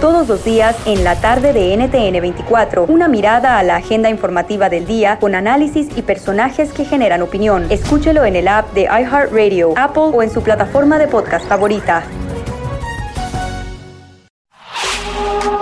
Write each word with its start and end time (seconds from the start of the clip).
Todos 0.00 0.28
los 0.28 0.44
días 0.44 0.76
en 0.84 1.04
la 1.04 1.18
tarde 1.22 1.54
de 1.54 1.74
NTN 1.74 2.20
24, 2.20 2.84
una 2.84 3.08
mirada 3.08 3.58
a 3.58 3.62
la 3.62 3.76
agenda 3.76 4.10
informativa 4.10 4.68
del 4.68 4.86
día 4.86 5.18
con 5.18 5.34
análisis 5.34 5.88
y 5.96 6.02
personajes 6.02 6.70
que 6.72 6.84
generan 6.84 7.22
opinión. 7.22 7.66
Escúchelo 7.70 8.26
en 8.26 8.36
el 8.36 8.46
app 8.46 8.74
de 8.74 8.82
iHeartRadio, 8.82 9.72
Apple 9.74 10.10
o 10.12 10.22
en 10.22 10.30
su 10.30 10.42
plataforma 10.42 10.98
de 10.98 11.08
podcast 11.08 11.48
favorita. 11.48 12.04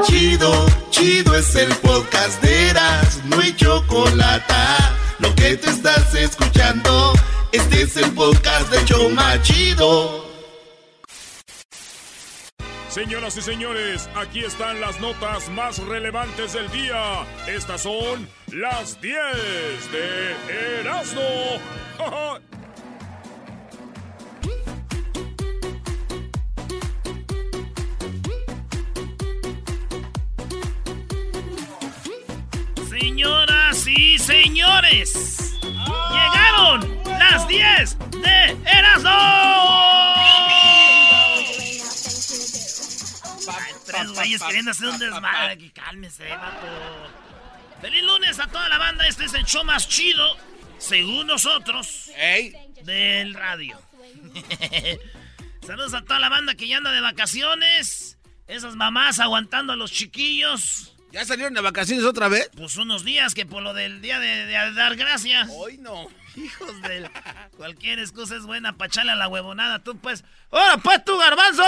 Chido, 0.03 0.53
chido 0.91 1.37
es 1.37 1.55
el 1.55 1.73
podcast 1.77 2.43
de 2.43 2.71
Eras, 2.71 3.21
no 3.27 3.39
hay 3.39 3.55
chocolate. 3.55 4.55
Lo 5.21 5.33
que 5.37 5.57
te 5.57 5.71
estás 5.71 6.13
escuchando, 6.17 7.13
este 7.53 7.83
es 7.83 7.97
el 7.97 8.11
podcast 8.13 8.69
de 8.73 8.85
Choma 8.85 9.41
Chido. 9.43 10.24
Señoras 12.95 13.37
y 13.37 13.43
señores, 13.43 14.09
aquí 14.15 14.45
están 14.45 14.81
las 14.81 15.01
notas 15.01 15.49
más 15.49 15.79
relevantes 15.79 16.53
del 16.53 16.71
día. 16.71 17.27
Estas 17.49 17.81
son 17.81 18.29
las 18.53 19.01
10 19.01 19.19
de 19.91 20.37
Erasmo. 20.79 21.21
Señoras 32.89 33.89
y 33.89 34.19
señores, 34.19 35.59
llegaron 36.13 37.03
las 37.07 37.49
10 37.49 37.99
de 38.23 38.57
Erasmo. 38.71 39.35
Tres 43.95 44.11
güeyes 44.11 44.43
queriendo 44.43 44.71
hacer 44.71 44.89
un 44.89 44.99
desmadre. 44.99 45.71
Cálmese, 45.73 46.29
vato. 46.29 46.67
Feliz 47.81 48.03
lunes 48.03 48.39
a 48.41 48.47
toda 48.47 48.69
la 48.69 48.79
banda. 48.79 49.07
Este 49.07 49.25
es 49.25 49.35
el 49.35 49.45
show 49.45 49.65
más 49.65 49.89
chido, 49.89 50.37
según 50.79 51.27
nosotros, 51.27 52.11
del 52.83 53.35
radio. 53.35 53.79
Saludos 55.67 55.95
a 55.95 56.03
toda 56.03 56.19
la 56.19 56.29
banda 56.29 56.55
que 56.55 56.69
ya 56.69 56.79
anda 56.79 56.93
de 56.93 57.01
vacaciones. 57.01 58.19
Esas 58.47 58.77
mamás 58.77 59.19
aguantando 59.21 59.73
a 59.73 59.77
los 59.77 59.91
chiquillos. 59.93 60.95
¿Ya 61.13 61.25
salieron 61.25 61.55
de 61.55 61.61
vacaciones 61.61 62.05
otra 62.05 62.29
vez? 62.29 62.51
Pues 62.57 62.77
unos 62.77 63.05
días 63.05 63.35
que 63.35 63.47
por 63.47 63.63
lo 63.63 63.73
del 63.73 64.01
día 64.01 64.19
de, 64.19 64.47
de 64.47 64.73
dar 64.73 64.97
gracias. 64.97 65.49
Hoy 65.51 65.79
no. 65.79 66.09
Hijos 66.37 66.83
de... 66.83 67.09
Cualquier 67.57 67.99
excusa 68.01 68.37
es 68.37 68.45
buena 68.45 68.77
para 68.77 68.89
echarle 68.89 69.13
a 69.13 69.17
la 69.17 69.29
huevonada. 69.29 69.79
Tú 69.79 69.97
pues... 69.97 70.25
¡Ahora 70.51 70.77
pues 70.79 71.05
tu 71.05 71.17
garbanzo! 71.17 71.63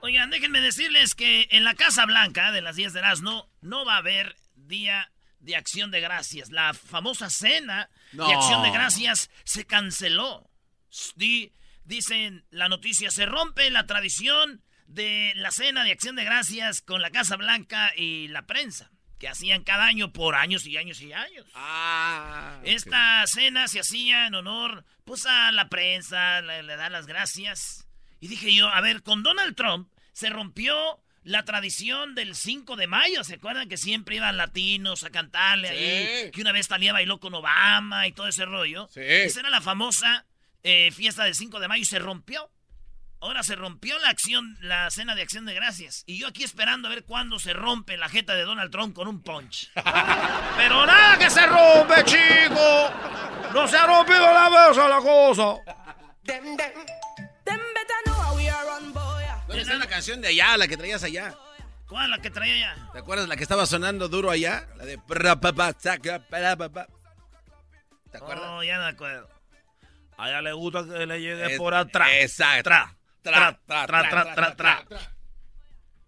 Oigan, 0.00 0.30
déjenme 0.30 0.60
decirles 0.60 1.14
que 1.14 1.48
en 1.50 1.64
la 1.64 1.74
Casa 1.74 2.04
Blanca 2.06 2.52
de 2.52 2.60
las 2.62 2.76
10 2.76 2.92
de 2.92 3.00
Erasmo 3.00 3.50
no 3.60 3.84
va 3.84 3.94
a 3.94 3.98
haber 3.98 4.36
día 4.54 5.10
de 5.40 5.56
acción 5.56 5.90
de 5.90 6.00
gracias. 6.00 6.50
La 6.50 6.74
famosa 6.74 7.30
cena 7.30 7.88
No. 8.12 8.28
de 8.28 8.34
acción 8.34 8.62
de 8.62 8.70
gracias 8.70 9.30
se 9.44 9.66
canceló. 9.66 10.48
Di- 11.16 11.52
dicen 11.84 12.44
la 12.50 12.68
noticia, 12.68 13.10
se 13.10 13.26
rompe 13.26 13.70
la 13.70 13.86
tradición 13.86 14.62
de 14.86 15.32
la 15.36 15.50
cena 15.50 15.82
de 15.82 15.92
acción 15.92 16.14
de 16.14 16.24
gracias 16.24 16.82
con 16.82 17.02
la 17.02 17.10
Casa 17.10 17.36
Blanca 17.36 17.92
y 17.96 18.28
la 18.28 18.46
prensa, 18.46 18.90
que 19.18 19.28
hacían 19.28 19.64
cada 19.64 19.86
año 19.86 20.12
por 20.12 20.36
años 20.36 20.66
y 20.66 20.76
años 20.76 21.00
y 21.00 21.12
años. 21.12 21.46
Ah. 21.54 22.60
Esta 22.64 23.24
cena 23.26 23.66
se 23.66 23.80
hacía 23.80 24.26
en 24.26 24.34
honor, 24.36 24.84
pues, 25.04 25.26
a 25.26 25.50
la 25.52 25.68
prensa, 25.68 26.40
le, 26.42 26.62
le 26.62 26.76
da 26.76 26.90
las 26.90 27.06
gracias. 27.06 27.85
Y 28.20 28.28
dije 28.28 28.54
yo, 28.54 28.68
a 28.68 28.80
ver, 28.80 29.02
con 29.02 29.22
Donald 29.22 29.56
Trump 29.56 29.88
se 30.12 30.30
rompió 30.30 31.02
la 31.22 31.44
tradición 31.44 32.14
del 32.14 32.34
5 32.34 32.76
de 32.76 32.86
mayo. 32.86 33.24
¿Se 33.24 33.34
acuerdan 33.34 33.68
que 33.68 33.76
siempre 33.76 34.16
iban 34.16 34.36
latinos 34.36 35.02
a 35.04 35.10
cantarle 35.10 35.68
ahí? 35.68 36.30
Que 36.30 36.40
una 36.40 36.52
vez 36.52 36.68
Talía 36.68 36.92
bailó 36.92 37.18
con 37.18 37.34
Obama 37.34 38.06
y 38.06 38.12
todo 38.12 38.28
ese 38.28 38.44
rollo. 38.44 38.88
Sí. 38.92 39.00
Esa 39.02 39.40
era 39.40 39.50
la 39.50 39.60
famosa 39.60 40.24
eh, 40.62 40.90
fiesta 40.92 41.24
del 41.24 41.34
5 41.34 41.58
de 41.58 41.68
mayo 41.68 41.82
y 41.82 41.86
se 41.86 41.98
rompió. 41.98 42.50
Ahora 43.20 43.42
se 43.42 43.56
rompió 43.56 43.98
la 43.98 44.10
acción, 44.10 44.56
la 44.60 44.90
cena 44.90 45.14
de 45.14 45.22
acción 45.22 45.46
de 45.46 45.54
gracias. 45.54 46.04
Y 46.06 46.18
yo 46.18 46.28
aquí 46.28 46.44
esperando 46.44 46.86
a 46.86 46.90
ver 46.90 47.04
cuándo 47.04 47.38
se 47.38 47.54
rompe 47.54 47.96
la 47.96 48.08
jeta 48.08 48.34
de 48.34 48.42
Donald 48.42 48.70
Trump 48.70 48.94
con 48.94 49.08
un 49.08 49.22
punch. 49.22 49.70
Pero 50.56 50.86
nada 50.86 51.18
que 51.18 51.28
se 51.28 51.44
rompe, 51.46 52.04
chico. 52.04 52.90
No 53.52 53.66
se 53.66 53.76
ha 53.76 53.86
rompido 53.86 54.32
la 54.32 54.50
mesa 54.50 54.88
la 54.88 54.98
cosa. 54.98 55.56
¿Dónde 59.56 59.72
está 59.72 59.84
la 59.84 59.86
canción 59.90 60.20
de 60.20 60.28
allá, 60.28 60.56
la 60.56 60.68
que 60.68 60.76
traías 60.76 61.02
allá? 61.02 61.34
¿Cuál 61.88 62.10
la 62.10 62.18
que 62.18 62.30
traía 62.30 62.58
ya? 62.58 62.88
¿Te 62.92 62.98
acuerdas 62.98 63.28
la 63.28 63.36
que 63.36 63.42
estaba 63.42 63.64
sonando 63.66 64.08
duro 64.08 64.30
allá? 64.30 64.66
La 64.76 64.84
de... 64.84 64.98
pra, 64.98 65.36
saca. 65.78 66.18
¿Te 66.18 68.16
acuerdas? 68.18 68.46
No, 68.46 68.62
ya 68.64 68.78
no 68.78 68.84
me 68.84 68.90
acuerdo. 68.90 69.28
A 70.18 70.28
ella 70.30 70.42
le 70.42 70.52
gusta 70.52 70.84
que 70.84 71.06
le 71.06 71.20
llegue 71.20 71.52
Es- 71.52 71.58
por 71.58 71.74
atrás. 71.74 72.08
Exacto. 72.12 72.62
Tra, 72.70 72.96
Tra, 73.22 73.58
tra, 73.66 73.86
tra, 73.86 74.08
tra, 74.10 74.34
tra, 74.34 74.56
tra. 74.56 74.84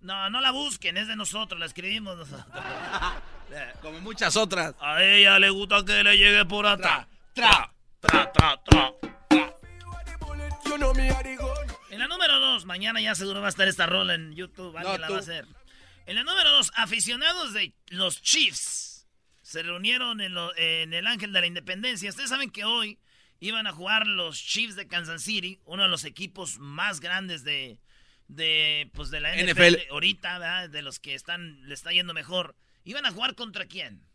No, 0.00 0.30
no 0.30 0.40
la 0.40 0.50
busquen, 0.52 0.96
es 0.96 1.08
de 1.08 1.16
nosotros, 1.16 1.58
la 1.58 1.66
escribimos 1.66 2.16
nosotros. 2.16 2.46
Como 3.82 4.00
muchas 4.00 4.36
otras. 4.36 4.74
A 4.80 5.02
ella 5.02 5.38
le 5.38 5.50
gusta 5.50 5.84
que 5.84 6.02
le 6.04 6.16
llegue 6.16 6.44
por 6.44 6.66
atrás. 6.66 7.06
Tra, 7.34 7.72
Tra, 8.00 8.32
tra, 8.32 8.62
tra. 8.62 8.92
En 11.98 12.08
la 12.08 12.14
número 12.14 12.38
dos, 12.38 12.64
mañana 12.64 13.00
ya 13.00 13.14
seguro 13.16 13.40
va 13.40 13.46
a 13.46 13.50
estar 13.50 13.66
esta 13.66 13.86
rola 13.86 14.14
en 14.14 14.32
YouTube, 14.32 14.76
alguien 14.76 14.94
No, 14.94 14.98
la 14.98 15.08
va 15.10 15.16
a 15.16 15.18
hacer. 15.18 15.46
En 16.06 16.14
la 16.14 16.22
número 16.22 16.48
dos, 16.52 16.70
aficionados 16.76 17.52
de 17.52 17.74
los 17.88 18.22
Chiefs 18.22 19.08
se 19.42 19.64
reunieron 19.64 20.20
en, 20.20 20.32
lo- 20.32 20.56
en 20.56 20.92
el 20.94 21.08
Ángel 21.08 21.32
de 21.32 21.40
la 21.40 21.46
Independencia. 21.48 22.08
Ustedes 22.08 22.30
saben 22.30 22.50
que 22.50 22.64
hoy 22.64 23.00
iban 23.40 23.66
a 23.66 23.72
jugar 23.72 24.06
los 24.06 24.38
Chiefs 24.38 24.76
de 24.76 24.86
Kansas 24.86 25.22
City, 25.22 25.60
uno 25.64 25.82
de 25.82 25.88
los 25.88 26.04
equipos 26.04 26.58
más 26.58 27.00
grandes 27.00 27.42
de, 27.42 27.80
de, 28.28 28.88
pues 28.94 29.10
de 29.10 29.20
la 29.20 29.34
NFL, 29.34 29.50
NFL. 29.78 29.90
ahorita, 29.90 30.38
¿verdad? 30.38 30.70
de 30.70 30.82
los 30.82 31.00
que 31.00 31.14
están, 31.14 31.66
le 31.68 31.74
está 31.74 31.90
yendo 31.92 32.14
mejor. 32.14 32.54
¿Iban 32.84 33.06
a 33.06 33.10
jugar 33.10 33.34
contra 33.34 33.66
quién? 33.66 34.06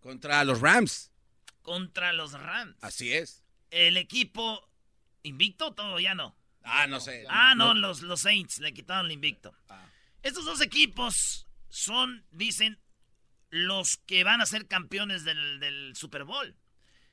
Contra 0.00 0.42
los 0.44 0.60
Rams. 0.60 1.12
Contra 1.62 2.12
los 2.12 2.32
Rams. 2.32 2.76
Así 2.82 3.12
es. 3.12 3.44
El 3.70 3.96
equipo 3.96 4.68
invicto, 5.22 5.72
todo 5.72 6.00
ya 6.00 6.16
no. 6.16 6.36
Ah, 6.64 6.86
no 6.86 7.00
sé. 7.00 7.24
Ah, 7.28 7.54
no, 7.54 7.74
los, 7.74 8.02
los 8.02 8.20
Saints 8.20 8.58
le 8.58 8.72
quitaron 8.72 9.06
el 9.06 9.12
invicto. 9.12 9.54
Ah. 9.68 9.84
Estos 10.22 10.44
dos 10.44 10.60
equipos 10.60 11.46
son, 11.68 12.24
dicen, 12.30 12.78
los 13.50 13.98
que 13.98 14.24
van 14.24 14.40
a 14.40 14.46
ser 14.46 14.66
campeones 14.66 15.24
del, 15.24 15.60
del 15.60 15.94
Super 15.96 16.24
Bowl. 16.24 16.56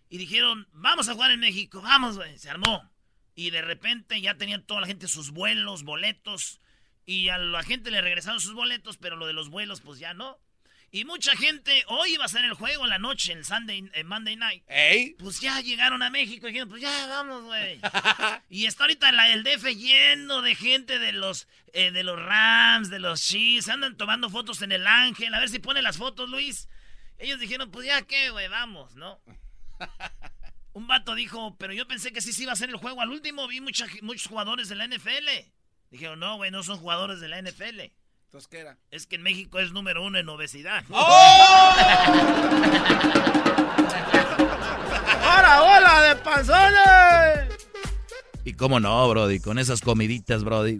Y 0.09 0.17
dijeron, 0.17 0.67
vamos 0.71 1.09
a 1.09 1.13
jugar 1.13 1.31
en 1.31 1.39
México, 1.39 1.81
vamos, 1.81 2.17
güey. 2.17 2.37
Se 2.37 2.49
armó. 2.49 2.89
Y 3.35 3.51
de 3.51 3.61
repente 3.61 4.19
ya 4.21 4.37
tenían 4.37 4.65
toda 4.65 4.81
la 4.81 4.87
gente 4.87 5.07
sus 5.07 5.31
vuelos, 5.31 5.83
boletos. 5.83 6.59
Y 7.05 7.29
a 7.29 7.37
la 7.37 7.63
gente 7.63 7.91
le 7.91 8.01
regresaron 8.01 8.39
sus 8.39 8.53
boletos, 8.53 8.97
pero 8.97 9.15
lo 9.15 9.27
de 9.27 9.33
los 9.33 9.49
vuelos, 9.49 9.81
pues 9.81 9.99
ya 9.99 10.13
no. 10.13 10.39
Y 10.91 11.05
mucha 11.05 11.35
gente, 11.35 11.83
hoy 11.87 12.13
iba 12.15 12.25
a 12.25 12.29
ser 12.29 12.43
el 12.45 12.53
juego 12.53 12.83
en 12.83 12.89
la 12.89 12.97
noche, 12.97 13.31
en 13.31 13.45
Sunday, 13.45 13.89
en 13.93 14.07
Monday 14.07 14.35
Night. 14.35 14.63
¿Ey? 14.67 15.15
Pues 15.19 15.39
ya 15.39 15.61
llegaron 15.61 16.01
a 16.01 16.09
México 16.09 16.47
y 16.47 16.51
dijeron, 16.51 16.69
pues 16.69 16.81
ya 16.81 17.05
vamos, 17.07 17.43
güey. 17.43 17.79
y 18.49 18.65
está 18.65 18.85
ahorita 18.85 19.11
la, 19.11 19.31
el 19.31 19.43
DF 19.43 19.65
lleno 19.75 20.41
de 20.41 20.55
gente 20.55 20.97
de 20.97 21.11
los 21.11 21.47
eh, 21.73 21.91
de 21.91 22.03
los 22.03 22.19
Rams, 22.19 22.89
de 22.89 22.97
los 22.97 23.21
Chiefs. 23.21 23.69
Andan 23.69 23.97
tomando 23.97 24.31
fotos 24.31 24.63
en 24.63 24.71
el 24.71 24.87
Ángel. 24.87 25.33
A 25.33 25.39
ver 25.39 25.49
si 25.49 25.59
pone 25.59 25.83
las 25.83 25.97
fotos, 25.97 26.27
Luis. 26.27 26.67
Ellos 27.19 27.39
dijeron, 27.39 27.69
pues 27.69 27.85
ya 27.85 28.01
qué, 28.01 28.31
güey, 28.31 28.47
vamos, 28.47 28.95
¿no? 28.95 29.21
Un 30.73 30.87
vato 30.87 31.13
dijo, 31.13 31.55
pero 31.57 31.73
yo 31.73 31.87
pensé 31.87 32.11
que 32.11 32.21
sí 32.21 32.33
se 32.33 32.43
iba 32.43 32.51
a 32.51 32.53
hacer 32.53 32.69
el 32.69 32.77
juego 32.77 33.01
al 33.01 33.09
último. 33.09 33.47
Vi 33.47 33.61
mucha, 33.61 33.85
muchos 34.01 34.27
jugadores 34.27 34.69
de 34.69 34.75
la 34.75 34.87
NFL. 34.87 35.27
Dijeron, 35.91 36.19
no, 36.19 36.37
güey, 36.37 36.49
no 36.49 36.63
son 36.63 36.79
jugadores 36.79 37.19
de 37.19 37.27
la 37.27 37.41
NFL. 37.41 37.91
Entonces, 38.29 38.47
¿qué 38.47 38.59
era? 38.59 38.77
Es 38.91 39.07
que 39.07 39.15
en 39.15 39.23
México 39.23 39.57
es 39.57 39.71
número 39.71 40.03
uno 40.03 40.19
en 40.19 40.29
obesidad. 40.29 40.83
¡Ahora, 45.23 45.63
hola 45.63 46.01
de 46.03 46.15
panzones! 46.17 47.67
Y 48.45 48.53
cómo 48.53 48.79
no, 48.79 49.09
Brody, 49.09 49.39
con 49.39 49.57
esas 49.57 49.81
comiditas, 49.81 50.43
Brody. 50.43 50.77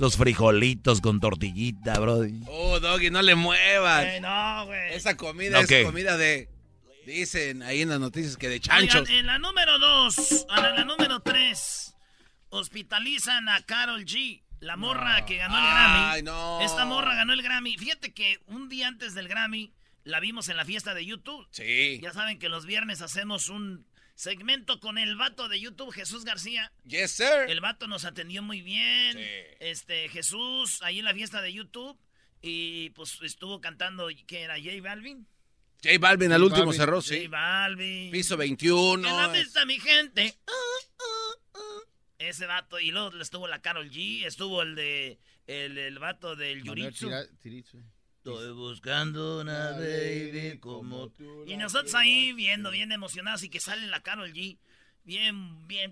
Los 0.00 0.16
frijolitos 0.16 1.00
con 1.00 1.20
tortillita, 1.20 2.00
Brody. 2.00 2.40
Oh, 2.48 2.80
Doggy, 2.80 3.10
no 3.10 3.22
le 3.22 3.36
muevas. 3.36 4.04
Eh, 4.06 4.20
no, 4.20 4.66
güey. 4.66 4.94
Esa 4.94 5.16
comida 5.16 5.60
es 5.60 5.84
comida 5.84 6.16
de. 6.16 6.48
Dicen 7.06 7.62
ahí 7.62 7.82
en 7.82 7.88
las 7.88 8.00
noticias 8.00 8.36
que 8.36 8.48
de 8.48 8.58
chanchos. 8.58 9.02
Oigan, 9.02 9.14
en 9.14 9.26
la 9.26 9.38
número 9.38 9.78
dos, 9.78 10.44
a 10.50 10.60
la, 10.60 10.72
la 10.72 10.84
número 10.84 11.20
tres, 11.20 11.94
hospitalizan 12.48 13.48
a 13.48 13.62
Carol 13.62 14.04
G, 14.04 14.42
la 14.62 14.76
morra 14.76 15.26
que 15.26 15.36
ganó 15.36 15.58
el 15.58 15.64
Grammy. 15.64 15.98
Ay, 16.12 16.22
no. 16.22 16.60
Esta 16.60 16.84
morra 16.84 17.16
ganó 17.16 17.32
el 17.32 17.42
Grammy. 17.42 17.76
Fíjate 17.76 18.14
que 18.14 18.40
un 18.46 18.68
día 18.68 18.86
antes 18.86 19.12
del 19.12 19.26
Grammy 19.26 19.74
la 20.04 20.20
vimos 20.20 20.48
en 20.48 20.56
la 20.56 20.64
fiesta 20.64 20.94
de 20.94 21.04
YouTube. 21.04 21.46
Sí. 21.50 21.98
Ya 22.00 22.12
saben 22.12 22.38
que 22.38 22.48
los 22.48 22.64
viernes 22.64 23.02
hacemos 23.02 23.48
un 23.48 23.84
segmento 24.14 24.78
con 24.78 24.98
el 24.98 25.16
vato 25.16 25.48
de 25.48 25.60
YouTube, 25.60 25.92
Jesús 25.92 26.24
García. 26.24 26.72
Yes, 26.84 27.10
sir. 27.10 27.48
El 27.48 27.60
vato 27.60 27.88
nos 27.88 28.04
atendió 28.04 28.40
muy 28.40 28.62
bien. 28.62 29.18
Sí. 29.18 29.24
Este, 29.58 30.08
Jesús, 30.08 30.80
ahí 30.82 31.00
en 31.00 31.06
la 31.06 31.14
fiesta 31.14 31.42
de 31.42 31.52
YouTube. 31.52 31.98
Y 32.40 32.90
pues 32.90 33.18
estuvo 33.22 33.60
cantando, 33.60 34.08
¿qué 34.28 34.42
era? 34.42 34.54
J 34.54 34.80
Balvin. 34.80 35.26
J 35.82 35.98
Balvin 35.98 36.30
al 36.30 36.42
último 36.42 36.66
Balvin. 36.66 36.80
cerró, 36.80 36.96
J 37.00 37.08
sí. 37.08 37.26
Balvin. 37.26 38.12
Piso 38.12 38.36
21. 38.36 39.02
¿Qué 39.02 39.10
dónde 39.10 39.40
está 39.40 39.66
mi 39.66 39.80
gente? 39.80 40.36
Uh, 40.46 41.02
uh, 41.02 41.58
uh. 41.58 41.91
Ese 42.28 42.46
vato. 42.46 42.78
Y 42.80 42.90
luego 42.90 43.20
estuvo 43.20 43.48
la 43.48 43.60
Carol 43.60 43.90
G. 43.90 44.24
Estuvo 44.24 44.62
el 44.62 44.74
de. 44.74 45.18
El, 45.46 45.76
el 45.78 45.98
vato 45.98 46.36
del 46.36 46.62
Yuritsu. 46.62 47.10
Estoy 48.24 48.52
buscando 48.52 49.40
una 49.40 49.72
baby 49.72 50.58
como 50.60 51.08
tú. 51.10 51.44
Y 51.46 51.56
nosotros 51.56 51.94
ahí 51.96 52.32
viendo, 52.32 52.70
bien 52.70 52.92
emocionados 52.92 53.42
y 53.42 53.48
que 53.48 53.58
sale 53.58 53.86
la 53.88 54.00
Carol 54.02 54.32
G. 54.32 54.58
Bien, 55.04 55.66
bien. 55.66 55.90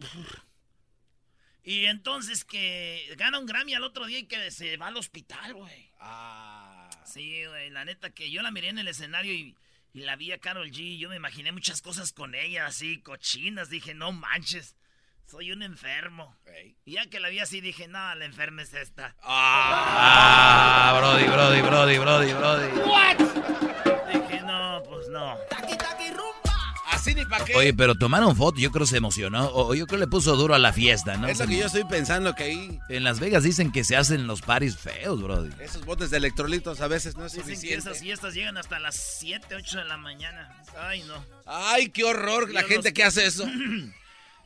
Y 1.62 1.86
entonces 1.86 2.44
que 2.44 3.12
gana 3.16 3.38
un 3.38 3.46
Grammy 3.46 3.74
al 3.74 3.84
otro 3.84 4.06
día 4.06 4.20
y 4.20 4.26
que 4.26 4.50
se 4.50 4.76
va 4.76 4.86
al 4.86 4.96
hospital, 4.96 5.54
güey. 5.54 5.90
Ah. 5.98 6.88
Sí, 7.04 7.44
güey, 7.44 7.70
la 7.70 7.84
neta 7.84 8.10
que 8.10 8.30
yo 8.30 8.42
la 8.42 8.50
miré 8.52 8.68
en 8.68 8.78
el 8.78 8.88
escenario 8.88 9.34
y, 9.34 9.56
y 9.92 10.00
la 10.00 10.16
vi 10.16 10.32
a 10.32 10.38
Carol 10.38 10.70
G. 10.70 10.98
Yo 10.98 11.08
me 11.08 11.16
imaginé 11.16 11.50
muchas 11.50 11.82
cosas 11.82 12.12
con 12.12 12.34
ella, 12.34 12.66
así, 12.66 13.00
cochinas. 13.00 13.68
Dije, 13.68 13.94
no 13.94 14.12
manches, 14.12 14.76
soy 15.30 15.52
un 15.52 15.62
enfermo. 15.62 16.36
Y 16.84 16.94
ya 16.94 17.06
que 17.06 17.20
la 17.20 17.28
vi 17.28 17.38
así, 17.38 17.60
dije, 17.60 17.86
no, 17.88 18.14
la 18.14 18.24
enferma 18.24 18.62
es 18.62 18.74
esta. 18.74 19.14
Ah, 19.22 20.94
Brody, 20.98 21.24
Brody, 21.28 21.60
Brody, 21.62 21.98
Brody, 21.98 22.32
Brody. 22.32 22.66
Dije, 24.12 24.40
no, 24.42 24.82
pues 24.88 25.08
no. 25.08 25.36
Así 26.92 27.14
ni 27.14 27.24
pa' 27.24 27.42
qué. 27.44 27.54
Oye, 27.56 27.72
pero 27.72 27.94
tomaron 27.94 28.36
foto, 28.36 28.58
yo 28.60 28.70
creo 28.70 28.84
que 28.84 28.90
se 28.90 28.96
emocionó. 28.98 29.48
O 29.54 29.74
yo 29.74 29.86
creo 29.86 29.98
que 29.98 30.04
le 30.04 30.10
puso 30.10 30.36
duro 30.36 30.54
a 30.54 30.58
la 30.58 30.72
fiesta, 30.72 31.16
¿no? 31.16 31.28
es 31.28 31.38
lo 31.38 31.46
que 31.46 31.56
yo 31.56 31.66
estoy 31.66 31.84
pensando 31.84 32.34
que 32.34 32.42
ahí. 32.44 32.78
En 32.90 33.04
Las 33.04 33.20
Vegas 33.20 33.42
dicen 33.42 33.72
que 33.72 33.84
se 33.84 33.96
hacen 33.96 34.26
los 34.26 34.42
paris 34.42 34.76
feos, 34.76 35.22
Brody. 35.22 35.50
Esos 35.60 35.84
botes 35.86 36.10
de 36.10 36.18
electrolitos 36.18 36.80
a 36.82 36.88
veces 36.88 37.16
no 37.16 37.24
es 37.24 37.32
Dicen 37.32 37.46
que 37.48 37.54
suficiente. 37.54 37.88
esas 37.90 38.00
fiestas 38.02 38.34
llegan 38.34 38.58
hasta 38.58 38.78
las 38.80 38.96
7, 38.96 39.54
8 39.54 39.78
de 39.78 39.84
la 39.84 39.96
mañana. 39.96 40.52
Ay, 40.78 41.02
no. 41.04 41.24
Ay, 41.46 41.88
qué 41.88 42.04
horror 42.04 42.50
la 42.52 42.62
gente 42.64 42.88
los- 42.88 42.92
que 42.92 43.04
hace 43.04 43.24
eso. 43.24 43.46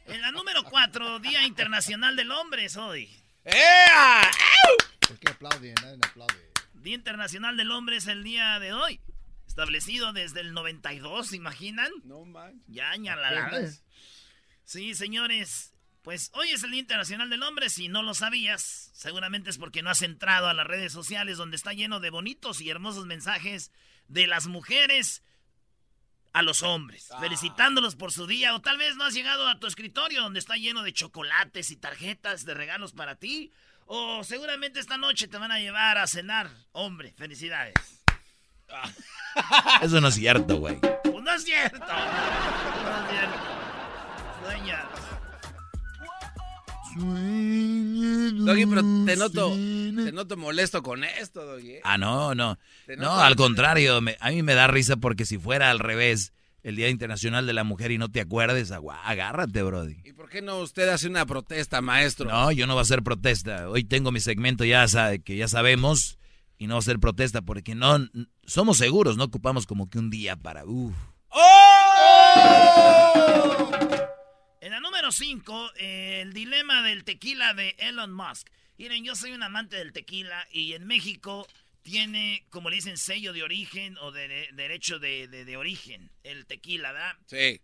En 0.06 0.20
la 0.20 0.30
número 0.32 0.64
4, 0.64 1.18
Día 1.20 1.46
Internacional 1.46 2.14
del 2.14 2.30
Hombre 2.30 2.66
es 2.66 2.76
hoy. 2.76 3.10
¡Ea! 3.44 4.30
¿Por 5.06 5.18
qué 5.18 5.30
aplauden? 5.30 5.74
Nadie 5.82 5.98
aplaude. 6.06 6.52
Día 6.74 6.94
Internacional 6.94 7.56
del 7.56 7.70
Hombre 7.70 7.96
es 7.96 8.06
el 8.06 8.22
día 8.22 8.58
de 8.58 8.74
hoy. 8.74 9.00
Establecido 9.46 10.12
desde 10.12 10.40
el 10.40 10.52
92, 10.52 11.28
¿se 11.28 11.36
imaginan? 11.36 11.90
No 12.04 12.24
manches. 12.24 12.62
Ya, 12.66 12.94
ñalala. 12.96 13.50
Sí, 14.64 14.94
señores. 14.94 15.72
Pues 16.02 16.30
hoy 16.34 16.50
es 16.50 16.62
el 16.62 16.72
Día 16.72 16.80
Internacional 16.80 17.30
del 17.30 17.42
Hombre. 17.42 17.70
Si 17.70 17.88
no 17.88 18.02
lo 18.02 18.12
sabías, 18.12 18.90
seguramente 18.92 19.48
es 19.48 19.56
porque 19.56 19.82
no 19.82 19.88
has 19.88 20.02
entrado 20.02 20.48
a 20.48 20.54
las 20.54 20.66
redes 20.66 20.92
sociales 20.92 21.38
donde 21.38 21.56
está 21.56 21.72
lleno 21.72 21.98
de 22.00 22.10
bonitos 22.10 22.60
y 22.60 22.68
hermosos 22.68 23.06
mensajes 23.06 23.72
de 24.08 24.26
las 24.26 24.46
mujeres 24.46 25.22
a 26.34 26.42
los 26.42 26.62
hombres, 26.62 27.08
felicitándolos 27.20 27.94
por 27.94 28.12
su 28.12 28.26
día. 28.26 28.54
O 28.54 28.60
tal 28.60 28.76
vez 28.76 28.96
no 28.96 29.04
has 29.04 29.14
llegado 29.14 29.48
a 29.48 29.58
tu 29.58 29.66
escritorio 29.68 30.20
donde 30.20 30.40
está 30.40 30.56
lleno 30.56 30.82
de 30.82 30.92
chocolates 30.92 31.70
y 31.70 31.76
tarjetas 31.76 32.44
de 32.44 32.54
regalos 32.54 32.92
para 32.92 33.14
ti. 33.14 33.52
O 33.86 34.24
seguramente 34.24 34.80
esta 34.80 34.98
noche 34.98 35.28
te 35.28 35.38
van 35.38 35.52
a 35.52 35.60
llevar 35.60 35.96
a 35.96 36.06
cenar. 36.08 36.50
Hombre, 36.72 37.14
felicidades. 37.16 37.74
Eso 39.82 40.00
no 40.00 40.08
es 40.08 40.14
cierto, 40.16 40.56
güey. 40.56 40.80
Pues 40.80 41.22
no 41.22 41.32
es 41.32 41.44
cierto. 41.44 41.78
No 41.78 43.04
es 43.04 43.10
cierto. 43.10 43.38
Sueñas. 44.42 45.13
Doggy, 46.96 48.66
pero 48.66 48.82
te 49.04 49.16
noto, 49.16 49.50
te 49.54 50.12
noto 50.12 50.36
molesto 50.36 50.82
con 50.82 51.04
esto, 51.04 51.44
Doggy. 51.44 51.72
¿eh? 51.72 51.80
Ah, 51.84 51.98
no, 51.98 52.34
no. 52.34 52.58
No, 52.98 53.14
al 53.16 53.36
contrario, 53.36 54.00
me- 54.00 54.16
a 54.20 54.30
mí 54.30 54.42
me 54.42 54.54
da 54.54 54.66
risa 54.66 54.96
porque 54.96 55.24
si 55.24 55.38
fuera 55.38 55.70
al 55.70 55.78
revés, 55.78 56.32
el 56.62 56.76
Día 56.76 56.88
Internacional 56.88 57.46
de 57.46 57.52
la 57.52 57.64
Mujer 57.64 57.90
y 57.90 57.98
no 57.98 58.10
te 58.10 58.20
acuerdes, 58.20 58.70
agárrate, 58.72 59.62
Brody. 59.62 59.96
¿Y 60.04 60.12
por 60.12 60.28
qué 60.28 60.40
no 60.42 60.58
usted 60.60 60.88
hace 60.88 61.08
una 61.08 61.26
protesta, 61.26 61.80
maestro? 61.80 62.30
No, 62.30 62.50
yo 62.52 62.66
no 62.66 62.74
voy 62.74 62.80
a 62.80 62.82
hacer 62.82 63.02
protesta. 63.02 63.68
Hoy 63.68 63.84
tengo 63.84 64.12
mi 64.12 64.20
segmento 64.20 64.64
ya 64.64 64.86
que 65.18 65.36
ya 65.36 65.48
sabemos 65.48 66.18
y 66.56 66.66
no 66.66 66.74
va 66.74 66.78
a 66.80 66.82
ser 66.82 67.00
protesta 67.00 67.42
porque 67.42 67.74
no 67.74 67.98
somos 68.46 68.78
seguros, 68.78 69.16
no 69.16 69.24
ocupamos 69.24 69.66
como 69.66 69.90
que 69.90 69.98
un 69.98 70.10
día 70.10 70.36
para 70.36 70.64
uf. 70.64 70.94
En 74.64 74.70
la 74.70 74.80
número 74.80 75.12
5, 75.12 75.72
el 75.76 76.32
dilema 76.32 76.80
del 76.80 77.04
tequila 77.04 77.52
de 77.52 77.76
Elon 77.78 78.14
Musk. 78.14 78.48
Miren, 78.78 79.04
yo 79.04 79.14
soy 79.14 79.32
un 79.32 79.42
amante 79.42 79.76
del 79.76 79.92
tequila 79.92 80.48
y 80.50 80.72
en 80.72 80.86
México 80.86 81.46
tiene, 81.82 82.46
como 82.48 82.70
le 82.70 82.76
dicen, 82.76 82.96
sello 82.96 83.34
de 83.34 83.42
origen 83.42 83.98
o 83.98 84.10
de, 84.10 84.26
de- 84.26 84.48
derecho 84.54 84.98
de, 84.98 85.28
de- 85.28 85.44
de 85.44 85.56
origen, 85.58 86.10
el 86.22 86.46
tequila, 86.46 86.92
¿verdad? 86.92 87.14
Sí. 87.26 87.60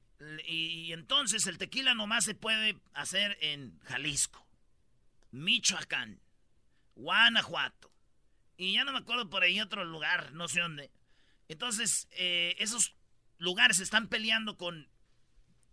Y, 0.47 0.93
entonces 0.93 1.47
el 1.47 1.57
tequila 1.57 1.95
nomás 1.95 2.27
se 2.27 2.35
puede 2.35 2.77
hacer 2.93 3.39
en 3.41 3.81
Jalisco, 3.85 4.47
Michoacán, 5.31 6.21
Guanajuato. 6.97 7.91
Y 8.59 8.75
ya 8.75 8.85
no 8.85 8.93
me 8.93 8.99
acuerdo 8.99 9.31
por 9.31 9.43
ahí 9.43 9.59
otro 9.63 9.87
lugar, 9.87 10.33
no 10.35 10.49
sé 10.49 10.61
dónde. 10.61 10.91
Entonces, 11.49 12.09
eh, 12.11 12.57
esos 12.59 12.95
lugares 13.39 13.81
están 13.81 14.09
peleando 14.09 14.59
con 14.59 14.87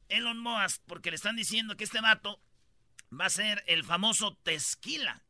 Elon 0.09 0.39
Musk 0.39 0.81
porque 0.85 1.09
le 1.09 1.15
están 1.15 1.35
diciendo 1.35 1.75
que 1.77 1.83
este 1.83 2.01
vato 2.01 2.41
va 3.17 3.25
a 3.25 3.29
ser 3.29 3.63
el 3.67 3.83
famoso 3.83 4.35
Tesquila. 4.43 5.23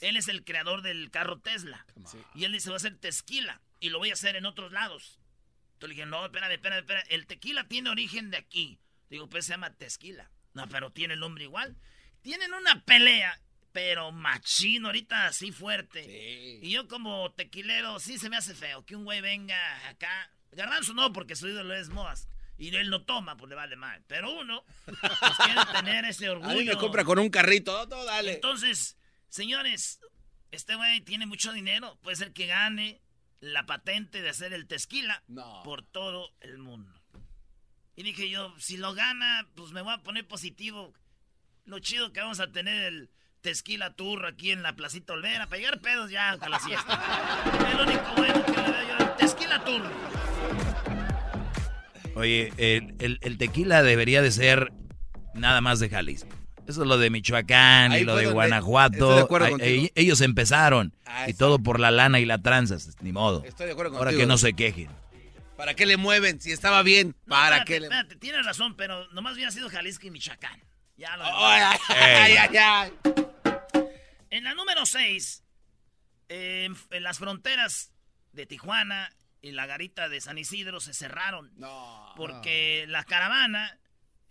Él 0.00 0.16
es 0.16 0.28
el 0.28 0.44
creador 0.44 0.82
del 0.82 1.10
carro 1.10 1.38
Tesla. 1.38 1.86
Y 2.34 2.44
él 2.44 2.52
dice, 2.52 2.70
va 2.70 2.76
a 2.76 2.80
ser 2.80 2.96
Tesquila. 2.98 3.60
Y 3.80 3.90
lo 3.90 3.98
voy 3.98 4.10
a 4.10 4.14
hacer 4.14 4.36
en 4.36 4.46
otros 4.46 4.72
lados. 4.72 5.18
Entonces 5.74 5.88
le 5.88 5.94
dije, 5.94 6.06
no, 6.06 6.24
espérame, 6.24 6.52
espérame, 6.52 6.80
espérame. 6.80 7.06
El 7.08 7.26
tequila 7.26 7.66
tiene 7.66 7.90
origen 7.90 8.30
de 8.30 8.36
aquí. 8.36 8.78
Digo, 9.10 9.28
pues 9.28 9.46
se 9.46 9.52
llama 9.52 9.74
Tesquila. 9.74 10.30
No, 10.54 10.68
pero 10.68 10.92
tiene 10.92 11.14
el 11.14 11.20
nombre 11.20 11.44
igual. 11.44 11.76
Tienen 12.22 12.54
una 12.54 12.84
pelea, 12.84 13.40
pero 13.72 14.12
machino, 14.12 14.88
ahorita 14.88 15.26
así 15.26 15.50
fuerte. 15.50 16.60
Y 16.62 16.70
yo 16.70 16.86
como 16.86 17.32
tequilero, 17.32 17.98
sí 17.98 18.18
se 18.18 18.30
me 18.30 18.36
hace 18.36 18.54
feo 18.54 18.84
que 18.84 18.94
un 18.94 19.04
güey 19.04 19.20
venga 19.20 19.88
acá. 19.88 20.30
Garbanzo 20.52 20.94
no, 20.94 21.12
porque 21.12 21.34
su 21.34 21.48
ídolo 21.48 21.74
es 21.74 21.88
Moas. 21.88 22.28
Y 22.58 22.74
él 22.76 22.90
no 22.90 23.02
toma, 23.02 23.36
pues 23.36 23.48
le 23.48 23.54
vale 23.56 23.76
mal. 23.76 24.02
Pero 24.06 24.30
uno, 24.38 24.64
pues 24.84 24.98
quiere 25.44 25.60
tener 25.72 26.04
ese 26.04 26.28
orgullo. 26.30 26.50
A 26.50 26.54
mí 26.54 26.64
me 26.64 26.76
compra 26.76 27.04
con 27.04 27.18
un 27.18 27.28
carrito, 27.30 27.72
todo, 27.72 27.88
todo, 27.88 28.04
dale. 28.04 28.34
Entonces, 28.34 28.96
señores, 29.28 30.00
este 30.50 30.74
güey 30.76 31.00
tiene 31.00 31.26
mucho 31.26 31.52
dinero. 31.52 31.98
Puede 32.02 32.16
ser 32.16 32.32
que 32.32 32.46
gane 32.46 33.00
la 33.40 33.66
patente 33.66 34.22
de 34.22 34.28
hacer 34.30 34.52
el 34.52 34.66
tequila 34.68 35.22
No. 35.26 35.62
por 35.64 35.82
todo 35.82 36.30
el 36.40 36.58
mundo. 36.58 36.92
Y 37.96 38.04
dije 38.04 38.30
yo, 38.30 38.54
si 38.58 38.76
lo 38.76 38.94
gana, 38.94 39.48
pues 39.56 39.72
me 39.72 39.82
voy 39.82 39.94
a 39.94 39.98
poner 39.98 40.26
positivo. 40.28 40.94
Lo 41.64 41.78
chido 41.80 42.12
que 42.12 42.20
vamos 42.20 42.40
a 42.40 42.50
tener 42.52 42.82
el 42.84 43.10
tequila 43.40 43.94
tour 43.94 44.24
aquí 44.26 44.52
en 44.52 44.62
la 44.62 44.74
Placita 44.76 45.12
Olvera 45.14 45.46
para 45.48 45.58
llegar 45.58 45.80
pedos 45.80 46.10
ya 46.10 46.30
a 46.30 46.48
la 46.48 46.58
siesta. 46.60 47.02
Es 47.68 47.74
lo 47.74 47.82
único 47.82 48.12
bueno 48.16 48.44
que 48.46 48.52
le 48.52 48.70
veo 48.70 48.98
yo 48.98 49.04
el 49.04 49.16
tequila 49.16 49.64
tour. 49.64 49.82
Oye, 52.14 52.52
el, 52.58 52.94
el- 52.98 53.18
el 53.22 53.38
tequila 53.38 53.82
debería 53.82 54.22
de 54.22 54.30
ser 54.30 54.72
nada 55.34 55.60
más 55.60 55.80
de 55.80 55.88
Jalisco. 55.88 56.28
Eso 56.68 56.82
es 56.82 56.88
lo 56.88 56.96
de 56.98 57.10
Michoacán 57.10 57.92
Ahí 57.92 58.02
y 58.02 58.04
lo 58.04 58.14
de 58.14 58.24
donde- 58.24 58.34
Guanajuato. 58.34 59.18
estoy 59.20 59.58
de 59.58 59.92
ellos 59.96 60.20
empezaron. 60.20 60.94
Ah, 61.06 61.28
y 61.28 61.34
todo 61.34 61.58
por 61.58 61.80
la 61.80 61.90
lana 61.90 62.20
y 62.20 62.24
la 62.24 62.38
tranza. 62.38 62.76
Ni 63.00 63.12
modo. 63.12 63.42
Estoy 63.44 63.66
de 63.66 63.72
acuerdo 63.72 63.92
Ahora 63.96 64.10
contigo. 64.10 64.20
que 64.20 64.26
no 64.26 64.38
se 64.38 64.52
quejen. 64.52 64.88
¿Para 65.56 65.74
qué 65.74 65.86
le 65.86 65.96
mueven? 65.96 66.40
Si 66.40 66.50
estaba 66.52 66.82
bien, 66.82 67.14
No, 67.26 67.34
¿para 67.34 67.56
espérate, 67.58 67.72
qué 67.72 67.80
le 67.80 67.86
espérate, 67.86 68.16
tienes 68.16 68.44
razón, 68.46 68.74
pero 68.76 69.08
nomás 69.12 69.34
hubiera 69.34 69.50
sido 69.50 69.68
Jalisco 69.68 70.06
y 70.06 70.10
Michoacán. 70.10 70.60
Ya 70.96 71.16
lo 71.16 71.24
Ay, 71.24 71.62
ay, 71.88 72.36
ay, 72.36 72.56
ay. 72.56 72.92
En 74.30 74.44
la 74.44 74.54
número 74.54 74.86
6, 74.86 75.42
en 76.28 76.74
las 77.00 77.18
fronteras 77.18 77.90
de 78.32 78.46
Tijuana 78.46 79.10
y 79.42 79.52
la 79.52 79.66
garita 79.66 80.08
de 80.08 80.20
San 80.20 80.38
Isidro 80.38 80.80
se 80.80 80.94
cerraron. 80.94 81.52
No. 81.56 82.14
Porque 82.16 82.86
la 82.88 83.04
caravana 83.04 83.78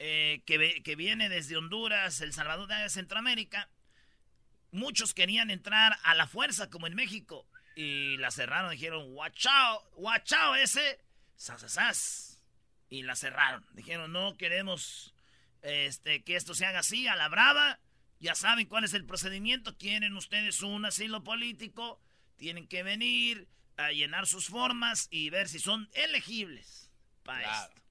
eh, 0.04 0.42
que, 0.48 0.82
que 0.82 0.96
viene 0.96 1.30
desde 1.30 1.58
Honduras, 1.58 2.22
El 2.22 2.34
Salvador, 2.34 2.68
de 2.68 2.90
Centroamérica. 2.90 3.70
Muchos 4.72 5.14
querían 5.14 5.52
entrar 5.52 5.96
a 6.02 6.16
la 6.16 6.26
fuerza, 6.26 6.72
como 6.72 6.88
en 6.88 6.96
México. 6.96 7.46
Y 7.76 8.18
la 8.18 8.32
cerraron, 8.32 8.72
dijeron, 8.72 9.14
guachao, 9.14 9.92
guachao 9.98 10.56
ese, 10.56 11.00
sasasas. 11.36 12.42
Y 12.90 13.04
la 13.04 13.16
cerraron. 13.16 13.64
Dijeron, 13.74 14.12
no 14.12 14.38
queremos 14.38 15.14
este, 15.62 16.24
que 16.24 16.36
esto 16.36 16.56
se 16.56 16.66
haga 16.66 16.80
así, 16.80 17.08
a 17.08 17.16
la 17.16 17.30
brava. 17.30 17.80
Ya 18.20 18.34
saben 18.34 18.66
cuál 18.66 18.86
es 18.86 18.96
el 18.96 19.06
procedimiento. 19.06 19.76
Tienen 19.76 20.16
ustedes 20.16 20.64
un 20.64 20.84
asilo 20.84 21.24
político. 21.24 22.02
Tienen 22.38 22.68
que 22.68 22.82
venir 22.82 23.48
a 23.78 23.92
llenar 23.92 24.28
sus 24.28 24.48
formas 24.48 25.08
y 25.12 25.30
ver 25.30 25.48
si 25.50 25.60
son 25.60 25.90
elegibles 25.94 26.90
para 27.24 27.40
Claro. 27.44 27.70
esto. 27.70 27.82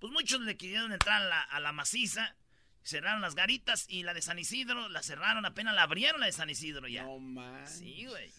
Pues 0.00 0.12
muchos 0.12 0.40
le 0.42 0.56
quisieron 0.56 0.92
entrar 0.92 1.22
a 1.22 1.24
la, 1.26 1.42
a 1.42 1.60
la 1.60 1.72
maciza. 1.72 2.34
Cerraron 2.84 3.20
las 3.20 3.34
garitas 3.34 3.84
y 3.88 4.02
la 4.02 4.14
de 4.14 4.22
San 4.22 4.38
Isidro 4.38 4.88
la 4.88 5.02
cerraron, 5.02 5.44
apenas 5.44 5.74
la 5.74 5.82
abrieron 5.82 6.20
la 6.20 6.26
de 6.26 6.32
San 6.32 6.48
Isidro 6.50 6.86
ya. 6.88 7.02
No 7.02 7.18
man. 7.18 7.66
Sí, 7.66 8.06
güey. 8.06 8.30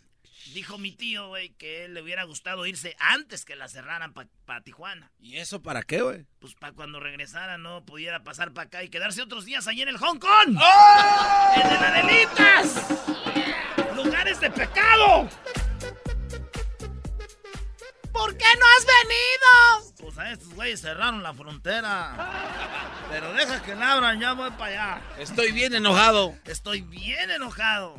Dijo 0.54 0.78
mi 0.78 0.94
tío, 0.94 1.28
güey, 1.28 1.50
que 1.50 1.84
él 1.86 1.94
le 1.94 2.02
hubiera 2.02 2.24
gustado 2.24 2.66
irse 2.66 2.96
antes 2.98 3.44
que 3.44 3.58
la 3.58 3.68
cerraran 3.68 4.14
para 4.14 4.62
Tijuana. 4.62 5.12
¿Y 5.20 5.36
eso 5.38 5.62
para 5.62 5.84
qué, 5.84 6.02
güey? 6.02 6.26
Pues 6.40 6.56
para 6.56 6.72
cuando 6.74 7.00
regresara 7.02 7.58
no 7.58 7.86
pudiera 7.86 8.24
pasar 8.24 8.54
para 8.54 8.68
acá 8.68 8.84
y 8.84 8.90
quedarse 8.90 9.22
otros 9.22 9.44
días 9.46 9.68
allí 9.68 9.82
en 9.82 9.90
el 9.90 9.98
Hong 9.98 10.18
Kong. 10.18 10.58
¡Oh! 10.58 11.54
¡En 11.56 11.68
el 11.68 11.78
Adelitas! 11.84 12.88
¡Lugares 13.96 14.40
de 14.40 14.50
pecado! 14.50 15.30
¿Por 18.20 18.36
qué 18.36 18.48
no 18.60 18.66
has 18.66 18.86
venido? 18.86 19.96
Pues 20.02 20.18
a 20.18 20.32
estos 20.32 20.54
güeyes 20.54 20.82
cerraron 20.82 21.24
la 21.24 21.34
frontera. 21.34 23.06
Pero 23.10 23.32
deja 23.32 23.64
que 23.64 23.76
la 23.76 23.94
abran, 23.94 24.20
ya 24.20 24.34
voy 24.34 24.52
para 24.52 24.98
allá. 24.98 25.02
Estoy 25.18 25.54
bien 25.54 25.74
enojado. 25.74 26.38
Estoy 26.44 26.82
bien 26.82 27.32
enojado. 27.32 27.96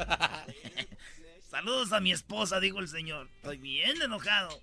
Saludos 1.50 1.92
a 1.92 2.00
mi 2.00 2.12
esposa, 2.12 2.60
dijo 2.60 2.80
el 2.80 2.88
señor. 2.88 3.30
Estoy 3.36 3.56
bien 3.56 4.02
enojado. 4.02 4.60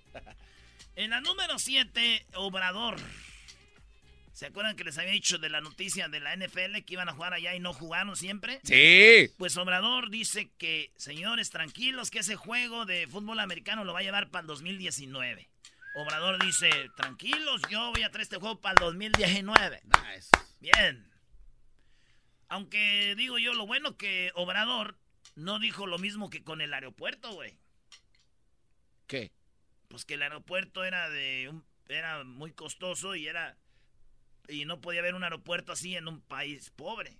En 0.94 1.10
la 1.10 1.20
número 1.20 1.58
7, 1.58 2.26
Obrador. 2.34 2.96
¿Se 4.38 4.46
acuerdan 4.46 4.76
que 4.76 4.84
les 4.84 4.96
había 4.96 5.10
dicho 5.10 5.38
de 5.38 5.48
la 5.48 5.60
noticia 5.60 6.06
de 6.06 6.20
la 6.20 6.32
NFL 6.36 6.84
que 6.86 6.92
iban 6.92 7.08
a 7.08 7.12
jugar 7.12 7.34
allá 7.34 7.56
y 7.56 7.58
no 7.58 7.72
jugaron 7.72 8.14
siempre? 8.14 8.60
Sí. 8.62 9.34
Pues 9.36 9.56
Obrador 9.56 10.10
dice 10.10 10.52
que, 10.58 10.92
señores, 10.96 11.50
tranquilos, 11.50 12.08
que 12.12 12.20
ese 12.20 12.36
juego 12.36 12.86
de 12.86 13.08
fútbol 13.08 13.40
americano 13.40 13.82
lo 13.82 13.94
va 13.94 13.98
a 13.98 14.04
llevar 14.04 14.30
para 14.30 14.42
el 14.42 14.46
2019. 14.46 15.48
Obrador 15.96 16.40
dice, 16.40 16.70
tranquilos, 16.96 17.62
yo 17.68 17.90
voy 17.90 18.04
a 18.04 18.12
traer 18.12 18.22
este 18.22 18.36
juego 18.36 18.60
para 18.60 18.74
el 18.74 18.78
2019. 18.78 19.80
Nice. 19.86 20.28
Bien. 20.60 21.10
Aunque 22.46 23.16
digo 23.16 23.38
yo, 23.38 23.54
lo 23.54 23.66
bueno 23.66 23.96
que 23.96 24.30
Obrador 24.36 24.96
no 25.34 25.58
dijo 25.58 25.84
lo 25.88 25.98
mismo 25.98 26.30
que 26.30 26.44
con 26.44 26.60
el 26.60 26.72
aeropuerto, 26.74 27.32
güey. 27.32 27.58
¿Qué? 29.08 29.32
Pues 29.88 30.04
que 30.04 30.14
el 30.14 30.22
aeropuerto 30.22 30.84
era 30.84 31.10
de 31.10 31.48
un, 31.50 31.64
era 31.88 32.22
muy 32.22 32.52
costoso 32.52 33.16
y 33.16 33.26
era 33.26 33.56
y 34.48 34.64
no 34.64 34.80
podía 34.80 35.00
haber 35.00 35.14
un 35.14 35.24
aeropuerto 35.24 35.72
así 35.72 35.94
en 35.96 36.08
un 36.08 36.20
país 36.20 36.70
pobre. 36.74 37.18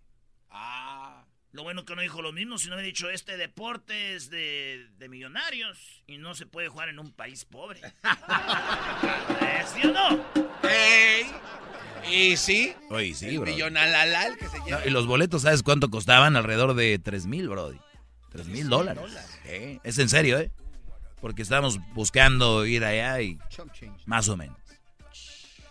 Ah. 0.51 1.25
Lo 1.53 1.63
bueno 1.63 1.85
que 1.87 1.95
no 1.97 2.03
dijo 2.03 2.21
lo 2.21 2.31
mismo, 2.33 2.59
sino 2.59 2.75
había 2.75 2.85
dicho 2.87 3.09
este 3.09 3.37
deporte 3.39 4.15
es 4.15 4.29
de, 4.29 4.87
de 4.99 5.09
millonarios 5.09 6.03
y 6.07 6.19
no 6.19 6.35
se 6.35 6.45
puede 6.45 6.69
jugar 6.69 6.91
en 6.91 6.99
un 6.99 7.11
país 7.11 7.47
pobre. 7.47 7.81
¿Eh, 7.81 9.63
¿Sí 9.75 9.87
o 9.87 9.93
no? 9.93 10.25
¡Ey! 10.69 11.27
¿Y 12.11 12.37
sí? 12.37 12.75
Oye, 12.91 13.15
sí, 13.15 13.27
el 13.29 13.39
bro. 13.41 13.51
millonalalal 13.51 14.37
que 14.37 14.47
se 14.49 14.59
No, 14.59 14.65
lleva. 14.67 14.87
y 14.87 14.91
los 14.91 15.07
boletos, 15.07 15.43
¿sabes 15.43 15.63
cuánto 15.63 15.89
costaban? 15.91 16.37
Alrededor 16.37 16.75
de 16.75 16.99
3 16.99 17.27
mil, 17.27 17.49
brody. 17.49 17.79
3 18.31 18.47
mil 18.49 18.69
dólares. 18.69 19.03
Sí, 19.47 19.81
Es 19.85 19.99
en 19.99 20.09
serio, 20.11 20.39
¿eh? 20.39 20.51
Porque 21.21 21.43
estábamos 21.43 21.79
buscando 21.95 22.65
ir 22.67 22.85
allá 22.85 23.21
y 23.23 23.39
más 24.07 24.29
o 24.29 24.37
menos. 24.37 24.57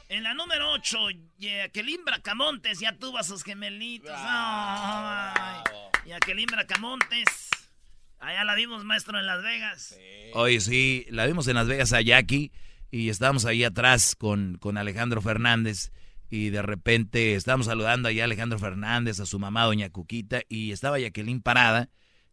En 0.10 0.24
la 0.24 0.34
número 0.34 0.72
8, 0.72 0.98
Jacqueline 1.38 2.06
Bracamontes 2.06 2.80
ya 2.80 2.98
tuvo 2.98 3.18
a 3.18 3.24
sus 3.24 3.44
gemelitos. 3.44 4.16
Ay, 4.16 5.64
Jacqueline 6.06 6.48
Bracamontes. 6.50 7.50
Allá 8.20 8.46
la 8.46 8.56
vimos, 8.56 8.86
maestro, 8.86 9.20
en 9.20 9.26
Las 9.26 9.44
Vegas. 9.44 9.98
Oye, 10.34 10.62
sí, 10.62 11.06
la 11.10 11.26
vimos 11.26 11.48
en 11.50 11.56
Las 11.56 11.68
Vegas 11.68 11.92
a 11.92 12.02
Jackie 12.02 12.54
y 12.90 13.10
estábamos 13.10 13.44
ahí 13.46 13.66
atrás 13.66 14.16
con, 14.16 14.58
con 14.60 14.78
Alejandro 14.78 15.22
Fernández 15.22 15.92
y 16.30 16.52
de 16.52 16.62
repente 16.62 17.36
estábamos 17.36 17.68
saludando 17.68 18.08
allá 18.08 18.24
a 18.24 18.26
Alejandro 18.26 18.60
Fernández, 18.60 19.20
a 19.20 19.26
su 19.26 19.40
mamá, 19.40 19.64
doña 19.64 19.90
Cuquita, 19.90 20.42
y 20.48 20.72
estaba 20.72 21.00
Jacqueline 21.00 21.42
parada 21.42 21.90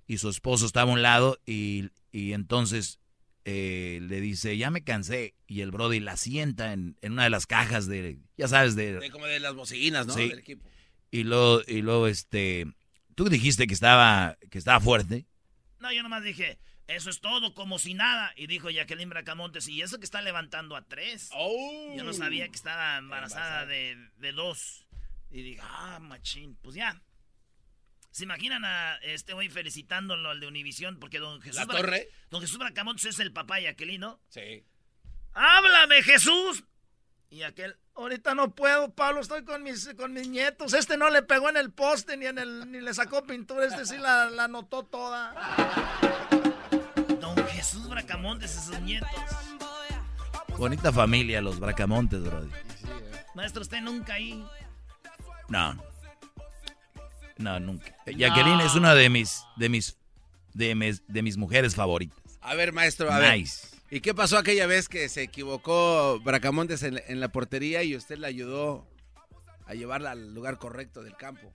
y 0.07 0.19
su 0.19 0.29
esposo 0.29 0.65
estaba 0.67 0.93
a 0.93 0.95
un 0.95 1.03
lado 1.03 1.41
y, 1.45 1.91
y 2.13 2.35
entonces 2.35 3.01
eh, 3.45 3.99
le 4.03 4.21
dice, 4.21 4.57
ya 4.57 4.71
me 4.71 4.85
cansé, 4.85 5.35
y 5.47 5.61
el 5.61 5.71
Brody 5.71 6.01
la 6.01 6.17
sienta 6.17 6.73
en, 6.73 6.97
en 7.03 7.13
una 7.13 7.25
de 7.25 7.31
las 7.31 7.47
cajas 7.47 7.87
de, 7.87 8.19
ya 8.37 8.49
sabes, 8.49 8.75
de... 8.77 8.95
De 8.95 9.11
como 9.11 9.27
de 9.27 9.41
las 9.41 9.55
bocinas, 9.55 10.07
¿no? 10.07 10.15
Sí. 10.15 10.29
Del 10.29 10.39
equipo. 10.39 10.69
Y 11.11 11.25
luego, 11.25 11.63
y 11.67 11.83
luego 11.83 12.07
este, 12.09 12.67
tú 13.15 13.29
dijiste 13.29 13.67
que 13.67 13.75
estaba, 13.75 14.37
que 14.51 14.59
estaba 14.59 14.81
fuerte. 14.81 15.27
No, 15.79 15.93
yo 15.93 16.03
nomás 16.03 16.25
dije, 16.25 16.59
eso 16.89 17.11
es 17.11 17.21
todo, 17.21 17.55
como 17.55 17.79
si 17.79 17.95
nada. 17.95 18.33
Y 18.37 18.47
dijo 18.47 18.71
Jacqueline 18.71 19.11
Bracamontes, 19.11 19.69
y 19.69 19.83
eso 19.83 19.99
que 19.99 20.05
está 20.05 20.23
levantando 20.23 20.77
a 20.77 20.83
tres. 20.83 21.31
Oh. 21.33 21.95
Yo 21.97 22.05
no 22.05 22.13
sabía 22.13 22.49
que 22.49 22.57
estaba 22.57 22.99
embarazada 22.99 23.67
de, 23.67 23.97
de 24.17 24.33
dos. 24.33 24.87
Y 25.31 25.43
dije, 25.43 25.61
ah, 25.63 25.99
machín, 26.01 26.57
pues 26.63 26.75
ya. 26.75 27.01
¿Se 28.15 28.23
imaginan 28.23 28.65
a 28.65 28.95
este 29.03 29.33
güey 29.33 29.49
felicitándolo 29.49 30.31
al 30.31 30.39
de 30.39 30.47
Univisión? 30.47 31.01
Porque 31.01 31.19
don 31.19 31.43
Jesús, 31.43 31.57
¿La 31.57 31.67
Bra- 31.67 31.79
torre? 31.79 32.09
don 32.31 32.41
Jesús 32.41 32.59
Bracamontes 32.59 33.05
es 33.07 33.19
el 33.19 33.33
papá 33.33 33.57
de 33.57 33.63
Jacqueline, 33.65 34.01
¿no? 34.01 34.21
Sí. 34.29 34.65
¡Háblame, 35.33 36.01
Jesús! 36.05 36.63
Y 37.29 37.43
aquel, 37.43 37.77
ahorita 37.97 38.37
no 38.37 38.55
puedo, 38.55 38.95
Pablo, 38.95 39.21
estoy 39.21 39.43
con 39.45 39.65
mis, 39.65 39.93
con 39.97 40.13
mis 40.13 40.29
nietos. 40.29 40.75
Este 40.75 40.97
no 40.97 41.11
le 41.11 41.23
pegó 41.23 41.49
en 41.51 41.57
el 41.57 41.73
poste 41.73 42.17
ni 42.17 42.27
en 42.27 42.39
el, 42.39 42.71
ni 42.71 42.81
le 42.81 42.95
sacó 42.95 43.25
pintura, 43.25 43.67
este 43.67 43.85
sí 43.85 43.99
la, 43.99 44.31
la 44.31 44.47
notó 44.47 44.85
toda. 44.85 45.35
Don 47.21 47.37
Jesús 47.49 47.89
Bracamontes 47.89 48.55
y 48.55 48.61
sus 48.71 48.79
nietos. 48.83 49.11
Bonita 50.57 50.93
familia, 50.93 51.41
los 51.41 51.59
Bracamontes, 51.59 52.23
Brody. 52.23 52.49
Maestro, 53.35 53.63
usted 53.63 53.81
nunca 53.81 54.15
ahí. 54.15 54.47
No. 55.49 55.83
No, 57.39 57.59
nunca. 57.61 57.97
Jacqueline 58.07 58.61
es 58.61 58.75
una 58.75 58.95
de 58.95 59.09
mis, 59.11 59.45
de 59.57 59.69
mis, 59.69 59.97
de 60.53 60.75
mis, 60.75 61.03
de 61.07 61.23
mis 61.23 61.37
mujeres 61.37 61.75
favoritas. 61.75 62.19
A 62.41 62.55
ver, 62.55 62.73
maestro, 62.73 63.11
a 63.11 63.19
ver. 63.19 63.39
Nice. 63.39 63.69
¿Y 63.91 64.01
qué 64.01 64.15
pasó 64.15 64.39
aquella 64.39 64.67
vez 64.67 64.89
que 64.89 65.09
se 65.09 65.23
equivocó 65.23 66.21
Bracamontes 66.21 66.83
en, 66.83 67.01
en 67.07 67.21
la 67.21 67.29
portería 67.29 67.83
y 67.83 67.97
usted 67.97 68.19
le 68.19 68.27
ayudó 68.27 68.87
a 69.67 69.75
llevarla 69.75 70.13
al 70.13 70.35
lugar 70.35 70.59
correcto 70.59 71.03
del 71.03 71.17
campo? 71.17 71.53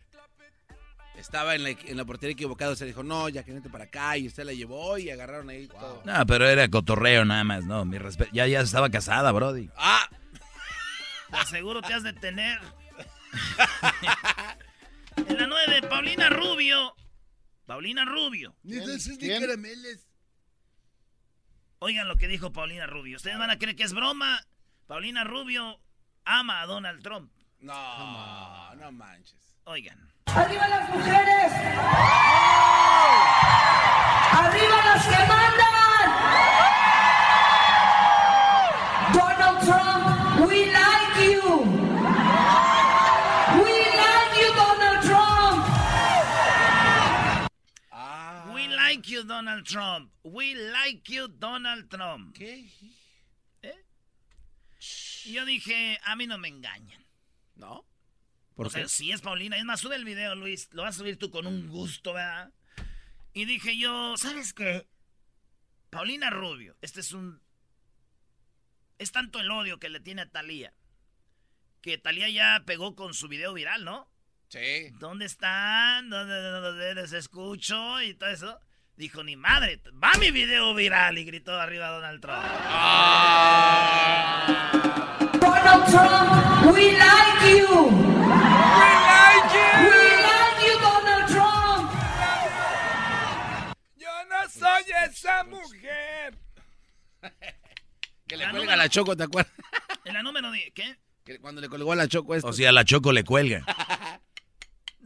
Estaba 1.17 1.53
en 1.55 1.63
la, 1.63 1.71
en 1.71 1.97
la 1.97 2.05
portería 2.05 2.33
equivocado, 2.33 2.75
se 2.77 2.85
dijo, 2.85 3.03
no, 3.03 3.27
ya 3.27 3.43
que 3.43 3.51
vente 3.51 3.69
para 3.69 3.85
acá, 3.85 4.17
y 4.17 4.27
usted 4.27 4.45
la 4.45 4.53
llevó 4.53 4.97
y 4.97 5.09
agarraron 5.09 5.49
ahí 5.49 5.67
todo. 5.67 6.01
No, 6.05 6.25
pero 6.25 6.47
era 6.47 6.69
cotorreo 6.69 7.25
nada 7.25 7.43
más, 7.43 7.65
no, 7.65 7.83
mi 7.83 7.97
respeto. 7.97 8.31
Ya, 8.33 8.47
ya 8.47 8.61
estaba 8.61 8.89
casada, 8.89 9.31
Brody. 9.33 9.69
¡Ah! 9.75 10.07
Seguro 11.49 11.81
te 11.81 11.93
has 11.93 12.03
de 12.03 12.13
tener. 12.13 12.59
en 15.99 16.19
la 16.19 16.29
9, 16.29 16.29
Paulina 16.29 16.29
Rubio. 16.29 16.95
Paulina 17.65 18.05
Rubio. 18.05 18.55
¿Quién? 19.19 19.43
Oigan 21.79 22.07
lo 22.07 22.15
que 22.17 22.27
dijo 22.27 22.51
Paulina 22.51 22.87
Rubio. 22.87 23.17
Ustedes 23.17 23.37
van 23.37 23.51
a 23.51 23.57
creer 23.57 23.75
que 23.75 23.83
es 23.83 23.93
broma. 23.93 24.39
Paulina 24.87 25.23
Rubio 25.23 25.79
ama 26.25 26.61
a 26.61 26.65
Donald 26.65 27.03
Trump. 27.03 27.31
No, 27.59 28.75
no 28.75 28.91
manches. 28.91 29.57
Oigan. 29.65 30.11
¡Arriba 30.25 30.67
las 30.67 30.89
mujeres! 30.89 31.51
¡Arriba 34.31 34.75
las 34.85 35.05
que 35.05 35.25
mandan! 35.27 36.09
Donald 39.13 39.59
Trump, 39.65 40.47
we 40.47 40.71
like 40.71 41.33
you. 41.33 41.88
Like 48.99 49.11
you, 49.11 49.23
Donald 49.23 49.65
Trump. 49.65 50.11
We 50.23 50.55
like 50.55 51.09
you, 51.09 51.27
Donald 51.27 51.89
Trump. 51.89 52.35
¿Qué? 52.35 52.69
Y 55.25 55.33
yo 55.33 55.45
dije, 55.45 55.99
a 56.03 56.15
mí 56.15 56.27
no 56.27 56.37
me 56.37 56.47
engañan. 56.47 57.05
¿No? 57.55 57.85
¿Por 58.55 58.67
o 58.67 58.69
sea, 58.69 58.87
sí 58.87 59.11
es 59.11 59.21
Paulina. 59.21 59.57
Es 59.57 59.65
más, 59.65 59.79
sube 59.81 59.95
el 59.95 60.05
video, 60.05 60.35
Luis. 60.35 60.69
Lo 60.71 60.83
vas 60.83 60.95
a 60.95 60.99
subir 60.99 61.17
tú 61.17 61.29
con 61.29 61.45
un 61.45 61.67
gusto, 61.67 62.13
¿verdad? 62.13 62.51
Y 63.33 63.45
dije 63.45 63.77
yo, 63.77 64.15
¿sabes 64.17 64.53
qué? 64.53 64.87
Paulina 65.89 66.29
Rubio, 66.29 66.77
este 66.81 66.99
es 67.01 67.13
un... 67.13 67.41
Es 68.97 69.11
tanto 69.11 69.39
el 69.39 69.49
odio 69.51 69.79
que 69.79 69.89
le 69.89 69.99
tiene 69.99 70.23
a 70.23 70.29
Talía 70.29 70.73
que 71.81 71.97
Talía 71.97 72.29
ya 72.29 72.63
pegó 72.65 72.95
con 72.95 73.13
su 73.13 73.29
video 73.29 73.53
viral, 73.53 73.85
¿no? 73.85 74.11
Sí. 74.49 74.89
¿Dónde 74.99 75.25
están? 75.25 76.09
¿Dónde, 76.09 76.41
dónde 76.41 76.95
les 76.95 77.13
escucho? 77.13 78.01
Y 78.01 78.13
todo 78.15 78.29
eso. 78.29 78.59
Dijo, 78.99 79.23
ni 79.23 79.37
madre, 79.37 79.79
va 80.03 80.11
mi 80.19 80.29
video 80.29 80.73
viral. 80.73 81.17
Y 81.17 81.23
gritó 81.23 81.57
arriba 81.57 81.87
Donald 81.87 82.19
Trump. 82.21 82.43
Donald 85.39 85.85
Trump, 85.89 86.75
we 86.75 86.91
like 86.91 87.49
you. 87.49 87.85
We 87.87 88.89
like 89.07 89.53
you. 89.55 89.69
We 89.87 90.03
like 90.27 90.59
you, 90.67 90.75
Donald 90.81 91.27
Trump. 91.31 91.91
Yo 93.95 94.09
no 94.29 94.49
soy 94.49 94.83
esa 95.09 95.43
mujer. 95.45 96.37
Que 98.27 98.37
le 98.37 98.43
La 98.43 98.51
cuelga 98.51 98.65
número- 98.65 98.73
a 98.73 98.75
la 98.83 98.89
Choco, 98.89 99.17
¿te 99.17 99.23
acuerdas? 99.23 99.51
En 100.05 100.13
la 100.13 100.21
número 100.21 100.51
10, 100.51 100.71
¿qué? 100.75 100.97
Que 101.25 101.39
cuando 101.39 101.61
le 101.61 101.67
colgó 101.67 101.93
a 101.93 101.95
la 101.95 102.07
Choco 102.07 102.35
esto. 102.35 102.47
O 102.49 102.53
sea, 102.53 102.69
a 102.69 102.71
la 102.71 102.85
Choco 102.85 103.11
le 103.11 103.23
cuelga. 103.23 103.63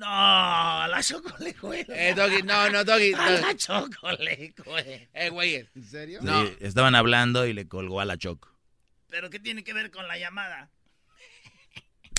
No, 0.03 0.09
a 0.09 0.87
la 0.89 1.01
Choco 1.01 1.33
le 1.39 1.53
cuelga. 1.53 1.95
Eh, 1.95 2.13
Doggy, 2.13 2.43
no, 2.43 2.69
no, 2.69 2.83
Doggy. 2.83 3.13
A 3.13 3.31
Doggy. 3.31 3.41
la 3.41 3.55
Choco 3.55 4.11
le 4.19 4.53
cuelga. 4.53 5.07
Eh, 5.13 5.29
güey. 5.29 5.55
¿En 5.73 5.83
serio? 5.85 6.19
No. 6.21 6.45
Sí, 6.45 6.57
estaban 6.59 6.93
hablando 6.93 7.45
y 7.45 7.53
le 7.53 7.69
colgó 7.69 8.01
a 8.01 8.05
la 8.05 8.17
Choco. 8.17 8.49
¿Pero 9.09 9.29
qué 9.29 9.39
tiene 9.39 9.63
que 9.63 9.73
ver 9.73 9.91
con 9.91 10.05
la 10.09 10.17
llamada? 10.17 10.71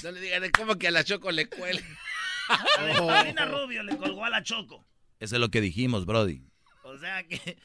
No 0.02 0.12
le 0.12 0.20
digan, 0.20 0.50
¿cómo 0.56 0.76
que 0.76 0.88
a 0.88 0.90
la 0.90 1.04
Choco 1.04 1.30
le 1.30 1.46
cuelga? 1.46 1.84
A 2.48 2.84
ver, 2.84 2.96
Paulina 2.96 3.44
Rubio 3.44 3.82
le 3.82 3.96
colgó 3.98 4.24
a 4.24 4.30
la 4.30 4.42
Choco. 4.42 4.86
Eso 5.20 5.36
es 5.36 5.40
lo 5.40 5.50
que 5.50 5.60
dijimos, 5.60 6.06
Brody. 6.06 6.42
O 6.84 6.96
sea 6.96 7.26
que 7.26 7.58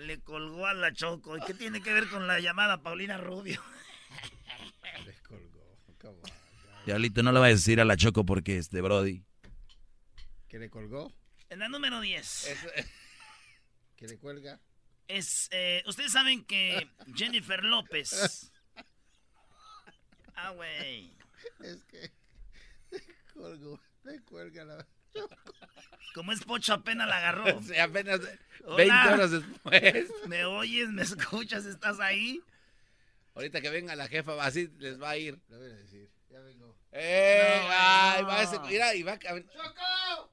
le 0.00 0.20
colgó 0.20 0.66
a 0.66 0.72
la 0.72 0.94
Choco. 0.94 1.36
¿Y 1.36 1.40
qué 1.42 1.52
tiene 1.52 1.82
que 1.82 1.92
ver 1.92 2.08
con 2.08 2.26
la 2.26 2.40
llamada 2.40 2.82
Paulina 2.82 3.18
Rubio? 3.18 3.62
Les 5.04 5.20
colgó. 5.20 5.58
Guys. 6.00 6.32
Diablito, 6.86 7.22
no 7.22 7.32
le 7.32 7.40
va 7.40 7.46
a 7.46 7.50
decir 7.50 7.82
a 7.82 7.84
la 7.84 7.98
Choco 7.98 8.24
porque 8.24 8.56
es 8.56 8.70
de 8.70 8.80
Brody. 8.80 9.27
¿Que 10.48 10.58
le 10.58 10.70
colgó? 10.70 11.12
En 11.50 11.58
la 11.60 11.68
número 11.68 12.00
10. 12.00 12.46
Eso- 12.46 12.68
¿Que 13.96 14.06
le 14.06 14.18
cuelga? 14.18 14.60
Es, 15.08 15.48
eh, 15.50 15.82
ustedes 15.86 16.12
saben 16.12 16.44
que 16.44 16.88
Jennifer 17.14 17.62
López. 17.64 18.52
Ah, 20.40 20.50
güey. 20.50 21.12
Es 21.64 21.82
que 21.86 22.12
le 22.92 23.02
colgó. 23.34 23.80
Le 24.04 24.20
cuelga 24.20 24.64
la... 24.64 24.86
Como 26.14 26.30
es 26.30 26.44
Pocho 26.44 26.74
apenas 26.74 27.08
la 27.08 27.16
agarró. 27.16 27.60
Sí, 27.60 27.76
apenas 27.76 28.20
Hola. 28.62 28.76
20 28.76 29.14
horas 29.14 29.30
después. 29.32 30.06
¿Me 30.28 30.44
oyes? 30.44 30.90
¿Me 30.90 31.02
escuchas? 31.02 31.64
¿Estás 31.66 31.98
ahí? 31.98 32.40
Ahorita 33.34 33.60
que 33.60 33.68
venga 33.70 33.96
la 33.96 34.06
jefa, 34.06 34.40
así 34.44 34.68
les 34.78 35.02
va 35.02 35.10
a 35.10 35.16
ir. 35.16 35.40
Le 35.48 35.56
voy 35.56 35.70
a 35.70 35.74
decir. 35.74 36.08
Ya 36.30 36.40
vengo. 36.40 36.76
¡Eh! 36.92 37.58
No, 37.62 37.68
¡Ay! 37.70 38.22
no. 38.22 38.28
Va 38.28 38.42
ese, 38.42 38.58
mira, 38.60 38.94
y 38.94 39.02
va 39.02 39.12
a 39.12 39.18
cam- 39.18 39.46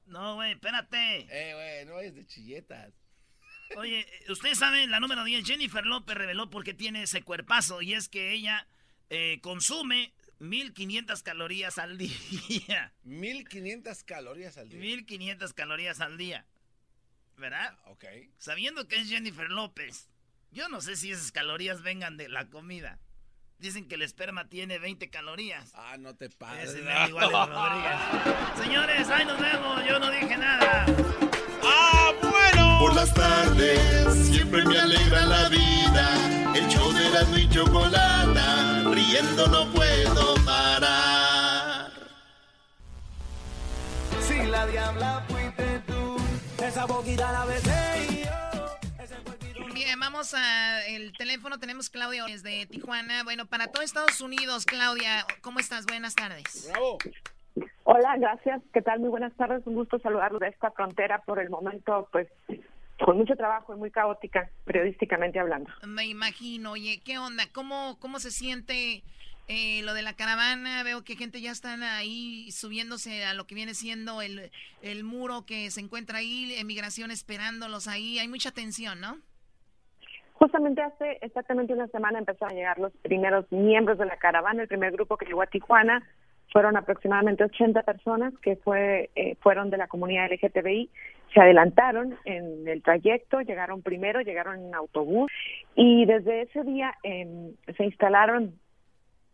No, 0.06 0.34
güey, 0.36 0.52
espérate. 0.52 1.26
¡Eh, 1.30 1.54
güey! 1.54 1.86
No 1.86 2.00
es 2.00 2.14
de 2.14 2.26
chilletas. 2.26 2.92
Oye, 3.76 4.06
ustedes 4.28 4.58
saben, 4.58 4.90
la 4.90 5.00
número 5.00 5.24
10, 5.24 5.44
Jennifer 5.44 5.84
López 5.84 6.16
reveló 6.16 6.50
por 6.50 6.62
qué 6.64 6.72
tiene 6.74 7.02
ese 7.02 7.22
cuerpazo. 7.22 7.82
Y 7.82 7.94
es 7.94 8.08
que 8.08 8.32
ella 8.32 8.66
eh, 9.10 9.40
consume 9.42 10.12
1500 10.38 11.22
calorías 11.24 11.78
al 11.78 11.98
día. 11.98 12.92
1500 13.04 14.04
calorías 14.04 14.56
al 14.58 14.68
día. 14.68 14.78
1500 14.78 15.52
calorías 15.54 16.00
al 16.00 16.16
día. 16.16 16.46
¿Verdad? 17.36 17.76
Ok. 17.86 18.04
Sabiendo 18.38 18.86
que 18.88 18.96
es 18.96 19.08
Jennifer 19.08 19.50
López, 19.50 20.08
yo 20.52 20.68
no 20.68 20.80
sé 20.80 20.96
si 20.96 21.10
esas 21.10 21.32
calorías 21.32 21.82
vengan 21.82 22.16
de 22.16 22.28
la 22.28 22.48
comida. 22.48 22.98
Dicen 23.58 23.88
que 23.88 23.94
el 23.94 24.02
esperma 24.02 24.48
tiene 24.48 24.78
20 24.78 25.08
calorías. 25.08 25.72
Ah, 25.74 25.96
no 25.98 26.14
te 26.14 26.28
pases. 26.28 26.74
Ese 26.74 26.82
mendigo 26.82 27.18
Alex 27.18 27.32
Rodríguez. 27.32 28.58
Señores, 28.62 29.08
ahí 29.08 29.24
nos 29.24 29.40
vemos. 29.40 29.82
Yo 29.88 29.98
no 29.98 30.10
dije 30.10 30.36
nada. 30.36 30.86
¡Ah, 31.64 32.12
bueno! 32.20 32.78
Por 32.80 32.94
las 32.94 33.14
tardes 33.14 34.26
siempre 34.28 34.62
me 34.64 34.78
alegra 34.78 35.24
la 35.24 35.48
vida. 35.48 36.54
El 36.54 36.68
show 36.68 36.92
de 36.92 37.08
la 37.10 37.38
y 37.38 37.48
chocolata, 37.48 38.82
riendo 38.90 39.46
no 39.46 39.72
puedo 39.72 40.34
parar. 40.44 41.90
Si 44.20 44.46
la 44.46 44.66
diabla 44.66 45.24
fuiste 45.28 45.82
tú, 45.86 46.16
esa 46.62 46.84
boquita 46.84 47.32
la 47.32 47.44
besé 47.46 48.25
Bien, 49.76 50.00
vamos 50.00 50.32
al 50.32 51.12
teléfono. 51.18 51.58
Tenemos 51.58 51.90
Claudia 51.90 52.24
desde 52.24 52.64
Tijuana. 52.64 53.24
Bueno, 53.24 53.44
para 53.44 53.66
todo 53.66 53.82
Estados 53.82 54.22
Unidos, 54.22 54.64
Claudia, 54.64 55.26
¿cómo 55.42 55.60
estás? 55.60 55.84
Buenas 55.84 56.14
tardes. 56.14 56.70
¡Bravo! 56.70 56.96
Hola, 57.84 58.16
gracias. 58.16 58.62
¿Qué 58.72 58.80
tal? 58.80 59.00
Muy 59.00 59.10
buenas 59.10 59.36
tardes. 59.36 59.66
Un 59.66 59.74
gusto 59.74 59.98
saludarlos 59.98 60.40
de 60.40 60.48
esta 60.48 60.70
frontera 60.70 61.20
por 61.26 61.40
el 61.40 61.50
momento, 61.50 62.08
pues, 62.10 62.26
con 63.04 63.18
mucho 63.18 63.36
trabajo 63.36 63.74
y 63.74 63.78
muy 63.78 63.90
caótica, 63.90 64.48
periodísticamente 64.64 65.38
hablando. 65.38 65.70
Me 65.86 66.06
imagino. 66.06 66.70
Oye, 66.70 67.02
¿qué 67.04 67.18
onda? 67.18 67.44
¿Cómo, 67.52 67.98
cómo 68.00 68.18
se 68.18 68.30
siente 68.30 69.02
eh, 69.46 69.82
lo 69.82 69.92
de 69.92 70.00
la 70.00 70.14
caravana? 70.14 70.84
Veo 70.84 71.04
que 71.04 71.16
gente 71.16 71.42
ya 71.42 71.50
están 71.50 71.82
ahí 71.82 72.50
subiéndose 72.50 73.26
a 73.26 73.34
lo 73.34 73.46
que 73.46 73.54
viene 73.54 73.74
siendo 73.74 74.22
el, 74.22 74.50
el 74.80 75.04
muro 75.04 75.44
que 75.44 75.70
se 75.70 75.82
encuentra 75.82 76.20
ahí, 76.20 76.54
emigración 76.54 77.10
esperándolos 77.10 77.88
ahí. 77.88 78.18
Hay 78.18 78.28
mucha 78.28 78.52
tensión, 78.52 79.02
¿no? 79.02 79.18
Justamente 80.38 80.82
hace 80.82 81.18
exactamente 81.22 81.72
una 81.72 81.86
semana 81.88 82.18
empezaron 82.18 82.52
a 82.52 82.56
llegar 82.56 82.78
los 82.78 82.92
primeros 82.98 83.50
miembros 83.50 83.96
de 83.96 84.04
la 84.04 84.18
caravana. 84.18 84.62
El 84.62 84.68
primer 84.68 84.92
grupo 84.92 85.16
que 85.16 85.24
llegó 85.24 85.40
a 85.40 85.46
Tijuana 85.46 86.02
fueron 86.52 86.76
aproximadamente 86.76 87.44
80 87.44 87.82
personas 87.82 88.34
que 88.40 88.56
fue, 88.56 89.10
eh, 89.14 89.36
fueron 89.40 89.70
de 89.70 89.78
la 89.78 89.88
comunidad 89.88 90.30
LGTBI. 90.30 90.90
Se 91.32 91.40
adelantaron 91.40 92.16
en 92.26 92.68
el 92.68 92.82
trayecto, 92.82 93.40
llegaron 93.40 93.82
primero, 93.82 94.20
llegaron 94.20 94.60
en 94.60 94.74
autobús 94.74 95.32
y 95.74 96.04
desde 96.04 96.42
ese 96.42 96.62
día 96.64 96.94
em, 97.02 97.54
se 97.74 97.84
instalaron 97.84 98.54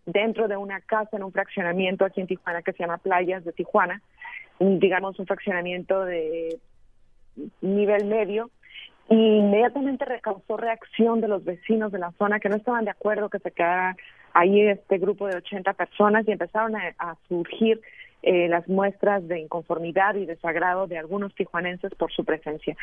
dentro 0.06 0.46
de 0.46 0.56
una 0.56 0.80
casa 0.80 1.16
en 1.16 1.24
un 1.24 1.32
fraccionamiento 1.32 2.04
aquí 2.04 2.20
en 2.20 2.28
Tijuana 2.28 2.62
que 2.62 2.72
se 2.72 2.78
llama 2.78 2.98
Playas 2.98 3.44
de 3.44 3.52
Tijuana, 3.52 4.00
digamos 4.58 5.18
un 5.18 5.26
fraccionamiento 5.26 6.04
de 6.04 6.58
nivel 7.60 8.04
medio 8.06 8.50
y 9.12 9.36
inmediatamente 9.36 10.06
recausó 10.06 10.56
reacción 10.56 11.20
de 11.20 11.28
los 11.28 11.44
vecinos 11.44 11.92
de 11.92 11.98
la 11.98 12.12
zona 12.12 12.40
que 12.40 12.48
no 12.48 12.56
estaban 12.56 12.86
de 12.86 12.92
acuerdo 12.92 13.28
que 13.28 13.40
se 13.40 13.50
quedara 13.50 13.94
ahí 14.32 14.62
este 14.62 14.96
grupo 14.96 15.26
de 15.26 15.36
80 15.36 15.74
personas 15.74 16.26
y 16.26 16.32
empezaron 16.32 16.74
a, 16.76 16.94
a 16.98 17.14
surgir 17.28 17.78
eh, 18.22 18.48
las 18.48 18.68
muestras 18.68 19.26
de 19.26 19.40
inconformidad 19.40 20.14
y 20.14 20.26
desagrado 20.26 20.86
de 20.86 20.98
algunos 20.98 21.34
tijuanenses 21.34 21.94
por 21.96 22.12
su 22.12 22.24
presencia. 22.24 22.76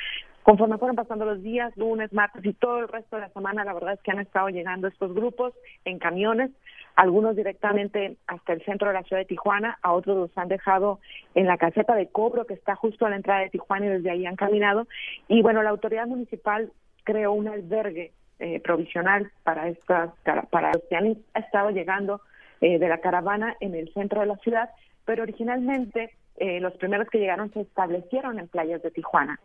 Conforme 0.43 0.77
fueron 0.77 0.95
pasando 0.95 1.25
los 1.25 1.41
días, 1.41 1.75
lunes, 1.77 2.11
martes 2.11 2.45
y 2.45 2.53
todo 2.53 2.79
el 2.79 2.87
resto 2.87 3.15
de 3.15 3.23
la 3.23 3.29
semana, 3.29 3.63
la 3.63 3.73
verdad 3.73 3.93
es 3.93 4.01
que 4.01 4.11
han 4.11 4.19
estado 4.19 4.49
llegando 4.49 4.87
estos 4.87 5.13
grupos 5.13 5.53
en 5.85 5.99
camiones, 5.99 6.51
algunos 6.95 7.35
directamente 7.35 8.17
hasta 8.27 8.53
el 8.53 8.63
centro 8.65 8.89
de 8.89 8.95
la 8.95 9.03
ciudad 9.03 9.21
de 9.21 9.27
Tijuana, 9.27 9.77
a 9.81 9.93
otros 9.93 10.17
los 10.17 10.37
han 10.37 10.49
dejado 10.49 10.99
en 11.35 11.47
la 11.47 11.57
caseta 11.57 11.95
de 11.95 12.07
cobro 12.07 12.45
que 12.45 12.53
está 12.53 12.75
justo 12.75 13.05
a 13.05 13.09
la 13.09 13.15
entrada 13.15 13.41
de 13.41 13.49
Tijuana 13.49 13.85
y 13.85 13.89
desde 13.89 14.11
ahí 14.11 14.25
han 14.25 14.35
caminado. 14.35 14.87
Y 15.27 15.41
bueno, 15.41 15.63
la 15.63 15.69
autoridad 15.69 16.07
municipal 16.07 16.71
creó 17.03 17.31
un 17.31 17.47
albergue 17.47 18.11
eh, 18.39 18.59
provisional 18.59 19.31
para 19.43 19.67
estas 19.69 20.11
para 20.23 20.73
los 20.73 20.83
que 20.89 20.95
han 20.95 21.17
estado 21.35 21.71
llegando 21.71 22.21
eh, 22.61 22.77
de 22.77 22.89
la 22.89 22.99
caravana 22.99 23.55
en 23.61 23.73
el 23.73 23.91
centro 23.93 24.19
de 24.19 24.27
la 24.27 24.35
ciudad, 24.37 24.69
pero 25.09 25.23
originalmente 25.23 26.11
eh, 26.37 26.59
los 26.59 26.73
primeros 26.73 27.09
que 27.09 27.17
llegaron 27.17 27.51
se 27.51 27.61
establecieron 27.61 28.37
en 28.37 28.47
playas 28.47 28.83
de 28.83 28.91
Tijuana. 28.91 29.39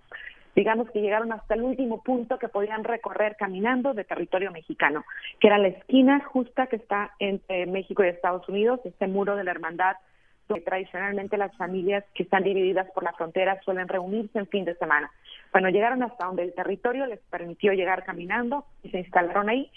Digamos 0.54 0.90
que 0.90 1.00
llegaron 1.00 1.32
hasta 1.32 1.54
el 1.54 1.62
último 1.62 2.02
punto 2.02 2.38
que 2.38 2.48
podían 2.48 2.84
recorrer 2.84 3.34
caminando 3.38 3.94
de 3.94 4.04
territorio 4.04 4.50
mexicano, 4.50 5.06
que 5.40 5.46
era 5.46 5.56
la 5.56 5.68
esquina 5.68 6.22
justa 6.22 6.66
que 6.66 6.76
está 6.76 7.12
entre 7.18 7.64
México 7.64 8.04
y 8.04 8.08
Estados 8.08 8.46
Unidos, 8.46 8.80
este 8.84 9.06
muro 9.06 9.36
de 9.36 9.44
la 9.44 9.52
hermandad 9.52 9.96
donde 10.48 10.62
tradicionalmente 10.66 11.38
las 11.38 11.56
familias 11.56 12.04
que 12.12 12.24
están 12.24 12.42
divididas 12.42 12.90
por 12.90 13.02
la 13.02 13.14
frontera 13.14 13.58
suelen 13.64 13.88
reunirse 13.88 14.38
en 14.38 14.46
fin 14.48 14.66
de 14.66 14.74
semana. 14.74 15.10
Bueno, 15.50 15.70
llegaron 15.70 16.02
hasta 16.02 16.26
donde 16.26 16.42
el 16.42 16.52
territorio 16.52 17.06
les 17.06 17.20
permitió 17.30 17.72
llegar 17.72 18.04
caminando 18.04 18.66
y 18.82 18.90
se 18.90 18.98
instalaron 18.98 19.48
ahí. 19.48 19.70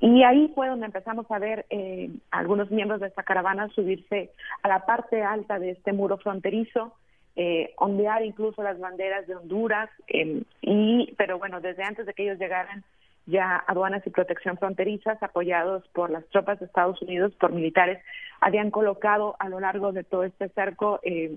Y 0.00 0.22
ahí 0.22 0.50
fue 0.54 0.68
donde 0.68 0.86
empezamos 0.86 1.30
a 1.30 1.38
ver 1.38 1.66
eh, 1.68 2.10
algunos 2.30 2.70
miembros 2.70 3.00
de 3.00 3.08
esta 3.08 3.22
caravana 3.22 3.68
subirse 3.68 4.30
a 4.62 4.68
la 4.68 4.86
parte 4.86 5.22
alta 5.22 5.58
de 5.58 5.70
este 5.70 5.92
muro 5.92 6.16
fronterizo, 6.16 6.94
eh, 7.36 7.74
ondear 7.76 8.24
incluso 8.24 8.62
las 8.62 8.78
banderas 8.80 9.26
de 9.26 9.36
Honduras, 9.36 9.90
eh, 10.08 10.42
y 10.62 11.14
pero 11.18 11.38
bueno, 11.38 11.60
desde 11.60 11.84
antes 11.84 12.06
de 12.06 12.14
que 12.14 12.22
ellos 12.22 12.38
llegaran 12.38 12.82
ya 13.26 13.62
aduanas 13.66 14.04
y 14.06 14.10
protección 14.10 14.56
fronterizas, 14.56 15.22
apoyados 15.22 15.86
por 15.88 16.10
las 16.10 16.26
tropas 16.28 16.58
de 16.58 16.66
Estados 16.66 17.00
Unidos, 17.02 17.32
por 17.38 17.52
militares, 17.52 18.02
habían 18.40 18.70
colocado 18.70 19.36
a 19.38 19.50
lo 19.50 19.60
largo 19.60 19.92
de 19.92 20.02
todo 20.02 20.24
este 20.24 20.48
cerco 20.48 21.00
eh, 21.02 21.36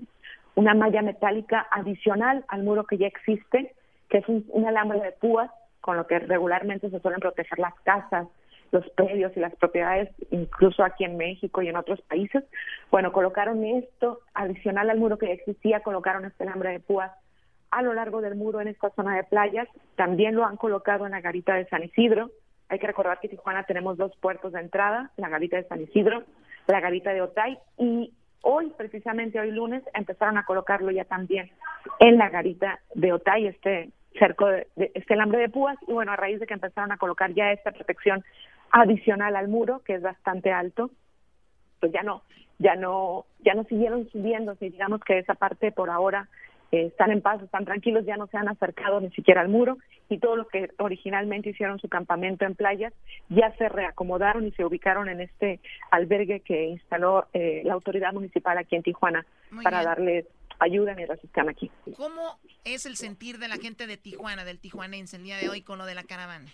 una 0.54 0.72
malla 0.72 1.02
metálica 1.02 1.66
adicional 1.70 2.44
al 2.48 2.62
muro 2.62 2.84
que 2.84 2.96
ya 2.96 3.06
existe, 3.06 3.74
que 4.08 4.18
es 4.18 4.28
un, 4.28 4.44
un 4.48 4.66
alambre 4.66 5.00
de 5.00 5.12
púas 5.12 5.50
con 5.82 5.98
lo 5.98 6.06
que 6.06 6.18
regularmente 6.18 6.88
se 6.88 7.00
suelen 7.00 7.20
proteger 7.20 7.58
las 7.58 7.74
casas, 7.80 8.26
los 8.74 8.90
predios 8.90 9.32
y 9.36 9.40
las 9.40 9.54
propiedades, 9.54 10.10
incluso 10.30 10.82
aquí 10.82 11.04
en 11.04 11.16
México 11.16 11.62
y 11.62 11.68
en 11.68 11.76
otros 11.76 12.00
países. 12.02 12.44
Bueno, 12.90 13.12
colocaron 13.12 13.64
esto 13.64 14.20
adicional 14.34 14.90
al 14.90 14.98
muro 14.98 15.16
que 15.16 15.32
existía, 15.32 15.80
colocaron 15.80 16.24
este 16.24 16.42
alambre 16.42 16.70
de 16.72 16.80
púas 16.80 17.12
a 17.70 17.82
lo 17.82 17.94
largo 17.94 18.20
del 18.20 18.34
muro 18.34 18.60
en 18.60 18.68
esta 18.68 18.90
zona 18.90 19.16
de 19.16 19.24
playas. 19.24 19.68
También 19.96 20.34
lo 20.34 20.44
han 20.44 20.56
colocado 20.56 21.06
en 21.06 21.12
la 21.12 21.20
garita 21.20 21.54
de 21.54 21.66
San 21.66 21.84
Isidro. 21.84 22.30
Hay 22.68 22.80
que 22.80 22.86
recordar 22.86 23.20
que 23.20 23.28
Tijuana 23.28 23.62
tenemos 23.64 23.96
dos 23.96 24.12
puertos 24.20 24.52
de 24.52 24.60
entrada, 24.60 25.10
la 25.16 25.28
garita 25.28 25.56
de 25.56 25.64
San 25.64 25.80
Isidro, 25.80 26.24
la 26.66 26.80
garita 26.80 27.12
de 27.12 27.22
Otay 27.22 27.58
y 27.78 28.12
hoy, 28.42 28.72
precisamente 28.76 29.38
hoy 29.38 29.52
lunes, 29.52 29.82
empezaron 29.94 30.36
a 30.36 30.44
colocarlo 30.44 30.90
ya 30.90 31.04
también 31.04 31.50
en 32.00 32.18
la 32.18 32.28
garita 32.28 32.80
de 32.94 33.12
Otay, 33.12 33.46
este 33.46 33.90
cerco 34.18 34.46
de, 34.46 34.66
de 34.76 34.92
este 34.94 35.14
alambre 35.14 35.40
de 35.40 35.48
púas 35.48 35.76
y 35.86 35.92
bueno, 35.92 36.12
a 36.12 36.16
raíz 36.16 36.40
de 36.40 36.46
que 36.46 36.54
empezaron 36.54 36.92
a 36.92 36.96
colocar 36.96 37.32
ya 37.34 37.52
esta 37.52 37.72
protección 37.72 38.24
adicional 38.70 39.36
al 39.36 39.48
muro, 39.48 39.82
que 39.84 39.94
es 39.94 40.02
bastante 40.02 40.52
alto, 40.52 40.90
pues 41.80 41.92
ya 41.92 42.02
no, 42.02 42.22
ya 42.58 42.76
no, 42.76 43.26
ya 43.40 43.54
no 43.54 43.64
siguieron 43.64 44.08
subiendo, 44.10 44.54
si 44.56 44.70
digamos 44.70 45.00
que 45.00 45.18
esa 45.18 45.34
parte 45.34 45.72
por 45.72 45.90
ahora 45.90 46.28
eh, 46.72 46.86
están 46.86 47.10
en 47.10 47.20
paz, 47.20 47.42
están 47.42 47.64
tranquilos, 47.64 48.04
ya 48.04 48.16
no 48.16 48.26
se 48.26 48.36
han 48.36 48.48
acercado 48.48 49.00
ni 49.00 49.10
siquiera 49.10 49.40
al 49.40 49.48
muro 49.48 49.78
y 50.08 50.18
todos 50.18 50.36
los 50.36 50.48
que 50.48 50.70
originalmente 50.78 51.50
hicieron 51.50 51.78
su 51.78 51.88
campamento 51.88 52.44
en 52.44 52.54
playas 52.54 52.92
ya 53.28 53.54
se 53.56 53.68
reacomodaron 53.68 54.46
y 54.46 54.52
se 54.52 54.64
ubicaron 54.64 55.08
en 55.08 55.20
este 55.20 55.60
albergue 55.90 56.40
que 56.40 56.66
instaló 56.66 57.26
eh, 57.32 57.62
la 57.64 57.74
autoridad 57.74 58.12
municipal 58.12 58.58
aquí 58.58 58.76
en 58.76 58.82
Tijuana 58.82 59.24
para 59.62 59.82
darles 59.82 60.26
ayuda 60.58 60.94
mientras 60.94 61.22
están 61.22 61.48
aquí. 61.48 61.70
¿Cómo 61.96 62.38
es 62.64 62.86
el 62.86 62.96
sentir 62.96 63.38
de 63.38 63.48
la 63.48 63.56
gente 63.56 63.86
de 63.86 63.96
Tijuana, 63.96 64.44
del 64.44 64.58
tijuanense, 64.58 65.16
el 65.16 65.24
día 65.24 65.36
de 65.36 65.48
hoy 65.48 65.62
con 65.62 65.78
lo 65.78 65.86
de 65.86 65.94
la 65.94 66.04
caravana? 66.04 66.50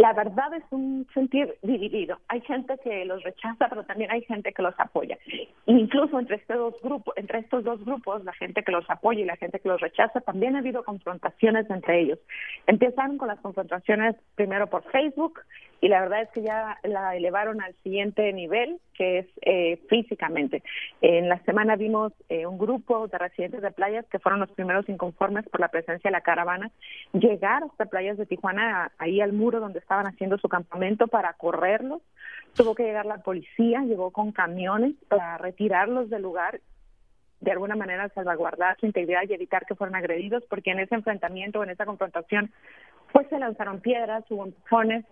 La 0.00 0.14
verdad 0.14 0.54
es 0.54 0.64
un 0.70 1.06
sentir 1.12 1.56
dividido. 1.60 2.20
Hay 2.28 2.40
gente 2.40 2.78
que 2.82 3.04
los 3.04 3.22
rechaza, 3.22 3.68
pero 3.68 3.84
también 3.84 4.10
hay 4.10 4.22
gente 4.22 4.50
que 4.50 4.62
los 4.62 4.72
apoya. 4.78 5.18
Incluso 5.66 6.18
entre 6.18 6.36
estos 6.36 6.56
dos 6.56 6.74
grupos, 6.82 7.14
entre 7.18 7.40
estos 7.40 7.64
dos 7.64 7.84
grupos, 7.84 8.24
la 8.24 8.32
gente 8.32 8.62
que 8.62 8.72
los 8.72 8.88
apoya 8.88 9.20
y 9.20 9.26
la 9.26 9.36
gente 9.36 9.60
que 9.60 9.68
los 9.68 9.78
rechaza, 9.78 10.22
también 10.22 10.56
ha 10.56 10.60
habido 10.60 10.84
confrontaciones 10.84 11.68
entre 11.68 12.00
ellos. 12.00 12.18
Empezaron 12.66 13.18
con 13.18 13.28
las 13.28 13.40
confrontaciones 13.40 14.16
primero 14.36 14.68
por 14.68 14.84
Facebook 14.84 15.38
y 15.80 15.88
la 15.88 16.00
verdad 16.00 16.22
es 16.22 16.28
que 16.30 16.42
ya 16.42 16.78
la 16.82 17.16
elevaron 17.16 17.62
al 17.62 17.74
siguiente 17.82 18.32
nivel, 18.32 18.78
que 18.94 19.20
es 19.20 19.26
eh, 19.42 19.80
físicamente. 19.88 20.62
En 21.00 21.28
la 21.28 21.38
semana 21.44 21.76
vimos 21.76 22.12
eh, 22.28 22.46
un 22.46 22.58
grupo 22.58 23.08
de 23.08 23.16
residentes 23.16 23.62
de 23.62 23.70
playas 23.70 24.04
que 24.06 24.18
fueron 24.18 24.40
los 24.40 24.50
primeros 24.50 24.88
inconformes 24.88 25.48
por 25.48 25.60
la 25.60 25.68
presencia 25.68 26.08
de 26.08 26.12
la 26.12 26.20
caravana 26.20 26.70
llegar 27.12 27.62
hasta 27.62 27.86
playas 27.86 28.18
de 28.18 28.26
Tijuana, 28.26 28.92
ahí 28.98 29.20
al 29.20 29.32
muro 29.32 29.60
donde 29.60 29.78
estaban 29.78 30.06
haciendo 30.06 30.36
su 30.38 30.48
campamento 30.48 31.08
para 31.08 31.32
correrlos. 31.32 32.02
Tuvo 32.54 32.74
que 32.74 32.82
llegar 32.82 33.06
la 33.06 33.22
policía, 33.22 33.80
llegó 33.80 34.10
con 34.10 34.32
camiones 34.32 34.94
para 35.08 35.38
retirarlos 35.38 36.10
del 36.10 36.22
lugar 36.22 36.60
de 37.40 37.52
alguna 37.52 37.74
manera 37.74 38.10
salvaguardar 38.10 38.76
su 38.78 38.86
integridad 38.86 39.22
y 39.26 39.32
evitar 39.32 39.64
que 39.64 39.74
fueran 39.74 39.94
agredidos, 39.94 40.44
porque 40.50 40.72
en 40.72 40.80
ese 40.80 40.94
enfrentamiento, 40.94 41.62
en 41.62 41.70
esa 41.70 41.86
confrontación, 41.86 42.52
pues 43.12 43.26
se 43.28 43.38
lanzaron 43.38 43.80
piedras, 43.80 44.24
hubo 44.30 44.44
empujones, 44.44 45.06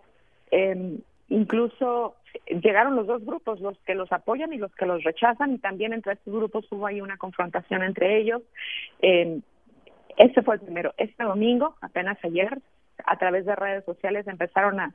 eh, 0.50 0.98
incluso 1.28 2.16
llegaron 2.48 2.96
los 2.96 3.06
dos 3.06 3.24
grupos, 3.24 3.60
los 3.60 3.78
que 3.80 3.94
los 3.94 4.10
apoyan 4.12 4.52
y 4.52 4.58
los 4.58 4.74
que 4.74 4.86
los 4.86 5.02
rechazan, 5.04 5.54
y 5.54 5.58
también 5.58 5.92
entre 5.92 6.14
estos 6.14 6.32
grupos 6.32 6.66
hubo 6.70 6.86
ahí 6.86 7.00
una 7.00 7.16
confrontación 7.16 7.82
entre 7.82 8.18
ellos. 8.18 8.42
Eh, 9.00 9.40
este 10.16 10.42
fue 10.42 10.56
el 10.56 10.60
primero. 10.60 10.94
Este 10.96 11.24
domingo, 11.24 11.76
apenas 11.80 12.18
ayer, 12.24 12.58
a 13.04 13.16
través 13.16 13.46
de 13.46 13.54
redes 13.54 13.84
sociales 13.84 14.26
empezaron 14.26 14.80
a, 14.80 14.92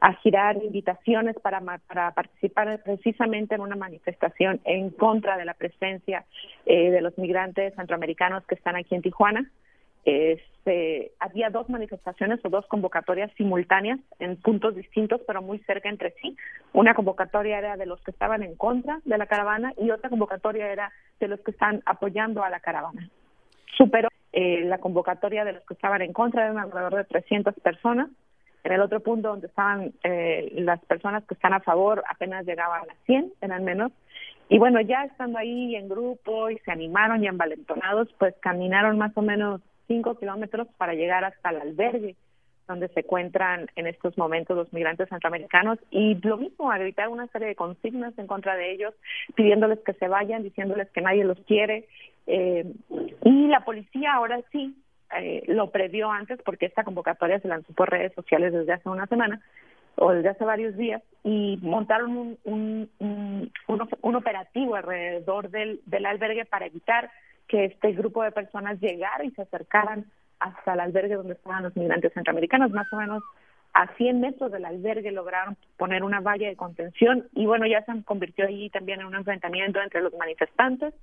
a 0.00 0.12
girar 0.14 0.56
invitaciones 0.62 1.36
para, 1.40 1.60
para 1.60 2.12
participar 2.12 2.82
precisamente 2.82 3.54
en 3.54 3.62
una 3.62 3.76
manifestación 3.76 4.60
en 4.64 4.90
contra 4.90 5.36
de 5.36 5.44
la 5.44 5.54
presencia 5.54 6.24
eh, 6.66 6.90
de 6.90 7.00
los 7.00 7.16
migrantes 7.16 7.74
centroamericanos 7.74 8.46
que 8.46 8.54
están 8.54 8.76
aquí 8.76 8.94
en 8.94 9.02
Tijuana. 9.02 9.50
Este, 10.06 11.10
había 11.18 11.50
dos 11.50 11.68
manifestaciones 11.68 12.38
o 12.44 12.48
dos 12.48 12.64
convocatorias 12.66 13.28
simultáneas 13.36 13.98
en 14.20 14.36
puntos 14.36 14.76
distintos, 14.76 15.20
pero 15.26 15.42
muy 15.42 15.58
cerca 15.60 15.88
entre 15.88 16.12
sí. 16.22 16.36
Una 16.72 16.94
convocatoria 16.94 17.58
era 17.58 17.76
de 17.76 17.86
los 17.86 18.00
que 18.02 18.12
estaban 18.12 18.44
en 18.44 18.54
contra 18.54 19.00
de 19.04 19.18
la 19.18 19.26
caravana 19.26 19.74
y 19.76 19.90
otra 19.90 20.08
convocatoria 20.08 20.70
era 20.70 20.92
de 21.18 21.26
los 21.26 21.40
que 21.40 21.50
están 21.50 21.82
apoyando 21.86 22.44
a 22.44 22.50
la 22.50 22.60
caravana. 22.60 23.10
Superó 23.76 24.08
eh, 24.32 24.62
la 24.64 24.78
convocatoria 24.78 25.44
de 25.44 25.54
los 25.54 25.64
que 25.64 25.74
estaban 25.74 26.00
en 26.02 26.12
contra, 26.12 26.44
eran 26.44 26.58
alrededor 26.58 26.94
de 26.94 27.04
300 27.04 27.54
personas. 27.56 28.08
En 28.62 28.72
el 28.72 28.80
otro 28.80 29.00
punto 29.00 29.30
donde 29.30 29.48
estaban 29.48 29.92
eh, 30.04 30.52
las 30.54 30.78
personas 30.84 31.24
que 31.24 31.34
están 31.34 31.52
a 31.52 31.60
favor 31.60 32.04
apenas 32.08 32.46
llegaban 32.46 32.82
a 32.82 32.94
100, 33.06 33.32
eran 33.40 33.64
menos. 33.64 33.90
Y 34.48 34.58
bueno, 34.58 34.80
ya 34.80 35.02
estando 35.02 35.38
ahí 35.38 35.74
en 35.74 35.88
grupo 35.88 36.48
y 36.48 36.58
se 36.58 36.70
animaron 36.70 37.24
y 37.24 37.26
envalentonados, 37.26 38.08
pues 38.20 38.36
caminaron 38.40 38.98
más 38.98 39.10
o 39.16 39.22
menos 39.22 39.60
cinco 39.86 40.18
kilómetros 40.18 40.68
para 40.76 40.94
llegar 40.94 41.24
hasta 41.24 41.50
el 41.50 41.60
albergue 41.60 42.16
donde 42.66 42.88
se 42.88 43.00
encuentran 43.00 43.68
en 43.76 43.86
estos 43.86 44.18
momentos 44.18 44.56
los 44.56 44.72
migrantes 44.72 45.08
centroamericanos 45.08 45.78
y 45.90 46.14
lo 46.16 46.36
mismo, 46.36 46.70
a 46.70 46.78
gritar 46.78 47.08
una 47.08 47.26
serie 47.28 47.48
de 47.48 47.54
consignas 47.54 48.18
en 48.18 48.26
contra 48.26 48.56
de 48.56 48.72
ellos, 48.72 48.94
pidiéndoles 49.34 49.78
que 49.80 49.92
se 49.94 50.08
vayan, 50.08 50.42
diciéndoles 50.42 50.90
que 50.90 51.00
nadie 51.00 51.24
los 51.24 51.38
quiere. 51.40 51.86
Eh, 52.26 52.64
y 53.24 53.46
la 53.46 53.60
policía 53.64 54.14
ahora 54.14 54.40
sí 54.50 54.74
eh, 55.16 55.44
lo 55.46 55.70
previó 55.70 56.10
antes 56.10 56.40
porque 56.44 56.66
esta 56.66 56.82
convocatoria 56.82 57.38
se 57.38 57.48
lanzó 57.48 57.72
por 57.72 57.90
redes 57.90 58.12
sociales 58.14 58.52
desde 58.52 58.72
hace 58.72 58.88
una 58.88 59.06
semana 59.06 59.40
o 59.94 60.12
desde 60.12 60.30
hace 60.30 60.44
varios 60.44 60.76
días 60.76 61.02
y 61.22 61.58
montaron 61.62 62.16
un, 62.16 62.38
un, 62.44 62.90
un, 62.98 63.52
un, 63.68 63.88
un 64.02 64.16
operativo 64.16 64.74
alrededor 64.74 65.50
del, 65.50 65.80
del 65.86 66.06
albergue 66.06 66.44
para 66.44 66.66
evitar 66.66 67.10
que 67.48 67.66
este 67.66 67.92
grupo 67.92 68.22
de 68.22 68.32
personas 68.32 68.80
llegara 68.80 69.24
y 69.24 69.30
se 69.30 69.42
acercaran 69.42 70.06
hasta 70.38 70.74
el 70.74 70.80
albergue 70.80 71.14
donde 71.14 71.34
estaban 71.34 71.62
los 71.62 71.76
migrantes 71.76 72.12
centroamericanos, 72.12 72.70
más 72.70 72.92
o 72.92 72.96
menos 72.96 73.22
a 73.72 73.94
100 73.96 74.20
metros 74.20 74.50
del 74.52 74.64
albergue 74.64 75.12
lograron 75.12 75.56
poner 75.76 76.02
una 76.02 76.20
valla 76.20 76.48
de 76.48 76.56
contención 76.56 77.28
y 77.34 77.46
bueno, 77.46 77.66
ya 77.66 77.84
se 77.84 77.92
convirtió 78.04 78.46
allí 78.46 78.70
también 78.70 79.00
en 79.00 79.06
un 79.06 79.14
enfrentamiento 79.14 79.80
entre 79.80 80.00
los 80.00 80.14
manifestantes 80.14 80.94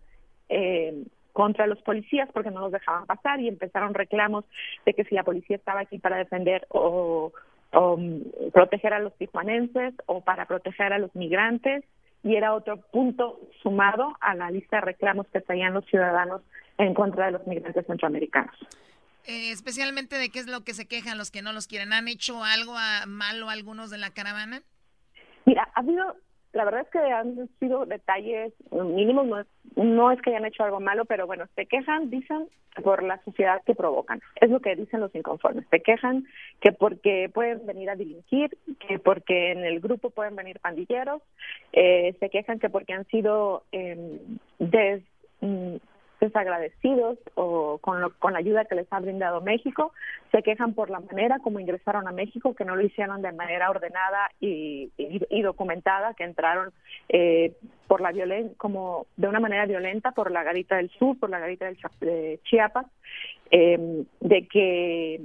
eh, 0.50 1.04
contra 1.34 1.68
los 1.68 1.80
policías 1.82 2.30
porque 2.34 2.52
no 2.52 2.62
los 2.62 2.72
dejaban 2.72 3.06
pasar 3.06 3.40
y 3.40 3.48
empezaron 3.48 3.94
reclamos 3.94 4.46
de 4.86 4.94
que 4.94 5.04
si 5.04 5.14
la 5.14 5.24
policía 5.24 5.56
estaba 5.56 5.82
aquí 5.82 6.00
para 6.00 6.18
defender 6.18 6.66
o, 6.70 7.32
o 7.74 7.94
um, 7.94 8.24
proteger 8.52 8.94
a 8.94 9.00
los 9.00 9.16
tijuanenses 9.18 9.94
o 10.08 10.22
para 10.22 10.46
proteger 10.46 10.94
a 10.94 11.00
los 11.00 11.16
migrantes 11.16 11.84
y 12.24 12.36
era 12.36 12.54
otro 12.54 12.78
punto 12.78 13.40
sumado 13.62 14.16
a 14.22 14.34
la 14.34 14.50
lista 14.50 14.78
de 14.78 14.82
reclamos 14.82 15.28
que 15.28 15.42
traían 15.42 15.74
los 15.74 15.86
ciudadanos 15.86 16.42
en 16.78 16.94
contra 16.94 17.26
de 17.26 17.34
los 17.34 17.46
migrantes 17.46 17.86
centroamericanos. 17.86 18.56
Eh, 19.26 19.52
especialmente 19.52 20.18
de 20.18 20.30
qué 20.30 20.40
es 20.40 20.48
lo 20.48 20.64
que 20.64 20.74
se 20.74 20.88
quejan 20.88 21.18
los 21.18 21.32
que 21.32 21.42
no 21.42 21.54
los 21.54 21.68
quieren. 21.68 21.94
¿Han 21.94 22.08
hecho 22.08 22.44
algo 22.44 22.76
a, 22.78 23.06
malo 23.06 23.50
algunos 23.50 23.90
de 23.90 23.98
la 23.98 24.12
caravana? 24.12 24.64
Mira, 25.46 25.70
ha 25.76 25.80
habido, 25.80 26.16
la 26.54 26.66
verdad 26.66 26.82
es 26.82 26.90
que 26.90 27.00
han 27.00 27.50
sido 27.60 27.86
detalles 27.86 28.54
mínimos, 28.72 29.26
no 29.26 29.40
es, 29.40 29.48
no 29.76 30.12
es 30.12 30.22
que 30.22 30.30
hayan 30.30 30.46
hecho 30.46 30.64
algo 30.64 30.80
malo, 30.80 31.06
pero 31.06 31.26
bueno, 31.26 31.46
se 31.56 31.66
quejan, 31.66 32.10
dicen, 32.10 32.48
por 32.84 33.04
la 33.04 33.22
sociedad 33.24 33.62
que 33.66 33.76
provocan. 33.76 34.22
Es 34.40 34.50
lo 34.50 34.60
que 34.60 34.76
dicen 34.76 35.00
los 35.00 35.14
inconformes. 35.14 35.66
Se 35.70 35.82
quejan 35.82 36.26
que 36.62 36.72
porque 36.72 37.30
pueden 37.34 37.66
venir 37.66 37.90
a 37.90 37.96
delinquir, 37.96 38.58
que 38.88 39.00
porque 39.00 39.52
en 39.52 39.66
el 39.66 39.80
grupo 39.80 40.10
pueden 40.10 40.36
venir 40.36 40.60
pandilleros, 40.60 41.22
eh, 41.72 42.16
se 42.20 42.30
quejan 42.30 42.60
que 42.60 42.70
porque 42.70 42.94
han 42.94 43.06
sido 43.08 43.64
eh, 43.72 44.20
des, 44.60 45.04
mm, 45.42 45.76
desagradecidos 46.24 47.18
o 47.36 47.78
con, 47.80 48.02
lo, 48.02 48.14
con 48.18 48.34
la 48.34 48.40
ayuda 48.40 48.66
que 48.66 48.76
les 48.76 48.88
ha 48.92 49.00
brindado 49.00 49.42
México, 49.42 49.92
se 50.32 50.42
quejan 50.42 50.74
por 50.74 50.90
la 50.90 51.02
manera 51.02 51.40
como 51.40 51.60
ingresaron 51.60 52.08
a 52.08 52.12
México, 52.12 52.56
que 52.56 52.66
no 52.66 52.76
lo 52.76 52.86
hicieron 52.86 53.22
de 53.22 53.34
manera 53.34 53.70
ordenada 53.70 54.32
y, 54.40 54.90
documentada, 55.42 56.14
que 56.14 56.24
entraron 56.24 56.72
eh, 57.10 57.54
por 57.88 58.00
la 58.00 58.12
violen 58.12 58.54
como 58.56 59.06
de 59.18 59.28
una 59.28 59.42
manera 59.42 59.66
violenta 59.66 60.12
por 60.12 60.32
la 60.32 60.44
garita 60.44 60.78
del 60.78 60.90
sur, 60.92 61.20
por 61.20 61.30
la 61.30 61.40
garita 61.40 61.66
del 61.66 61.78
de 62.00 62.40
Chiapas, 62.46 62.88
eh, 63.52 64.06
de 64.22 64.48
que 64.48 65.22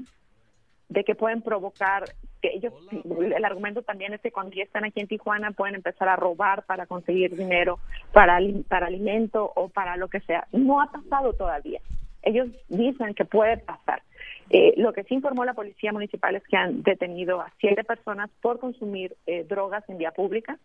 de 0.89 1.05
que 1.05 1.15
pueden 1.15 1.43
provocar 1.43 2.05
que 2.41 2.51
ellos 2.55 2.73
el 2.93 3.45
argumento 3.45 3.83
también 3.83 4.13
es 4.13 4.21
que 4.21 4.31
cuando 4.31 4.55
ya 4.55 4.63
están 4.63 4.85
aquí 4.85 5.01
en 5.01 5.09
Tijuana 5.09 5.53
pueden 5.53 5.75
empezar 5.75 6.09
a 6.09 6.17
robar 6.17 6.65
para 6.65 6.87
conseguir 6.87 7.37
dinero 7.37 7.79
para 8.13 8.39
para 8.69 8.87
alimento 8.87 9.53
o 9.55 9.69
para 9.69 9.97
lo 9.97 10.09
que 10.09 10.21
sea. 10.21 10.47
No 10.53 10.81
ha 10.81 10.91
pasado 10.91 11.33
todavía. 11.33 11.81
Ellos 12.23 12.49
dicen 12.69 13.15
que 13.15 13.25
puede 13.25 13.59
pasar. 13.59 14.03
Eh, 14.51 14.75
lo 14.77 14.93
que 14.93 15.05
sí 15.05 15.15
informó 15.15 15.45
la 15.45 15.55
policía 15.55 15.93
municipal 15.93 16.35
es 16.35 16.43
que 16.45 16.57
han 16.57 16.83
detenido 16.83 17.41
a 17.41 17.53
siete 17.61 17.85
personas 17.85 18.31
por 18.41 18.59
consumir 18.59 19.15
eh, 19.27 19.45
drogas 19.45 19.89
en 19.89 19.99
vía 19.99 20.13
pública. 20.13 20.59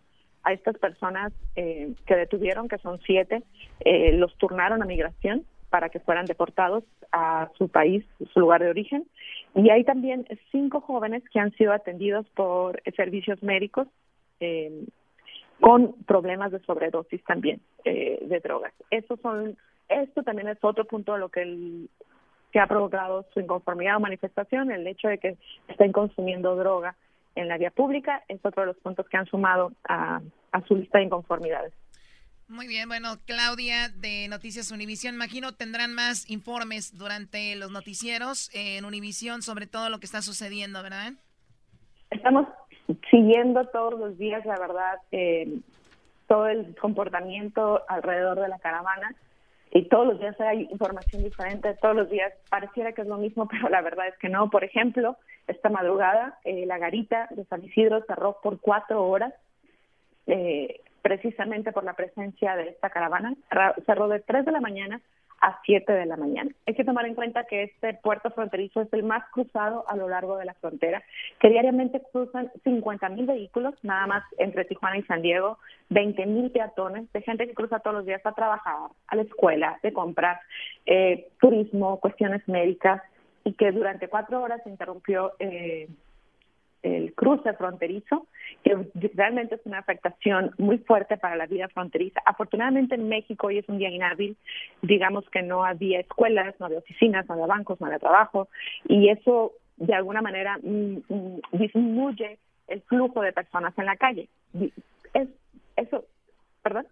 A 0.43 0.51
estas 0.51 0.77
personas 0.77 1.31
eh, 1.55 1.93
que 2.05 2.15
detuvieron 2.15 2.67
que 2.67 2.77
son 2.79 2.99
siete 3.05 3.43
eh, 3.79 4.11
los 4.13 4.35
turnaron 4.37 4.81
a 4.81 4.85
migración 4.85 5.45
para 5.73 5.89
que 5.89 5.99
fueran 5.99 6.27
deportados 6.27 6.83
a 7.11 7.49
su 7.57 7.67
país, 7.67 8.05
su 8.31 8.39
lugar 8.39 8.61
de 8.61 8.69
origen. 8.69 9.07
Y 9.55 9.71
hay 9.71 9.83
también 9.83 10.23
cinco 10.51 10.81
jóvenes 10.81 11.23
que 11.31 11.39
han 11.39 11.51
sido 11.53 11.73
atendidos 11.73 12.27
por 12.35 12.79
servicios 12.95 13.41
médicos 13.41 13.87
eh, 14.39 14.85
con 15.59 15.93
problemas 16.03 16.51
de 16.51 16.59
sobredosis 16.59 17.23
también 17.23 17.59
eh, 17.85 18.19
de 18.21 18.39
drogas. 18.39 18.71
Son, 19.23 19.57
esto 19.89 20.21
también 20.21 20.47
es 20.47 20.59
otro 20.61 20.85
punto 20.85 21.13
de 21.13 21.19
lo 21.19 21.29
que 21.29 21.41
el, 21.41 21.89
que 22.51 22.59
ha 22.59 22.67
provocado 22.67 23.25
su 23.33 23.39
inconformidad 23.39 23.97
o 23.97 23.99
manifestación, 23.99 24.69
el 24.69 24.85
hecho 24.85 25.07
de 25.07 25.17
que 25.17 25.37
estén 25.69 25.91
consumiendo 25.91 26.55
droga 26.55 26.95
en 27.33 27.47
la 27.47 27.57
vía 27.57 27.71
pública 27.71 28.21
es 28.27 28.39
otro 28.45 28.61
de 28.61 28.67
los 28.67 28.77
puntos 28.77 29.09
que 29.09 29.17
han 29.17 29.25
sumado 29.25 29.71
a 29.85 30.21
su 30.67 30.75
lista 30.75 30.99
de 30.99 31.05
inconformidades. 31.05 31.73
Muy 32.47 32.67
bien, 32.67 32.87
bueno, 32.87 33.17
Claudia 33.25 33.89
de 33.89 34.27
Noticias 34.27 34.71
Univisión, 34.71 35.15
imagino 35.15 35.53
tendrán 35.53 35.93
más 35.93 36.29
informes 36.29 36.97
durante 36.97 37.55
los 37.55 37.71
noticieros 37.71 38.51
en 38.53 38.85
Univisión 38.85 39.41
sobre 39.41 39.65
todo 39.65 39.89
lo 39.89 39.99
que 39.99 40.05
está 40.05 40.21
sucediendo, 40.21 40.83
¿verdad? 40.83 41.13
Estamos 42.09 42.47
siguiendo 43.09 43.65
todos 43.67 43.99
los 43.99 44.17
días, 44.17 44.45
la 44.45 44.59
verdad, 44.59 44.99
eh, 45.11 45.59
todo 46.27 46.47
el 46.47 46.75
comportamiento 46.75 47.81
alrededor 47.87 48.39
de 48.39 48.49
la 48.49 48.59
caravana 48.59 49.15
y 49.71 49.87
todos 49.87 50.05
los 50.05 50.19
días 50.19 50.39
hay 50.39 50.67
información 50.69 51.23
diferente, 51.23 51.73
todos 51.81 51.95
los 51.95 52.09
días 52.09 52.31
pareciera 52.49 52.91
que 52.91 53.01
es 53.01 53.07
lo 53.07 53.17
mismo, 53.17 53.47
pero 53.51 53.69
la 53.69 53.81
verdad 53.81 54.07
es 54.07 54.17
que 54.19 54.29
no. 54.29 54.49
Por 54.49 54.63
ejemplo, 54.63 55.17
esta 55.47 55.69
madrugada 55.69 56.37
eh, 56.43 56.65
la 56.67 56.77
garita 56.77 57.27
de 57.31 57.45
San 57.45 57.63
Isidro 57.63 58.03
cerró 58.05 58.37
por 58.41 58.59
cuatro 58.59 59.03
horas. 59.03 59.33
Eh, 60.27 60.79
precisamente 61.03 61.71
por 61.71 61.83
la 61.83 61.93
presencia 61.93 62.55
de 62.55 62.69
esta 62.69 62.89
caravana. 62.89 63.35
Cerró 63.85 64.07
de 64.07 64.21
3 64.21 64.45
de 64.45 64.51
la 64.51 64.61
mañana 64.61 65.01
a 65.41 65.59
7 65.65 65.91
de 65.91 66.05
la 66.05 66.15
mañana. 66.15 66.49
Hay 66.65 66.73
que 66.73 66.85
tomar 66.85 67.05
en 67.05 67.15
cuenta 67.15 67.43
que 67.43 67.63
este 67.63 67.95
puerto 67.95 68.31
fronterizo 68.31 68.79
es 68.79 68.93
el 68.93 69.03
más 69.03 69.29
cruzado 69.31 69.83
a 69.89 69.97
lo 69.97 70.07
largo 70.07 70.37
de 70.37 70.45
la 70.45 70.53
frontera, 70.53 71.03
que 71.39 71.49
diariamente 71.49 72.01
cruzan 72.13 72.49
50 72.63 73.09
mil 73.09 73.25
vehículos, 73.25 73.75
nada 73.83 74.07
más 74.07 74.23
entre 74.37 74.63
Tijuana 74.63 74.97
y 74.97 75.03
San 75.03 75.21
Diego, 75.21 75.57
20 75.89 76.25
mil 76.27 76.49
peatones, 76.49 77.11
de 77.11 77.21
gente 77.21 77.45
que 77.45 77.53
cruza 77.53 77.79
todos 77.79 77.97
los 77.97 78.05
días 78.05 78.25
a 78.25 78.31
trabajar, 78.31 78.91
a 79.07 79.15
la 79.15 79.21
escuela, 79.21 79.77
de 79.83 79.91
comprar, 79.91 80.39
eh, 80.85 81.27
turismo, 81.41 81.99
cuestiones 81.99 82.47
médicas, 82.47 83.01
y 83.43 83.53
que 83.53 83.73
durante 83.73 84.07
cuatro 84.07 84.41
horas 84.41 84.61
se 84.63 84.69
interrumpió 84.69 85.33
eh, 85.39 85.89
el 86.83 87.13
cruce 87.13 87.53
fronterizo, 87.53 88.27
que 88.63 88.87
realmente 89.15 89.55
es 89.55 89.61
una 89.65 89.79
afectación 89.79 90.51
muy 90.57 90.77
fuerte 90.79 91.17
para 91.17 91.35
la 91.35 91.47
vida 91.47 91.69
fronteriza. 91.69 92.21
Afortunadamente 92.25 92.95
en 92.95 93.07
México 93.07 93.47
hoy 93.47 93.57
es 93.57 93.69
un 93.69 93.77
día 93.77 93.89
inhábil, 93.89 94.37
digamos 94.81 95.27
que 95.29 95.41
no 95.41 95.63
había 95.63 96.01
escuelas, 96.01 96.53
no 96.59 96.67
había 96.67 96.79
oficinas, 96.79 97.25
no 97.27 97.33
había 97.35 97.47
bancos, 97.47 97.79
no 97.79 97.87
había 97.87 97.99
trabajo, 97.99 98.49
y 98.87 99.09
eso 99.09 99.53
de 99.77 99.93
alguna 99.93 100.21
manera 100.21 100.57
mm, 100.61 100.97
mm, 101.09 101.41
disminuye 101.53 102.37
el 102.67 102.81
flujo 102.81 103.21
de 103.21 103.33
personas 103.33 103.73
en 103.77 103.85
la 103.85 103.95
calle. 103.95 104.27
Es, 105.13 105.29
eso, 105.75 106.05
perdón. 106.61 106.85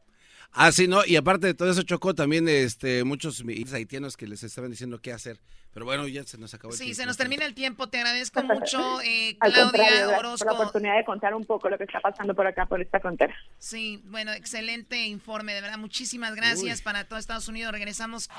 Ah, 0.54 0.72
sí, 0.72 0.88
no, 0.88 1.06
y 1.06 1.16
aparte 1.16 1.48
de 1.48 1.54
todo 1.54 1.72
eso 1.72 1.84
chocó 1.84 2.14
también 2.14 2.48
este 2.50 3.04
muchos 3.04 3.44
haitianos 3.74 4.18
que 4.18 4.28
les 4.28 4.44
estaban 4.44 4.70
diciendo 4.70 5.00
qué 5.02 5.14
hacer. 5.14 5.40
Pero 5.74 5.86
bueno, 5.86 6.06
ya 6.06 6.24
se 6.24 6.38
nos 6.38 6.54
acabó 6.54 6.74
el 6.74 6.78
tiempo. 6.78 6.94
Sí, 6.94 7.00
se 7.00 7.06
nos 7.06 7.16
termina 7.16 7.46
el 7.46 7.54
tiempo. 7.54 7.88
Te 7.88 7.98
agradezco 8.00 8.44
mucho, 8.44 9.00
eh, 9.02 9.38
Claudia 9.40 10.18
Orozco. 10.20 10.46
la 10.46 10.54
oportunidad 10.54 10.98
de 10.98 11.06
contar 11.06 11.34
un 11.34 11.46
poco 11.46 11.70
lo 11.70 11.78
que 11.78 11.86
está 11.86 12.02
pasando 12.02 12.36
por 12.36 12.46
acá, 12.46 12.66
por 12.66 12.82
esta 12.82 13.00
frontera. 13.00 13.34
Sí, 13.58 14.02
bueno, 14.08 14.34
excelente 14.34 15.06
informe, 15.06 15.54
de 15.54 15.62
verdad. 15.62 15.78
Muchísimas 15.78 16.36
gracias 16.36 16.82
para 16.82 17.06
todo 17.06 17.18
Estados 17.18 17.48
Unidos. 17.48 17.72
Regresamos. 17.72 18.30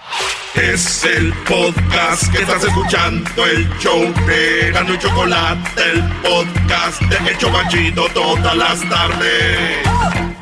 Es 0.54 1.04
el 1.04 1.32
podcast 1.48 2.30
que 2.30 2.42
estás 2.42 2.62
escuchando, 2.64 3.46
el 3.46 3.66
show 3.78 4.12
de 4.26 4.70
Gano 4.72 4.92
y 4.92 4.98
Chocolate, 4.98 5.82
el 5.90 6.02
podcast 6.20 7.00
de 7.00 7.30
El 7.30 7.38
Chocachito 7.38 8.08
todas 8.12 8.56
las 8.56 8.88
tardes. 8.90 10.41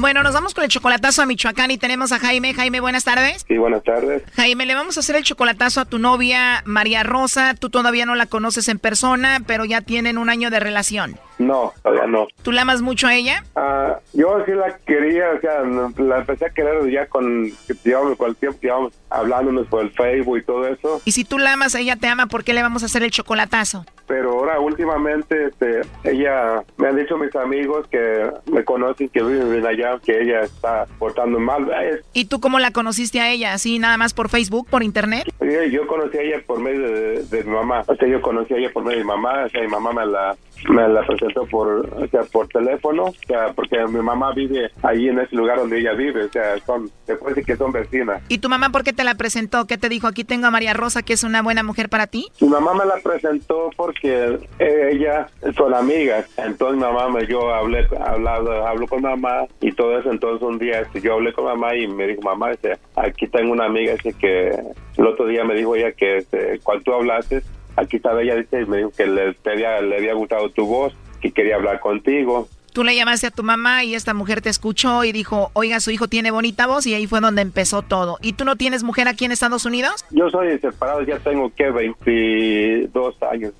Bueno, 0.00 0.22
nos 0.22 0.32
vamos 0.32 0.54
con 0.54 0.62
el 0.62 0.70
chocolatazo 0.70 1.22
a 1.22 1.26
Michoacán 1.26 1.72
y 1.72 1.76
tenemos 1.76 2.12
a 2.12 2.20
Jaime. 2.20 2.54
Jaime, 2.54 2.78
buenas 2.78 3.02
tardes. 3.02 3.44
Sí, 3.48 3.58
buenas 3.58 3.82
tardes. 3.82 4.22
Jaime, 4.36 4.64
le 4.64 4.76
vamos 4.76 4.96
a 4.96 5.00
hacer 5.00 5.16
el 5.16 5.24
chocolatazo 5.24 5.80
a 5.80 5.86
tu 5.86 5.98
novia 5.98 6.62
María 6.64 7.02
Rosa. 7.02 7.54
Tú 7.54 7.68
todavía 7.68 8.06
no 8.06 8.14
la 8.14 8.26
conoces 8.26 8.68
en 8.68 8.78
persona, 8.78 9.40
pero 9.44 9.64
ya 9.64 9.80
tienen 9.80 10.16
un 10.16 10.30
año 10.30 10.50
de 10.50 10.60
relación. 10.60 11.18
No, 11.38 11.72
todavía 11.82 12.06
no. 12.06 12.26
¿Tú 12.42 12.52
la 12.52 12.62
amas 12.62 12.82
mucho 12.82 13.06
a 13.06 13.14
ella? 13.14 13.44
Ah, 13.56 13.98
yo 14.12 14.44
sí 14.44 14.52
la 14.52 14.76
quería, 14.78 15.30
o 15.36 15.40
sea, 15.40 15.62
la 15.62 16.18
empecé 16.18 16.46
a 16.46 16.50
querer 16.50 16.90
ya 16.90 17.06
con, 17.06 17.50
digamos, 17.84 18.16
con 18.16 18.30
el 18.30 18.36
tiempo 18.36 18.58
que 18.60 18.66
íbamos 18.66 18.92
hablándonos 19.10 19.66
por 19.68 19.82
el 19.82 19.90
Facebook 19.90 20.38
y 20.38 20.42
todo 20.42 20.66
eso. 20.66 21.00
Y 21.04 21.12
si 21.12 21.24
tú 21.24 21.38
la 21.38 21.52
amas, 21.52 21.74
ella 21.74 21.96
te 21.96 22.08
ama, 22.08 22.26
¿por 22.26 22.44
qué 22.44 22.52
le 22.54 22.62
vamos 22.62 22.82
a 22.82 22.86
hacer 22.86 23.02
el 23.02 23.10
chocolatazo? 23.10 23.84
Pero 24.06 24.32
ahora 24.32 24.58
últimamente, 24.58 25.46
este, 25.46 25.82
ella, 26.04 26.62
me 26.76 26.88
han 26.88 26.96
dicho 26.96 27.16
mis 27.18 27.34
amigos 27.36 27.86
que 27.88 28.30
me 28.50 28.64
conocen, 28.64 29.08
que 29.10 29.22
viven 29.22 29.66
allá, 29.66 29.98
que 30.02 30.22
ella 30.22 30.40
está 30.40 30.86
portando 30.98 31.38
mal. 31.38 31.68
¿Y 32.14 32.24
tú 32.24 32.40
cómo 32.40 32.58
la 32.58 32.70
conociste 32.70 33.20
a 33.20 33.30
ella? 33.30 33.52
¿Así 33.52 33.78
nada 33.78 33.96
más 33.96 34.14
por 34.14 34.28
Facebook, 34.28 34.66
por 34.68 34.82
internet? 34.82 35.24
Yo 35.70 35.86
conocí 35.86 36.18
a 36.18 36.22
ella 36.22 36.42
por 36.46 36.60
medio 36.60 36.80
de, 36.80 37.24
de, 37.24 37.44
mi 37.44 37.50
mamá. 37.50 37.82
O 37.86 37.94
sea, 37.94 38.08
yo 38.08 38.20
conocí 38.20 38.54
a 38.54 38.58
ella 38.58 38.70
por 38.72 38.84
medio 38.84 38.98
de 38.98 39.04
mi 39.04 39.08
mamá, 39.08 39.44
o 39.44 39.48
sea, 39.48 39.62
mi 39.62 39.68
mamá 39.68 39.92
me 39.92 40.06
la 40.06 40.36
me 40.68 40.88
la 40.88 41.06
presentó 41.06 41.46
por, 41.46 41.88
o 41.96 42.08
sea, 42.08 42.22
por 42.24 42.48
teléfono, 42.48 43.04
o 43.04 43.14
sea, 43.26 43.52
porque 43.54 43.78
mi 43.86 44.00
mamá 44.00 44.32
vive 44.32 44.70
ahí 44.82 45.08
en 45.08 45.20
ese 45.20 45.36
lugar 45.36 45.58
donde 45.58 45.78
ella 45.78 45.92
vive, 45.92 46.24
o 46.24 46.32
sea, 46.32 46.58
son, 46.66 46.90
se 47.06 47.16
puede 47.16 47.34
decir 47.34 47.46
que 47.46 47.56
son 47.56 47.72
vecinas. 47.72 48.22
¿Y 48.28 48.38
tu 48.38 48.48
mamá 48.48 48.70
por 48.70 48.82
qué 48.82 48.92
te 48.92 49.04
la 49.04 49.14
presentó? 49.14 49.66
¿Qué 49.66 49.78
te 49.78 49.88
dijo? 49.88 50.06
Aquí 50.06 50.24
tengo 50.24 50.46
a 50.46 50.50
María 50.50 50.74
Rosa, 50.74 51.02
que 51.02 51.12
es 51.12 51.22
una 51.22 51.42
buena 51.42 51.62
mujer 51.62 51.88
para 51.88 52.06
ti. 52.06 52.26
Mi 52.40 52.48
mamá 52.48 52.74
me 52.74 52.84
la 52.84 52.96
presentó 52.96 53.70
porque 53.76 54.38
ella 54.58 55.28
son 55.56 55.74
amigas, 55.74 56.28
entonces 56.36 56.76
mi 56.76 56.82
mamá 56.82 57.08
me, 57.08 57.26
yo 57.26 57.54
hablé, 57.54 57.86
hablado, 58.04 58.66
hablo 58.66 58.86
con 58.86 59.02
mamá 59.02 59.46
y 59.60 59.72
todo 59.72 59.98
eso, 59.98 60.10
entonces 60.10 60.46
un 60.46 60.58
día 60.58 60.80
este, 60.80 61.00
yo 61.00 61.14
hablé 61.14 61.32
con 61.32 61.44
mamá 61.44 61.74
y 61.76 61.86
me 61.86 62.06
dijo, 62.06 62.22
mamá, 62.22 62.50
este, 62.52 62.76
aquí 62.96 63.26
tengo 63.28 63.52
una 63.52 63.66
amiga 63.66 63.92
ese 63.92 64.12
que 64.12 64.50
el 64.96 65.06
otro 65.06 65.26
día 65.26 65.37
me 65.44 65.54
dijo 65.54 65.76
ella 65.76 65.92
que 65.92 66.18
este, 66.18 66.60
cuando 66.62 66.84
tú 66.84 66.92
hablaste, 66.92 67.42
aquí 67.76 67.96
estaba 67.96 68.22
ella, 68.22 68.36
dice, 68.36 68.66
me 68.66 68.78
dijo 68.78 68.90
que 68.96 69.06
le, 69.06 69.36
había, 69.44 69.80
le 69.80 69.96
había 69.96 70.14
gustado 70.14 70.50
tu 70.50 70.66
voz, 70.66 70.94
que 71.20 71.32
quería 71.32 71.56
hablar 71.56 71.80
contigo. 71.80 72.48
Tú 72.72 72.84
le 72.84 72.94
llamaste 72.94 73.26
a 73.26 73.30
tu 73.30 73.42
mamá 73.42 73.82
y 73.82 73.94
esta 73.94 74.14
mujer 74.14 74.40
te 74.40 74.50
escuchó 74.50 75.02
y 75.02 75.10
dijo, 75.10 75.50
oiga, 75.54 75.80
su 75.80 75.90
hijo 75.90 76.06
tiene 76.06 76.30
bonita 76.30 76.66
voz 76.66 76.86
y 76.86 76.94
ahí 76.94 77.06
fue 77.06 77.20
donde 77.20 77.42
empezó 77.42 77.82
todo. 77.82 78.18
¿Y 78.22 78.34
tú 78.34 78.44
no 78.44 78.56
tienes 78.56 78.84
mujer 78.84 79.08
aquí 79.08 79.24
en 79.24 79.32
Estados 79.32 79.64
Unidos? 79.64 80.04
Yo 80.10 80.30
soy 80.30 80.58
separado, 80.58 81.02
ya 81.02 81.18
tengo 81.18 81.52
que 81.54 81.70
22 81.70 83.22
años 83.22 83.52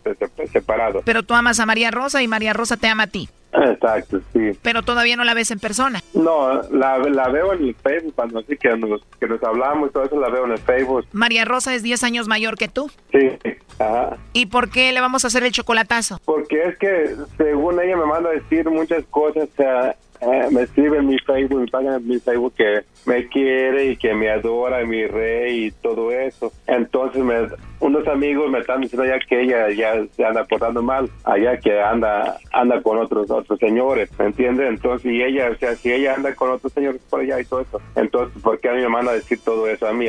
separado. 0.52 1.02
Pero 1.04 1.22
tú 1.22 1.34
amas 1.34 1.58
a 1.58 1.66
María 1.66 1.90
Rosa 1.90 2.22
y 2.22 2.28
María 2.28 2.52
Rosa 2.52 2.76
te 2.76 2.86
ama 2.86 3.04
a 3.04 3.06
ti. 3.08 3.28
Exacto, 3.52 4.20
sí. 4.32 4.50
Pero 4.62 4.82
todavía 4.82 5.16
no 5.16 5.24
la 5.24 5.34
ves 5.34 5.50
en 5.50 5.58
persona. 5.58 6.02
No, 6.14 6.62
la, 6.70 6.98
la 6.98 7.28
veo 7.28 7.54
en 7.54 7.64
el 7.68 7.74
Facebook 7.74 8.14
cuando 8.14 8.40
así 8.40 8.56
que 8.56 8.76
nos, 8.76 9.02
que 9.18 9.26
nos 9.26 9.42
hablamos 9.42 9.88
y 9.88 9.92
todo 9.92 10.04
eso 10.04 10.20
la 10.20 10.28
veo 10.28 10.44
en 10.44 10.52
el 10.52 10.58
Facebook. 10.58 11.06
María 11.12 11.44
Rosa 11.44 11.74
es 11.74 11.82
10 11.82 12.02
años 12.04 12.28
mayor 12.28 12.56
que 12.56 12.68
tú. 12.68 12.90
Sí, 13.10 13.30
ajá. 13.78 14.16
¿Y 14.32 14.46
por 14.46 14.70
qué 14.70 14.92
le 14.92 15.00
vamos 15.00 15.24
a 15.24 15.28
hacer 15.28 15.44
el 15.44 15.52
chocolatazo? 15.52 16.20
Porque 16.24 16.62
es 16.64 16.78
que 16.78 17.16
según 17.36 17.80
ella 17.80 17.96
me 17.96 18.06
manda 18.06 18.30
a 18.30 18.32
decir 18.32 18.68
muchas 18.68 19.04
cosas, 19.06 19.48
o 19.52 19.56
sea, 19.56 19.96
eh, 20.20 20.48
me 20.50 20.62
escribe 20.62 20.98
en 20.98 21.06
mi 21.06 21.18
Facebook, 21.18 21.60
me 21.60 21.66
pagan 21.66 21.94
en 21.94 22.08
mi 22.08 22.18
Facebook 22.18 22.54
que 22.56 22.84
me 23.06 23.28
quiere 23.28 23.92
y 23.92 23.96
que 23.96 24.14
me 24.14 24.30
adora, 24.30 24.84
mi 24.84 25.06
rey 25.06 25.66
y 25.66 25.70
todo 25.70 26.10
eso. 26.10 26.52
Entonces 26.66 27.22
me, 27.22 27.48
unos 27.80 28.06
amigos 28.08 28.50
me 28.50 28.58
están 28.58 28.80
diciendo 28.80 29.06
ya 29.06 29.18
que 29.20 29.42
ella 29.42 29.70
ya 29.70 30.04
se 30.14 30.24
anda 30.24 30.44
portando 30.44 30.82
mal, 30.82 31.08
allá 31.24 31.58
que 31.58 31.80
anda 31.80 32.36
anda 32.52 32.82
con 32.82 32.98
otros 32.98 33.30
otros 33.30 33.58
señores, 33.58 34.10
¿me 34.18 34.26
entiendes? 34.26 34.68
Entonces, 34.68 35.12
y 35.12 35.22
ella, 35.22 35.50
o 35.50 35.58
sea, 35.58 35.74
si 35.76 35.92
ella 35.92 36.14
anda 36.14 36.34
con 36.34 36.50
otros 36.50 36.72
señores 36.72 37.00
por 37.08 37.20
allá 37.20 37.40
y 37.40 37.44
todo 37.44 37.60
eso, 37.60 37.80
entonces, 37.94 38.42
¿por 38.42 38.58
qué 38.60 38.70
a 38.70 38.72
mí 38.72 38.80
me 38.80 38.88
manda 38.88 39.12
a 39.12 39.14
decir 39.14 39.40
todo 39.44 39.68
eso 39.68 39.86
a 39.86 39.92
mí, 39.92 40.06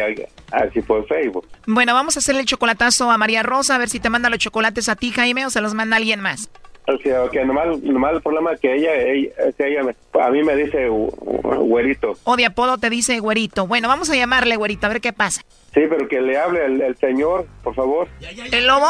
así 0.51 0.81
por 0.81 1.05
Facebook? 1.07 1.47
Bueno, 1.67 1.93
vamos 1.93 2.15
a 2.15 2.19
hacerle 2.19 2.41
el 2.41 2.47
chocolatazo 2.47 3.11
a 3.11 3.17
María 3.17 3.43
Rosa, 3.43 3.75
a 3.75 3.77
ver 3.77 3.89
si 3.89 3.99
te 3.99 4.09
manda 4.09 4.29
los 4.29 4.39
chocolates 4.39 4.89
a 4.89 4.95
ti, 4.95 5.11
Jaime, 5.11 5.45
o 5.45 5.49
se 5.49 5.61
los 5.61 5.73
manda 5.73 5.97
alguien 5.97 6.21
más. 6.21 6.49
O 6.91 6.97
sea, 7.03 7.29
que 7.31 7.45
nomás, 7.45 7.79
nomás 7.83 8.13
el 8.15 8.21
problema 8.21 8.53
es 8.53 8.59
que 8.59 8.73
ella, 8.75 8.95
ella, 8.95 9.29
que 9.57 9.67
ella 9.67 9.83
me- 9.83 10.21
a 10.21 10.29
mí 10.31 10.43
me 10.43 10.55
dice 10.55 10.87
güerito. 10.89 12.13
O 12.23 12.35
de 12.35 12.45
apodo 12.45 12.77
te 12.77 12.89
dice 12.89 13.19
güerito. 13.19 13.67
Bueno, 13.67 13.87
vamos 13.87 14.09
a 14.09 14.15
llamarle 14.15 14.55
güerito, 14.55 14.85
a 14.87 14.89
ver 14.89 15.01
qué 15.01 15.13
pasa. 15.13 15.41
Sí, 15.73 15.81
pero 15.87 16.07
que 16.07 16.19
le 16.19 16.37
hable 16.37 16.65
el, 16.65 16.81
el 16.81 16.97
señor, 16.97 17.45
por 17.63 17.75
favor. 17.75 18.07
¿El 18.51 18.65
lobo? 18.65 18.87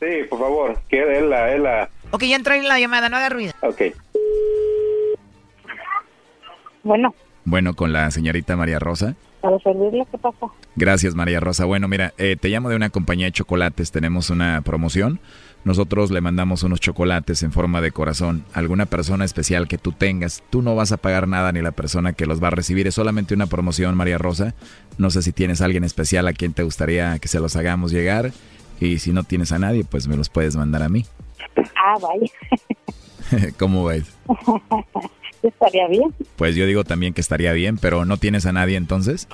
Sí, 0.00 0.24
por 0.30 0.38
favor, 0.38 0.78
que 0.88 1.18
él 1.18 1.28
la, 1.28 1.52
él 1.52 1.62
la... 1.64 1.90
Ok, 2.10 2.22
ya 2.24 2.36
entró 2.36 2.54
en 2.54 2.66
la 2.68 2.78
llamada, 2.80 3.08
no 3.10 3.16
haga 3.18 3.28
ruido. 3.28 3.52
Ok. 3.60 3.82
Bueno, 6.82 7.14
Bueno, 7.44 7.74
con 7.74 7.92
la 7.92 8.10
señorita 8.10 8.56
María 8.56 8.78
Rosa. 8.78 9.14
para 9.40 9.58
servirle, 9.60 10.06
¿qué 10.10 10.18
pasa? 10.18 10.46
Gracias, 10.76 11.14
María 11.14 11.38
Rosa. 11.40 11.64
Bueno, 11.64 11.86
mira, 11.88 12.12
eh, 12.18 12.36
te 12.40 12.48
llamo 12.48 12.70
de 12.70 12.76
una 12.76 12.90
compañía 12.90 13.26
de 13.26 13.32
chocolates. 13.32 13.92
Tenemos 13.92 14.30
una 14.30 14.62
promoción. 14.62 15.20
Nosotros 15.64 16.10
le 16.10 16.20
mandamos 16.20 16.64
unos 16.64 16.80
chocolates 16.80 17.42
en 17.42 17.52
forma 17.52 17.80
de 17.80 17.92
corazón. 17.92 18.44
Alguna 18.52 18.86
persona 18.86 19.24
especial 19.24 19.68
que 19.68 19.78
tú 19.78 19.92
tengas. 19.92 20.42
Tú 20.50 20.60
no 20.60 20.74
vas 20.74 20.90
a 20.92 20.96
pagar 20.96 21.28
nada 21.28 21.52
ni 21.52 21.62
la 21.62 21.70
persona 21.70 22.12
que 22.12 22.26
los 22.26 22.42
va 22.42 22.48
a 22.48 22.50
recibir. 22.50 22.86
Es 22.86 22.94
solamente 22.94 23.34
una 23.34 23.46
promoción, 23.46 23.96
María 23.96 24.18
Rosa. 24.18 24.54
No 24.98 25.10
sé 25.10 25.22
si 25.22 25.32
tienes 25.32 25.60
a 25.60 25.66
alguien 25.66 25.84
especial 25.84 26.26
a 26.26 26.32
quien 26.32 26.52
te 26.52 26.64
gustaría 26.64 27.18
que 27.20 27.28
se 27.28 27.38
los 27.38 27.54
hagamos 27.54 27.92
llegar. 27.92 28.32
Y 28.80 28.98
si 28.98 29.12
no 29.12 29.22
tienes 29.22 29.52
a 29.52 29.58
nadie, 29.60 29.84
pues 29.84 30.08
me 30.08 30.16
los 30.16 30.28
puedes 30.28 30.56
mandar 30.56 30.82
a 30.82 30.88
mí. 30.88 31.06
Ah, 31.76 31.96
vaya. 32.00 33.52
¿Cómo 33.58 33.84
ves? 33.84 34.06
Estaría 35.42 35.88
bien. 35.88 36.14
Pues 36.36 36.54
yo 36.54 36.66
digo 36.66 36.84
también 36.84 37.14
que 37.14 37.20
estaría 37.20 37.52
bien, 37.52 37.76
pero 37.78 38.04
no 38.04 38.16
tienes 38.16 38.46
a 38.46 38.52
nadie 38.52 38.76
entonces. 38.76 39.26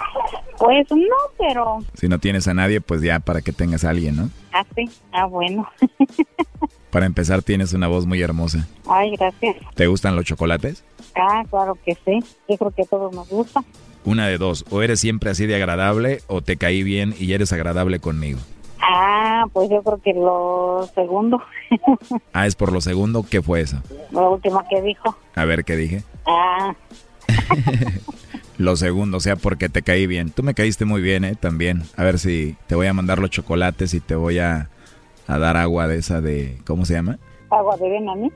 Pues 0.58 0.86
no, 0.90 1.16
pero 1.38 1.78
Si 1.94 2.08
no 2.08 2.18
tienes 2.18 2.48
a 2.48 2.54
nadie, 2.54 2.80
pues 2.80 3.00
ya 3.02 3.20
para 3.20 3.42
que 3.42 3.52
tengas 3.52 3.84
a 3.84 3.90
alguien, 3.90 4.16
¿no? 4.16 4.30
así. 4.52 4.90
Ah, 5.12 5.26
bueno. 5.26 5.68
Para 6.90 7.04
empezar, 7.04 7.42
tienes 7.42 7.74
una 7.74 7.86
voz 7.86 8.06
muy 8.06 8.22
hermosa. 8.22 8.66
Ay, 8.88 9.14
gracias. 9.14 9.56
¿Te 9.74 9.86
gustan 9.86 10.16
los 10.16 10.24
chocolates? 10.24 10.82
Ah, 11.14 11.44
claro 11.50 11.76
que 11.84 11.94
sí. 12.04 12.18
Yo 12.48 12.56
creo 12.56 12.70
que 12.70 12.82
a 12.82 12.86
todos 12.86 13.14
nos 13.14 13.28
gusta. 13.28 13.62
Una 14.04 14.26
de 14.26 14.38
dos, 14.38 14.64
o 14.70 14.80
eres 14.80 14.98
siempre 14.98 15.30
así 15.30 15.44
de 15.46 15.54
agradable 15.56 16.22
o 16.28 16.40
te 16.40 16.56
caí 16.56 16.82
bien 16.82 17.14
y 17.18 17.34
eres 17.34 17.52
agradable 17.52 18.00
conmigo. 18.00 18.38
Ah, 18.90 19.44
pues 19.52 19.68
yo 19.68 19.82
creo 19.82 20.00
que 20.00 20.14
lo 20.14 20.88
segundo. 20.94 21.40
Ah, 22.32 22.46
es 22.46 22.54
por 22.56 22.72
lo 22.72 22.80
segundo, 22.80 23.24
¿qué 23.28 23.42
fue 23.42 23.60
eso? 23.60 23.82
lo 24.12 24.32
último 24.32 24.64
que 24.70 24.80
dijo. 24.80 25.14
A 25.34 25.44
ver 25.44 25.64
qué 25.64 25.76
dije. 25.76 26.02
Ah, 26.26 26.74
Lo 28.58 28.74
segundo, 28.76 29.18
o 29.18 29.20
sea, 29.20 29.36
porque 29.36 29.68
te 29.68 29.82
caí 29.82 30.06
bien. 30.06 30.30
Tú 30.30 30.42
me 30.42 30.54
caíste 30.54 30.84
muy 30.84 31.00
bien, 31.00 31.24
¿eh? 31.24 31.34
También. 31.38 31.82
A 31.96 32.02
ver 32.04 32.18
si 32.18 32.56
te 32.66 32.74
voy 32.74 32.86
a 32.88 32.92
mandar 32.92 33.18
los 33.20 33.30
chocolates 33.30 33.94
y 33.94 34.00
te 34.00 34.14
voy 34.16 34.38
a, 34.40 34.68
a 35.28 35.38
dar 35.38 35.56
agua 35.56 35.86
de 35.86 35.98
esa 35.98 36.20
de... 36.20 36.58
¿Cómo 36.66 36.84
se 36.84 36.94
llama? 36.94 37.18
agua 37.50 37.76
de 37.76 37.88
ven 37.88 38.08
a 38.08 38.14
mí. 38.16 38.32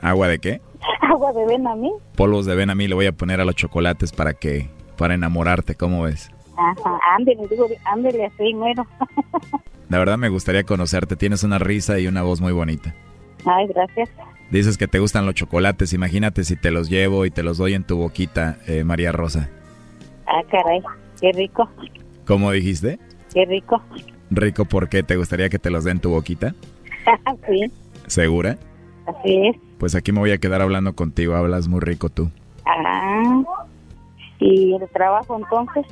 ¿Agua 0.00 0.26
de 0.28 0.38
qué? 0.40 0.60
Agua 1.02 1.32
de 1.32 1.46
ven 1.46 1.66
a 1.68 1.76
mí. 1.76 1.92
Polvos 2.16 2.46
de 2.46 2.54
ven 2.56 2.70
a 2.70 2.74
mí 2.74 2.88
le 2.88 2.94
voy 2.94 3.06
a 3.06 3.12
poner 3.12 3.40
a 3.40 3.44
los 3.44 3.54
chocolates 3.54 4.10
para 4.12 4.34
que... 4.34 4.68
Para 4.96 5.14
enamorarte, 5.14 5.76
¿cómo 5.76 6.02
ves? 6.02 6.30
Ajá, 6.60 7.00
ándele, 7.16 7.48
digo, 7.48 7.66
ándele 7.86 8.26
así, 8.26 8.52
mero. 8.54 8.86
La 9.88 9.98
verdad 9.98 10.18
me 10.18 10.28
gustaría 10.28 10.64
conocerte. 10.64 11.16
Tienes 11.16 11.42
una 11.42 11.58
risa 11.58 11.98
y 11.98 12.06
una 12.06 12.22
voz 12.22 12.40
muy 12.40 12.52
bonita. 12.52 12.94
Ay, 13.46 13.66
gracias. 13.68 14.10
Dices 14.50 14.76
que 14.76 14.86
te 14.86 14.98
gustan 14.98 15.24
los 15.26 15.34
chocolates. 15.34 15.92
Imagínate 15.92 16.44
si 16.44 16.56
te 16.56 16.70
los 16.70 16.90
llevo 16.90 17.24
y 17.24 17.30
te 17.30 17.42
los 17.42 17.58
doy 17.58 17.74
en 17.74 17.84
tu 17.84 17.96
boquita, 17.96 18.58
eh, 18.66 18.84
María 18.84 19.10
Rosa. 19.10 19.48
Ah, 20.26 20.42
caray, 20.50 20.80
qué 21.20 21.32
rico, 21.32 21.68
¿Cómo 22.26 22.52
dijiste? 22.52 22.98
qué 23.34 23.44
rico. 23.46 23.82
Rico, 24.30 24.64
¿por 24.64 24.88
qué? 24.88 25.02
¿Te 25.02 25.16
gustaría 25.16 25.48
que 25.48 25.58
te 25.58 25.70
los 25.70 25.82
den 25.82 25.96
en 25.96 26.00
tu 26.00 26.10
boquita? 26.10 26.54
sí, 27.48 27.72
¿Segura? 28.06 28.58
así 29.06 29.48
es. 29.48 29.56
Pues 29.78 29.94
aquí 29.94 30.12
me 30.12 30.20
voy 30.20 30.30
a 30.30 30.38
quedar 30.38 30.60
hablando 30.62 30.94
contigo. 30.94 31.34
Hablas 31.34 31.66
muy 31.66 31.80
rico 31.80 32.10
tú. 32.10 32.30
Ah, 32.66 33.42
y 34.38 34.74
el 34.74 34.88
trabajo 34.90 35.36
entonces. 35.36 35.84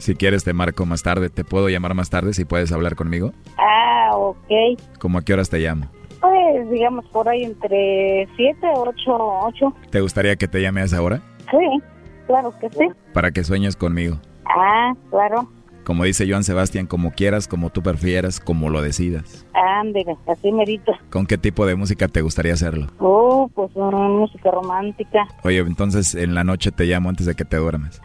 Si 0.00 0.14
quieres 0.14 0.44
te 0.44 0.54
marco 0.54 0.86
más 0.86 1.02
tarde. 1.02 1.28
¿Te 1.28 1.44
puedo 1.44 1.68
llamar 1.68 1.94
más 1.94 2.08
tarde 2.08 2.32
si 2.32 2.46
puedes 2.46 2.72
hablar 2.72 2.96
conmigo? 2.96 3.32
Ah, 3.58 4.10
ok. 4.14 4.80
¿Cómo 4.98 5.18
a 5.18 5.22
qué 5.22 5.34
horas 5.34 5.50
te 5.50 5.58
llamo? 5.58 5.90
Pues 6.20 6.70
digamos 6.70 7.04
por 7.08 7.28
ahí 7.28 7.44
entre 7.44 8.26
7, 8.34 8.58
8, 8.74 8.94
8. 9.08 9.74
¿Te 9.90 10.00
gustaría 10.00 10.36
que 10.36 10.48
te 10.48 10.62
llame 10.62 10.80
a 10.80 10.84
esa 10.84 11.02
hora? 11.02 11.20
Sí, 11.50 11.82
claro 12.26 12.52
que 12.58 12.70
sí. 12.70 12.88
Para 13.12 13.30
que 13.30 13.44
sueñes 13.44 13.76
conmigo. 13.76 14.18
Ah, 14.46 14.94
claro. 15.10 15.50
Como 15.84 16.04
dice 16.04 16.26
Joan 16.28 16.44
Sebastián, 16.44 16.86
como 16.86 17.12
quieras, 17.12 17.46
como 17.46 17.68
tú 17.68 17.82
prefieras, 17.82 18.40
como 18.40 18.70
lo 18.70 18.80
decidas. 18.80 19.46
Ándele, 19.52 20.16
así 20.26 20.50
merito. 20.50 20.92
¿Con 21.10 21.26
qué 21.26 21.36
tipo 21.36 21.66
de 21.66 21.74
música 21.74 22.08
te 22.08 22.22
gustaría 22.22 22.54
hacerlo? 22.54 22.86
Oh, 23.00 23.50
pues 23.54 23.70
una 23.74 24.08
música 24.08 24.50
romántica. 24.50 25.26
Oye, 25.42 25.58
entonces 25.58 26.14
en 26.14 26.34
la 26.34 26.44
noche 26.44 26.70
te 26.70 26.84
llamo 26.84 27.10
antes 27.10 27.26
de 27.26 27.34
que 27.34 27.44
te 27.44 27.58
duermas. 27.58 28.00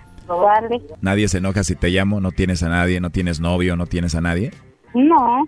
Nadie 1.02 1.28
se 1.28 1.38
enoja 1.38 1.64
si 1.64 1.76
te 1.76 1.90
llamo, 1.90 2.20
no 2.20 2.32
tienes 2.32 2.64
a 2.64 2.70
nadie, 2.70 3.00
no 3.00 3.10
tienes 3.10 3.40
novio, 3.40 3.76
no 3.76 3.86
tienes 3.86 4.16
a 4.16 4.22
nadie. 4.22 4.52
No, 4.94 5.46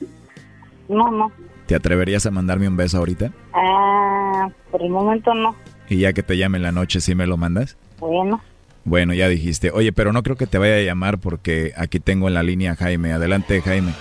no, 0.89 1.11
no. 1.11 1.31
¿Te 1.65 1.75
atreverías 1.75 2.25
a 2.25 2.31
mandarme 2.31 2.67
un 2.67 2.77
beso 2.77 2.97
ahorita? 2.97 3.31
Ah, 3.53 4.49
por 4.71 4.81
el 4.81 4.89
momento 4.89 5.33
no. 5.33 5.55
Y 5.89 5.99
ya 5.99 6.13
que 6.13 6.23
te 6.23 6.37
llame 6.37 6.57
en 6.57 6.63
la 6.63 6.71
noche, 6.71 7.01
¿sí 7.01 7.15
me 7.15 7.27
lo 7.27 7.37
mandas? 7.37 7.77
Bueno, 7.99 8.41
Bueno, 8.85 9.13
ya 9.13 9.27
dijiste. 9.27 9.71
Oye, 9.71 9.91
pero 9.91 10.13
no 10.13 10.23
creo 10.23 10.35
que 10.37 10.47
te 10.47 10.57
vaya 10.57 10.75
a 10.75 10.81
llamar 10.81 11.17
porque 11.17 11.73
aquí 11.75 11.99
tengo 11.99 12.27
en 12.29 12.33
la 12.35 12.43
línea 12.43 12.73
a 12.73 12.75
Jaime. 12.75 13.11
Adelante, 13.11 13.61
Jaime. 13.61 13.91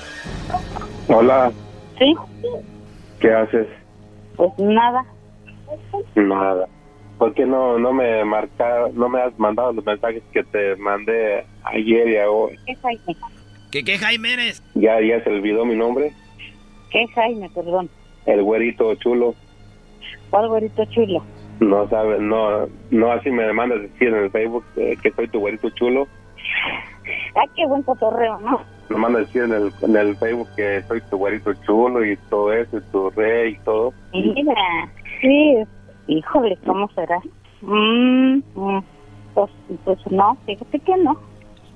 Hola, 1.09 1.51
sí, 1.99 2.15
¿qué 3.21 3.33
haces? 3.33 3.67
pues 4.37 4.51
nada. 4.59 5.05
Nada. 6.15 6.69
¿Por 7.19 7.33
qué 7.33 7.47
no, 7.47 7.79
no 7.79 7.93
me 7.93 8.25
marca, 8.25 8.89
no 8.93 9.09
me 9.09 9.21
has 9.23 9.39
mandado 9.39 9.73
los 9.73 9.85
mensajes 9.85 10.23
que 10.33 10.43
te 10.45 10.77
mandé 10.77 11.47
ayer 11.65 12.09
y 12.09 12.17
hoy? 12.19 12.59
¿Qué 12.67 12.75
Jaime? 12.77 13.17
¿Qué, 13.71 13.85
qué 13.85 13.99
Jaime 13.99 14.35
eres? 14.35 14.63
Ya, 14.75 15.01
ya 15.01 15.23
se 15.25 15.31
olvidó 15.31 15.65
mi 15.65 15.77
nombre. 15.77 16.13
¿Qué 16.91 17.07
Jaime, 17.09 17.49
perdón? 17.55 17.89
El 18.27 18.43
güerito 18.43 18.95
chulo. 18.97 19.35
¿Cuál 20.31 20.49
güerito 20.49 20.85
chulo? 20.87 21.25
No 21.61 21.89
sabe, 21.89 22.19
no, 22.21 22.67
no 22.91 23.13
así 23.13 23.31
me 23.31 23.51
mandas 23.53 23.81
decir 23.81 24.09
en 24.09 24.25
el 24.25 24.31
Facebook 24.31 24.65
eh, 24.77 24.97
que 25.03 25.11
soy 25.13 25.29
tu 25.29 25.41
güerito 25.41 25.71
chulo. 25.71 26.07
Ah, 27.35 27.45
qué 27.55 27.67
buen 27.67 27.83
cotorreo, 27.83 28.39
¿no? 28.41 28.61
Me 28.91 28.97
mandas 28.97 29.27
decir 29.27 29.43
en 29.43 29.53
el, 29.53 29.73
en 29.83 29.97
el 29.97 30.17
Facebook 30.17 30.49
que 30.55 30.83
soy 30.87 31.01
tu 31.11 31.17
güerito 31.17 31.55
chulo 31.65 32.05
y 32.05 32.17
todo 32.29 32.53
eso, 32.53 32.77
y 32.77 32.81
tu 32.93 33.11
rey 33.11 33.55
y 33.55 33.59
todo. 33.65 33.95
Mira, 34.13 34.55
sí, 35.21 35.65
híjole, 36.07 36.57
¿cómo 36.65 36.89
será? 36.95 37.21
Mm, 37.63 38.43
mm, 38.55 38.85
pues, 39.35 39.51
pues 39.85 39.99
no, 40.11 40.37
fíjate 40.47 40.81
que 40.81 40.97
no. 40.99 41.19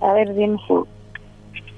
A 0.00 0.12
ver, 0.14 0.34
dime. 0.34 0.58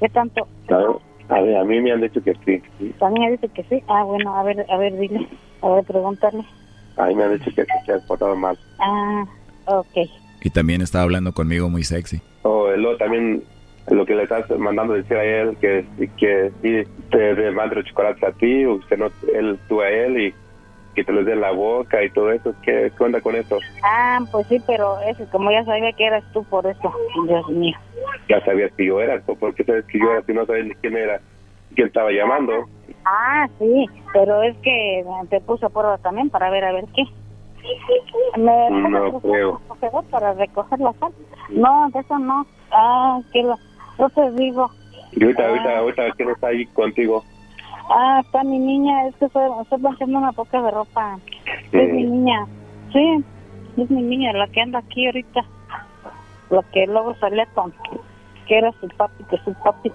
¿Qué 0.00 0.08
tanto? 0.08 0.46
A 0.68 0.76
ver, 0.76 0.88
a 1.28 1.40
ver, 1.40 1.56
a 1.56 1.64
mí 1.64 1.80
me 1.80 1.92
han 1.92 2.00
dicho 2.00 2.22
que 2.22 2.34
sí. 2.44 2.62
También 2.98 3.32
dice 3.32 3.48
que 3.48 3.64
sí. 3.64 3.82
Ah, 3.88 4.04
bueno, 4.04 4.34
a 4.34 4.42
ver, 4.42 4.64
a 4.68 4.76
ver, 4.76 4.96
dile. 4.96 5.28
A 5.62 5.68
ver, 5.70 5.84
pregúntale. 5.84 6.44
A 6.96 7.06
mí 7.06 7.14
me 7.14 7.24
han 7.24 7.38
dicho 7.38 7.50
que 7.54 7.62
sí, 7.62 7.72
que 7.86 7.92
has 7.92 8.02
portado 8.04 8.36
mal. 8.36 8.58
Ah, 8.78 9.24
ok. 9.66 10.08
Y 10.42 10.50
también 10.50 10.82
estaba 10.82 11.04
hablando 11.04 11.32
conmigo 11.32 11.68
muy 11.68 11.84
sexy. 11.84 12.20
O 12.42 12.70
luego 12.76 12.96
también 12.96 13.44
lo 13.88 14.04
que 14.06 14.14
le 14.14 14.24
estás 14.24 14.48
mandando 14.58 14.94
decir 14.94 15.16
a 15.16 15.24
él, 15.24 15.56
que, 15.60 15.84
que 16.16 16.52
sí 16.62 16.90
te, 17.10 17.34
te 17.34 17.50
mande 17.50 17.76
los 17.76 17.84
chocolates 17.86 18.22
a 18.22 18.32
ti, 18.32 18.64
o 18.64 18.80
que 18.80 18.96
no, 18.96 19.08
él, 19.34 19.58
tú 19.68 19.80
a 19.80 19.88
él, 19.88 20.20
y 20.20 20.34
que 20.94 21.04
te 21.04 21.12
los 21.12 21.24
dé 21.24 21.34
la 21.36 21.52
boca 21.52 22.02
y 22.02 22.10
todo 22.10 22.30
eso. 22.32 22.54
¿Qué, 22.62 22.92
qué 22.96 23.04
onda 23.04 23.20
con 23.20 23.34
eso? 23.36 23.58
Ah, 23.82 24.18
pues 24.30 24.46
sí, 24.48 24.60
pero 24.66 25.00
eso, 25.00 25.24
como 25.30 25.50
ya 25.50 25.64
sabía 25.64 25.92
que 25.92 26.06
eras 26.06 26.24
tú 26.32 26.44
por 26.44 26.66
eso. 26.66 26.92
Dios 27.26 27.48
mío. 27.48 27.76
Ya 28.28 28.44
sabías 28.44 28.72
que 28.76 28.86
yo 28.86 29.00
era, 29.00 29.20
¿por 29.20 29.54
qué 29.54 29.64
sabes 29.64 29.84
que 29.86 29.98
yo 29.98 30.10
era 30.10 30.22
si 30.22 30.32
no 30.32 30.44
sabes 30.46 30.66
ni 30.66 30.74
quién 30.76 30.96
era? 30.96 31.20
¿Quién 31.74 31.86
estaba 31.86 32.10
llamando? 32.10 32.52
Ah, 33.04 33.48
sí, 33.58 33.86
pero 34.12 34.42
es 34.42 34.56
que 34.58 35.04
te 35.30 35.40
puse 35.40 35.66
a 35.66 35.70
prueba 35.70 35.98
también 35.98 36.28
para 36.30 36.50
ver 36.50 36.64
a 36.64 36.72
ver 36.72 36.84
qué. 36.94 37.04
¿Me 38.36 38.70
No 38.70 39.20
creo. 39.20 39.60
para 40.10 40.34
recoger 40.34 40.80
la 40.80 40.92
sal? 40.94 41.12
No, 41.50 41.88
de 41.92 42.00
eso 42.00 42.18
no. 42.18 42.46
Ah, 42.70 43.20
que 43.32 43.42
lo, 43.42 43.56
yo 43.98 44.08
te 44.10 44.30
digo. 44.32 44.70
Y 45.12 45.24
ahorita, 45.24 45.48
ahorita, 45.48 45.78
ahorita, 45.78 46.10
¿quién 46.16 46.30
está 46.30 46.48
ahí 46.48 46.66
contigo? 46.66 47.24
Ah, 47.90 48.20
está 48.24 48.44
mi 48.44 48.58
niña, 48.58 49.08
es 49.08 49.16
que 49.16 49.26
estoy, 49.26 49.50
estoy 49.62 49.80
planchando 49.80 50.18
una 50.18 50.32
poca 50.32 50.62
de 50.62 50.70
ropa. 50.70 51.18
Es 51.72 51.92
mi 51.92 52.04
niña. 52.04 52.46
Sí, 52.92 53.24
es 53.76 53.90
mi 53.90 54.02
niña 54.02 54.32
la 54.32 54.46
que 54.48 54.60
anda 54.60 54.78
aquí 54.78 55.06
ahorita. 55.06 55.44
La 56.50 56.62
que 56.72 56.86
luego 56.86 57.14
salía 57.16 57.46
con, 57.54 57.72
que 58.46 58.58
era 58.58 58.70
su 58.80 58.88
papi, 58.88 59.24
que 59.24 59.36
su 59.38 59.54
papi. 59.54 59.90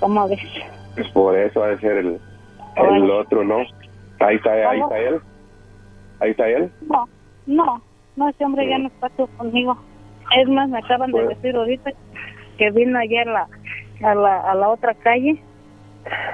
¿Cómo 0.00 0.28
ves? 0.28 0.40
Pues 0.94 1.08
por 1.10 1.36
eso 1.36 1.62
ha 1.62 1.68
de 1.68 1.78
ser 1.78 1.96
el, 1.98 2.20
el 2.76 3.10
otro, 3.10 3.44
¿no? 3.44 3.58
Ahí 4.20 4.36
está, 4.36 4.52
ahí 4.52 4.80
está 4.80 4.98
él. 4.98 5.20
Ahí 6.20 6.30
está 6.30 6.48
él. 6.48 6.70
No, 6.82 7.08
no, 7.46 7.82
no, 8.16 8.28
ese 8.28 8.44
hombre 8.44 8.68
ya 8.68 8.78
no 8.78 8.88
está 8.88 9.10
conmigo. 9.36 9.76
Es 10.36 10.48
más, 10.48 10.68
me 10.68 10.78
acaban 10.78 11.10
de 11.10 11.26
decir 11.26 11.56
ahorita 11.56 11.90
que 12.58 12.70
vino 12.70 12.98
ayer 12.98 13.28
a 13.28 13.32
la, 13.32 13.48
a 14.10 14.14
la, 14.14 14.40
a 14.40 14.54
la 14.54 14.68
otra 14.68 14.94
calle 14.94 15.42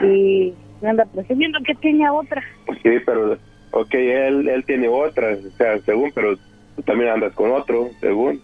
y 0.00 0.54
me 0.80 0.90
anda 0.90 1.04
presumiendo 1.06 1.58
que 1.64 1.74
tiene 1.76 2.06
a 2.06 2.12
otra. 2.12 2.42
Sí, 2.82 2.90
pero 3.04 3.38
ok, 3.72 3.94
él, 3.94 4.48
él 4.48 4.64
tiene 4.64 4.88
otras, 4.88 5.38
o 5.44 5.50
sea, 5.56 5.78
según, 5.80 6.12
pero 6.14 6.36
tú 6.76 6.82
también 6.82 7.10
andas 7.10 7.32
con 7.34 7.50
otro, 7.50 7.90
según, 8.00 8.40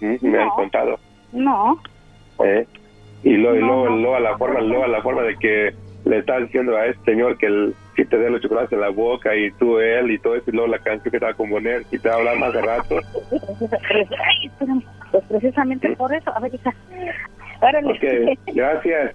¿Mm? 0.00 0.16
me 0.20 0.38
han 0.38 0.50
contado. 0.50 0.98
No, 1.32 1.80
¿eh? 2.44 2.66
Y 3.22 3.36
luego, 3.36 3.56
y 3.56 3.60
luego, 3.60 3.90
no. 3.90 3.96
luego 3.96 4.16
a 4.16 4.20
la 4.20 4.38
forma, 4.38 4.60
luego 4.60 4.84
a 4.84 4.88
la 4.88 5.02
forma 5.02 5.22
de 5.22 5.36
que 5.36 5.74
le 6.04 6.18
está 6.18 6.38
diciendo 6.38 6.76
a 6.76 6.86
este 6.86 7.12
señor 7.12 7.36
que 7.38 7.46
él 7.46 7.74
si 7.96 8.04
te 8.04 8.18
dé 8.18 8.30
los 8.30 8.40
chocolates 8.42 8.72
en 8.72 8.80
la 8.80 8.90
boca 8.90 9.34
y 9.34 9.50
tú 9.52 9.78
él 9.80 10.10
y 10.10 10.18
todo 10.18 10.36
eso 10.36 10.50
y 10.50 10.52
luego 10.52 10.68
la 10.68 10.78
canción 10.78 11.10
que 11.10 11.18
te 11.18 11.24
va 11.24 11.30
a 11.30 11.34
componer 11.34 11.84
y 11.90 11.98
te 11.98 12.08
va 12.08 12.14
a 12.14 12.18
hablar 12.18 12.38
más 12.38 12.52
de 12.52 12.62
rato. 12.62 13.00
Ay. 13.90 14.50
Pues 15.10 15.24
precisamente 15.28 15.96
por 15.96 16.14
eso. 16.14 16.30
A 16.36 16.40
ver, 16.40 16.54
hija. 16.54 16.74
Órale. 17.62 17.92
Ok, 17.92 18.54
gracias. 18.54 19.14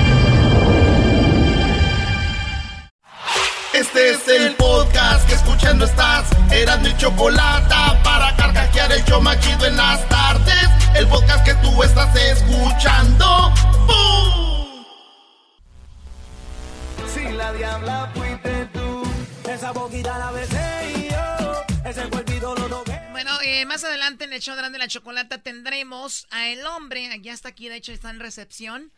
Este 3.73 4.09
es 4.09 4.27
el 4.27 4.53
podcast 4.55 5.25
que 5.29 5.35
escuchando 5.35 5.85
estás. 5.85 6.27
Eran 6.51 6.81
mi 6.81 6.95
chocolate 6.97 7.73
para 8.03 8.35
carcajear 8.35 8.91
el 8.91 9.01
show 9.05 9.21
machido 9.21 9.65
en 9.65 9.77
las 9.77 10.07
tardes. 10.09 10.67
El 10.93 11.07
podcast 11.07 11.45
que 11.45 11.53
tú 11.55 11.81
estás 11.81 12.13
escuchando. 12.13 13.53
¡Bum! 13.87 14.85
Si 17.13 17.31
la 17.31 17.53
diabla 17.53 18.11
fuiste 18.13 18.65
tú, 18.73 19.03
esa 19.49 19.71
boquita 19.71 20.17
la 20.17 20.31
besé 20.31 20.93
y 20.97 21.09
yo, 21.09 21.89
ese 21.89 22.09
cuerpito 22.09 22.53
lo 22.53 22.67
toqué. 22.67 22.99
Bueno, 23.11 23.31
eh, 23.41 23.65
más 23.65 23.85
adelante 23.85 24.25
en 24.25 24.33
el 24.33 24.41
show 24.41 24.57
grande 24.57 24.79
de 24.79 24.83
la 24.83 24.89
chocolata 24.89 25.37
tendremos 25.37 26.27
a 26.31 26.49
el 26.49 26.65
hombre, 26.65 27.09
ya 27.21 27.31
está 27.31 27.47
aquí, 27.49 27.69
de 27.69 27.77
hecho 27.77 27.93
está 27.93 28.09
en 28.09 28.19
recepción. 28.19 28.91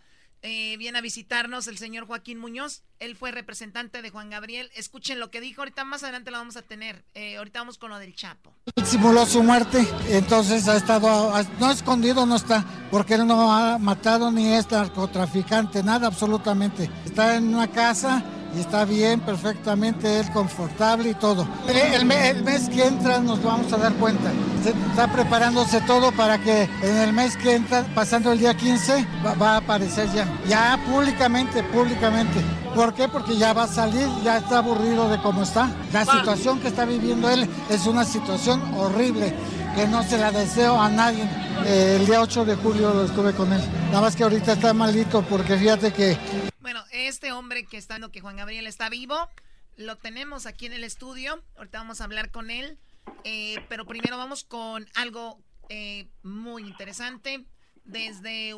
Eh, 0.45 0.75
viene 0.77 0.97
a 0.97 1.01
visitarnos 1.01 1.67
el 1.67 1.77
señor 1.77 2.05
Joaquín 2.05 2.37
Muñoz. 2.37 2.83
Él 2.99 3.15
fue 3.15 3.31
representante 3.31 4.01
de 4.01 4.09
Juan 4.09 4.29
Gabriel. 4.29 4.69
Escuchen 4.75 5.19
lo 5.21 5.31
que 5.31 5.39
dijo. 5.39 5.61
Ahorita 5.61 5.85
más 5.85 6.03
adelante 6.03 6.31
lo 6.31 6.37
vamos 6.37 6.57
a 6.57 6.61
tener. 6.61 7.05
Eh, 7.13 7.37
ahorita 7.37 7.59
vamos 7.59 7.77
con 7.77 7.89
lo 7.89 7.97
del 7.97 8.13
Chapo. 8.13 8.53
simuló 8.83 9.25
su 9.25 9.41
muerte, 9.41 9.87
entonces 10.09 10.67
ha 10.67 10.75
estado, 10.75 11.33
no 11.59 11.71
escondido 11.71 12.25
no 12.25 12.35
está, 12.35 12.65
porque 12.91 13.13
él 13.13 13.25
no 13.25 13.53
ha 13.53 13.77
matado 13.77 14.31
ni 14.31 14.53
es 14.53 14.69
narcotraficante, 14.69 15.81
nada 15.81 16.07
absolutamente. 16.07 16.89
Está 17.05 17.37
en 17.37 17.55
una 17.55 17.69
casa 17.69 18.21
y 18.55 18.59
está 18.59 18.85
bien, 18.85 19.19
perfectamente, 19.21 20.19
él 20.19 20.31
confortable 20.31 21.09
y 21.09 21.13
todo. 21.15 21.47
El, 21.67 21.75
el 21.77 22.05
me- 22.05 22.29
el 22.29 22.43
mes 22.43 22.69
que 22.69 22.85
entra 22.85 23.19
nos 23.19 23.41
vamos 23.43 23.71
a 23.73 23.77
dar 23.77 23.93
cuenta. 23.93 24.31
Se 24.63 24.69
está 24.69 25.11
preparándose 25.11 25.81
todo 25.81 26.11
para 26.11 26.37
que 26.37 26.69
en 26.81 26.97
el 26.97 27.13
mes 27.13 27.35
que 27.37 27.55
entra, 27.55 27.83
pasando 27.95 28.31
el 28.31 28.39
día 28.39 28.53
15, 28.55 29.05
va, 29.25 29.33
va 29.33 29.53
a 29.53 29.57
aparecer 29.57 30.07
ya, 30.13 30.27
ya 30.47 30.79
públicamente, 30.89 31.63
públicamente. 31.63 32.39
¿Por 32.75 32.93
qué? 32.93 33.07
Porque 33.07 33.37
ya 33.37 33.53
va 33.53 33.63
a 33.63 33.67
salir, 33.67 34.07
ya 34.23 34.37
está 34.37 34.59
aburrido 34.59 35.09
de 35.09 35.19
cómo 35.21 35.43
está. 35.43 35.69
La 35.91 36.05
situación 36.05 36.59
que 36.59 36.69
está 36.69 36.85
viviendo 36.85 37.29
él 37.29 37.47
es 37.69 37.85
una 37.85 38.03
situación 38.05 38.61
horrible 38.77 39.33
que 39.75 39.87
no 39.87 40.03
se 40.03 40.17
la 40.17 40.31
deseo 40.31 40.79
a 40.79 40.89
nadie. 40.89 41.23
Eh, 41.65 41.97
el 41.99 42.05
día 42.05 42.21
8 42.21 42.45
de 42.45 42.55
julio 42.55 42.93
lo 42.93 43.05
estuve 43.05 43.33
con 43.33 43.51
él. 43.53 43.61
Nada 43.89 44.01
más 44.01 44.15
que 44.15 44.23
ahorita 44.23 44.53
está 44.53 44.73
malito 44.73 45.23
porque 45.23 45.57
fíjate 45.57 45.91
que 45.93 46.17
Bueno, 46.63 46.81
este 46.93 47.33
hombre 47.33 47.65
que 47.65 47.75
está, 47.75 47.99
que 48.09 48.21
Juan 48.21 48.37
Gabriel 48.37 48.67
está 48.67 48.87
vivo, 48.89 49.29
lo 49.75 49.97
tenemos 49.97 50.45
aquí 50.45 50.65
en 50.65 50.71
el 50.71 50.85
estudio. 50.85 51.43
Ahorita 51.57 51.79
vamos 51.79 51.99
a 51.99 52.05
hablar 52.05 52.31
con 52.31 52.49
él. 52.49 52.77
Eh, 53.25 53.57
pero 53.67 53.85
primero 53.85 54.17
vamos 54.17 54.45
con 54.45 54.87
algo 54.95 55.37
eh, 55.67 56.07
muy 56.23 56.63
interesante 56.63 57.43
desde, 57.83 58.55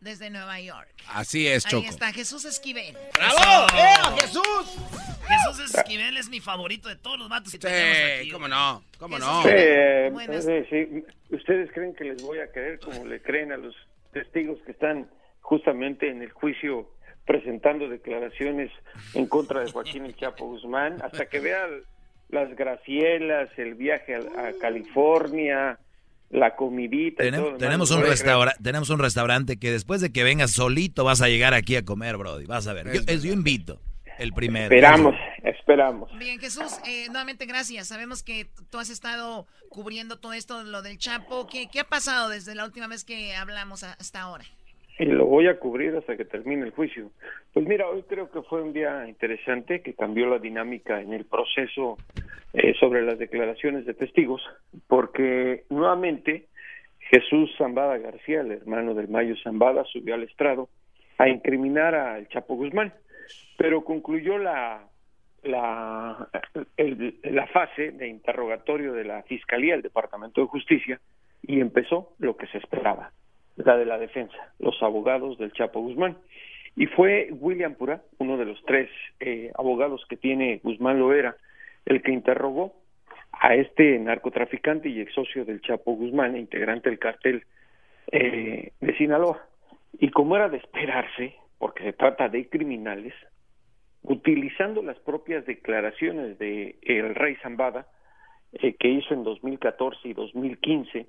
desde 0.00 0.28
Nueva 0.28 0.60
York. 0.60 0.92
Así 1.08 1.46
es, 1.46 1.64
Ahí 1.64 1.70
Choco. 1.70 1.88
está 1.88 2.12
Jesús 2.12 2.44
Esquivel. 2.44 2.94
¡Bravo! 3.14 3.68
¡Eh, 3.74 4.20
Jesús! 4.20 4.76
Jesús 5.26 5.74
Esquivel 5.74 6.18
es 6.18 6.28
mi 6.28 6.40
favorito 6.40 6.90
de 6.90 6.96
todos 6.96 7.18
los 7.18 7.30
vatos 7.30 7.52
que 7.52 7.58
tenemos 7.58 8.20
aquí. 8.20 8.30
cómo 8.30 8.48
no, 8.48 8.84
cómo 8.98 9.18
no. 9.18 9.42
Sí, 9.44 9.48
eh, 9.50 10.10
Buenas. 10.12 10.46
eh, 10.46 10.66
sí. 10.68 11.34
¿Ustedes 11.34 11.72
creen 11.72 11.94
que 11.94 12.04
les 12.04 12.22
voy 12.22 12.40
a 12.40 12.52
creer 12.52 12.78
como 12.80 13.06
le 13.06 13.22
creen 13.22 13.50
a 13.50 13.56
los 13.56 13.74
testigos 14.12 14.58
que 14.66 14.72
están 14.72 15.10
justamente 15.40 16.10
en 16.10 16.20
el 16.20 16.30
juicio 16.30 16.90
presentando 17.26 17.88
declaraciones 17.88 18.70
en 19.14 19.26
contra 19.26 19.60
de 19.60 19.70
Joaquín 19.70 20.04
El 20.04 20.16
Chapo 20.16 20.46
Guzmán? 20.46 21.00
Hasta 21.02 21.26
que 21.26 21.40
vean 21.40 21.70
las 22.28 22.54
gracielas, 22.56 23.48
el 23.58 23.74
viaje 23.74 24.14
a, 24.16 24.18
a 24.48 24.52
California, 24.60 25.78
la 26.30 26.56
comidita. 26.56 27.24
y 27.24 27.30
todo 27.30 27.56
Tenemos, 27.56 27.90
un 27.90 27.96
les 27.98 27.98
voy 27.98 27.98
a 27.98 28.00
creer. 28.00 28.10
restaurante, 28.10 28.62
tenemos 28.62 28.90
un 28.90 28.98
restaurante 28.98 29.56
que 29.58 29.70
después 29.70 30.00
de 30.00 30.12
que 30.12 30.24
vengas 30.24 30.50
solito 30.52 31.04
vas 31.04 31.22
a 31.22 31.28
llegar 31.28 31.54
aquí 31.54 31.76
a 31.76 31.84
comer, 31.84 32.16
Brody. 32.16 32.46
Vas 32.46 32.66
a 32.66 32.72
ver. 32.72 32.86
Yo, 32.92 33.00
es- 33.06 33.22
yo 33.22 33.32
invito. 33.32 33.80
El 34.16 34.32
primero. 34.32 34.66
Esperamos, 34.66 35.16
esperamos. 35.42 36.08
Bien, 36.18 36.38
Jesús, 36.38 36.78
eh, 36.86 37.06
nuevamente 37.08 37.46
gracias. 37.46 37.88
Sabemos 37.88 38.22
que 38.22 38.46
tú 38.70 38.78
has 38.78 38.88
estado 38.88 39.48
cubriendo 39.70 40.20
todo 40.20 40.32
esto, 40.34 40.62
lo 40.62 40.82
del 40.82 40.98
Chapo. 40.98 41.48
¿Qué, 41.48 41.66
qué 41.68 41.80
ha 41.80 41.84
pasado 41.84 42.28
desde 42.28 42.54
la 42.54 42.64
última 42.64 42.86
vez 42.86 43.02
que 43.04 43.34
hablamos 43.34 43.82
hasta 43.82 44.20
ahora? 44.20 44.44
Y 44.98 45.06
lo 45.06 45.26
voy 45.26 45.48
a 45.48 45.58
cubrir 45.58 45.96
hasta 45.96 46.16
que 46.16 46.24
termine 46.24 46.64
el 46.64 46.70
juicio. 46.70 47.10
Pues 47.52 47.66
mira, 47.66 47.88
hoy 47.88 48.02
creo 48.02 48.30
que 48.30 48.42
fue 48.42 48.62
un 48.62 48.72
día 48.72 49.08
interesante 49.08 49.82
que 49.82 49.94
cambió 49.94 50.26
la 50.26 50.38
dinámica 50.38 51.00
en 51.00 51.12
el 51.12 51.24
proceso 51.24 51.98
eh, 52.52 52.74
sobre 52.78 53.02
las 53.02 53.18
declaraciones 53.18 53.86
de 53.86 53.94
testigos, 53.94 54.40
porque 54.86 55.64
nuevamente 55.70 56.46
Jesús 57.10 57.50
Zambada 57.58 57.98
García, 57.98 58.42
el 58.42 58.52
hermano 58.52 58.94
del 58.94 59.08
Mayo 59.08 59.34
Zambada, 59.42 59.84
subió 59.84 60.14
al 60.14 60.22
estrado 60.22 60.68
a 61.18 61.28
incriminar 61.28 61.94
al 61.94 62.28
Chapo 62.28 62.54
Guzmán, 62.54 62.92
pero 63.56 63.84
concluyó 63.84 64.38
la 64.38 64.88
la, 65.44 66.28
la 67.22 67.46
fase 67.48 67.92
de 67.92 68.08
interrogatorio 68.08 68.92
de 68.92 69.04
la 69.04 69.22
Fiscalía, 69.24 69.74
el 69.74 69.82
Departamento 69.82 70.40
de 70.40 70.46
Justicia, 70.46 71.00
y 71.42 71.60
empezó 71.60 72.14
lo 72.18 72.36
que 72.36 72.46
se 72.46 72.58
esperaba, 72.58 73.12
la 73.56 73.76
de 73.76 73.86
la 73.86 73.98
defensa, 73.98 74.36
los 74.58 74.82
abogados 74.82 75.38
del 75.38 75.52
Chapo 75.52 75.80
Guzmán. 75.80 76.16
Y 76.76 76.86
fue 76.86 77.28
William 77.30 77.74
Pura, 77.74 78.02
uno 78.18 78.36
de 78.36 78.44
los 78.46 78.60
tres 78.64 78.90
eh, 79.20 79.52
abogados 79.56 80.04
que 80.08 80.16
tiene 80.16 80.60
Guzmán 80.62 80.98
Loera, 80.98 81.36
el 81.86 82.02
que 82.02 82.12
interrogó 82.12 82.74
a 83.32 83.54
este 83.54 83.98
narcotraficante 83.98 84.88
y 84.88 85.00
ex 85.00 85.12
socio 85.12 85.44
del 85.44 85.60
Chapo 85.60 85.92
Guzmán, 85.92 86.36
integrante 86.36 86.90
del 86.90 86.98
cartel 86.98 87.44
eh, 88.10 88.72
de 88.80 88.96
Sinaloa. 88.96 89.46
Y 89.98 90.10
como 90.10 90.36
era 90.36 90.48
de 90.48 90.58
esperarse, 90.58 91.34
porque 91.58 91.84
se 91.84 91.92
trata 91.92 92.28
de 92.28 92.48
criminales, 92.48 93.14
utilizando 94.02 94.82
las 94.82 94.98
propias 94.98 95.46
declaraciones 95.46 96.38
de 96.38 96.76
el 96.82 97.14
rey 97.14 97.36
Zambada, 97.36 97.86
eh, 98.52 98.74
que 98.74 98.88
hizo 98.88 99.14
en 99.14 99.24
2014 99.24 100.08
y 100.08 100.12
2015 100.12 101.06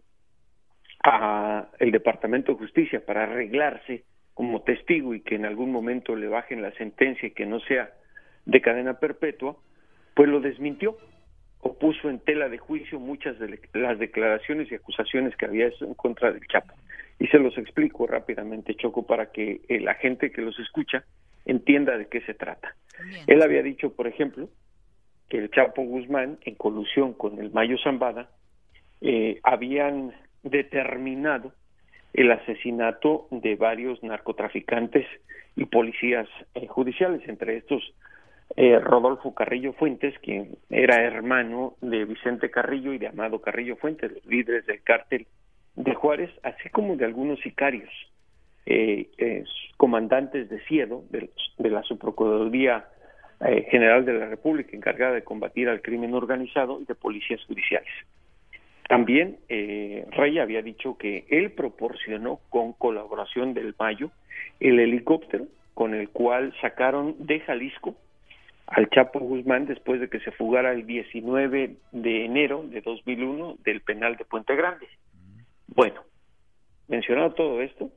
a 1.06 1.68
el 1.80 1.92
Departamento 1.92 2.54
de 2.54 2.58
Justicia 2.58 3.06
para 3.06 3.24
arreglarse 3.24 4.04
como 4.34 4.64
testigo 4.64 5.14
y 5.14 5.22
que 5.22 5.36
en 5.36 5.46
algún 5.46 5.72
momento 5.72 6.16
le 6.16 6.28
bajen 6.28 6.62
la 6.62 6.72
sentencia 6.74 7.28
y 7.28 7.32
que 7.32 7.46
no 7.46 7.60
sea 7.62 7.92
de 8.46 8.62
cadena 8.62 9.00
perpetua, 9.00 9.56
pues 10.14 10.30
lo 10.30 10.42
desmintió 10.42 10.98
o 11.62 11.78
puso 11.78 12.10
en 12.10 12.20
tela 12.20 12.50
de 12.50 12.58
juicio 12.58 13.00
muchas 13.00 13.40
de 13.40 13.60
las 13.74 13.98
declaraciones 13.98 14.72
y 14.72 14.76
acusaciones 14.76 15.36
que 15.36 15.46
había 15.46 15.70
en 15.80 15.94
contra 15.94 16.32
del 16.32 16.46
Chapo. 16.48 16.74
Y 17.20 17.28
se 17.28 17.40
los 17.40 17.58
explico 17.58 18.06
rápidamente, 18.08 18.76
Choco, 18.76 19.06
para 19.06 19.32
que 19.32 19.62
la 19.70 19.94
gente 19.96 20.32
que 20.32 20.42
los 20.42 20.60
escucha 20.60 21.06
entienda 21.46 21.98
de 21.98 22.08
qué 22.08 22.22
se 22.22 22.34
trata. 22.34 22.76
Él 23.28 23.42
había 23.42 23.64
dicho, 23.64 23.96
por 23.96 24.08
ejemplo, 24.08 24.50
que 25.30 25.38
el 25.38 25.50
Chapo 25.50 25.84
Guzmán, 25.84 26.40
en 26.42 26.56
colusión 26.56 27.14
con 27.14 27.40
el 27.40 27.52
Mayo 27.52 27.78
Zambada, 27.84 28.30
eh, 29.02 29.40
habían 29.44 30.14
determinado 30.46 31.52
el 32.14 32.32
asesinato 32.32 33.28
de 33.30 33.56
varios 33.58 34.02
narcotraficantes 34.02 35.06
y 35.58 35.66
policías 35.66 36.30
eh, 36.54 36.68
judiciales, 36.68 37.28
entre 37.28 37.58
estos 37.58 37.84
eh, 38.56 38.80
Rodolfo 38.80 39.34
Carrillo 39.34 39.74
Fuentes, 39.74 40.18
quien 40.20 40.58
era 40.70 41.04
hermano 41.04 41.76
de 41.82 42.06
Vicente 42.06 42.50
Carrillo 42.50 42.94
y 42.94 42.98
de 42.98 43.08
Amado 43.08 43.42
Carrillo 43.42 43.76
Fuentes, 43.76 44.12
los 44.12 44.26
líderes 44.26 44.66
del 44.66 44.82
cártel 44.82 45.28
de 45.76 45.94
Juárez, 45.94 46.32
así 46.44 46.70
como 46.70 46.96
de 46.96 47.06
algunos 47.06 47.40
sicarios, 47.42 47.90
eh, 48.66 49.10
eh, 49.18 49.44
comandantes 49.78 50.50
de 50.50 50.60
Ciedo, 50.66 51.04
de, 51.10 51.30
de 51.58 51.70
la 51.70 51.84
Subprocuraduría 51.84 52.88
eh, 53.42 53.68
General 53.70 54.06
de 54.06 54.14
la 54.14 54.28
República, 54.28 54.76
encargada 54.76 55.14
de 55.14 55.24
combatir 55.24 55.68
al 55.68 55.82
crimen 55.82 56.14
organizado 56.14 56.80
y 56.82 56.86
de 56.86 56.96
policías 56.96 57.44
judiciales. 57.46 57.90
También 58.88 59.40
eh, 59.50 60.06
Rey 60.12 60.38
había 60.38 60.62
dicho 60.62 60.98
que 60.98 61.26
él 61.30 61.52
proporcionó 61.52 62.40
con 62.50 62.74
colaboración 62.74 63.54
del 63.54 63.76
Mayo 63.80 64.12
el 64.60 64.80
helicóptero 64.80 65.48
con 65.74 65.94
el 65.96 66.10
cual 66.10 66.54
sacaron 66.62 67.16
de 67.20 67.40
Jalisco 67.42 67.96
al 68.68 68.90
Chapo 68.90 69.20
Guzmán 69.20 69.66
después 69.66 70.00
de 70.00 70.10
que 70.10 70.20
se 70.20 70.32
fugara 70.32 70.72
el 70.72 70.86
19 70.86 71.76
de 71.92 72.26
enero 72.26 72.64
de 72.64 72.82
2001 72.82 73.58
del 73.64 73.82
penal 73.82 74.18
de 74.18 74.26
Puente 74.26 74.56
Grande. 74.56 74.88
Bueno, 75.68 76.02
mencionado 76.88 77.34
todo 77.34 77.62
esto, 77.62 77.92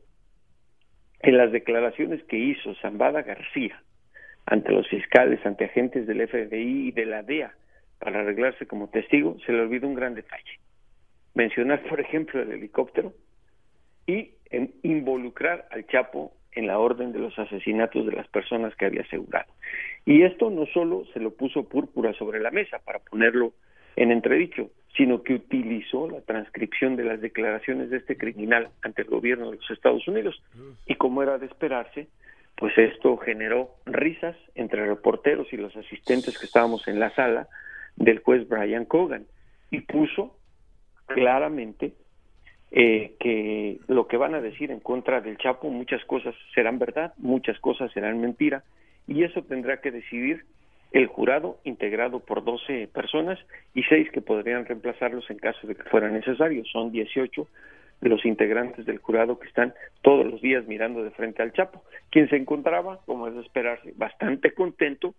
en 1.20 1.36
las 1.36 1.52
declaraciones 1.52 2.22
que 2.24 2.36
hizo 2.36 2.74
Zambada 2.76 3.22
García 3.22 3.82
ante 4.46 4.72
los 4.72 4.88
fiscales, 4.88 5.44
ante 5.44 5.66
agentes 5.66 6.06
del 6.06 6.26
FBI 6.26 6.88
y 6.88 6.92
de 6.92 7.06
la 7.06 7.22
DEA 7.22 7.54
para 7.98 8.20
arreglarse 8.20 8.66
como 8.66 8.88
testigo, 8.88 9.36
se 9.44 9.52
le 9.52 9.60
olvidó 9.60 9.86
un 9.86 9.94
gran 9.94 10.14
detalle. 10.14 10.58
Mencionar, 11.34 11.82
por 11.88 12.00
ejemplo, 12.00 12.42
el 12.42 12.52
helicóptero 12.52 13.12
y 14.06 14.32
en 14.50 14.74
involucrar 14.82 15.68
al 15.70 15.86
Chapo 15.86 16.32
en 16.52 16.66
la 16.66 16.78
orden 16.78 17.12
de 17.12 17.18
los 17.18 17.38
asesinatos 17.38 18.06
de 18.06 18.12
las 18.12 18.26
personas 18.28 18.74
que 18.74 18.86
había 18.86 19.02
asegurado. 19.02 19.52
Y 20.04 20.22
esto 20.22 20.50
no 20.50 20.66
solo 20.66 21.04
se 21.12 21.20
lo 21.20 21.30
puso 21.34 21.68
púrpura 21.68 22.12
sobre 22.14 22.40
la 22.40 22.50
mesa 22.50 22.78
para 22.84 22.98
ponerlo 22.98 23.52
en 23.94 24.10
entredicho, 24.10 24.70
sino 24.96 25.22
que 25.22 25.34
utilizó 25.34 26.08
la 26.08 26.20
transcripción 26.22 26.96
de 26.96 27.04
las 27.04 27.20
declaraciones 27.20 27.90
de 27.90 27.98
este 27.98 28.16
criminal 28.16 28.70
ante 28.82 29.02
el 29.02 29.08
gobierno 29.08 29.50
de 29.50 29.56
los 29.56 29.70
Estados 29.70 30.06
Unidos. 30.08 30.42
Y 30.86 30.94
como 30.94 31.22
era 31.22 31.38
de 31.38 31.46
esperarse, 31.46 32.08
pues 32.56 32.76
esto 32.78 33.16
generó 33.18 33.70
risas 33.86 34.36
entre 34.54 34.86
reporteros 34.86 35.52
y 35.52 35.56
los 35.56 35.76
asistentes 35.76 36.38
que 36.38 36.46
estábamos 36.46 36.88
en 36.88 36.98
la 36.98 37.10
sala 37.10 37.48
del 37.96 38.20
juez 38.20 38.48
Brian 38.48 38.84
Cogan 38.84 39.26
y 39.70 39.80
puso 39.82 40.37
claramente 41.08 41.92
eh, 42.70 43.14
que 43.18 43.80
lo 43.88 44.06
que 44.06 44.16
van 44.16 44.34
a 44.34 44.40
decir 44.40 44.70
en 44.70 44.80
contra 44.80 45.20
del 45.20 45.38
Chapo, 45.38 45.70
muchas 45.70 46.04
cosas 46.04 46.34
serán 46.54 46.78
verdad, 46.78 47.14
muchas 47.16 47.58
cosas 47.60 47.90
serán 47.92 48.20
mentira, 48.20 48.62
y 49.06 49.24
eso 49.24 49.42
tendrá 49.42 49.80
que 49.80 49.90
decidir 49.90 50.44
el 50.92 51.06
jurado 51.06 51.58
integrado 51.64 52.20
por 52.20 52.44
12 52.44 52.88
personas 52.88 53.38
y 53.74 53.82
seis 53.84 54.10
que 54.10 54.20
podrían 54.20 54.64
reemplazarlos 54.64 55.28
en 55.30 55.38
caso 55.38 55.66
de 55.66 55.74
que 55.74 55.82
fuera 55.84 56.08
necesario. 56.08 56.64
Son 56.64 56.92
18 56.92 57.46
los 58.00 58.24
integrantes 58.24 58.86
del 58.86 58.98
jurado 58.98 59.38
que 59.38 59.48
están 59.48 59.74
todos 60.02 60.24
los 60.24 60.40
días 60.40 60.66
mirando 60.66 61.02
de 61.02 61.10
frente 61.10 61.42
al 61.42 61.52
Chapo, 61.52 61.82
quien 62.10 62.28
se 62.28 62.36
encontraba, 62.36 63.00
como 63.06 63.26
es 63.26 63.34
de 63.34 63.40
esperarse, 63.40 63.92
bastante 63.96 64.54
contento 64.54 65.14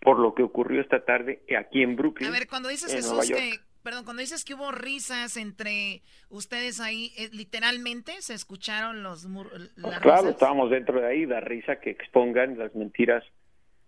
por 0.00 0.18
lo 0.18 0.34
que 0.34 0.42
ocurrió 0.42 0.80
esta 0.80 1.04
tarde 1.04 1.40
aquí 1.58 1.82
en 1.82 1.96
Brooklyn. 1.96 2.28
A 2.28 2.32
ver, 2.32 2.46
cuando 2.48 2.68
dices 2.68 2.92
Jesús 2.92 3.30
que, 3.30 3.60
perdón, 3.84 4.04
cuando 4.04 4.22
dices 4.22 4.44
que 4.44 4.54
hubo 4.54 4.72
risas 4.72 5.36
entre 5.36 6.02
ustedes 6.30 6.80
ahí, 6.80 7.12
eh, 7.16 7.28
literalmente 7.32 8.20
se 8.22 8.34
escucharon 8.34 9.02
los 9.04 9.26
mur- 9.26 9.52
las 9.76 10.00
Claro, 10.00 10.22
risas? 10.22 10.32
estábamos 10.32 10.70
dentro 10.70 11.00
de 11.00 11.06
ahí, 11.06 11.26
da 11.26 11.40
risa 11.40 11.76
que 11.76 11.90
expongan 11.90 12.58
las 12.58 12.74
mentiras 12.74 13.22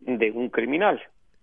de 0.01 0.31
un 0.31 0.51
criminal, 0.51 1.03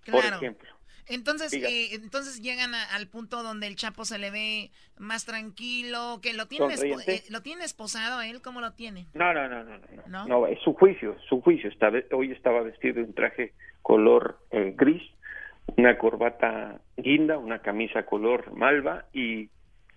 por 0.09 0.21
Claro. 0.21 0.37
ejemplo. 0.37 0.69
Entonces, 1.07 1.51
eh, 1.51 1.95
entonces 1.95 2.41
llegan 2.41 2.73
a- 2.73 2.95
al 2.95 3.07
punto 3.09 3.43
donde 3.43 3.67
el 3.67 3.75
Chapo 3.75 4.05
se 4.05 4.17
le 4.19 4.31
ve 4.31 4.71
más 4.97 5.25
tranquilo, 5.25 6.19
que 6.21 6.31
lo 6.33 6.47
tienen, 6.47 6.69
eh, 7.07 7.23
lo 7.29 7.41
tiene 7.41 7.65
esposado 7.65 8.19
a 8.19 8.27
él, 8.27 8.41
¿cómo 8.41 8.61
lo 8.61 8.71
tiene? 8.73 9.07
No, 9.13 9.33
no, 9.33 9.49
no, 9.49 9.63
no, 9.65 9.77
no, 9.79 9.87
no, 10.07 10.27
¿No? 10.27 10.47
es 10.47 10.59
su 10.61 10.73
juicio, 10.75 11.17
su 11.27 11.41
juicio. 11.41 11.69
Hoy 12.13 12.31
estaba 12.31 12.61
vestido 12.61 12.93
de 12.95 13.03
un 13.03 13.13
traje 13.13 13.53
color 13.81 14.45
eh, 14.51 14.73
gris, 14.77 15.01
una 15.77 15.97
corbata 15.97 16.79
guinda, 16.97 17.37
una 17.37 17.59
camisa 17.59 18.03
color 18.03 18.55
malva 18.55 19.05
y 19.13 19.49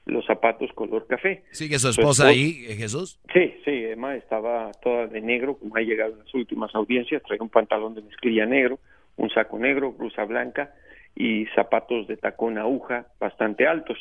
los 0.06 0.24
zapatos 0.24 0.72
color 0.72 1.06
café. 1.06 1.42
¿Sigue 1.50 1.78
su 1.78 1.88
esposa 1.88 2.28
ahí, 2.28 2.64
eh, 2.68 2.76
Jesús? 2.76 3.18
Sí, 3.32 3.54
sí, 3.64 3.84
Emma 3.84 4.14
estaba 4.14 4.70
toda 4.82 5.08
de 5.08 5.20
negro, 5.20 5.58
como 5.58 5.76
ha 5.76 5.80
llegado 5.80 6.12
en 6.12 6.20
las 6.20 6.34
últimas 6.34 6.74
audiencias, 6.74 7.22
trae 7.24 7.38
un 7.40 7.48
pantalón 7.48 7.94
de 7.94 8.02
mezclilla 8.02 8.46
negro, 8.46 8.78
un 9.16 9.30
saco 9.30 9.58
negro, 9.58 9.92
blusa 9.92 10.24
blanca 10.24 10.72
y 11.14 11.46
zapatos 11.54 12.06
de 12.06 12.16
tacón 12.16 12.58
aguja 12.58 13.06
bastante 13.18 13.66
altos. 13.66 13.98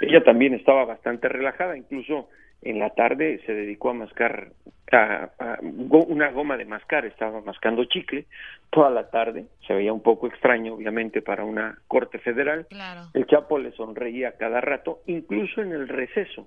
Ella 0.00 0.22
también 0.22 0.52
estaba 0.52 0.84
bastante 0.84 1.28
relajada, 1.28 1.76
incluso 1.76 2.28
en 2.62 2.78
la 2.78 2.90
tarde 2.90 3.40
se 3.46 3.52
dedicó 3.54 3.90
a 3.90 3.94
mascar 3.94 4.52
a- 4.92 5.30
a 5.38 5.58
go- 5.62 6.04
una 6.04 6.30
goma 6.30 6.56
de 6.56 6.64
mascar, 6.64 7.04
estaba 7.06 7.40
mascando 7.40 7.84
chicle 7.86 8.26
toda 8.70 8.88
la 8.90 9.10
tarde, 9.10 9.46
se 9.66 9.74
veía 9.74 9.92
un 9.92 10.02
poco 10.02 10.26
extraño 10.26 10.74
obviamente 10.74 11.22
para 11.22 11.44
una 11.44 11.78
corte 11.88 12.18
federal. 12.18 12.66
El 13.14 13.26
Chapo 13.26 13.58
le 13.58 13.72
sonreía 13.72 14.32
cada 14.32 14.60
rato, 14.60 15.00
incluso 15.06 15.60
en 15.60 15.72
el 15.72 15.88
receso 15.88 16.46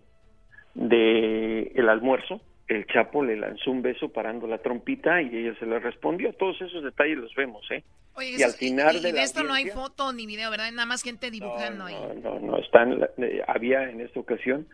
de 0.76 1.72
el 1.76 1.90
almuerzo, 1.90 2.42
el 2.68 2.86
Chapo 2.88 3.24
le 3.24 3.36
lanzó 3.36 3.72
un 3.72 3.82
beso 3.82 4.10
parando 4.10 4.48
la 4.48 4.60
trompita 4.60 5.22
y 5.22 5.36
ella 5.36 5.58
se 5.60 5.66
le 5.66 5.80
respondió. 5.80 6.34
Todos 6.34 6.62
esos 6.62 6.84
detalles 6.84 7.18
los 7.18 7.34
vemos, 7.36 7.66
¿eh? 7.72 7.84
Oye, 8.16 8.36
y 8.38 8.44
al 8.44 8.52
final 8.52 8.96
y 8.98 9.02
de 9.02 9.12
de 9.14 9.24
esto 9.24 9.44
no 9.44 9.54
hay 9.54 9.68
foto 9.68 10.14
ni 10.14 10.26
video, 10.28 10.52
¿verdad? 10.52 10.72
Nada 10.72 10.86
más 10.86 11.02
gente 11.04 11.32
dibujando 11.32 11.86
ahí. 11.86 11.96
no, 12.24 12.40
no 12.40 12.58
están, 12.58 13.02
eh, 13.18 13.42
había 13.48 13.90
en 13.90 14.02
esta 14.02 14.20
ocasión 14.20 14.68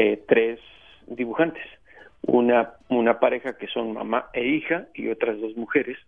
eh, 0.00 0.22
tres 0.28 0.60
dibujantes, 1.08 1.64
una, 2.22 2.74
una 2.88 3.18
pareja 3.18 3.56
que 3.56 3.66
son 3.66 3.92
mamá 3.94 4.28
e 4.32 4.46
hija 4.46 4.86
y 4.94 5.08
otras 5.08 5.40
dos 5.40 5.56
mujeres 5.56 5.98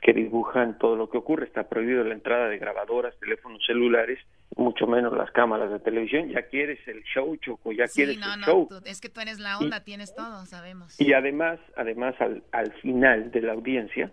que 0.00 0.12
dibujan 0.14 0.78
todo 0.78 0.96
lo 0.96 1.10
que 1.10 1.18
ocurre. 1.18 1.44
Está 1.46 1.68
prohibido 1.68 2.04
la 2.04 2.14
entrada 2.14 2.48
de 2.48 2.58
grabadoras, 2.58 3.14
teléfonos 3.20 3.60
celulares, 3.66 4.18
mucho 4.56 4.86
menos 4.86 5.12
las 5.16 5.30
cámaras 5.32 5.70
de 5.70 5.78
televisión. 5.80 6.28
Ya 6.30 6.42
quieres 6.42 6.78
el 6.86 7.02
show, 7.04 7.36
Choco, 7.36 7.72
ya 7.72 7.86
Sí, 7.86 8.02
quieres 8.02 8.18
no, 8.18 8.32
el 8.34 8.40
no, 8.40 8.46
show. 8.46 8.68
tú- 8.68 8.80
es 8.86 9.00
que 9.00 9.08
tú 9.10 9.20
eres 9.20 9.38
la 9.40 9.58
onda, 9.58 9.82
tienes 9.84 10.14
todo, 10.14 10.44
sabemos. 10.46 10.98
Y 11.00 11.12
además, 11.12 11.58
además 11.76 12.14
al, 12.20 12.42
al 12.52 12.72
final 12.80 13.30
de 13.30 13.40
la 13.42 13.52
audiencia, 13.52 14.10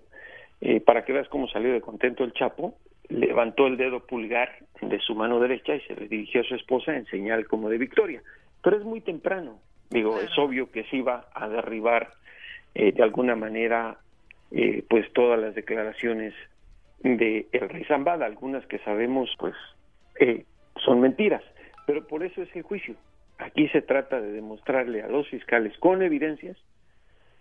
eh, 0.61 0.79
para 0.81 1.03
que 1.05 1.13
veas 1.13 1.27
cómo 1.29 1.47
salió 1.47 1.71
de 1.73 1.81
contento 1.81 2.23
el 2.23 2.33
Chapo, 2.33 2.75
levantó 3.09 3.67
el 3.67 3.75
dedo 3.77 4.05
pulgar 4.05 4.49
de 4.81 4.99
su 4.99 5.15
mano 5.15 5.39
derecha 5.39 5.75
y 5.75 5.81
se 5.81 5.95
le 5.95 6.07
dirigió 6.07 6.41
a 6.41 6.43
su 6.45 6.55
esposa 6.55 6.95
en 6.95 7.05
señal 7.07 7.45
como 7.47 7.69
de 7.69 7.77
victoria. 7.77 8.21
Pero 8.63 8.77
es 8.77 8.83
muy 8.83 9.01
temprano. 9.01 9.59
Digo, 9.89 10.19
es 10.19 10.37
obvio 10.37 10.71
que 10.71 10.83
se 10.85 10.97
iba 10.97 11.27
a 11.33 11.47
derribar 11.49 12.13
eh, 12.75 12.91
de 12.93 13.03
alguna 13.03 13.35
manera 13.35 13.97
eh, 14.51 14.83
pues 14.89 15.11
todas 15.13 15.39
las 15.39 15.53
declaraciones 15.55 16.33
de 16.99 17.47
el 17.51 17.69
rey 17.69 17.83
Zambada, 17.85 18.25
algunas 18.25 18.65
que 18.67 18.79
sabemos 18.79 19.29
pues 19.39 19.55
eh, 20.19 20.45
son 20.85 21.01
mentiras, 21.01 21.43
pero 21.85 22.07
por 22.07 22.23
eso 22.23 22.41
es 22.41 22.55
el 22.55 22.61
juicio. 22.61 22.95
Aquí 23.39 23.67
se 23.69 23.81
trata 23.81 24.21
de 24.21 24.31
demostrarle 24.31 25.01
a 25.01 25.07
los 25.07 25.27
fiscales 25.27 25.77
con 25.79 26.01
evidencias 26.03 26.57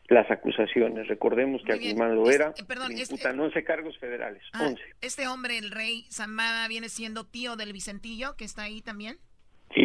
las 0.09 0.29
acusaciones. 0.31 1.07
Recordemos 1.07 1.63
que 1.65 1.79
Guzmán 1.79 2.17
Loera 2.17 2.53
eh, 2.59 2.65
perdón, 2.67 2.89
le 2.89 3.03
es- 3.03 3.11
imputan 3.11 3.39
11 3.39 3.63
cargos 3.63 3.97
federales, 3.99 4.43
Ah, 4.55 4.67
11. 4.67 4.83
Este 5.03 5.29
hombre, 5.29 5.59
el 5.59 5.71
rey 5.71 6.05
Zambada, 6.11 6.67
viene 6.67 6.89
siendo 6.89 7.25
tío 7.25 7.55
del 7.55 7.73
Vicentillo, 7.73 8.35
que 8.37 8.45
está 8.45 8.63
ahí 8.63 8.81
también. 8.83 9.19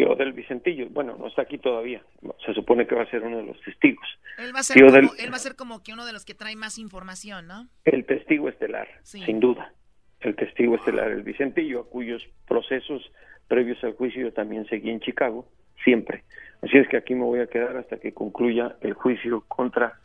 Tío 0.05 0.15
del 0.15 0.33
Vicentillo, 0.33 0.87
bueno, 0.89 1.15
no 1.17 1.27
está 1.27 1.41
aquí 1.43 1.57
todavía, 1.57 2.01
se 2.45 2.53
supone 2.53 2.85
que 2.85 2.95
va 2.95 3.03
a 3.03 3.09
ser 3.09 3.23
uno 3.23 3.37
de 3.37 3.43
los 3.43 3.59
testigos. 3.61 4.05
Él 4.37 4.53
va 4.55 4.59
a 4.59 4.63
ser, 4.63 4.75
Tío 4.77 4.85
como, 4.87 4.97
del- 4.97 5.09
él 5.25 5.31
va 5.31 5.35
a 5.35 5.39
ser 5.39 5.55
como 5.55 5.81
que 5.83 5.93
uno 5.93 6.05
de 6.05 6.13
los 6.13 6.25
que 6.25 6.33
trae 6.35 6.55
más 6.55 6.77
información, 6.77 7.47
¿no? 7.47 7.67
El 7.85 8.05
testigo 8.05 8.49
estelar, 8.49 8.87
Sí. 9.03 9.21
sin 9.25 9.39
duda. 9.39 9.73
El 10.21 10.35
testigo 10.35 10.75
estelar, 10.75 11.11
el 11.11 11.23
Vicentillo, 11.23 11.81
a 11.81 11.89
cuyos 11.89 12.21
procesos 12.47 13.11
previos 13.47 13.83
al 13.83 13.93
juicio 13.93 14.21
yo 14.21 14.33
también 14.33 14.65
seguí 14.67 14.89
en 14.89 14.99
Chicago, 14.99 15.47
siempre. 15.83 16.23
Así 16.61 16.77
es 16.77 16.87
que 16.87 16.97
aquí 16.97 17.13
me 17.15 17.23
voy 17.23 17.39
a 17.39 17.47
quedar 17.47 17.77
hasta 17.77 17.97
que 17.97 18.13
concluya 18.13 18.75
el 18.81 18.93
juicio 18.93 19.43
contra 19.47 19.99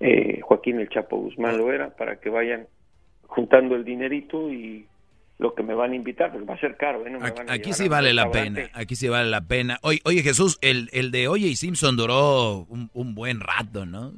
eh, 0.00 0.40
Joaquín 0.40 0.80
el 0.80 0.88
Chapo 0.88 1.16
Guzmán 1.18 1.58
Loera 1.58 1.90
para 1.94 2.20
que 2.20 2.30
vayan 2.30 2.66
juntando 3.26 3.74
el 3.76 3.84
dinerito 3.84 4.50
y 4.50 4.86
lo 5.40 5.54
que 5.54 5.62
me 5.62 5.74
van 5.74 5.92
a 5.92 5.96
invitar, 5.96 6.30
pues 6.30 6.46
va 6.46 6.54
a 6.54 6.60
ser 6.60 6.76
caro, 6.76 7.06
¿eh? 7.06 7.10
No 7.10 7.18
me 7.18 7.28
Aquí, 7.28 7.38
van 7.38 7.50
a 7.50 7.52
aquí 7.54 7.62
llevar 7.62 7.76
sí 7.76 7.88
vale 7.88 8.12
la 8.12 8.30
pena, 8.30 8.70
aquí 8.74 8.94
sí 8.94 9.08
vale 9.08 9.30
la 9.30 9.40
pena. 9.40 9.78
Oye, 9.82 10.00
oye 10.04 10.22
Jesús, 10.22 10.58
el, 10.60 10.90
el 10.92 11.10
de 11.10 11.28
Oye 11.28 11.46
y 11.46 11.56
Simpson 11.56 11.96
duró 11.96 12.66
un, 12.68 12.90
un 12.92 13.14
buen 13.14 13.40
rato, 13.40 13.86
¿no? 13.86 14.12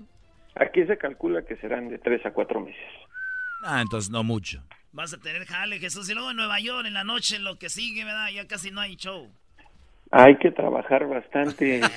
Aquí 0.56 0.84
se 0.84 0.98
calcula 0.98 1.42
que 1.42 1.56
serán 1.56 1.88
de 1.88 1.98
tres 1.98 2.26
a 2.26 2.32
cuatro 2.32 2.60
meses. 2.60 2.82
Ah, 3.64 3.80
entonces 3.80 4.10
no 4.10 4.24
mucho. 4.24 4.64
Vas 4.90 5.14
a 5.14 5.18
tener 5.18 5.46
jale, 5.46 5.78
Jesús. 5.78 6.10
Y 6.10 6.14
luego 6.14 6.32
en 6.32 6.36
Nueva 6.36 6.58
York, 6.58 6.86
en 6.86 6.94
la 6.94 7.04
noche, 7.04 7.38
lo 7.38 7.56
que 7.56 7.68
sigue, 7.70 8.04
¿verdad? 8.04 8.28
Ya 8.34 8.46
casi 8.48 8.72
no 8.72 8.80
hay 8.80 8.96
show. 8.96 9.30
Hay 10.10 10.36
que 10.38 10.50
trabajar 10.50 11.06
bastante. 11.06 11.80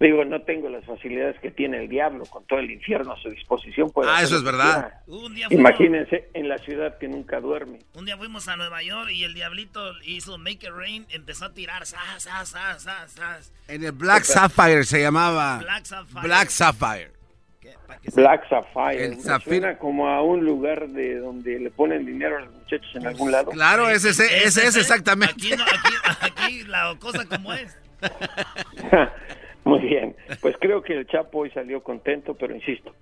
Digo, 0.00 0.24
no 0.24 0.42
tengo 0.42 0.68
las 0.68 0.84
facilidades 0.84 1.38
que 1.40 1.50
tiene 1.52 1.78
el 1.78 1.88
diablo 1.88 2.24
con 2.26 2.44
todo 2.46 2.58
el 2.58 2.70
infierno 2.70 3.12
a 3.12 3.16
su 3.22 3.30
disposición. 3.30 3.90
puede 3.90 4.10
Ah, 4.10 4.22
eso 4.22 4.36
es 4.36 4.42
verdad. 4.42 4.92
Un 5.06 5.34
día 5.34 5.46
fuimos- 5.48 5.60
Imagínense 5.70 6.28
en 6.34 6.48
la 6.48 6.58
ciudad 6.58 6.98
que 6.98 7.06
nunca 7.08 7.40
duerme. 7.40 7.78
Un 7.94 8.04
día 8.04 8.16
fuimos 8.16 8.48
a 8.48 8.56
Nueva 8.56 8.82
York 8.82 9.10
y 9.12 9.22
el 9.24 9.34
diablito 9.34 9.80
hizo 10.02 10.36
Make 10.36 10.66
It 10.66 10.72
Rain, 10.74 11.06
empezó 11.10 11.46
a 11.46 11.54
tirar, 11.54 11.86
sas, 11.86 12.24
sas, 12.24 12.82
sas. 12.82 13.52
En 13.68 13.84
el 13.84 13.92
Black 13.92 14.24
Sapphire 14.24 14.82
se 14.84 15.00
llamaba. 15.00 15.58
Black 15.58 15.84
Sapphire. 15.84 16.20
Black 16.22 16.48
Sapphire. 16.50 17.10
Black 18.14 18.48
Sapphire. 18.48 19.04
El 19.04 19.20
Suena 19.40 19.78
como 19.78 20.08
a 20.08 20.22
un 20.22 20.44
lugar 20.44 20.88
de 20.88 21.18
donde 21.18 21.58
le 21.60 21.70
ponen 21.70 22.04
dinero 22.04 22.38
a 22.38 22.40
los 22.40 22.52
muchachos 22.52 22.90
en 22.96 23.06
algún 23.06 23.30
lado. 23.30 23.52
Claro, 23.52 23.88
ese, 23.88 24.10
ese, 24.10 24.44
ese 24.44 24.66
es 24.66 24.76
exactamente. 24.76 25.34
Aquí, 25.34 25.50
no, 25.56 25.62
aquí, 25.64 25.94
aquí 26.20 26.62
la 26.64 26.94
cosa 26.98 27.24
como 27.26 27.54
es. 27.54 27.78
Muy 29.64 29.80
bien, 29.80 30.14
pues 30.42 30.56
creo 30.60 30.82
que 30.82 30.94
el 30.94 31.06
Chapo 31.06 31.38
hoy 31.38 31.50
salió 31.50 31.82
contento, 31.82 32.34
pero 32.34 32.54
insisto, 32.54 32.94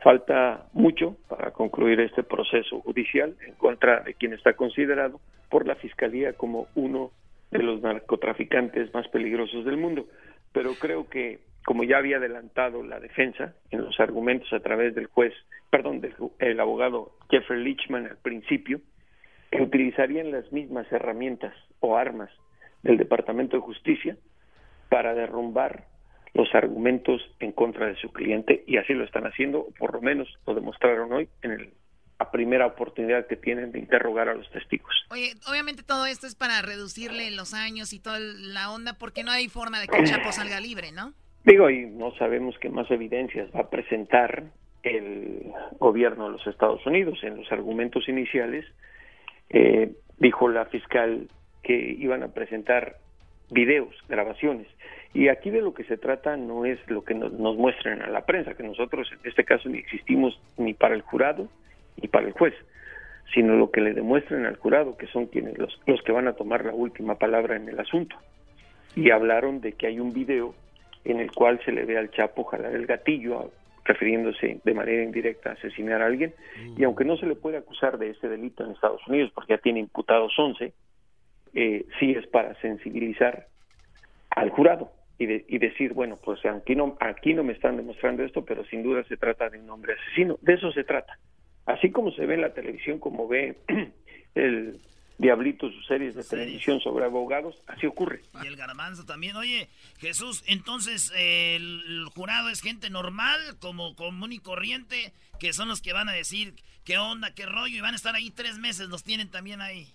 falta 0.00 0.66
mucho 0.72 1.16
para 1.28 1.50
concluir 1.50 2.00
este 2.00 2.22
proceso 2.22 2.80
judicial 2.80 3.36
en 3.46 3.54
contra 3.54 4.00
de 4.00 4.14
quien 4.14 4.32
está 4.32 4.54
considerado 4.54 5.20
por 5.50 5.66
la 5.66 5.74
Fiscalía 5.74 6.32
como 6.32 6.66
uno 6.74 7.10
de 7.50 7.62
los 7.62 7.82
narcotraficantes 7.82 8.92
más 8.94 9.06
peligrosos 9.08 9.64
del 9.64 9.76
mundo. 9.76 10.06
Pero 10.52 10.72
creo 10.80 11.08
que, 11.08 11.40
como 11.64 11.84
ya 11.84 11.98
había 11.98 12.16
adelantado 12.16 12.82
la 12.82 13.00
defensa 13.00 13.54
en 13.70 13.82
los 13.84 14.00
argumentos 14.00 14.50
a 14.52 14.60
través 14.60 14.94
del 14.94 15.06
juez, 15.06 15.34
perdón, 15.70 16.00
del 16.00 16.14
el 16.38 16.58
abogado 16.60 17.12
Jeffrey 17.30 17.62
Lichman 17.62 18.06
al 18.06 18.16
principio, 18.16 18.80
que 19.50 19.62
utilizarían 19.62 20.30
las 20.30 20.50
mismas 20.52 20.90
herramientas 20.90 21.54
o 21.80 21.96
armas 21.96 22.30
del 22.82 22.96
Departamento 22.96 23.56
de 23.56 23.62
Justicia 23.62 24.16
para 24.88 25.14
derrumbar 25.14 25.84
los 26.38 26.54
argumentos 26.54 27.20
en 27.40 27.52
contra 27.52 27.86
de 27.86 27.96
su 27.96 28.10
cliente 28.12 28.62
y 28.66 28.76
así 28.76 28.94
lo 28.94 29.04
están 29.04 29.26
haciendo, 29.26 29.58
o 29.60 29.70
por 29.72 29.92
lo 29.94 30.00
menos 30.00 30.28
lo 30.46 30.54
demostraron 30.54 31.12
hoy 31.12 31.28
en 31.42 31.50
el- 31.50 31.70
la 32.20 32.30
primera 32.30 32.66
oportunidad 32.66 33.26
que 33.26 33.36
tienen 33.36 33.70
de 33.72 33.78
interrogar 33.78 34.28
a 34.28 34.34
los 34.34 34.48
testigos. 34.50 34.92
Oye, 35.10 35.34
obviamente 35.48 35.82
todo 35.84 36.06
esto 36.06 36.26
es 36.26 36.34
para 36.34 36.62
reducirle 36.62 37.30
los 37.30 37.54
años 37.54 37.92
y 37.92 38.00
toda 38.00 38.18
la 38.20 38.70
onda, 38.72 38.94
porque 38.98 39.22
no 39.24 39.30
hay 39.30 39.48
forma 39.48 39.80
de 39.80 39.86
que 39.88 39.98
el 39.98 40.04
Chapo 40.04 40.32
salga 40.32 40.58
libre, 40.60 40.90
¿no? 40.92 41.12
Digo, 41.44 41.70
y 41.70 41.86
no 41.86 42.12
sabemos 42.16 42.56
qué 42.60 42.68
más 42.70 42.90
evidencias 42.90 43.48
va 43.54 43.60
a 43.60 43.70
presentar 43.70 44.44
el 44.82 45.52
gobierno 45.78 46.26
de 46.26 46.32
los 46.32 46.46
Estados 46.46 46.84
Unidos. 46.86 47.18
En 47.22 47.36
los 47.36 47.50
argumentos 47.52 48.08
iniciales 48.08 48.64
eh, 49.50 49.92
dijo 50.18 50.48
la 50.48 50.66
fiscal 50.66 51.28
que 51.62 51.74
iban 51.98 52.22
a 52.22 52.28
presentar 52.28 52.96
videos, 53.50 53.94
grabaciones. 54.08 54.66
Y 55.14 55.28
aquí 55.28 55.50
de 55.50 55.62
lo 55.62 55.72
que 55.74 55.84
se 55.84 55.96
trata 55.96 56.36
no 56.36 56.64
es 56.64 56.78
lo 56.88 57.02
que 57.02 57.14
nos, 57.14 57.32
nos 57.32 57.56
muestren 57.56 58.02
a 58.02 58.08
la 58.08 58.26
prensa, 58.26 58.54
que 58.54 58.62
nosotros 58.62 59.10
en 59.12 59.28
este 59.28 59.44
caso 59.44 59.68
ni 59.68 59.78
existimos 59.78 60.38
ni 60.56 60.74
para 60.74 60.94
el 60.94 61.02
jurado 61.02 61.48
ni 62.00 62.08
para 62.08 62.26
el 62.26 62.32
juez, 62.32 62.54
sino 63.34 63.56
lo 63.56 63.70
que 63.70 63.80
le 63.80 63.94
demuestren 63.94 64.46
al 64.46 64.56
jurado, 64.56 64.96
que 64.96 65.06
son 65.08 65.26
quienes 65.26 65.58
los, 65.58 65.80
los 65.86 66.02
que 66.02 66.12
van 66.12 66.28
a 66.28 66.34
tomar 66.34 66.64
la 66.64 66.72
última 66.72 67.16
palabra 67.16 67.56
en 67.56 67.68
el 67.68 67.78
asunto. 67.78 68.16
Y 68.96 69.10
hablaron 69.10 69.60
de 69.60 69.72
que 69.72 69.86
hay 69.86 70.00
un 70.00 70.12
video 70.12 70.54
en 71.04 71.20
el 71.20 71.30
cual 71.32 71.60
se 71.64 71.72
le 71.72 71.84
ve 71.84 71.98
al 71.98 72.10
Chapo 72.10 72.44
jalar 72.44 72.74
el 72.74 72.86
gatillo, 72.86 73.50
refiriéndose 73.84 74.60
de 74.62 74.74
manera 74.74 75.02
indirecta 75.02 75.50
a 75.50 75.52
asesinar 75.54 76.02
a 76.02 76.06
alguien, 76.06 76.34
y 76.76 76.84
aunque 76.84 77.04
no 77.04 77.16
se 77.16 77.26
le 77.26 77.34
puede 77.34 77.56
acusar 77.56 77.98
de 77.98 78.10
ese 78.10 78.28
delito 78.28 78.64
en 78.64 78.72
Estados 78.72 79.06
Unidos, 79.06 79.30
porque 79.34 79.54
ya 79.54 79.58
tiene 79.58 79.80
imputados 79.80 80.32
11, 80.38 80.72
eh, 81.60 81.84
sí 81.98 82.12
es 82.12 82.26
para 82.28 82.54
sensibilizar 82.60 83.48
al 84.30 84.50
jurado 84.50 84.92
y, 85.18 85.26
de- 85.26 85.44
y 85.48 85.58
decir, 85.58 85.92
bueno, 85.92 86.16
pues 86.22 86.44
aquí 86.46 86.76
no, 86.76 86.96
aquí 87.00 87.34
no 87.34 87.42
me 87.42 87.52
están 87.52 87.76
demostrando 87.76 88.22
esto, 88.22 88.44
pero 88.44 88.64
sin 88.66 88.82
duda 88.84 89.02
se 89.04 89.16
trata 89.16 89.50
de 89.50 89.58
un 89.58 89.68
hombre 89.70 89.94
asesino. 89.94 90.38
De 90.42 90.54
eso 90.54 90.70
se 90.72 90.84
trata. 90.84 91.18
Así 91.66 91.90
como 91.90 92.12
se 92.12 92.24
ve 92.26 92.34
en 92.34 92.42
la 92.42 92.54
televisión, 92.54 92.98
como 93.00 93.26
ve 93.26 93.56
el 94.34 94.80
Diablito 95.18 95.68
sus 95.72 95.84
series 95.86 96.14
de 96.14 96.22
televisión 96.22 96.78
sobre 96.80 97.04
abogados, 97.04 97.60
así 97.66 97.86
ocurre. 97.86 98.20
Y 98.40 98.46
el 98.46 98.54
garbanzo 98.54 99.04
también. 99.04 99.34
Oye, 99.34 99.68
Jesús, 99.98 100.44
entonces 100.46 101.12
eh, 101.16 101.56
el, 101.56 101.82
el 101.88 102.04
jurado 102.14 102.50
es 102.50 102.60
gente 102.62 102.88
normal, 102.88 103.40
como 103.60 103.96
común 103.96 104.32
y 104.32 104.38
corriente, 104.38 105.12
que 105.40 105.52
son 105.52 105.66
los 105.66 105.82
que 105.82 105.92
van 105.92 106.08
a 106.08 106.12
decir 106.12 106.54
qué 106.84 106.98
onda, 106.98 107.34
qué 107.34 107.46
rollo, 107.46 107.76
y 107.76 107.80
van 107.80 107.94
a 107.94 107.96
estar 107.96 108.14
ahí 108.14 108.30
tres 108.30 108.58
meses, 108.58 108.88
los 108.88 109.02
tienen 109.02 109.28
también 109.28 109.60
ahí. 109.60 109.88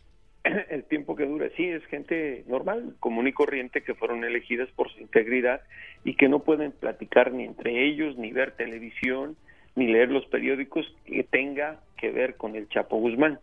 Sí, 1.56 1.68
es 1.68 1.84
gente 1.86 2.44
normal, 2.48 2.96
común 3.00 3.28
y 3.28 3.34
corriente 3.34 3.82
que 3.82 3.96
fueron 3.96 4.24
elegidas 4.24 4.70
por 4.72 4.92
su 4.92 5.00
integridad 5.00 5.62
y 6.04 6.16
que 6.16 6.30
no 6.30 6.40
pueden 6.40 6.72
platicar 6.72 7.32
ni 7.32 7.44
entre 7.44 7.86
ellos, 7.86 8.18
ni 8.18 8.32
ver 8.32 8.52
televisión, 8.52 9.36
ni 9.76 9.88
leer 9.88 10.10
los 10.10 10.26
periódicos 10.28 10.86
que 11.06 11.24
tenga 11.24 11.80
que 11.98 12.12
ver 12.12 12.36
con 12.36 12.56
el 12.56 12.68
Chapo 12.70 12.98
Guzmán. 12.98 13.40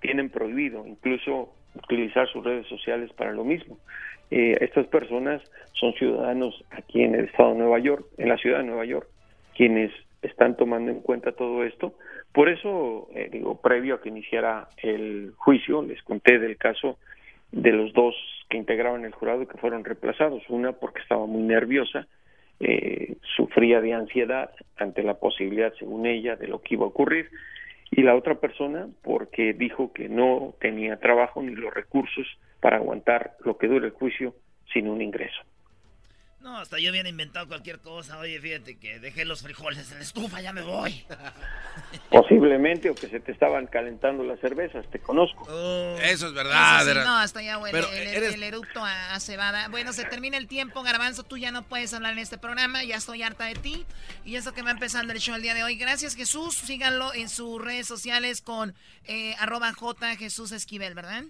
Tienen 0.00 0.30
prohibido 0.30 0.86
incluso 0.86 1.52
utilizar 1.74 2.28
sus 2.28 2.44
redes 2.44 2.66
sociales 2.66 3.12
para 3.12 3.32
lo 3.32 3.44
mismo. 3.44 3.78
Eh, 4.30 4.56
estas 4.60 4.86
personas 4.86 5.42
son 5.72 5.92
ciudadanos 5.94 6.64
aquí 6.70 7.02
en 7.02 7.14
el 7.14 7.26
estado 7.26 7.52
de 7.52 7.58
Nueva 7.58 7.78
York, 7.78 8.06
en 8.18 8.28
la 8.28 8.36
ciudad 8.36 8.58
de 8.58 8.64
Nueva 8.64 8.84
York, 8.84 9.08
quienes 9.56 9.92
están 10.22 10.56
tomando 10.56 10.90
en 10.90 11.00
cuenta 11.00 11.32
todo 11.32 11.64
esto. 11.64 11.94
Por 12.32 12.48
eso, 12.48 13.08
eh, 13.14 13.28
digo, 13.30 13.60
previo 13.60 13.94
a 13.94 14.00
que 14.00 14.08
iniciara 14.08 14.68
el 14.82 15.32
juicio, 15.36 15.82
les 15.82 16.02
conté 16.02 16.38
del 16.38 16.56
caso 16.56 16.98
de 17.56 17.72
los 17.72 17.92
dos 17.94 18.14
que 18.50 18.58
integraban 18.58 19.04
el 19.04 19.12
jurado 19.12 19.48
que 19.48 19.58
fueron 19.58 19.84
reemplazados. 19.84 20.42
Una 20.48 20.72
porque 20.72 21.00
estaba 21.00 21.26
muy 21.26 21.42
nerviosa, 21.42 22.06
eh, 22.60 23.16
sufría 23.36 23.80
de 23.80 23.94
ansiedad 23.94 24.50
ante 24.76 25.02
la 25.02 25.14
posibilidad, 25.14 25.72
según 25.78 26.06
ella, 26.06 26.36
de 26.36 26.48
lo 26.48 26.60
que 26.60 26.74
iba 26.74 26.84
a 26.84 26.88
ocurrir. 26.88 27.30
Y 27.90 28.02
la 28.02 28.14
otra 28.14 28.34
persona 28.34 28.88
porque 29.02 29.54
dijo 29.54 29.92
que 29.92 30.08
no 30.08 30.54
tenía 30.60 30.98
trabajo 30.98 31.42
ni 31.42 31.54
los 31.54 31.72
recursos 31.72 32.26
para 32.60 32.76
aguantar 32.76 33.32
lo 33.44 33.56
que 33.56 33.68
dure 33.68 33.86
el 33.86 33.92
juicio 33.92 34.34
sin 34.72 34.88
un 34.88 35.00
ingreso. 35.00 35.40
No, 36.46 36.58
hasta 36.60 36.78
yo 36.78 36.92
hubiera 36.92 37.08
inventado 37.08 37.48
cualquier 37.48 37.80
cosa. 37.80 38.18
Oye, 38.18 38.40
fíjate 38.40 38.78
que 38.78 39.00
dejé 39.00 39.24
los 39.24 39.42
frijoles 39.42 39.90
en 39.90 39.98
la 39.98 40.04
estufa, 40.04 40.40
ya 40.40 40.52
me 40.52 40.62
voy. 40.62 41.04
Posiblemente, 42.10 42.88
o 42.88 42.94
que 42.94 43.08
se 43.08 43.18
te 43.18 43.32
estaban 43.32 43.66
calentando 43.66 44.22
las 44.22 44.38
cervezas, 44.38 44.88
te 44.92 45.00
conozco. 45.00 45.42
Eso 46.00 46.28
es 46.28 46.32
verdad. 46.34 46.76
Eso 46.76 46.84
sí, 46.84 46.90
Era- 46.92 47.04
no, 47.04 47.16
hasta 47.18 47.42
ya 47.42 47.58
huele 47.58 47.72
Pero 47.76 47.90
el, 47.92 48.06
eres- 48.06 48.34
el 48.34 48.44
eructo 48.44 48.84
a, 48.84 49.14
a 49.14 49.18
cebada. 49.18 49.66
Bueno, 49.70 49.92
se 49.92 50.04
termina 50.04 50.36
el 50.36 50.46
tiempo, 50.46 50.84
Garbanzo, 50.84 51.24
tú 51.24 51.36
ya 51.36 51.50
no 51.50 51.64
puedes 51.64 51.92
hablar 51.92 52.12
en 52.12 52.20
este 52.20 52.38
programa, 52.38 52.84
ya 52.84 52.94
estoy 52.94 53.24
harta 53.24 53.46
de 53.46 53.54
ti. 53.56 53.84
Y 54.24 54.36
eso 54.36 54.52
que 54.54 54.62
va 54.62 54.70
empezando 54.70 55.12
el 55.12 55.18
show 55.18 55.34
el 55.34 55.42
día 55.42 55.54
de 55.54 55.64
hoy. 55.64 55.74
Gracias, 55.76 56.14
Jesús. 56.14 56.54
Síganlo 56.54 57.12
en 57.12 57.28
sus 57.28 57.60
redes 57.60 57.88
sociales 57.88 58.40
con 58.40 58.72
eh, 59.06 59.34
arroba 59.40 59.72
J 59.72 60.14
Jesús 60.14 60.52
Esquivel, 60.52 60.94
¿verdad? 60.94 61.24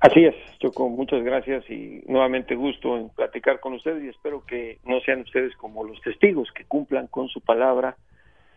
Así 0.00 0.24
es, 0.24 0.34
Choco, 0.60 0.88
muchas 0.88 1.22
gracias 1.22 1.68
y 1.68 2.02
nuevamente 2.06 2.54
gusto 2.54 2.96
en 2.96 3.08
platicar 3.10 3.60
con 3.60 3.74
ustedes 3.74 4.04
y 4.04 4.08
espero 4.08 4.44
que 4.46 4.78
no 4.84 5.00
sean 5.00 5.20
ustedes 5.22 5.54
como 5.56 5.84
los 5.84 6.00
testigos, 6.02 6.48
que 6.54 6.64
cumplan 6.64 7.06
con 7.08 7.28
su 7.28 7.40
palabra 7.40 7.96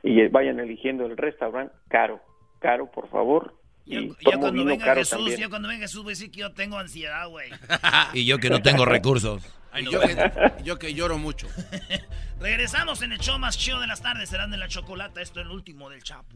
y 0.04 0.28
vayan 0.28 0.60
eligiendo 0.60 1.06
el 1.06 1.18
restaurante 1.18 1.74
caro, 1.88 2.20
caro 2.60 2.92
por 2.92 3.08
favor. 3.10 3.56
Y 3.86 4.10
Yo 4.10 4.16
tomo 4.24 4.40
cuando 4.42 4.66
venga 4.66 4.86
caro 4.86 5.00
Jesús, 5.00 5.18
también. 5.18 5.40
yo 5.40 5.50
cuando 5.50 5.68
venga 5.68 5.82
Jesús 5.82 6.04
voy 6.04 6.12
a 6.12 6.14
decir 6.14 6.32
que 6.32 6.40
yo 6.42 6.54
tengo 6.54 6.78
ansiedad, 6.78 7.28
güey. 7.28 7.50
Y 8.14 8.26
yo 8.26 8.38
que 8.38 8.50
no 8.50 8.62
tengo 8.62 8.86
recursos. 8.86 9.44
Y 9.74 9.90
yo, 9.90 10.02
que, 10.02 10.16
yo 10.66 10.78
que 10.78 10.94
lloro 10.94 11.18
mucho. 11.18 11.48
Regresamos 12.42 13.02
en 13.04 13.14
el 13.14 13.20
show 13.20 13.40
más 13.40 13.58
chido 13.58 13.80
de 13.80 13.88
las 13.88 14.02
tardes, 14.02 14.30
serán 14.30 14.52
de 14.52 14.58
la 14.58 14.68
chocolata. 14.68 15.22
Esto 15.22 15.40
es 15.40 15.46
el 15.46 15.52
último 15.54 15.90
del 15.90 16.04
Chapo. 16.04 16.36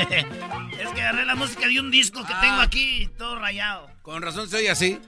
es 0.00 0.88
que 0.94 1.02
agarré 1.02 1.24
la 1.24 1.34
música 1.34 1.66
de 1.66 1.80
un 1.80 1.90
disco 1.90 2.24
que 2.26 2.34
tengo 2.40 2.60
aquí, 2.60 3.10
todo 3.18 3.38
rayado. 3.38 3.90
Con 4.02 4.22
razón 4.22 4.48
se 4.48 4.56
oye 4.58 4.70
así. 4.70 4.98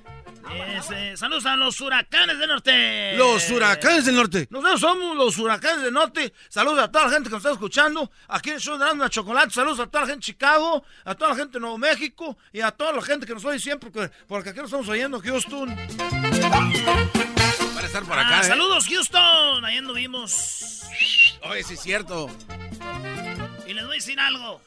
Es, 0.76 0.90
eh, 0.90 1.16
saludos 1.16 1.46
a 1.46 1.56
los 1.56 1.80
huracanes 1.80 2.38
del 2.38 2.48
norte. 2.48 3.16
Los 3.16 3.48
huracanes 3.50 4.04
del 4.04 4.16
norte. 4.16 4.48
Nosotros 4.50 4.80
somos 4.80 5.16
los 5.16 5.38
huracanes 5.38 5.82
del 5.82 5.94
norte. 5.94 6.32
Saludos 6.48 6.80
a 6.80 6.90
toda 6.90 7.06
la 7.06 7.10
gente 7.12 7.28
que 7.28 7.34
nos 7.34 7.40
está 7.40 7.52
escuchando. 7.52 8.10
Aquí 8.28 8.50
en 8.50 8.56
el 8.56 8.60
show 8.60 8.76
de 8.76 8.96
la 8.96 9.08
Chocolate. 9.08 9.50
Saludos 9.50 9.80
a 9.80 9.86
toda 9.86 10.02
la 10.02 10.08
gente 10.08 10.20
de 10.20 10.26
Chicago, 10.26 10.84
a 11.04 11.14
toda 11.14 11.30
la 11.30 11.36
gente 11.36 11.54
de 11.54 11.60
Nuevo 11.60 11.78
México 11.78 12.36
y 12.52 12.60
a 12.60 12.70
toda 12.70 12.92
la 12.92 13.02
gente 13.02 13.26
que 13.26 13.34
nos 13.34 13.44
oye 13.44 13.58
siempre, 13.58 13.90
porque, 13.90 14.12
porque 14.26 14.50
aquí 14.50 14.58
nos 14.58 14.66
estamos 14.66 14.88
oyendo, 14.88 15.20
Houston. 15.20 15.74
Para 17.82 17.86
estar 17.88 18.04
por 18.04 18.16
Ah, 18.16 18.26
acá. 18.26 18.40
¿eh? 18.42 18.44
Saludos, 18.44 18.86
Houston. 18.86 19.64
Ahí 19.64 19.76
anduvimos. 19.78 20.82
Oye, 21.42 21.64
sí 21.64 21.74
es 21.74 21.80
cierto. 21.80 22.30
Y 23.66 23.74
les 23.74 23.84
voy 23.84 23.94
a 23.94 23.98
decir 23.98 24.20
algo. 24.20 24.62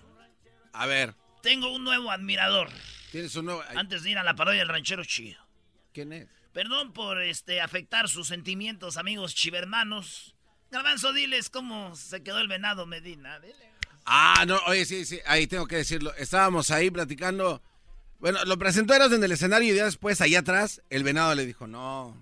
A 0.74 0.86
ver, 0.86 1.16
Tengo 1.42 1.72
un 1.74 1.86
nuevo 1.86 2.12
admirador. 2.12 2.70
Tienes 3.12 3.34
un 3.38 3.46
nuevo... 3.46 3.64
Antes 3.76 4.04
de 4.04 4.10
ir 4.10 4.18
a 4.18 4.24
la 4.24 4.36
parodia 4.36 4.60
del 4.60 4.68
ranchero 4.68 5.06
chido. 5.06 5.40
¿Quién 5.94 6.12
es? 6.12 6.28
Perdón 6.52 6.92
por 6.92 7.22
este 7.22 7.62
afectar 7.62 8.10
sus 8.10 8.28
sentimientos, 8.28 8.98
amigos 8.98 9.34
chivermanos. 9.34 10.36
Garbanzo, 10.72 11.14
diles 11.14 11.50
cómo 11.50 11.96
se 11.96 12.22
quedó 12.24 12.40
el 12.40 12.48
venado 12.50 12.86
Medina. 12.86 13.40
Dile. 13.40 13.72
Ah, 14.06 14.44
no, 14.46 14.58
oye, 14.66 14.84
sí, 14.86 15.06
sí, 15.06 15.20
ahí 15.26 15.48
tengo 15.48 15.68
que 15.68 15.78
decirlo. 15.78 16.14
Estábamos 16.16 16.70
ahí 16.72 16.92
platicando. 16.92 17.62
Bueno, 18.20 18.44
lo 18.44 18.58
presentó 18.58 18.94
Eras 18.94 19.12
en 19.14 19.24
el 19.24 19.32
escenario 19.32 19.74
y 19.74 19.78
ya 19.78 19.86
después, 19.86 20.20
allá 20.20 20.40
atrás, 20.40 20.82
el 20.90 21.04
venado 21.04 21.34
le 21.36 21.46
dijo, 21.46 21.68
no, 21.68 22.22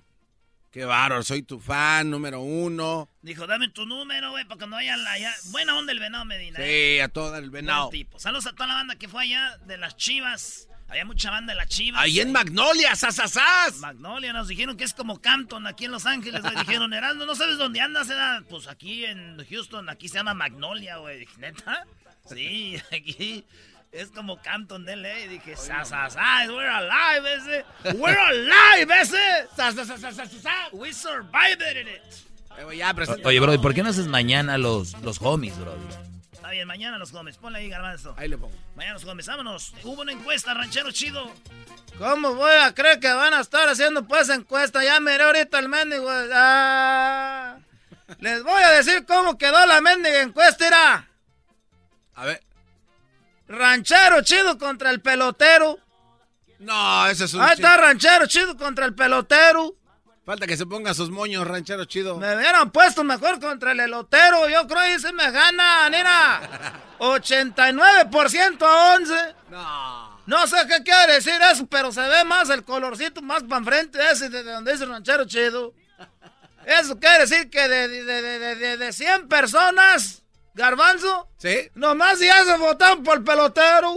qué 0.74 0.86
bárbaro, 0.86 1.22
soy 1.24 1.44
tu 1.44 1.60
fan 1.60 2.10
número 2.10 2.42
uno. 2.42 3.08
Dijo, 3.22 3.46
dame 3.46 3.70
tu 3.70 3.86
número, 3.86 4.32
güey, 4.32 4.44
para 4.46 4.58
cuando 4.58 4.76
vayan 4.76 5.06
allá. 5.08 5.32
Buena 5.52 5.78
onda 5.78 5.94
el 5.94 6.00
venado 6.00 6.26
Medina. 6.26 6.58
Sí, 6.58 6.64
¿eh? 6.66 7.04
a 7.04 7.10
todo 7.10 7.38
el 7.38 7.52
venado. 7.52 7.90
Tipo. 7.90 8.20
Saludos 8.20 8.48
a 8.48 8.54
toda 8.54 8.68
la 8.68 8.74
banda 8.74 8.96
que 8.96 9.08
fue 9.08 9.24
allá 9.24 9.58
de 9.60 9.78
las 9.78 9.96
chivas. 9.96 10.68
Había 10.90 11.06
mucha 11.06 11.32
banda 11.32 11.54
de 11.54 11.58
las 11.58 11.70
chivas. 11.70 12.02
Ahí 12.02 12.20
en 12.20 12.32
Magnolia, 12.32 12.96
sasasas. 12.96 13.78
Magnolia, 13.78 14.34
nos 14.34 14.48
dijeron 14.48 14.76
que 14.76 14.84
es 14.84 14.94
como 14.94 15.22
Campton 15.22 15.66
aquí 15.68 15.86
en 15.86 15.92
Los 15.92 16.06
Ángeles. 16.06 16.44
Nos 16.44 16.56
dijeron, 16.56 16.92
Herando, 16.94 17.26
¿no 17.26 17.36
sabes 17.36 17.58
dónde 17.58 17.80
andas? 17.80 18.10
Era? 18.10 18.44
Pues 18.50 18.68
aquí 18.68 19.06
en 19.06 19.44
Houston, 19.46 19.90
aquí 19.90 20.10
se 20.10 20.16
llama 20.16 20.34
Magnolia, 20.34 20.98
güey. 20.98 21.28
¿neta? 21.38 21.86
Sí, 22.26 22.82
aquí 22.92 23.46
es 23.94 24.10
como 24.10 24.42
Campton 24.42 24.86
de 24.86 24.96
LA. 24.96 25.28
Dije, 25.30 25.56
sasasas, 25.56 26.50
we're 26.50 26.68
alive, 26.68 27.34
ese. 27.36 27.66
We're 27.96 28.20
alive, 28.20 28.92
ese. 29.02 29.48
Sasasasasasas. 29.56 30.74
We 30.74 30.92
survived 30.92 31.62
it. 31.62 31.88
Eh, 32.58 33.22
Oye, 33.24 33.40
bro, 33.40 33.54
¿y 33.54 33.58
por 33.60 33.74
qué 33.74 33.84
no 33.84 33.90
haces 33.90 34.08
mañana 34.08 34.58
los, 34.58 35.00
los 35.02 35.22
homies, 35.22 35.58
bro? 35.58 35.76
Está 36.32 36.50
bien, 36.50 36.68
mañana 36.68 36.98
los 36.98 37.12
Gómez. 37.12 37.38
Ponle 37.38 37.60
ahí, 37.60 37.70
garbanzo. 37.70 38.16
Ahí 38.18 38.28
le 38.28 38.38
pongo. 38.38 38.54
Mañana 38.76 38.96
los 38.96 39.06
Gómez, 39.06 39.28
vámonos. 39.28 39.74
Hubo 39.84 40.02
una 40.02 40.12
encuesta, 40.12 40.54
ranchero 40.54 40.92
chido. 40.92 41.32
¿Cómo 41.98 42.34
voy 42.34 42.52
a 42.52 42.74
creer 42.74 43.00
que 43.00 43.12
van 43.14 43.34
a 43.34 43.42
estar 43.42 43.70
haciendo 43.70 44.08
pues 44.08 44.30
encuesta? 44.30 44.84
Ya 44.84 45.00
miré 45.00 45.24
ahorita 45.24 45.60
el 45.60 45.70
mendigo. 45.70 46.08
Ah. 46.10 47.58
Les 48.20 48.44
voy 48.44 48.62
a 48.62 48.72
decir 48.72 49.06
cómo 49.06 49.38
quedó 49.38 49.66
la 49.66 49.82
mendiga 49.82 50.22
encuesta, 50.22 50.68
irá. 50.68 51.08
A 52.16 52.26
ver. 52.26 52.44
Ranchero 53.48 54.22
chido 54.22 54.58
contra 54.58 54.90
el 54.90 55.02
pelotero. 55.02 55.78
No, 56.60 57.08
ese 57.08 57.26
es 57.26 57.34
un... 57.34 57.42
Ahí 57.42 57.54
está 57.56 57.76
ranchero 57.78 58.26
chido 58.28 58.56
contra 58.58 58.86
el 58.86 58.96
pelotero. 58.96 59.76
Falta 60.26 60.48
que 60.48 60.56
se 60.56 60.66
ponga 60.66 60.94
sus 60.94 61.10
moños, 61.10 61.46
ranchero 61.46 61.84
chido. 61.86 62.16
Me 62.18 62.36
hubieran 62.38 62.72
puesto 62.72 63.04
mejor 63.04 63.42
contra 63.42 63.74
el 63.74 63.82
elotero. 63.82 64.48
Yo 64.48 64.66
creo 64.68 64.82
que 64.84 65.00
se 65.00 65.12
me 65.12 65.30
gana, 65.32 65.90
mira. 65.92 66.80
89% 67.00 68.62
a 68.66 68.96
11. 68.96 69.14
No. 69.50 70.14
No 70.26 70.48
sé 70.48 70.56
qué 70.70 70.82
quiere 70.84 71.16
decir 71.16 71.34
eso, 71.52 71.68
pero 71.68 71.92
se 71.92 72.00
ve 72.00 72.24
más 72.24 72.50
el 72.50 72.64
colorcito 72.64 73.22
más 73.22 73.44
para 73.44 73.58
enfrente 73.60 74.00
ese 74.10 74.30
de 74.30 74.42
donde 74.44 74.72
dice 74.72 74.86
ranchero 74.86 75.26
chido. 75.26 75.74
Eso 76.66 76.98
quiere 76.98 77.20
decir 77.26 77.50
que 77.50 77.68
de, 77.68 77.90
de, 77.90 78.04
de, 78.06 78.22
de, 78.40 78.56
de- 78.56 78.78
de 78.78 78.94
100 78.94 79.28
personas, 79.28 80.23
garbanzo, 80.54 81.28
¿Sí? 81.38 81.70
nomás 81.76 82.20
ya 82.20 82.44
se 82.46 82.58
votaron 82.58 83.04
por 83.04 83.18
el 83.18 83.24
pelotero. 83.24 83.96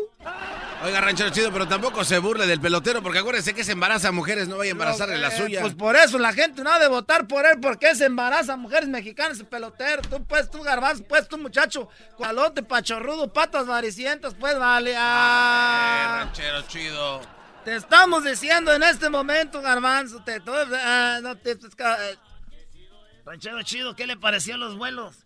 Oiga, 0.85 1.01
ranchero 1.01 1.31
chido, 1.31 1.51
pero 1.53 1.67
tampoco 1.67 2.05
se 2.05 2.19
burle 2.19 2.47
del 2.47 2.61
pelotero, 2.61 3.03
porque 3.03 3.19
acuérdense 3.19 3.55
que 3.55 3.65
se 3.65 3.73
embaraza 3.73 4.09
a 4.09 4.13
mujeres, 4.13 4.47
no 4.49 4.59
vaya 4.59 4.71
a 4.71 4.73
embarazarle 4.73 5.17
la 5.19 5.29
Eh, 5.29 5.37
suya. 5.37 5.61
Pues 5.61 5.75
por 5.75 5.97
eso 5.97 6.19
la 6.19 6.33
gente 6.33 6.63
no 6.63 6.71
ha 6.71 6.79
de 6.79 6.89
votar 6.89 7.27
por 7.27 7.47
él, 7.47 7.59
porque 7.61 7.95
se 7.95 8.05
embaraza 8.07 8.55
a 8.55 8.57
mujeres 8.57 8.89
mexicanas, 8.89 9.39
el 9.41 9.47
pelotero. 9.47 10.03
Tú, 10.03 10.25
pues, 10.25 10.51
tú, 10.51 10.63
garbanzo, 10.63 11.05
pues, 11.05 11.29
tú, 11.29 11.39
muchacho, 11.39 11.89
cualote, 12.17 12.63
pachorrudo, 12.63 13.33
patas 13.33 13.67
varicientas, 13.67 14.35
pues, 14.35 14.59
vale. 14.59 14.95
Ah. 14.97 16.25
ranchero 16.25 16.63
chido. 16.63 17.21
Te 17.65 17.75
estamos 17.77 18.23
diciendo 18.25 18.73
en 18.73 18.83
este 18.83 19.09
momento, 19.11 19.61
garbanzo, 19.61 20.23
te, 20.25 20.41
ah, 20.85 21.19
no 21.23 21.37
te... 21.37 21.53
eh, 21.53 22.17
Ranchero 23.25 23.61
chido, 23.63 23.97
¿qué 23.97 24.07
le 24.07 24.17
pareció 24.17 24.57
los 24.57 24.77
vuelos? 24.77 25.26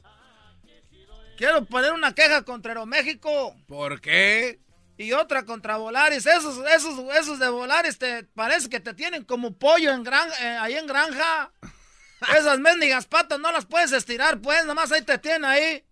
Quiero 1.41 1.64
poner 1.64 1.95
una 1.95 2.14
queja 2.14 2.43
contra 2.43 2.72
Aeroméxico. 2.72 3.57
¿Por 3.66 4.03
qué? 4.03 4.61
Y 4.99 5.14
otra 5.14 5.47
contra 5.47 5.78
Volaris. 5.78 6.26
Esos, 6.26 6.59
esos, 6.66 6.99
esos 7.16 7.38
de 7.38 7.49
Volaris 7.49 7.97
te 7.97 8.24
parece 8.24 8.68
que 8.68 8.78
te 8.78 8.93
tienen 8.93 9.24
como 9.24 9.57
pollo 9.57 9.91
en 9.93 10.05
gran, 10.05 10.28
eh, 10.43 10.59
ahí 10.61 10.74
en 10.74 10.86
granja. 10.86 11.51
Esas 12.36 12.59
mendigas 12.59 13.07
patas 13.07 13.41
no 13.41 13.51
las 13.53 13.64
puedes 13.64 13.91
estirar, 13.93 14.43
pues, 14.43 14.66
nomás 14.66 14.93
ahí 14.93 15.01
te 15.01 15.16
tienen 15.16 15.47
ahí. 15.47 15.82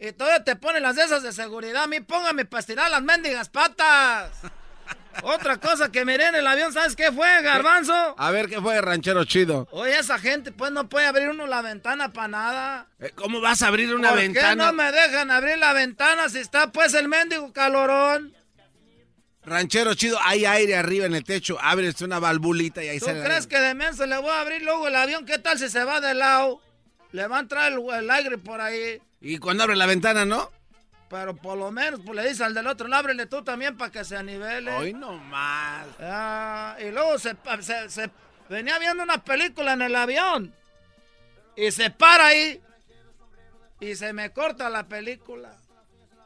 Y 0.00 0.10
todavía 0.10 0.42
te 0.42 0.56
ponen 0.56 0.82
las 0.82 0.96
de 0.96 1.04
esas 1.04 1.22
de 1.22 1.32
seguridad. 1.32 1.84
A 1.84 1.86
mí 1.86 2.00
póngame 2.00 2.44
para 2.44 2.58
estirar 2.58 2.90
las 2.90 3.02
mendigas 3.02 3.48
patas. 3.48 4.32
Otra 5.22 5.58
cosa 5.58 5.90
que 5.90 6.04
miré 6.04 6.26
en 6.28 6.36
el 6.36 6.46
avión, 6.46 6.72
¿sabes 6.72 6.94
qué 6.94 7.10
fue, 7.10 7.42
garbanzo? 7.42 7.92
A 8.16 8.30
ver, 8.30 8.48
¿qué 8.48 8.60
fue, 8.60 8.80
ranchero 8.80 9.24
chido? 9.24 9.66
Oye, 9.72 9.98
esa 9.98 10.18
gente, 10.18 10.52
pues, 10.52 10.70
no 10.70 10.88
puede 10.88 11.06
abrir 11.06 11.28
uno 11.28 11.46
la 11.46 11.60
ventana 11.62 12.12
para 12.12 12.28
nada. 12.28 12.86
Eh, 13.00 13.10
¿Cómo 13.14 13.40
vas 13.40 13.62
a 13.62 13.68
abrir 13.68 13.94
una 13.94 14.10
¿Por 14.10 14.18
ventana? 14.18 14.50
qué 14.50 14.56
no 14.56 14.72
me 14.72 14.92
dejan 14.92 15.30
abrir 15.30 15.58
la 15.58 15.72
ventana 15.72 16.28
si 16.28 16.38
está, 16.38 16.70
pues, 16.70 16.94
el 16.94 17.08
mendigo 17.08 17.52
calorón? 17.52 18.34
Ranchero 19.44 19.94
chido, 19.94 20.18
hay 20.22 20.44
aire 20.44 20.76
arriba 20.76 21.06
en 21.06 21.14
el 21.14 21.24
techo, 21.24 21.58
abres 21.60 22.00
una 22.02 22.18
valvulita 22.18 22.84
y 22.84 22.88
ahí 22.88 22.98
¿Tú 22.98 23.06
sale. 23.06 23.24
crees 23.24 23.46
que 23.46 23.58
de 23.58 23.74
menso 23.74 24.04
le 24.06 24.18
voy 24.18 24.30
a 24.30 24.40
abrir 24.40 24.62
luego 24.62 24.88
el 24.88 24.94
avión? 24.96 25.24
¿Qué 25.24 25.38
tal 25.38 25.58
si 25.58 25.68
se 25.70 25.84
va 25.84 26.00
de 26.00 26.12
lado? 26.14 26.60
Le 27.12 27.26
va 27.26 27.38
a 27.38 27.40
entrar 27.40 27.72
el, 27.72 27.78
el 27.98 28.10
aire 28.10 28.36
por 28.36 28.60
ahí. 28.60 29.00
Y 29.20 29.38
cuando 29.38 29.64
abre 29.64 29.74
la 29.76 29.86
ventana, 29.86 30.24
¿no? 30.26 30.50
Pero 31.10 31.34
por 31.34 31.56
lo 31.56 31.70
menos, 31.70 32.00
pues 32.04 32.16
le 32.16 32.28
dice 32.28 32.44
al 32.44 32.52
del 32.54 32.66
otro, 32.66 32.86
"No, 32.86 32.96
ábrele 32.96 33.26
tú 33.26 33.42
también 33.42 33.76
para 33.76 33.90
que 33.90 34.04
se 34.04 34.16
anivele. 34.16 34.70
Hoy 34.72 34.92
no 34.92 35.12
más. 35.14 35.86
Ah, 36.00 36.76
y 36.80 36.90
luego 36.90 37.18
se, 37.18 37.34
se- 37.62 37.88
se- 37.88 38.10
venía 38.50 38.78
viendo 38.78 39.02
una 39.02 39.24
película 39.24 39.72
en 39.72 39.82
el 39.82 39.96
avión. 39.96 40.54
Y 41.56 41.70
se 41.72 41.90
para 41.90 42.26
ahí. 42.26 42.60
Y 43.80 43.94
se 43.94 44.12
me 44.12 44.30
corta 44.32 44.68
la 44.68 44.86
película. 44.86 45.56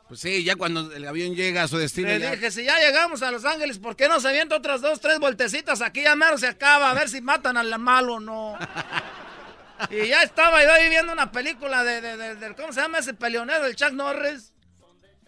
Pues 0.08 0.20
sí, 0.20 0.42
ya 0.44 0.56
cuando 0.56 0.92
el 0.92 1.06
avión 1.06 1.34
llega 1.34 1.62
a 1.62 1.68
su 1.68 1.78
destino. 1.78 2.08
Le 2.08 2.18
ya- 2.18 2.32
dije, 2.32 2.50
si 2.50 2.64
ya 2.64 2.78
llegamos 2.80 3.22
a 3.22 3.30
Los 3.30 3.44
Ángeles, 3.44 3.78
¿por 3.78 3.94
qué 3.96 4.08
no 4.08 4.20
se 4.20 4.28
avienta 4.28 4.56
otras 4.56 4.80
dos, 4.80 5.00
tres 5.00 5.18
vueltecitas? 5.20 5.80
Aquí 5.80 6.02
ya 6.02 6.16
mero 6.16 6.36
se 6.38 6.48
acaba, 6.48 6.90
a 6.90 6.94
ver 6.94 7.08
si 7.08 7.20
matan 7.20 7.56
al 7.56 7.78
malo 7.78 8.14
o 8.14 8.20
no. 8.20 8.58
y 9.90 10.08
ya 10.08 10.22
estaba 10.22 10.62
yo 10.64 10.72
ahí 10.72 10.88
viendo 10.90 11.12
una 11.12 11.30
película 11.32 11.82
de, 11.84 12.00
de- 12.00 12.16
de- 12.16 12.34
de- 12.36 12.54
¿cómo 12.56 12.72
se 12.72 12.80
llama 12.80 12.98
ese 12.98 13.14
peleonero? 13.14 13.64
El 13.66 13.76
Chuck 13.76 13.92
Norris. 13.92 14.52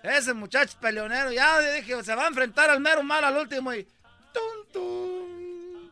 Ese 0.05 0.35
muchacho 0.35 0.77
peleonero. 0.81 1.33
Ya 1.33 1.59
dije, 1.61 2.05
se 2.05 2.15
va 2.15 2.25
a 2.25 2.29
enfrentar 2.29 2.69
al 2.71 2.81
mero 2.81 3.03
malo 3.03 3.27
al 3.27 3.39
último 3.39 3.73
y... 3.73 3.85
¡Tum, 4.33 4.73
tum! 4.73 5.91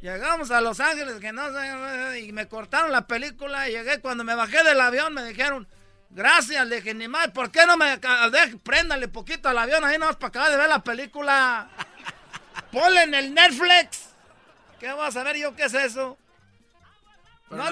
Llegamos 0.00 0.50
a 0.50 0.60
Los 0.60 0.80
Ángeles, 0.80 1.20
que 1.20 1.32
no 1.32 1.44
sé, 1.52 2.20
y 2.20 2.32
me 2.32 2.48
cortaron 2.48 2.90
la 2.90 3.06
película 3.06 3.68
y 3.68 3.72
llegué, 3.72 4.00
cuando 4.00 4.24
me 4.24 4.34
bajé 4.34 4.64
del 4.64 4.80
avión 4.80 5.14
me 5.14 5.24
dijeron... 5.24 5.66
Gracias, 6.14 6.66
le 6.66 6.76
dije, 6.76 6.92
ni 6.92 7.08
más, 7.08 7.28
¿por 7.30 7.50
qué 7.50 7.64
no 7.64 7.78
me 7.78 7.98
deje- 7.98 8.58
préndale 8.62 9.08
poquito 9.08 9.48
al 9.48 9.56
avión 9.56 9.82
ahí 9.82 9.96
nomás 9.96 10.16
para 10.16 10.28
acabar 10.28 10.50
de 10.50 10.58
ver 10.58 10.68
la 10.68 10.84
película? 10.84 11.70
Ponle 12.70 13.04
en 13.04 13.14
el 13.14 13.32
Netflix. 13.32 14.10
¿Qué 14.78 14.92
vas 14.92 15.16
a 15.16 15.22
ver 15.22 15.36
yo 15.38 15.56
qué 15.56 15.64
es 15.64 15.72
eso? 15.72 16.18
No, 17.48 17.64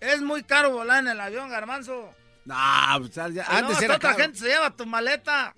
es 0.00 0.20
muy 0.20 0.42
caro 0.42 0.72
volar 0.72 0.98
en 0.98 1.08
el 1.08 1.18
avión, 1.20 1.48
garbanzo. 1.48 2.12
No, 2.46 2.54
pues 3.00 3.14
ya- 3.14 3.24
antes 3.48 3.72
hasta 3.72 3.84
era 3.84 3.96
otra 3.96 4.10
caro. 4.12 4.22
gente 4.22 4.38
se 4.38 4.46
lleva 4.46 4.70
tu 4.70 4.86
maleta. 4.86 5.54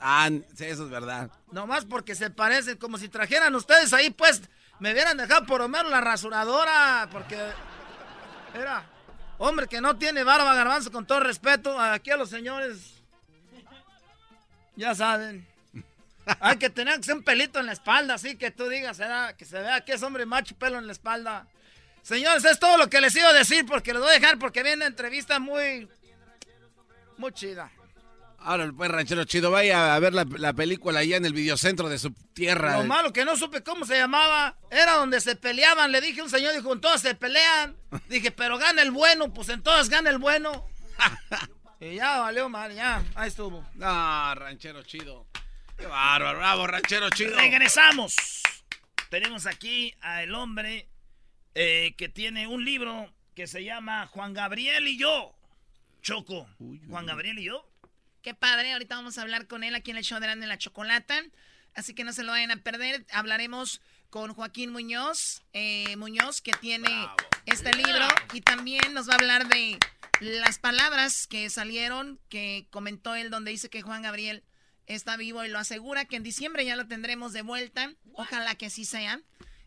Ah, 0.00 0.28
sí, 0.54 0.64
eso 0.64 0.84
es 0.84 0.90
verdad. 0.90 1.30
Nomás 1.52 1.84
porque 1.84 2.14
se 2.16 2.28
parecen, 2.28 2.76
como 2.76 2.98
si 2.98 3.08
trajeran 3.08 3.54
ustedes 3.54 3.92
ahí, 3.92 4.10
pues, 4.10 4.42
me 4.80 4.92
hubieran 4.92 5.16
dejado 5.16 5.46
por 5.46 5.60
lo 5.60 5.68
menos 5.68 5.90
la 5.92 6.00
rasuradora, 6.00 7.08
porque 7.12 7.38
era 8.54 8.84
hombre 9.38 9.68
que 9.68 9.80
no 9.80 9.96
tiene 9.96 10.24
barba, 10.24 10.54
garbanzo, 10.54 10.90
con 10.90 11.06
todo 11.06 11.20
respeto, 11.20 11.78
aquí 11.80 12.10
a 12.10 12.16
los 12.16 12.30
señores, 12.30 13.00
ya 14.74 14.94
saben, 14.94 15.46
hay 16.40 16.56
que 16.56 16.70
tener 16.70 16.96
que 16.98 17.04
ser 17.04 17.16
un 17.16 17.22
pelito 17.22 17.60
en 17.60 17.66
la 17.66 17.72
espalda, 17.72 18.14
así 18.14 18.36
que 18.36 18.50
tú 18.50 18.68
digas, 18.68 18.98
era, 18.98 19.36
que 19.36 19.44
se 19.44 19.60
vea 19.60 19.84
que 19.84 19.92
es 19.92 20.02
hombre 20.02 20.26
macho 20.26 20.56
pelo 20.56 20.78
en 20.78 20.86
la 20.86 20.92
espalda. 20.92 21.46
Señores, 22.02 22.44
es 22.44 22.58
todo 22.58 22.76
lo 22.76 22.90
que 22.90 23.00
les 23.00 23.14
iba 23.14 23.28
a 23.28 23.32
decir, 23.32 23.64
porque 23.64 23.92
les 23.92 24.02
voy 24.02 24.10
a 24.10 24.14
dejar, 24.14 24.38
porque 24.38 24.62
viene 24.62 24.78
una 24.78 24.86
entrevista 24.86 25.38
muy, 25.38 25.88
muy 27.16 27.32
chida. 27.32 27.70
Ahora, 28.44 28.72
pues, 28.76 28.90
ranchero 28.90 29.24
chido, 29.24 29.52
vaya 29.52 29.94
a 29.94 29.98
ver 30.00 30.12
la, 30.12 30.26
la 30.36 30.52
película 30.52 31.00
allá 31.00 31.16
en 31.16 31.24
el 31.24 31.32
videocentro 31.32 31.88
de 31.88 31.98
su 31.98 32.12
tierra. 32.34 32.78
Lo 32.78 32.84
malo 32.84 33.12
que 33.12 33.24
no 33.24 33.36
supe 33.36 33.62
cómo 33.62 33.84
se 33.84 33.96
llamaba, 33.96 34.56
era 34.68 34.94
donde 34.94 35.20
se 35.20 35.36
peleaban. 35.36 35.92
Le 35.92 36.00
dije 36.00 36.20
a 36.20 36.24
un 36.24 36.30
señor, 36.30 36.52
dijo, 36.52 36.72
en 36.72 36.80
todas 36.80 37.00
se 37.00 37.14
pelean. 37.14 37.76
Dije, 38.08 38.32
pero 38.32 38.58
gana 38.58 38.82
el 38.82 38.90
bueno, 38.90 39.32
pues 39.32 39.48
en 39.48 39.62
todas 39.62 39.88
gana 39.88 40.10
el 40.10 40.18
bueno. 40.18 40.66
y 41.80 41.94
ya 41.94 42.18
valió 42.18 42.48
mal, 42.48 42.74
ya, 42.74 43.04
ahí 43.14 43.28
estuvo. 43.28 43.64
No, 43.74 44.34
ranchero 44.34 44.82
chido. 44.82 45.28
Qué 45.76 45.86
bárbaro, 45.86 46.38
bravo, 46.38 46.66
ranchero 46.66 47.10
chido. 47.10 47.36
Regresamos. 47.36 48.16
Tenemos 49.08 49.46
aquí 49.46 49.94
al 50.00 50.34
hombre 50.34 50.88
eh, 51.54 51.94
que 51.96 52.08
tiene 52.08 52.46
un 52.46 52.64
libro 52.64 53.12
que 53.34 53.46
se 53.46 53.64
llama 53.64 54.06
Juan 54.06 54.34
Gabriel 54.34 54.86
y 54.88 54.98
yo. 54.98 55.34
Choco. 56.02 56.48
Juan 56.88 57.06
Gabriel 57.06 57.38
y 57.38 57.44
yo. 57.44 57.68
Qué 58.22 58.34
padre, 58.34 58.72
ahorita 58.72 58.96
vamos 58.96 59.18
a 59.18 59.22
hablar 59.22 59.46
con 59.46 59.64
él 59.64 59.74
aquí 59.74 59.90
en 59.90 59.96
el 59.96 60.04
show 60.04 60.20
de 60.20 60.26
Grande 60.26 60.46
la 60.46 60.58
Chocolata. 60.58 61.22
Así 61.74 61.94
que 61.94 62.04
no 62.04 62.12
se 62.12 62.22
lo 62.22 62.32
vayan 62.32 62.50
a 62.50 62.62
perder. 62.62 63.04
Hablaremos 63.12 63.80
con 64.10 64.34
Joaquín 64.34 64.70
Muñoz, 64.70 65.42
eh, 65.52 65.96
Muñoz, 65.96 66.40
que 66.40 66.52
tiene 66.52 66.88
este 67.46 67.72
libro 67.74 68.06
y 68.34 68.42
también 68.42 68.92
nos 68.92 69.08
va 69.08 69.14
a 69.14 69.16
hablar 69.16 69.48
de 69.48 69.78
las 70.20 70.58
palabras 70.58 71.26
que 71.26 71.50
salieron, 71.50 72.20
que 72.28 72.66
comentó 72.70 73.14
él, 73.14 73.30
donde 73.30 73.50
dice 73.50 73.70
que 73.70 73.82
Juan 73.82 74.02
Gabriel 74.02 74.44
está 74.86 75.16
vivo 75.16 75.44
y 75.44 75.48
lo 75.48 75.58
asegura 75.58 76.04
que 76.04 76.16
en 76.16 76.22
diciembre 76.22 76.64
ya 76.64 76.76
lo 76.76 76.86
tendremos 76.86 77.32
de 77.32 77.42
vuelta. 77.42 77.94
Ojalá 78.12 78.54
que 78.54 78.66
así 78.66 78.84
sea. 78.84 79.20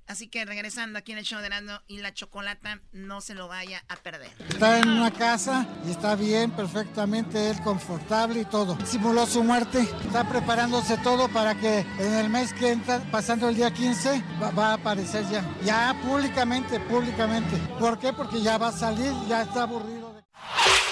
Así 0.07 0.27
que 0.27 0.45
regresando 0.45 0.99
aquí 0.99 1.13
en 1.13 1.17
el 1.17 1.25
show 1.25 1.41
de 1.41 1.49
Nando 1.49 1.81
y 1.87 1.97
la 1.97 2.13
chocolata, 2.13 2.79
no 2.91 3.21
se 3.21 3.33
lo 3.33 3.47
vaya 3.47 3.83
a 3.89 3.95
perder. 3.95 4.31
Está 4.49 4.77
en 4.77 4.87
una 4.87 5.11
casa 5.11 5.65
y 5.85 5.91
está 5.91 6.15
bien, 6.15 6.51
perfectamente, 6.51 7.49
él 7.49 7.59
confortable 7.63 8.41
y 8.41 8.45
todo. 8.45 8.77
Simuló 8.85 9.25
su 9.25 9.43
muerte, 9.43 9.79
está 10.05 10.27
preparándose 10.29 10.97
todo 10.97 11.27
para 11.29 11.55
que 11.55 11.79
en 11.97 12.13
el 12.13 12.29
mes 12.29 12.53
que 12.53 12.71
entra, 12.71 12.99
pasando 13.11 13.49
el 13.49 13.55
día 13.55 13.73
15, 13.73 14.23
va, 14.41 14.51
va 14.51 14.67
a 14.69 14.73
aparecer 14.73 15.27
ya. 15.29 15.43
Ya 15.63 15.99
públicamente, 16.03 16.79
públicamente. 16.81 17.57
¿Por 17.79 17.97
qué? 17.97 18.13
Porque 18.13 18.41
ya 18.41 18.59
va 18.59 18.67
a 18.67 18.71
salir, 18.71 19.11
ya 19.27 19.41
está 19.41 19.63
aburrido. 19.63 20.13
De... 20.13 20.23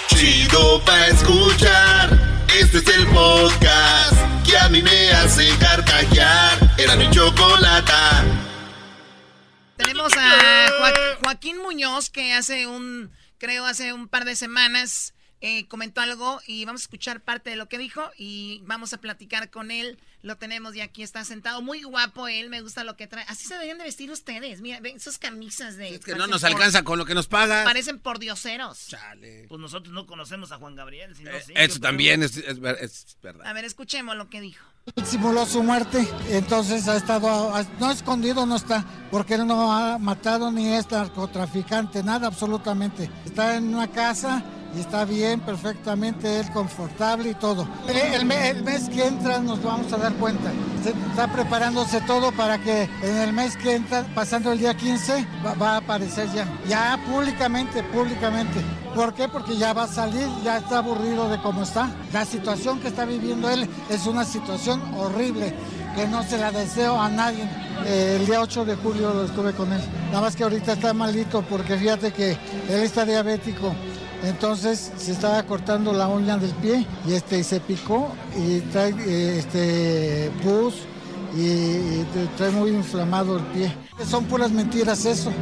Chido 0.08 0.84
pa' 0.84 1.06
escuchar. 1.06 2.44
Este 2.60 2.78
es 2.78 2.88
el 2.88 3.06
podcast 3.08 4.16
que 4.44 4.56
a 4.58 4.68
mí 4.68 4.82
me 4.82 5.10
hace 5.12 5.48
carcajear. 5.58 6.74
Era 6.78 6.96
mi 6.96 7.08
chocolata. 7.10 8.24
Tenemos 9.76 10.12
a 10.16 10.66
Joa- 10.78 11.16
Joaquín 11.22 11.58
Muñoz 11.58 12.10
que 12.10 12.32
hace 12.32 12.66
un, 12.66 13.10
creo 13.38 13.64
hace 13.66 13.92
un 13.92 14.08
par 14.08 14.24
de 14.24 14.36
semanas 14.36 15.14
eh, 15.40 15.66
comentó 15.68 16.00
algo 16.00 16.40
y 16.46 16.64
vamos 16.64 16.82
a 16.82 16.84
escuchar 16.84 17.20
parte 17.22 17.50
de 17.50 17.56
lo 17.56 17.68
que 17.68 17.76
dijo 17.78 18.10
y 18.16 18.60
vamos 18.64 18.92
a 18.94 18.98
platicar 18.98 19.50
con 19.50 19.70
él. 19.70 19.98
Lo 20.24 20.36
tenemos 20.38 20.74
y 20.74 20.80
aquí 20.80 21.02
está 21.02 21.22
sentado. 21.22 21.60
Muy 21.60 21.82
guapo 21.82 22.28
él, 22.28 22.48
me 22.48 22.62
gusta 22.62 22.82
lo 22.82 22.96
que 22.96 23.06
trae. 23.06 23.26
Así 23.28 23.46
se 23.46 23.52
deberían 23.52 23.76
de 23.76 23.84
vestir 23.84 24.10
ustedes. 24.10 24.62
Mira, 24.62 24.80
ven 24.80 24.96
esas 24.96 25.18
camisas 25.18 25.76
de... 25.76 25.96
Es 25.96 26.00
que 26.00 26.14
no 26.14 26.26
nos 26.26 26.44
alcanza 26.44 26.82
con 26.82 26.98
lo 26.98 27.04
que 27.04 27.14
nos 27.14 27.26
pagan. 27.26 27.62
Parecen 27.66 27.98
por 27.98 28.18
dioseros. 28.18 28.96
Pues 29.48 29.60
nosotros 29.60 29.92
no 29.92 30.06
conocemos 30.06 30.50
a 30.50 30.56
Juan 30.56 30.76
Gabriel. 30.76 31.14
sino 31.14 31.30
sí, 31.46 31.52
Eso 31.54 31.78
también 31.78 32.22
es, 32.22 32.38
es 32.38 32.58
es 32.58 33.18
verdad. 33.22 33.46
A 33.46 33.52
ver, 33.52 33.66
escuchemos 33.66 34.16
lo 34.16 34.30
que 34.30 34.40
dijo. 34.40 34.64
Simuló 35.04 35.44
su 35.44 35.62
muerte, 35.62 36.06
entonces 36.28 36.88
ha 36.88 36.96
estado, 36.96 37.52
no 37.78 37.90
escondido, 37.90 38.44
no 38.44 38.56
está, 38.56 38.84
porque 39.10 39.34
él 39.34 39.46
no 39.46 39.72
ha 39.72 39.98
matado 39.98 40.52
ni 40.52 40.74
es 40.74 40.90
narcotraficante, 40.90 42.02
nada 42.02 42.26
absolutamente. 42.26 43.10
Está 43.24 43.56
en 43.56 43.74
una 43.74 43.90
casa 43.90 44.42
y 44.76 44.80
está 44.80 45.04
bien, 45.04 45.40
perfectamente, 45.40 46.40
él 46.40 46.50
confortable 46.52 47.30
y 47.30 47.34
todo. 47.34 47.66
El, 47.88 47.96
el 47.96 48.24
me- 48.24 48.50
el 48.50 48.62
mes 48.64 48.88
que 48.88 49.06
entra 49.06 49.38
nos 49.38 49.62
vamos 49.62 49.92
a 49.92 49.96
dar 49.96 50.12
cuenta. 50.14 50.50
Está 51.10 51.28
preparándose 51.32 52.00
todo 52.02 52.30
para 52.32 52.58
que 52.58 52.82
en 53.02 53.16
el 53.18 53.32
mes 53.32 53.56
que 53.56 53.74
entra, 53.74 54.04
pasando 54.14 54.52
el 54.52 54.58
día 54.58 54.74
15, 54.74 55.26
va, 55.44 55.54
va 55.54 55.70
a 55.74 55.76
aparecer 55.78 56.28
ya. 56.34 56.46
Ya 56.68 56.98
públicamente, 57.10 57.82
públicamente. 57.84 58.60
¿Por 58.94 59.14
qué? 59.14 59.28
Porque 59.28 59.56
ya 59.56 59.72
va 59.72 59.84
a 59.84 59.88
salir, 59.88 60.26
ya 60.44 60.58
está 60.58 60.78
aburrido 60.78 61.28
de 61.28 61.40
cómo 61.40 61.62
está. 61.62 61.90
La 62.12 62.24
situación 62.24 62.80
que 62.80 62.88
está 62.88 63.04
viviendo 63.04 63.48
él 63.50 63.68
es 63.88 64.06
una 64.06 64.24
situación 64.24 64.80
horrible 64.96 65.54
que 65.96 66.06
no 66.08 66.22
se 66.24 66.38
la 66.38 66.50
deseo 66.52 67.00
a 67.00 67.08
nadie. 67.08 67.44
Eh, 67.86 68.18
el 68.20 68.26
día 68.26 68.40
8 68.40 68.64
de 68.64 68.74
julio 68.76 69.12
lo 69.14 69.24
estuve 69.24 69.52
con 69.52 69.72
él. 69.72 69.80
Nada 70.08 70.20
más 70.20 70.36
que 70.36 70.44
ahorita 70.44 70.72
está 70.74 70.92
malito 70.92 71.42
porque 71.42 71.76
fíjate 71.76 72.12
que 72.12 72.32
él 72.68 72.80
está 72.82 73.04
diabético. 73.04 73.74
Entonces 74.24 74.92
se 74.96 75.12
estaba 75.12 75.42
cortando 75.44 75.92
la 75.92 76.08
uña 76.08 76.36
del 76.38 76.52
pie 76.52 76.86
y 77.06 77.12
este 77.12 77.44
se 77.44 77.60
picó 77.60 78.14
y 78.36 78.60
trae 78.60 78.94
eh, 79.06 79.38
este 79.38 80.30
pus 80.42 80.74
y, 81.36 81.46
y 81.46 82.06
trae 82.36 82.50
muy 82.50 82.70
inflamado 82.70 83.36
el 83.36 83.44
pie. 83.46 83.76
Son 84.08 84.24
puras 84.24 84.50
mentiras 84.50 85.04
eso. 85.04 85.32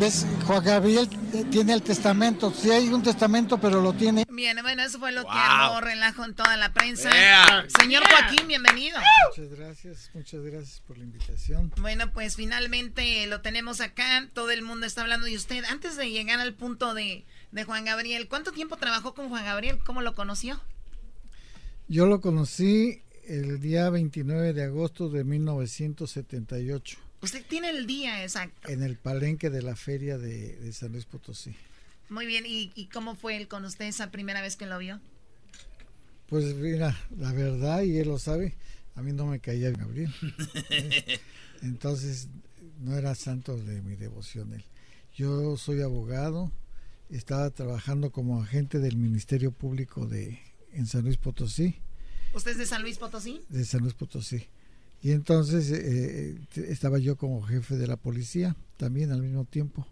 ¿Ves? 0.00 0.26
Juan 0.46 0.64
Gabriel 0.64 1.08
tiene 1.50 1.74
el 1.74 1.82
testamento. 1.82 2.52
Sí 2.52 2.70
hay 2.70 2.88
un 2.88 3.02
testamento, 3.02 3.58
pero 3.58 3.80
lo 3.80 3.92
tiene. 3.92 4.24
Bien, 4.28 4.58
bueno, 4.62 4.82
eso 4.82 4.98
fue 4.98 5.12
lo 5.12 5.22
que 5.22 5.30
armó 5.30 5.80
relajo 5.80 6.24
en 6.24 6.34
toda 6.34 6.56
la 6.56 6.72
prensa. 6.72 7.10
Yeah. 7.10 7.66
Señor 7.80 8.02
Joaquín, 8.08 8.48
bienvenido. 8.48 8.98
Muchas 9.28 9.56
gracias, 9.56 10.10
muchas 10.14 10.42
gracias 10.42 10.82
por 10.86 10.98
la 10.98 11.04
invitación. 11.04 11.72
Bueno, 11.76 12.10
pues 12.12 12.34
finalmente 12.34 13.26
lo 13.28 13.42
tenemos 13.42 13.80
acá. 13.80 14.26
Todo 14.32 14.50
el 14.50 14.62
mundo 14.62 14.86
está 14.86 15.02
hablando 15.02 15.26
de 15.26 15.36
usted. 15.36 15.64
Antes 15.66 15.96
de 15.96 16.10
llegar 16.10 16.40
al 16.40 16.54
punto 16.54 16.94
de, 16.94 17.24
de 17.52 17.64
Juan 17.64 17.84
Gabriel, 17.84 18.28
¿cuánto 18.28 18.52
tiempo 18.52 18.76
trabajó 18.76 19.14
con 19.14 19.28
Juan 19.28 19.44
Gabriel? 19.44 19.78
¿Cómo 19.84 20.02
lo 20.02 20.14
conoció? 20.14 20.60
Yo 21.88 22.06
lo 22.06 22.20
conocí 22.20 23.02
el 23.26 23.60
día 23.60 23.88
29 23.90 24.52
de 24.52 24.64
agosto 24.64 25.08
de 25.08 25.24
1978 25.24 26.98
Usted 27.22 27.44
tiene 27.48 27.70
el 27.70 27.86
día 27.86 28.24
exacto. 28.24 28.68
en 28.68 28.82
el 28.82 28.96
palenque 28.96 29.48
de 29.48 29.62
la 29.62 29.76
feria 29.76 30.18
de, 30.18 30.56
de 30.56 30.72
San 30.72 30.90
Luis 30.90 31.04
Potosí. 31.04 31.54
Muy 32.08 32.26
bien. 32.26 32.44
¿Y, 32.44 32.72
y 32.74 32.86
cómo 32.86 33.14
fue 33.14 33.36
él 33.36 33.46
con 33.46 33.64
usted 33.64 33.84
esa 33.84 34.10
primera 34.10 34.40
vez 34.42 34.56
que 34.56 34.66
lo 34.66 34.76
vio? 34.78 35.00
Pues 36.28 36.52
mira, 36.56 36.98
la 37.16 37.32
verdad, 37.32 37.82
y 37.82 37.96
él 37.98 38.08
lo 38.08 38.18
sabe, 38.18 38.56
a 38.96 39.02
mí 39.02 39.12
no 39.12 39.26
me 39.26 39.38
caía 39.38 39.70
Gabriel. 39.70 40.12
¿eh? 40.70 41.20
Entonces, 41.62 42.26
no 42.80 42.96
era 42.98 43.14
santo 43.14 43.56
de 43.56 43.82
mi 43.82 43.94
devoción 43.94 44.52
él. 44.52 44.64
Yo 45.14 45.56
soy 45.56 45.80
abogado, 45.80 46.50
estaba 47.16 47.50
trabajando 47.50 48.10
como 48.10 48.40
agente 48.42 48.78
del 48.78 48.96
Ministerio 48.96 49.52
Público 49.52 50.06
de 50.06 50.38
en 50.72 50.86
San 50.86 51.04
Luis 51.04 51.16
Potosí. 51.18 51.76
¿Usted 52.34 52.52
es 52.52 52.58
de 52.58 52.66
San 52.66 52.82
Luis 52.82 52.98
Potosí? 52.98 53.42
de 53.48 53.64
San 53.64 53.80
Luis 53.82 53.94
Potosí. 53.94 54.44
Y 55.02 55.10
entonces 55.10 55.70
eh, 55.70 56.38
t- 56.54 56.70
estaba 56.72 56.98
yo 56.98 57.16
como 57.16 57.42
jefe 57.42 57.76
de 57.76 57.86
la 57.86 57.96
policía 57.96 58.56
también 58.76 59.10
al 59.12 59.20
mismo 59.22 59.44
tiempo. 59.44 59.86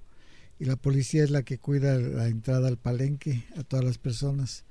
Y 0.58 0.64
la 0.66 0.76
policía 0.76 1.24
es 1.24 1.30
la 1.30 1.42
que 1.42 1.58
cuida 1.58 1.98
la 1.98 2.28
entrada 2.28 2.68
al 2.68 2.76
palenque 2.78 3.44
a 3.56 3.62
todas 3.64 3.84
las 3.84 3.98
personas. 3.98 4.64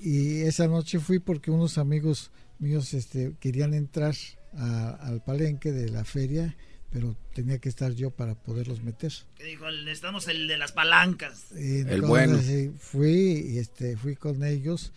Y 0.00 0.42
esa 0.42 0.68
noche 0.68 0.98
fui 1.00 1.18
porque 1.18 1.50
unos 1.50 1.76
amigos 1.78 2.30
míos 2.58 2.94
este, 2.94 3.34
querían 3.40 3.74
entrar 3.74 4.14
a- 4.54 4.90
al 4.92 5.22
palenque 5.22 5.72
de 5.72 5.90
la 5.90 6.04
feria, 6.04 6.56
pero 6.90 7.16
tenía 7.34 7.58
que 7.58 7.68
estar 7.68 7.92
yo 7.92 8.10
para 8.10 8.34
poderlos 8.34 8.82
meter. 8.82 9.12
Que 9.36 9.44
dijo, 9.44 9.70
necesitamos 9.70 10.28
el 10.28 10.48
de 10.48 10.56
las 10.56 10.72
palancas. 10.72 11.46
Y 11.52 11.80
El 11.80 11.88
entonces, 11.88 12.08
bueno. 12.08 12.38
sí, 12.42 12.72
fui 12.78 13.12
y 13.50 13.58
este 13.58 13.96
fui 13.96 14.16
con 14.16 14.44
ellos 14.44 14.92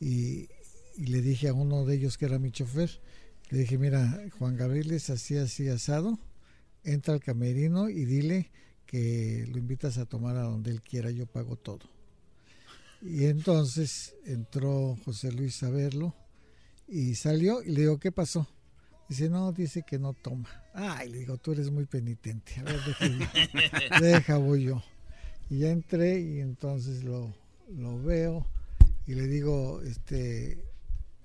y, 0.00 0.48
y 0.96 1.06
le 1.06 1.20
dije 1.22 1.48
a 1.48 1.54
uno 1.54 1.84
de 1.84 1.94
ellos 1.96 2.18
que 2.18 2.24
era 2.26 2.38
mi 2.38 2.50
chofer 2.50 3.00
le 3.50 3.58
dije 3.58 3.76
mira 3.78 4.18
Juan 4.38 4.56
Gabriel 4.56 4.90
es 4.92 5.10
así 5.10 5.36
así 5.36 5.68
asado 5.68 6.18
entra 6.84 7.14
al 7.14 7.20
camerino 7.20 7.88
y 7.90 8.04
dile 8.04 8.50
que 8.86 9.46
lo 9.50 9.58
invitas 9.58 9.98
a 9.98 10.06
tomar 10.06 10.36
a 10.36 10.42
donde 10.42 10.70
él 10.70 10.80
quiera 10.80 11.10
yo 11.10 11.26
pago 11.26 11.56
todo 11.56 11.86
y 13.02 13.26
entonces 13.26 14.14
entró 14.24 14.96
José 15.04 15.32
Luis 15.32 15.62
a 15.62 15.70
verlo 15.70 16.14
y 16.88 17.14
salió 17.14 17.62
y 17.62 17.70
le 17.72 17.82
digo 17.82 17.98
qué 18.00 18.10
pasó 18.10 18.48
dice 19.08 19.28
no 19.28 19.52
dice 19.52 19.82
que 19.86 19.98
no 19.98 20.14
toma 20.14 20.61
ay 20.74 21.10
le 21.10 21.18
digo 21.18 21.36
tú 21.38 21.52
eres 21.52 21.70
muy 21.70 21.86
penitente. 21.86 22.54
A 22.60 22.62
ver 22.64 22.80
deja, 22.84 23.98
deja 24.00 24.36
voy 24.38 24.64
yo. 24.64 24.82
Y 25.50 25.60
ya 25.60 25.70
entré 25.70 26.20
y 26.20 26.40
entonces 26.40 27.04
lo, 27.04 27.34
lo 27.68 28.02
veo 28.02 28.46
y 29.06 29.14
le 29.14 29.26
digo, 29.26 29.82
este, 29.82 30.62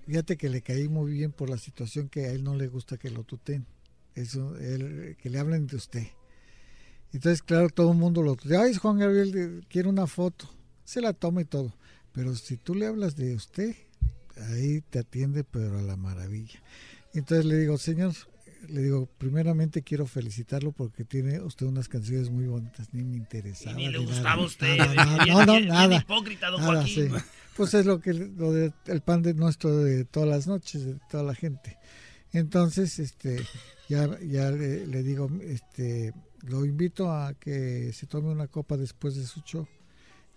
fíjate 0.05 0.37
que 0.37 0.49
le 0.49 0.61
caí 0.61 0.87
muy 0.87 1.11
bien 1.11 1.31
por 1.31 1.49
la 1.49 1.57
situación 1.57 2.09
que 2.09 2.25
a 2.25 2.31
él 2.31 2.43
no 2.43 2.55
le 2.55 2.67
gusta 2.67 2.97
que 2.97 3.09
lo 3.09 3.23
tuten, 3.23 3.65
eso, 4.15 4.57
él, 4.57 5.15
que 5.21 5.29
le 5.29 5.39
hablen 5.39 5.67
de 5.67 5.75
usted. 5.75 6.07
Entonces, 7.13 7.41
claro, 7.41 7.69
todo 7.69 7.91
el 7.91 7.97
mundo 7.97 8.23
lo 8.23 8.35
tutea, 8.35 8.63
ay, 8.63 8.73
Juan 8.73 8.97
Gabriel, 8.97 9.65
quiere 9.69 9.89
una 9.89 10.07
foto, 10.07 10.49
se 10.83 11.01
la 11.01 11.13
toma 11.13 11.41
y 11.41 11.45
todo, 11.45 11.73
pero 12.13 12.35
si 12.35 12.57
tú 12.57 12.73
le 12.73 12.87
hablas 12.87 13.15
de 13.15 13.35
usted, 13.35 13.75
ahí 14.49 14.81
te 14.81 14.99
atiende, 14.99 15.43
pero 15.43 15.77
a 15.77 15.81
la 15.81 15.95
maravilla. 15.95 16.61
Entonces 17.13 17.45
le 17.45 17.57
digo, 17.57 17.77
señor, 17.77 18.13
le 18.67 18.81
digo, 18.81 19.07
primeramente 19.17 19.81
quiero 19.81 20.05
felicitarlo 20.05 20.71
porque 20.71 21.03
tiene 21.03 21.41
usted 21.41 21.65
unas 21.65 21.87
canciones 21.87 22.29
muy 22.29 22.47
bonitas, 22.47 22.93
ni 22.93 23.03
me 23.03 23.17
interesaba. 23.17 23.75
ni 23.75 23.89
le 23.89 23.99
gustaba 23.99 24.43
usted, 24.43 24.77
nada, 24.77 25.25
no, 25.27 25.45
no, 25.45 25.59
nada. 25.59 25.95
hipócrita, 25.97 26.49
don 26.49 26.61
nada, 26.61 26.73
Joaquín. 26.81 27.09
sí. 27.09 27.23
Pues 27.55 27.73
es 27.73 27.85
lo 27.87 27.99
que 27.99 28.13
lo 28.13 28.53
de, 28.53 28.71
el 28.85 29.01
pan 29.01 29.23
de 29.23 29.33
nuestro 29.33 29.75
de 29.77 30.05
todas 30.05 30.29
las 30.29 30.45
noches, 30.45 30.85
de 30.85 30.99
toda 31.09 31.23
la 31.23 31.33
gente. 31.33 31.77
Entonces, 32.31 32.99
este, 32.99 33.43
ya, 33.89 34.07
ya 34.19 34.51
le, 34.51 34.85
le 34.85 35.01
digo, 35.01 35.27
este, 35.41 36.13
lo 36.43 36.65
invito 36.65 37.11
a 37.11 37.33
que 37.33 37.91
se 37.93 38.05
tome 38.05 38.29
una 38.29 38.47
copa 38.47 38.77
después 38.77 39.15
de 39.15 39.25
su 39.25 39.41
show. 39.41 39.67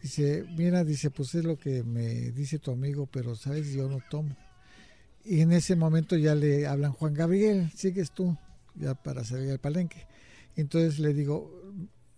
Dice, 0.02 0.46
mira, 0.56 0.82
dice, 0.82 1.10
pues 1.10 1.34
es 1.34 1.44
lo 1.44 1.58
que 1.58 1.82
me 1.82 2.30
dice 2.30 2.58
tu 2.58 2.70
amigo, 2.70 3.06
pero 3.06 3.36
sabes, 3.36 3.70
yo 3.72 3.86
no 3.88 3.98
tomo. 4.08 4.34
Y 5.24 5.40
en 5.42 5.52
ese 5.52 5.76
momento 5.76 6.16
ya 6.16 6.34
le 6.34 6.66
hablan, 6.66 6.92
Juan 6.92 7.14
Gabriel, 7.14 7.70
sigues 7.74 8.12
tú, 8.12 8.36
ya 8.74 8.94
para 8.94 9.24
salir 9.24 9.50
al 9.50 9.58
palenque. 9.58 10.06
Entonces 10.56 10.98
le 10.98 11.12
digo, 11.12 11.62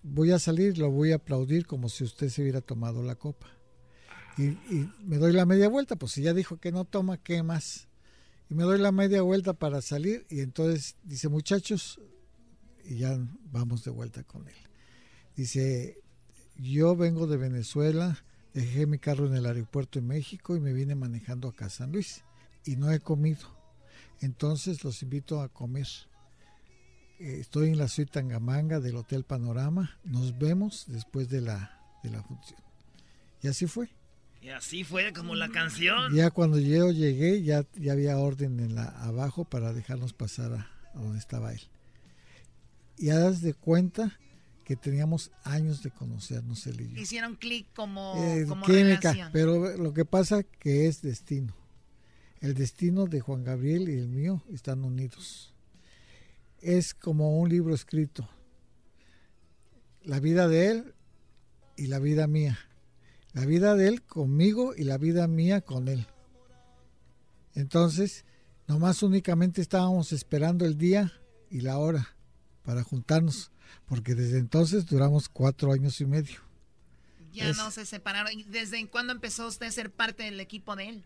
voy 0.03 0.31
a 0.31 0.39
salir, 0.39 0.79
lo 0.79 0.91
voy 0.91 1.13
a 1.13 1.17
aplaudir 1.17 1.67
como 1.67 1.89
si 1.89 2.05
usted 2.05 2.29
se 2.29 2.43
hubiera 2.43 2.61
tomado 2.61 3.03
la 3.03 3.17
copa. 3.17 3.49
Y, 4.39 4.57
me 5.05 5.19
doy 5.19 5.33
la 5.33 5.45
media 5.45 5.69
vuelta, 5.69 5.97
pues 5.97 6.13
si 6.13 6.23
ya 6.23 6.33
dijo 6.33 6.59
que 6.59 6.73
no 6.73 6.85
toma, 6.85 7.19
¿qué 7.19 7.43
más? 7.43 7.89
Y 8.49 8.55
me 8.55 8.63
doy 8.63 8.79
la 8.79 8.93
media 8.93 9.23
vuelta 9.23 9.53
para 9.53 9.83
salir 9.83 10.27
y 10.31 10.41
entonces 10.41 10.97
dice, 11.03 11.29
muchachos, 11.29 12.01
y 12.85 12.99
ya 12.99 13.19
vamos 13.51 13.85
de 13.85 13.91
vuelta 13.91 14.23
con 14.25 14.49
él. 14.49 14.55
Dice, 15.37 15.99
yo 16.57 16.97
vengo 16.97 17.27
de 17.27 17.37
Venezuela, 17.37 18.25
dejé 18.55 18.87
mi 18.87 18.99
carro 18.99 19.27
en 19.27 19.35
el 19.35 19.47
aeropuerto 19.47 20.01
de 20.01 20.07
México 20.07 20.57
y 20.57 20.61
me 20.61 20.73
vine 20.73 20.95
manejando 20.95 21.49
acá 21.49 21.67
a 21.67 21.71
San 21.71 21.93
Luis 21.93 22.23
y 22.65 22.77
no 22.77 22.91
he 22.91 23.01
comido. 23.01 23.41
Entonces 24.21 24.85
los 24.85 25.03
invito 25.03 25.41
a 25.41 25.49
comer. 25.49 25.87
Eh, 27.19 27.39
Estoy 27.41 27.69
en 27.71 27.79
la 27.79 27.89
suite 27.89 28.13
Tangamanga 28.13 28.81
del 28.81 28.97
Hotel 28.97 29.25
Panorama. 29.25 29.97
Nos 30.05 30.39
vemos 30.39 30.85
después 30.89 31.29
de 31.29 31.41
la, 31.41 31.79
de 32.03 32.11
la 32.11 32.23
función. 32.23 32.61
Y 33.43 33.49
así 33.49 33.67
fue. 33.67 33.89
Y 34.41 34.49
así 34.51 34.83
fue 34.85 35.13
como 35.13 35.35
la 35.35 35.49
canción. 35.51 36.13
Ya 36.15 36.31
cuando 36.31 36.59
yo 36.59 36.91
llegué, 36.91 37.43
ya, 37.43 37.65
ya 37.75 37.93
había 37.93 38.19
orden 38.19 38.59
en 38.61 38.75
la, 38.75 38.87
abajo 39.03 39.45
para 39.45 39.73
dejarnos 39.73 40.13
pasar 40.13 40.53
a, 40.53 40.71
a 40.95 40.99
donde 41.01 41.19
estaba 41.19 41.53
él. 41.53 41.61
Y 42.99 43.11
haz 43.11 43.41
de 43.41 43.55
cuenta 43.55 44.19
que 44.65 44.77
teníamos 44.77 45.31
años 45.45 45.83
de 45.83 45.91
conocernos 45.91 46.67
él 46.67 46.81
y 46.83 46.89
yo. 46.95 47.01
Hicieron 47.01 47.35
clic 47.37 47.67
como, 47.75 48.15
Eh, 48.19 48.45
como 48.49 48.65
química, 48.67 49.13
relación. 49.13 49.31
pero 49.33 49.77
lo 49.77 49.93
que 49.93 50.05
pasa 50.05 50.43
que 50.45 50.87
es 50.87 51.03
destino. 51.03 51.55
El 52.43 52.55
destino 52.55 53.07
de 53.07 53.21
Juan 53.21 53.45
Gabriel 53.45 53.89
y 53.89 53.97
el 53.97 54.09
mío 54.09 54.43
están 54.53 54.85
unidos. 54.85 55.55
Es 56.61 56.93
como 56.93 57.39
un 57.39 57.49
libro 57.49 57.73
escrito. 57.73 58.29
La 60.03 60.19
vida 60.19 60.49
de 60.49 60.67
él 60.69 60.95
y 61.77 61.87
la 61.87 62.01
vida 62.01 62.27
mía. 62.27 62.59
La 63.33 63.47
vida 63.47 63.77
de 63.77 63.87
él 63.87 64.03
conmigo 64.03 64.75
y 64.77 64.83
la 64.83 64.99
vida 64.99 65.29
mía 65.29 65.61
con 65.61 65.87
él. 65.87 66.05
Entonces, 67.55 68.25
nomás 68.67 69.05
únicamente 69.05 69.61
estábamos 69.63 70.13
esperando 70.13 70.65
el 70.67 70.77
día 70.77 71.13
y 71.49 71.61
la 71.61 71.79
hora 71.79 72.17
para 72.65 72.83
juntarnos, 72.83 73.53
porque 73.87 74.17
desde 74.17 74.39
entonces 74.39 74.87
duramos 74.87 75.29
cuatro 75.29 75.73
años 75.73 76.01
y 76.01 76.07
medio. 76.07 76.41
Ya 77.33 77.49
es- 77.49 77.57
no 77.57 77.71
se 77.71 77.87
separaron. 77.87 78.33
¿Y 78.33 78.43
¿Desde 78.43 78.85
cuándo 78.89 79.13
empezó 79.13 79.47
usted 79.47 79.67
a 79.67 79.71
ser 79.71 79.93
parte 79.93 80.25
del 80.25 80.41
equipo 80.41 80.75
de 80.75 80.89
él? 80.89 81.05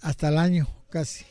Hasta 0.00 0.28
el 0.28 0.38
año 0.38 0.68
casi, 0.90 1.24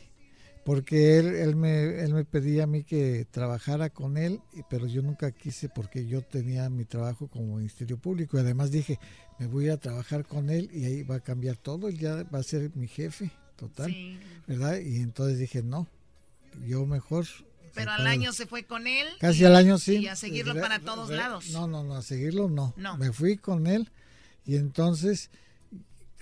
porque 0.64 1.18
él, 1.18 1.34
él, 1.34 1.56
me, 1.56 2.00
él 2.02 2.12
me 2.14 2.24
pedía 2.24 2.64
a 2.64 2.66
mí 2.66 2.84
que 2.84 3.26
trabajara 3.30 3.90
con 3.90 4.16
él, 4.16 4.40
pero 4.68 4.86
yo 4.86 5.02
nunca 5.02 5.30
quise 5.32 5.68
porque 5.68 6.06
yo 6.06 6.22
tenía 6.22 6.68
mi 6.70 6.84
trabajo 6.84 7.28
como 7.28 7.56
Ministerio 7.56 7.98
Público 7.98 8.36
y 8.36 8.40
además 8.40 8.70
dije, 8.70 8.98
me 9.38 9.46
voy 9.46 9.68
a 9.68 9.76
trabajar 9.78 10.24
con 10.26 10.50
él 10.50 10.70
y 10.72 10.84
ahí 10.84 11.02
va 11.02 11.16
a 11.16 11.20
cambiar 11.20 11.56
todo, 11.56 11.88
él 11.88 11.98
ya 11.98 12.22
va 12.24 12.38
a 12.38 12.42
ser 12.42 12.70
mi 12.74 12.88
jefe 12.88 13.30
total, 13.56 13.90
Sí. 13.92 14.18
¿verdad? 14.46 14.78
Y 14.80 14.96
entonces 14.96 15.38
dije, 15.38 15.62
no, 15.62 15.86
yo 16.66 16.84
mejor... 16.86 17.26
Pero 17.74 17.90
al 17.90 17.96
separado". 17.98 18.08
año 18.20 18.32
se 18.32 18.46
fue 18.46 18.64
con 18.64 18.86
él. 18.86 19.06
Casi 19.18 19.42
y- 19.42 19.44
al 19.46 19.56
año 19.56 19.78
sí. 19.78 19.96
Y 19.96 20.06
a 20.08 20.14
seguirlo 20.16 20.54
para 20.60 20.78
todos 20.78 21.10
lados. 21.10 21.50
No, 21.50 21.66
no, 21.66 21.82
no, 21.82 21.96
a 21.96 22.02
seguirlo 22.02 22.48
no. 22.48 22.72
No. 22.76 22.96
Me 22.98 23.12
fui 23.12 23.36
con 23.36 23.66
él 23.66 23.90
y 24.46 24.56
entonces, 24.56 25.30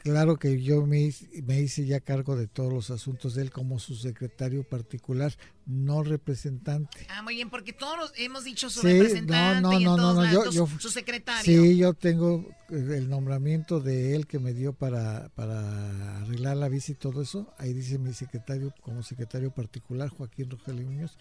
claro 0.03 0.37
que 0.39 0.61
yo 0.63 0.85
me, 0.87 1.01
hice- 1.01 1.29
me 1.43 1.61
hice 1.61 1.87
ya 1.87 2.01
cargo 2.01 2.37
de 2.37 2.47
todos 2.49 2.73
los 2.73 2.91
asuntos 2.91 3.35
de 3.35 3.43
él 3.43 3.51
como 3.51 3.79
su 3.79 3.95
secretario 3.95 4.65
particular, 4.65 5.33
no 5.67 6.03
representante. 6.03 7.07
Ah, 7.09 7.23
muy 7.23 7.37
bien, 7.37 7.51
porque 7.51 7.73
todos 7.73 7.97
los- 7.99 8.13
hemos 8.17 8.45
dicho 8.45 8.69
su 8.71 8.81
Sí, 8.81 8.89
representante 8.89 9.61
no, 9.63 9.73
y 9.73 9.77
en 9.77 9.85
no, 9.85 9.97
todos 9.97 10.15
no, 10.17 10.23
no, 10.23 10.27
lados, 10.33 10.55
yo- 10.55 10.67
yo- 10.67 10.79
su 10.79 10.91
secretario. 10.91 11.63
Sí, 11.63 11.77
yo 11.77 11.95
tengo 11.95 12.45
eh, 12.71 12.95
el 12.97 13.09
nombramiento 13.09 13.81
de 13.81 14.15
él 14.17 14.27
que 14.27 14.39
me 14.39 14.53
dio 14.55 14.73
para, 14.73 15.29
para 15.35 16.23
arreglar 16.23 16.57
la 16.57 16.69
visa 16.69 16.93
y 16.93 16.95
todo 16.95 17.23
eso. 17.23 17.53
Ahí 17.59 17.73
dice 17.73 17.99
mi 17.99 18.13
secretario, 18.13 18.75
como 18.83 19.03
secretario 19.03 19.51
particular, 19.53 20.09
Joaquín 20.09 20.51
Rogelio 20.51 20.87
Muñoz. 20.87 21.17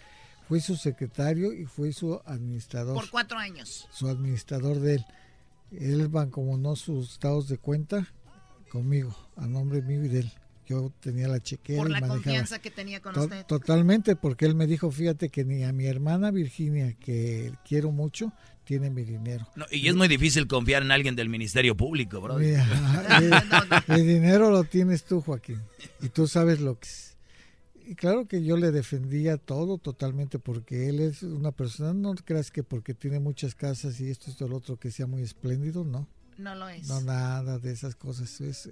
Fui 0.47 0.59
su 0.59 0.75
secretario 0.75 1.53
y 1.53 1.65
fui 1.65 1.93
su 1.93 2.19
administrador 2.25 2.95
Por 2.95 3.09
cuatro 3.09 3.37
años. 3.37 3.87
su 3.91 4.07
administrador 4.09 4.79
de 4.79 4.95
él. 4.95 5.05
Él 5.71 6.09
mancomunó 6.09 6.75
sus 6.75 7.13
estados 7.13 7.47
de 7.47 7.57
cuenta 7.57 8.07
conmigo, 8.71 9.15
a 9.35 9.45
nombre 9.47 9.81
mío 9.81 10.03
y 10.05 10.07
de 10.07 10.19
él. 10.21 10.31
Yo 10.67 10.91
tenía 11.01 11.27
la 11.27 11.41
chequera 11.41 11.79
Por 11.79 11.89
y 11.89 11.93
la 11.93 11.99
manejaba. 11.99 12.21
confianza 12.23 12.59
que 12.59 12.71
tenía 12.71 13.01
con 13.01 13.13
To- 13.13 13.23
usted. 13.23 13.45
Totalmente, 13.45 14.15
porque 14.15 14.45
él 14.45 14.55
me 14.55 14.67
dijo, 14.67 14.89
fíjate 14.89 15.27
que 15.29 15.43
ni 15.43 15.63
a 15.63 15.73
mi 15.73 15.85
hermana 15.85 16.31
Virginia, 16.31 16.93
que 16.93 17.51
quiero 17.67 17.91
mucho, 17.91 18.31
tiene 18.63 18.89
mi 18.89 19.03
dinero. 19.03 19.45
No, 19.55 19.65
y 19.69 19.87
es 19.89 19.95
muy 19.95 20.07
difícil 20.07 20.47
confiar 20.47 20.83
en 20.83 20.91
alguien 20.91 21.15
del 21.17 21.27
Ministerio 21.27 21.75
Público, 21.75 22.21
bro. 22.21 22.35
Mi, 22.37 22.51
ajá, 22.55 23.83
mi- 23.89 23.95
mi 23.95 24.01
dinero 24.07 24.49
lo 24.49 24.63
tienes 24.63 25.03
tú, 25.03 25.19
Joaquín, 25.21 25.59
y 26.01 26.07
tú 26.09 26.25
sabes 26.27 26.61
lo 26.61 26.79
que 26.79 26.87
es. 26.87 27.17
Y 27.87 27.95
claro 27.95 28.25
que 28.25 28.41
yo 28.41 28.55
le 28.55 28.71
defendía 28.71 29.35
todo 29.35 29.77
totalmente 29.77 30.39
porque 30.39 30.87
él 30.87 31.01
es 31.01 31.23
una 31.23 31.51
persona, 31.51 31.93
no 31.93 32.15
creas 32.15 32.49
que 32.49 32.63
porque 32.63 32.93
tiene 32.93 33.19
muchas 33.19 33.55
casas 33.55 33.99
y 33.99 34.09
esto, 34.09 34.31
esto, 34.31 34.47
lo 34.47 34.55
otro, 34.57 34.77
que 34.77 34.91
sea 34.91 35.07
muy 35.07 35.23
espléndido, 35.23 35.83
no. 35.83 36.07
No 36.37 36.55
lo 36.55 36.67
es. 36.69 36.87
No, 36.87 37.01
nada 37.01 37.59
de 37.59 37.71
esas 37.71 37.95
cosas. 37.95 38.41
Es, 38.41 38.69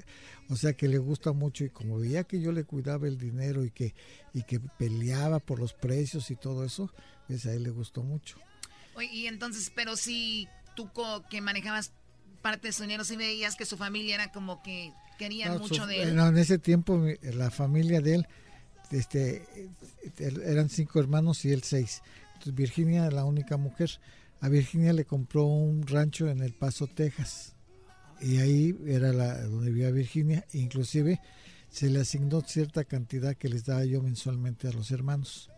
o 0.50 0.56
sea, 0.56 0.74
que 0.74 0.88
le 0.88 0.98
gusta 0.98 1.34
mucho 1.34 1.64
y 1.66 1.70
como 1.70 2.00
veía 2.00 2.24
que 2.24 2.40
yo 2.42 2.52
le 2.52 2.64
cuidaba 2.64 3.08
el 3.08 3.18
dinero 3.18 3.64
y 3.64 3.72
que, 3.72 3.94
y 4.34 4.44
que 4.44 4.60
peleaba 4.60 5.40
por 5.40 5.60
los 5.60 5.74
precios 5.74 6.32
y 6.32 6.36
todo 6.36 6.64
eso, 6.66 6.92
pues 7.28 7.46
a 7.46 7.54
él 7.54 7.64
le 7.64 7.70
gustó 7.70 8.02
mucho. 8.04 8.38
Oye, 8.96 9.10
y 9.14 9.28
entonces, 9.28 9.72
pero 9.76 9.96
si 9.96 10.48
tú 10.76 10.90
que 11.30 11.42
manejabas 11.42 11.92
parte 12.42 12.68
de 12.70 12.74
su 12.74 12.84
dinero, 12.84 13.04
si 13.04 13.16
veías 13.18 13.56
que 13.56 13.66
su 13.66 13.78
familia 13.78 14.16
era 14.16 14.32
como 14.32 14.64
que 14.64 14.92
querían 15.18 15.54
No, 15.54 15.60
mucho 15.60 15.76
su- 15.84 15.86
de 15.86 16.04
él. 16.04 16.16
no, 16.16 16.28
en 16.28 16.38
ese 16.38 16.58
tiempo 16.58 17.04
la 17.22 17.52
familia 17.52 18.02
de 18.02 18.16
él 18.16 18.28
este, 18.92 19.46
eran 20.18 20.70
cinco 20.70 21.00
hermanos 21.00 21.46
y 21.46 21.52
él 21.52 21.64
seis. 21.64 22.02
Entonces, 22.34 22.56
Virginia 22.56 23.02
era 23.06 23.12
la 23.12 23.26
única 23.26 23.58
mujer. 23.58 24.00
A 24.42 24.50
Virginia 24.50 24.94
le 24.94 25.06
compró 25.06 25.46
un 25.46 25.86
rancho 25.86 26.30
en 26.30 26.42
El 26.42 26.54
Paso, 26.54 26.88
Texas. 26.88 27.56
Y 28.22 28.38
ahí 28.38 28.76
era 28.86 29.14
la, 29.14 29.42
donde 29.44 29.72
vivía 29.72 29.92
Virginia. 29.92 30.46
Inclusive 30.54 31.20
se 31.70 31.90
le 31.90 32.00
asignó 32.02 32.42
cierta 32.42 32.84
cantidad 32.84 33.36
que 33.36 33.50
les 33.50 33.66
daba 33.66 33.86
yo 33.86 34.02
mensualmente 34.02 34.68
a 34.68 34.72
los 34.72 34.92
hermanos. 34.92 35.50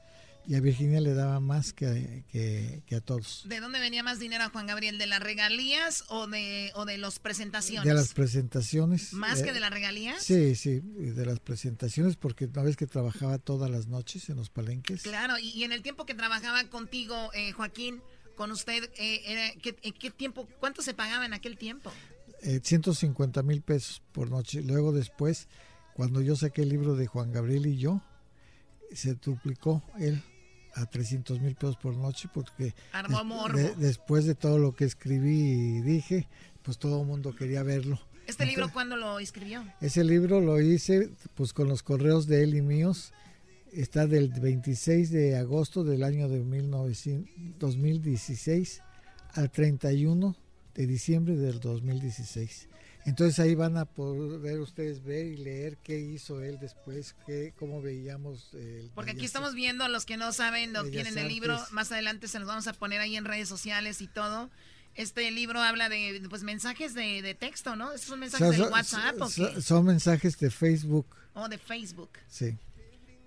Y 0.48 0.56
a 0.56 0.60
Virginia 0.60 1.00
le 1.02 1.14
daba 1.14 1.40
más 1.40 1.72
que, 1.72 1.86
a- 1.86 2.32
que, 2.32 2.82
que 2.88 2.96
a 2.96 3.02
todos. 3.02 3.44
¿De 3.48 3.60
dónde 3.60 3.80
venía 3.80 4.02
más 4.02 4.18
dinero 4.18 4.44
a 4.44 4.50
Juan 4.50 4.66
Gabriel? 4.66 4.98
¿De 4.98 5.06
las 5.06 5.20
regalías 5.22 6.04
o 6.10 6.26
de, 6.26 6.72
o 6.74 6.86
de 6.86 6.98
las 6.98 7.20
presentaciones? 7.20 7.88
De 7.88 7.94
las 7.94 8.16
presentaciones. 8.16 9.14
¿Más 9.14 9.42
eh, 9.42 9.44
que 9.46 9.54
de 9.54 9.60
las 9.60 9.70
regalías? 9.70 10.24
Sí, 10.24 10.56
sí, 10.56 10.80
de 10.80 11.26
las 11.28 11.40
presentaciones, 11.40 12.16
porque 12.16 12.46
una 12.46 12.64
vez 12.64 12.76
que 12.76 12.88
trabajaba 12.88 13.38
todas 13.38 13.70
las 13.70 13.86
noches 13.88 14.30
en 14.30 14.38
los 14.38 14.50
palenques. 14.50 15.04
Claro, 15.04 15.38
y, 15.38 15.50
y 15.50 15.64
en 15.64 15.74
el 15.74 15.84
tiempo 15.84 16.08
que 16.08 16.16
trabajaba 16.16 16.64
contigo, 16.70 17.30
eh, 17.36 17.52
Joaquín, 17.52 18.02
con 18.36 18.52
usted, 18.52 18.90
eh, 18.98 19.22
era, 19.26 19.52
¿qué, 19.62 19.76
en 19.84 19.94
qué 19.94 20.12
tiempo, 20.12 20.48
cuánto 20.60 20.82
se 20.82 20.94
pagaba 20.94 21.26
en 21.26 21.34
aquel 21.34 21.58
tiempo? 21.58 21.92
eh, 22.44 22.60
150 22.64 23.44
mil 23.44 23.62
pesos 23.62 24.02
por 24.12 24.30
noche. 24.32 24.62
Luego 24.64 24.92
después, 24.92 25.48
cuando 25.94 26.22
yo 26.22 26.36
saqué 26.36 26.64
el 26.64 26.70
libro 26.70 26.96
de 26.96 27.06
Juan 27.06 27.32
Gabriel 27.32 27.68
y 27.68 27.78
yo, 27.78 28.02
se 28.94 29.14
duplicó 29.14 29.84
él 30.00 30.22
a 30.74 30.86
300 30.86 31.40
mil 31.40 31.54
pesos 31.56 31.78
por 31.78 31.96
noche 31.96 32.30
porque 32.34 32.74
des- 33.10 33.14
de- 33.54 33.76
después 33.76 34.26
de 34.26 34.34
todo 34.36 34.58
lo 34.58 34.74
que 34.74 34.86
escribí 34.86 35.38
y 35.78 35.82
dije, 35.82 36.28
pues 36.64 36.78
todo 36.80 37.02
el 37.02 37.08
mundo 37.08 37.36
quería 37.36 37.62
verlo. 37.64 38.00
¿Este 38.28 38.46
libro 38.46 38.72
cuándo 38.72 38.96
lo 38.96 39.20
escribió? 39.20 39.64
Ese 39.82 40.04
libro 40.04 40.42
lo 40.42 40.60
hice 40.62 41.10
pues 41.36 41.54
con 41.54 41.68
los 41.68 41.84
correos 41.84 42.26
de 42.28 42.44
él 42.44 42.56
y 42.56 42.62
míos. 42.62 43.14
Está 43.72 44.06
del 44.06 44.30
26 44.30 45.12
de 45.12 45.38
agosto 45.38 45.84
del 45.84 46.04
año 46.04 46.28
de 46.28 46.40
1900 46.40 47.30
2016 47.60 48.82
al 49.34 49.50
31 49.50 50.36
de 50.76 50.88
diciembre 50.88 51.36
del 51.38 51.60
2016. 51.60 52.68
Entonces 53.06 53.40
ahí 53.40 53.56
van 53.56 53.78
a 53.78 53.86
poder 53.86 54.60
ustedes 54.60 55.04
ver 55.04 55.26
y 55.26 55.38
leer 55.38 55.78
qué 55.78 55.98
hizo 56.00 56.42
él 56.42 56.60
después, 56.60 57.16
qué, 57.26 57.54
cómo 57.58 57.82
veíamos 57.82 58.54
el 58.54 58.92
Porque 58.94 59.12
aquí 59.12 59.26
estamos 59.26 59.56
viendo 59.56 59.84
a 59.84 59.90
los 59.90 60.06
que 60.06 60.18
no 60.18 60.32
saben 60.34 60.76
o 60.76 60.84
Bellas 60.84 61.04
tienen 61.04 61.18
el 61.18 61.28
libro, 61.30 61.58
más 61.72 61.92
adelante 61.92 62.28
se 62.28 62.38
los 62.40 62.48
vamos 62.48 62.68
a 62.68 62.74
poner 62.74 63.00
ahí 63.02 63.16
en 63.16 63.26
redes 63.26 63.48
sociales 63.50 64.02
y 64.02 64.08
todo. 64.08 64.52
Este 64.94 65.32
libro 65.32 65.60
habla 65.62 65.88
de 65.90 66.22
pues 66.30 66.44
mensajes 66.44 66.94
de, 66.94 67.22
de 67.22 67.34
texto, 67.34 67.76
¿no? 67.78 67.98
Son 67.98 68.16
O 68.16 68.18
mensajes 68.18 68.50
sea, 68.50 68.52
del 68.52 68.62
son- 68.66 68.74
WhatsApp 68.74 69.16
o 69.22 69.30
qué? 69.30 69.62
son 69.62 69.86
mensajes 69.86 70.38
de 70.38 70.52
Facebook, 70.52 71.08
O 71.34 71.48
de 71.48 71.58
Facebook. 71.58 72.10
sí, 72.28 72.58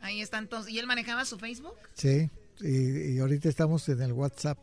Ahí 0.04 0.20
están 0.20 0.48
todos. 0.48 0.68
¿Y 0.68 0.78
él 0.78 0.86
manejaba 0.86 1.24
su 1.24 1.38
Facebook? 1.38 1.74
sí, 1.94 2.30
y, 2.60 3.14
y 3.14 3.18
ahorita 3.18 3.48
estamos 3.48 3.88
en 3.88 4.00
el 4.02 4.12
WhatsApp. 4.12 4.58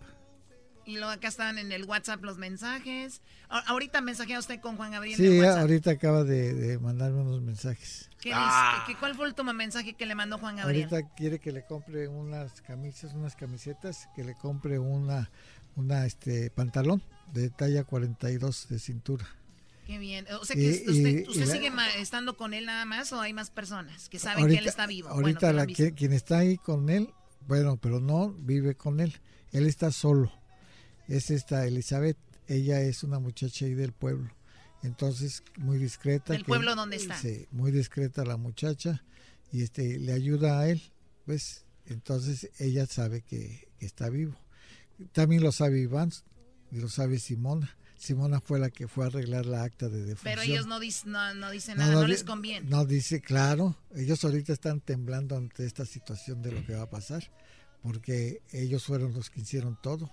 Y 0.86 0.94
luego 0.98 1.10
acá 1.12 1.28
están 1.28 1.58
en 1.60 1.72
el 1.72 1.86
WhatsApp 1.86 2.24
los 2.24 2.38
mensajes. 2.38 3.22
A- 3.50 3.60
ahorita 3.72 4.02
mensajea 4.02 4.40
usted 4.40 4.60
con 4.60 4.78
Juan 4.78 4.92
Gabriel 4.92 5.16
Sí, 5.18 5.28
en 5.28 5.34
el 5.34 5.40
WhatsApp. 5.42 5.60
ahorita 5.62 5.92
acaba 5.92 6.24
de, 6.24 6.54
de 6.54 6.80
mandarme 6.80 7.22
unos 7.22 7.42
mensajes. 7.42 8.10
¿Qué 8.20 8.30
dice? 8.30 8.42
¿Qué- 8.88 8.96
¿Cuál 8.96 9.14
fue 9.16 9.26
el 9.26 9.32
último 9.32 9.54
mensaje 9.54 9.94
que 9.94 10.06
le 10.06 10.16
mandó 10.16 10.38
Juan 10.40 10.56
Gabriel? 10.56 10.88
Ahorita 10.92 11.14
quiere 11.16 11.40
que 11.40 11.52
le 11.52 11.66
compre 11.66 12.08
unas 12.08 12.62
camisas, 12.62 13.14
unas 13.14 13.36
camisetas, 13.36 14.08
que 14.16 14.24
le 14.24 14.34
compre 14.36 14.80
una, 14.80 15.30
una 15.76 16.06
este 16.06 16.50
pantalón 16.50 17.04
de 17.34 17.50
talla 17.50 17.84
42 17.84 18.68
de 18.70 18.80
cintura. 18.80 19.28
Qué 19.92 20.00
bien. 20.00 20.26
O 20.40 20.46
sea 20.46 20.56
que 20.56 20.62
Y- 20.62 20.70
usted, 20.72 20.94
y- 20.94 21.28
usted 21.28 21.44
y 21.44 21.48
sigue 21.48 21.72
estando 21.98 22.38
con 22.38 22.54
él 22.54 22.66
nada 22.66 22.86
más 22.86 23.12
o 23.12 23.20
hay 23.20 23.34
más 23.34 23.50
personas 23.50 24.08
que 24.08 24.20
saben 24.20 24.38
que 24.38 24.42
Ahorita- 24.44 24.62
él 24.62 24.68
está 24.68 24.88
vivo. 24.88 25.10
Ahorita 25.10 25.52
bueno, 25.52 25.66
que 25.68 25.84
la 25.84 25.90
que- 25.90 25.94
quien 25.96 26.14
está 26.14 26.38
ahí 26.40 26.58
con 26.58 26.90
él, 26.90 27.10
bueno, 27.48 27.76
pero 27.78 28.00
no 28.00 28.32
vive 28.32 28.76
con 28.76 29.02
él. 29.02 29.14
Él 29.52 29.66
está 29.68 29.92
solo. 29.92 30.32
Es 31.10 31.30
esta 31.30 31.66
Elizabeth. 31.68 32.18
Ella 32.48 32.80
es 32.82 33.04
una 33.04 33.20
muchacha 33.20 33.66
ahí 33.66 33.74
del 33.74 33.92
pueblo. 33.92 34.32
Entonces, 34.82 35.44
muy 35.58 35.78
discreta. 35.78 36.32
¿Del 36.34 36.46
pueblo 36.46 36.74
dónde 36.76 36.96
está? 36.96 37.18
Sí, 37.18 37.48
muy 37.52 37.72
discreta 37.72 38.24
la 38.24 38.38
muchacha. 38.38 39.04
Y 39.52 39.62
este 39.64 40.00
le 40.00 40.14
ayuda 40.14 40.60
a 40.62 40.70
él. 40.70 40.82
Pues, 41.26 41.66
entonces 41.86 42.50
ella 42.60 42.86
sabe 42.86 43.22
que, 43.24 43.68
que 43.78 43.86
está 43.86 44.10
vivo. 44.10 44.36
También 45.12 45.44
lo 45.44 45.52
sabe 45.52 45.80
Iván 45.82 46.12
y 46.72 46.78
lo 46.80 46.88
sabe 46.88 47.20
Simona. 47.20 47.76
Simona 48.02 48.42
fue 48.42 48.58
la 48.58 48.72
que 48.72 48.88
fue 48.88 49.04
a 49.06 49.08
arreglar 49.10 49.46
la 49.46 49.62
acta 49.62 49.88
de 49.88 50.00
defunción. 50.00 50.24
Pero 50.24 50.42
ellos 50.42 50.66
no, 50.66 50.80
dis- 50.80 51.04
no, 51.06 51.36
no 51.36 51.52
dicen 51.52 51.78
nada, 51.78 51.94
no 51.94 52.08
les 52.08 52.24
conviene. 52.24 52.68
No 52.68 52.84
dice, 52.86 53.22
claro, 53.22 53.78
ellos 53.96 54.24
ahorita 54.26 54.52
están 54.54 54.82
temblando 54.82 55.38
ante 55.38 55.66
esta 55.68 55.86
situación 55.86 56.42
de 56.42 56.52
lo 56.52 56.66
que 56.66 56.74
va 56.74 56.82
a 56.84 56.90
pasar, 56.90 57.32
porque 57.84 58.42
ellos 58.52 58.84
fueron 58.86 59.14
los 59.14 59.30
que 59.30 59.42
hicieron 59.42 59.78
todo. 59.84 60.12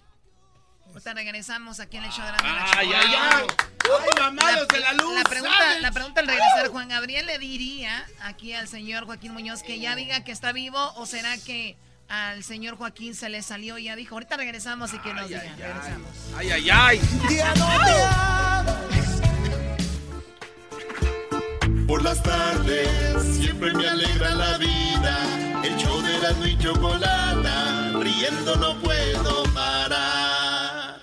Ahorita 0.88 1.14
regresamos 1.14 1.80
aquí 1.80 1.96
en 1.96 2.04
el 2.04 2.10
show 2.10 2.24
de 2.26 2.32
la 2.32 2.38
Ay, 2.76 2.88
ay, 2.94 3.12
ay. 3.14 3.46
Ay, 3.90 4.08
mamados 4.18 4.68
de 4.68 4.80
la 4.80 4.92
luz. 4.92 5.14
La 5.14 5.24
pregunta, 5.24 5.80
la 5.80 5.90
pregunta 5.92 6.20
al 6.20 6.26
regresar, 6.26 6.68
Juan 6.68 6.88
Gabriel 6.88 7.24
le 7.26 7.38
diría 7.38 8.06
aquí 8.20 8.52
al 8.52 8.68
señor 8.68 9.06
Joaquín 9.06 9.32
Muñoz 9.32 9.62
que 9.62 9.80
ya 9.80 9.96
diga 9.96 10.24
que 10.24 10.32
está 10.32 10.52
vivo 10.52 10.92
o 10.96 11.06
será 11.06 11.38
que 11.38 11.76
al 12.08 12.42
señor 12.42 12.76
Joaquín 12.76 13.14
se 13.14 13.28
le 13.28 13.42
salió 13.42 13.78
y 13.78 13.84
ya 13.84 13.94
dijo. 13.96 14.14
Ahorita 14.14 14.36
regresamos 14.36 14.92
y 14.94 14.98
que 14.98 15.14
nos 15.14 15.28
diga. 15.28 15.42
Regresamos. 15.56 16.10
Ay, 16.36 16.50
ay, 16.50 16.70
ay. 16.70 17.00
Por 21.86 22.02
las 22.02 22.22
tardes 22.22 23.22
siempre 23.22 23.72
me 23.72 23.88
alegra 23.88 24.34
la 24.34 24.58
vida. 24.58 25.62
El 25.64 25.74
show 25.76 26.02
de 26.02 26.18
la 26.18 26.32
y 26.46 26.58
chocolata, 26.58 27.92
riendo 28.00 28.56
no 28.56 28.78
puedo 28.80 29.44
parar. 29.54 31.00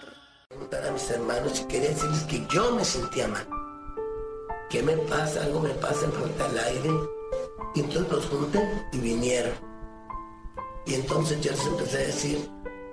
preguntar 0.47 0.85
a 0.87 0.91
mis 0.91 1.09
hermanos 1.09 1.61
y 1.61 1.67
quería 1.67 1.89
decirles 1.89 2.23
que 2.23 2.45
yo 2.51 2.75
me 2.75 2.85
sentía 2.85 3.27
mal. 3.27 3.47
¿Qué 4.69 4.83
me 4.83 4.97
pasa? 4.97 5.43
Algo 5.43 5.61
me 5.61 5.69
pasa 5.69 6.05
en 6.05 6.13
falta 6.13 6.45
al 6.45 6.59
aire. 6.59 6.89
Y 7.75 7.79
entonces 7.81 8.11
los 8.11 8.25
junté 8.25 8.59
y 8.93 8.99
vinieron. 8.99 9.74
Y 10.87 10.93
entonces 10.93 11.41
yo 11.41 11.51
les 11.51 11.65
empecé 11.65 11.97
a 11.97 12.07
decir, 12.07 12.37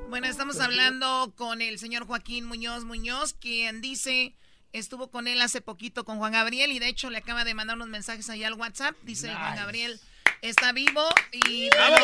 Bueno, 0.08 0.26
estamos 0.26 0.60
hablando 0.60 1.32
con 1.36 1.60
el 1.60 1.78
señor 1.78 2.06
Joaquín 2.06 2.44
Muñoz 2.46 2.84
Muñoz, 2.84 3.34
quien 3.34 3.80
dice 3.80 4.34
estuvo 4.72 5.10
con 5.10 5.28
él 5.28 5.40
hace 5.42 5.60
poquito 5.60 6.04
con 6.06 6.16
Juan 6.16 6.32
Gabriel 6.32 6.72
y 6.72 6.78
de 6.78 6.88
hecho 6.88 7.10
le 7.10 7.18
acaba 7.18 7.44
de 7.44 7.52
mandar 7.52 7.76
unos 7.76 7.88
mensajes 7.88 8.30
allá 8.30 8.46
al 8.46 8.54
WhatsApp. 8.54 8.94
Dice 9.02 9.28
Juan 9.28 9.56
Gabriel 9.56 10.00
está 10.40 10.72
vivo 10.72 11.02
y 11.30 11.68
bueno, 11.76 11.96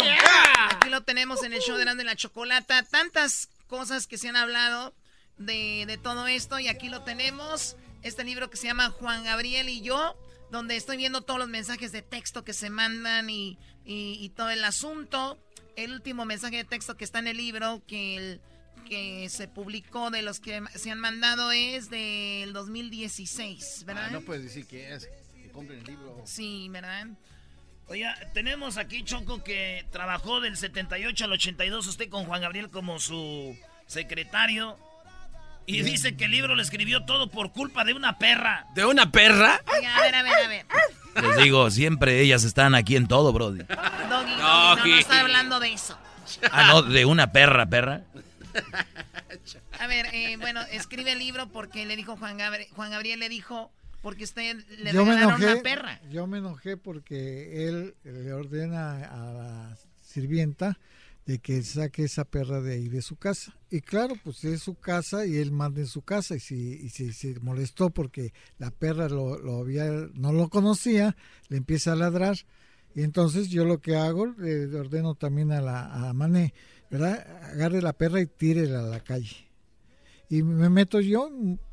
aquí 0.70 0.90
lo 0.90 1.02
tenemos 1.02 1.42
en 1.44 1.54
el 1.54 1.60
show 1.60 1.76
de 1.78 1.84
Grande 1.84 2.04
la 2.04 2.14
Chocolata. 2.16 2.82
Tantas 2.82 3.48
cosas 3.68 4.06
que 4.06 4.18
se 4.18 4.28
han 4.28 4.36
hablado 4.36 4.94
de, 5.38 5.84
de 5.86 5.96
todo 5.96 6.26
esto 6.26 6.58
y 6.58 6.68
aquí 6.68 6.88
lo 6.90 7.02
tenemos. 7.02 7.76
Este 8.02 8.22
libro 8.22 8.50
que 8.50 8.58
se 8.58 8.66
llama 8.66 8.90
Juan 8.90 9.24
Gabriel 9.24 9.68
y 9.70 9.80
yo, 9.80 10.14
donde 10.50 10.76
estoy 10.76 10.98
viendo 10.98 11.22
todos 11.22 11.40
los 11.40 11.48
mensajes 11.48 11.90
de 11.90 12.02
texto 12.02 12.44
que 12.44 12.52
se 12.52 12.68
mandan 12.70 13.28
y, 13.30 13.58
y- 13.86 14.18
y 14.20 14.28
todo 14.28 14.50
el 14.50 14.62
asunto. 14.64 15.38
El 15.84 15.92
último 15.92 16.24
mensaje 16.24 16.56
de 16.56 16.64
texto 16.64 16.96
que 16.96 17.04
está 17.04 17.20
en 17.20 17.28
el 17.28 17.36
libro 17.36 17.82
que, 17.86 18.16
el- 18.16 18.40
que 18.88 19.28
se 19.28 19.46
publicó 19.48 20.10
de 20.10 20.22
los 20.22 20.40
que 20.40 20.62
se 20.74 20.90
han 20.90 20.98
mandado 20.98 21.52
es 21.52 21.88
del 21.90 22.52
2016, 22.52 23.84
¿verdad? 23.86 24.06
Ah, 24.08 24.10
no 24.10 24.20
puedes 24.22 24.42
decir 24.44 24.66
que 24.66 24.92
es. 24.92 25.08
Que 25.40 25.50
compren 25.50 25.78
el 25.78 25.84
libro. 25.84 26.22
Sí, 26.24 26.68
¿verdad? 26.70 27.06
Oiga, 27.86 28.16
tenemos 28.34 28.76
aquí 28.76 29.02
Choco 29.04 29.42
que 29.44 29.86
trabajó 29.90 30.40
del 30.40 30.56
78 30.56 31.24
al 31.24 31.32
82 31.32 31.86
usted 31.86 32.08
con 32.08 32.24
Juan 32.24 32.42
Gabriel 32.42 32.70
como 32.70 32.98
su 32.98 33.56
secretario. 33.86 34.76
Y 35.64 35.82
dice 35.82 36.16
que 36.16 36.24
el 36.24 36.30
libro 36.30 36.54
lo 36.54 36.62
escribió 36.62 37.04
todo 37.04 37.30
por 37.30 37.52
culpa 37.52 37.84
de 37.84 37.92
una 37.92 38.18
perra. 38.18 38.66
¿De 38.74 38.86
una 38.86 39.12
perra? 39.12 39.60
Oiga, 39.76 39.96
a 39.98 40.00
ver, 40.00 40.14
a 40.14 40.22
ver, 40.22 40.32
a 40.34 40.48
ver. 40.48 40.66
Les 41.22 41.36
digo, 41.44 41.70
siempre 41.70 42.20
ellas 42.22 42.44
están 42.44 42.74
aquí 42.74 42.96
en 42.96 43.06
todo, 43.06 43.32
Brody. 43.34 43.64
No, 44.48 44.76
no, 44.76 44.86
no 44.86 44.96
estoy 44.96 45.18
hablando 45.18 45.60
de 45.60 45.72
eso. 45.72 45.98
Ah, 46.52 46.68
no, 46.72 46.82
de 46.82 47.04
una 47.04 47.32
perra, 47.32 47.66
perra. 47.68 48.04
A 49.78 49.86
ver, 49.86 50.06
eh, 50.12 50.36
bueno, 50.38 50.60
escribe 50.72 51.12
el 51.12 51.18
libro 51.18 51.48
porque 51.48 51.86
le 51.86 51.96
dijo 51.96 52.16
Juan 52.16 52.36
Gabriel, 52.38 52.68
Juan 52.72 52.90
Gabriel 52.90 53.20
le 53.20 53.28
dijo, 53.28 53.70
porque 54.02 54.24
usted 54.24 54.56
le 54.78 54.92
yo 54.92 55.04
me 55.04 55.14
regalaron 55.14 55.42
enojé, 55.42 55.52
una 55.54 55.62
perra. 55.62 56.00
yo 56.10 56.26
me 56.26 56.38
enojé 56.38 56.76
porque 56.76 57.68
él 57.68 57.94
le 58.04 58.32
ordena 58.32 59.04
a 59.04 59.32
la 59.32 59.76
sirvienta 60.02 60.78
de 61.26 61.38
que 61.38 61.62
saque 61.62 62.04
esa 62.04 62.24
perra 62.24 62.60
de 62.60 62.74
ahí 62.74 62.88
de 62.88 63.02
su 63.02 63.16
casa. 63.16 63.54
Y 63.70 63.82
claro, 63.82 64.14
pues 64.24 64.44
es 64.44 64.62
su 64.62 64.74
casa 64.74 65.26
y 65.26 65.36
él 65.36 65.52
manda 65.52 65.80
en 65.80 65.86
su 65.86 66.02
casa 66.02 66.34
y 66.34 66.40
si, 66.40 66.54
y 66.82 66.88
si 66.88 67.12
se 67.12 67.38
molestó 67.40 67.90
porque 67.90 68.32
la 68.58 68.70
perra 68.70 69.08
lo, 69.08 69.38
lo 69.38 69.58
había, 69.60 69.84
no 70.14 70.32
lo 70.32 70.48
conocía, 70.48 71.16
le 71.48 71.58
empieza 71.58 71.92
a 71.92 71.96
ladrar. 71.96 72.36
Y 72.94 73.02
entonces 73.02 73.48
yo 73.48 73.64
lo 73.64 73.80
que 73.80 73.96
hago, 73.96 74.26
le 74.26 74.74
ordeno 74.76 75.14
también 75.14 75.52
a 75.52 75.60
la 75.60 76.08
a 76.08 76.12
Mané, 76.12 76.54
¿verdad? 76.90 77.26
Agarre 77.52 77.82
la 77.82 77.92
perra 77.92 78.20
y 78.20 78.26
tírela 78.26 78.80
a 78.80 78.86
la 78.86 79.00
calle. 79.00 79.48
Y 80.28 80.42
me 80.42 80.68
meto 80.68 81.00
yo 81.00 81.30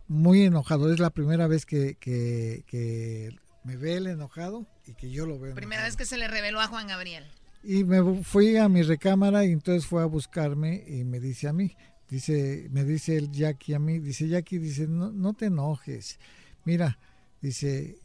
muy 0.08 0.44
enojado. 0.44 0.94
Es 0.94 1.00
la 1.00 1.10
primera 1.10 1.48
vez 1.48 1.66
que, 1.66 1.96
que, 1.96 2.64
que 2.68 3.36
me 3.64 3.76
ve 3.76 3.96
él 3.96 4.08
enojado 4.08 4.68
y 4.86 4.94
que 4.94 5.10
yo 5.10 5.26
lo 5.26 5.40
veo. 5.40 5.56
Primera 5.56 5.84
vez 5.84 5.96
que 5.96 6.06
se 6.06 6.18
le 6.18 6.28
reveló 6.28 6.62
a 6.62 6.68
Juan 6.68 6.88
Gabriel. 6.88 7.26
Y 7.64 7.84
me 7.84 8.24
fui 8.24 8.58
a 8.58 8.70
mi 8.70 8.84
recámara 8.84 9.44
y 9.44 9.52
entonces 9.52 9.88
fue 9.88 10.04
a 10.04 10.06
buscarme 10.06 10.84
y 10.88 11.04
me 11.04 11.20
dice 11.20 11.48
a 11.48 11.54
mí, 11.54 11.76
dice, 12.08 12.68
me 12.70 12.84
dice 12.84 13.18
el 13.18 13.32
Jackie 13.32 13.74
a 13.74 13.80
mí, 13.80 13.98
dice 13.98 14.28
Jackie, 14.28 14.60
dice, 14.60 14.88
no, 14.88 15.12
no 15.12 15.34
te 15.34 15.48
enojes. 15.48 16.20
Mira, 16.64 17.00
dice, 17.42 17.98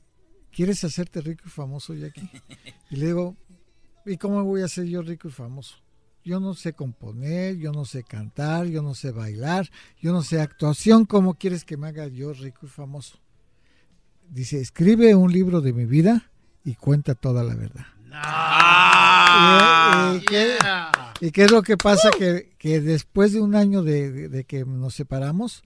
¿quieres 0.54 0.82
hacerte 0.84 1.20
rico 1.20 1.44
y 1.46 1.50
famoso, 1.50 1.94
Jackie? 1.94 2.28
Y 2.90 2.96
le 2.96 3.06
digo, 3.06 3.36
¿y 4.06 4.16
cómo 4.16 4.42
voy 4.44 4.62
a 4.62 4.68
ser 4.68 4.86
yo 4.86 5.02
rico 5.02 5.28
y 5.28 5.30
famoso? 5.30 5.76
Yo 6.22 6.38
no 6.38 6.52
sé 6.54 6.74
componer, 6.74 7.56
yo 7.56 7.72
no 7.72 7.86
sé 7.86 8.04
cantar, 8.04 8.66
yo 8.66 8.82
no 8.82 8.94
sé 8.94 9.10
bailar, 9.10 9.70
yo 10.00 10.12
no 10.12 10.22
sé 10.22 10.38
actuación. 10.40 11.06
¿Cómo 11.06 11.34
quieres 11.34 11.64
que 11.64 11.78
me 11.78 11.88
haga 11.88 12.06
yo 12.08 12.32
rico 12.34 12.66
y 12.66 12.68
famoso? 12.68 13.18
Dice, 14.28 14.60
escribe 14.60 15.14
un 15.14 15.32
libro 15.32 15.62
de 15.62 15.72
mi 15.72 15.86
vida 15.86 16.30
y 16.62 16.74
cuenta 16.74 17.14
toda 17.14 17.42
la 17.42 17.54
verdad. 17.54 17.86
Ah. 18.12 20.12
¿Y, 20.14 20.18
y 20.18 20.20
qué, 20.26 20.56
y 21.20 21.30
qué 21.30 21.44
es 21.44 21.50
lo 21.50 21.62
que 21.62 21.76
pasa? 21.76 22.10
Que, 22.16 22.52
que 22.58 22.80
después 22.80 23.32
de 23.32 23.40
un 23.40 23.54
año 23.54 23.82
de, 23.82 24.10
de- 24.12 24.28
de 24.28 24.44
que 24.44 24.64
nos 24.64 24.94
separamos, 24.94 25.62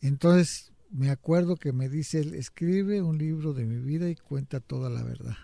entonces 0.00 0.72
me 0.90 1.10
acuerdo 1.10 1.56
que 1.56 1.72
me 1.72 1.88
dice, 1.88 2.20
él, 2.20 2.34
escribe 2.34 3.02
un 3.02 3.18
libro 3.18 3.52
de 3.52 3.64
mi 3.64 3.76
vida 3.78 4.08
y 4.08 4.14
cuenta 4.16 4.60
toda 4.60 4.88
la 4.90 5.02
verdad. 5.02 5.36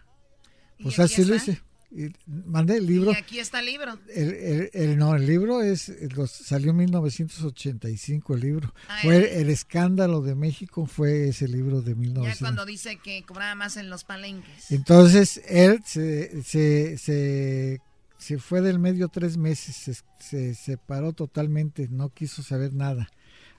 ¿Y 0.79 0.85
Pues 0.85 0.99
así 0.99 1.25
lo 1.25 1.35
está? 1.35 1.53
hice. 1.53 1.63
Y 1.95 2.11
mandé 2.27 2.79
el 2.79 2.87
libro. 2.87 3.13
Y 3.13 3.17
aquí 3.17 3.39
está 3.39 3.61
el 3.61 3.67
libro. 3.67 3.99
El, 4.15 4.31
el- 4.33 4.71
el- 4.73 4.97
no, 4.99 5.15
el 5.15 5.27
libro 5.27 5.61
es 5.63 5.93
los- 6.17 6.31
salió 6.31 6.71
en 6.71 6.79
1985 6.79 8.35
el 8.35 8.41
libro. 8.41 8.73
Ah, 8.89 8.99
fue 9.03 9.41
el- 9.41 9.51
escándalo 9.51 10.23
de 10.23 10.35
México 10.35 10.87
fue 10.87 11.29
ese 11.29 11.49
libro 11.49 11.83
de 11.83 11.91
Ya 11.93 11.97
1985. 11.99 12.39
cuando 12.45 12.65
dice 12.65 12.97
que 12.97 13.23
cobraba 13.25 13.55
más 13.55 13.77
en 13.77 13.91
los 13.91 14.05
palenques. 14.05 14.71
Entonces 14.71 15.43
él 15.47 15.81
se, 15.85 16.43
se, 16.43 16.97
se, 16.97 17.81
se 18.17 18.39
fue 18.39 18.63
del 18.63 18.79
medio 18.79 19.09
tres 19.09 19.37
meses, 19.37 19.77
se, 19.77 19.95
se 20.19 20.55
separó 20.55 21.13
totalmente, 21.13 21.89
no 21.91 22.09
quiso 22.09 22.43
saber 22.43 22.73
nada. 22.73 23.11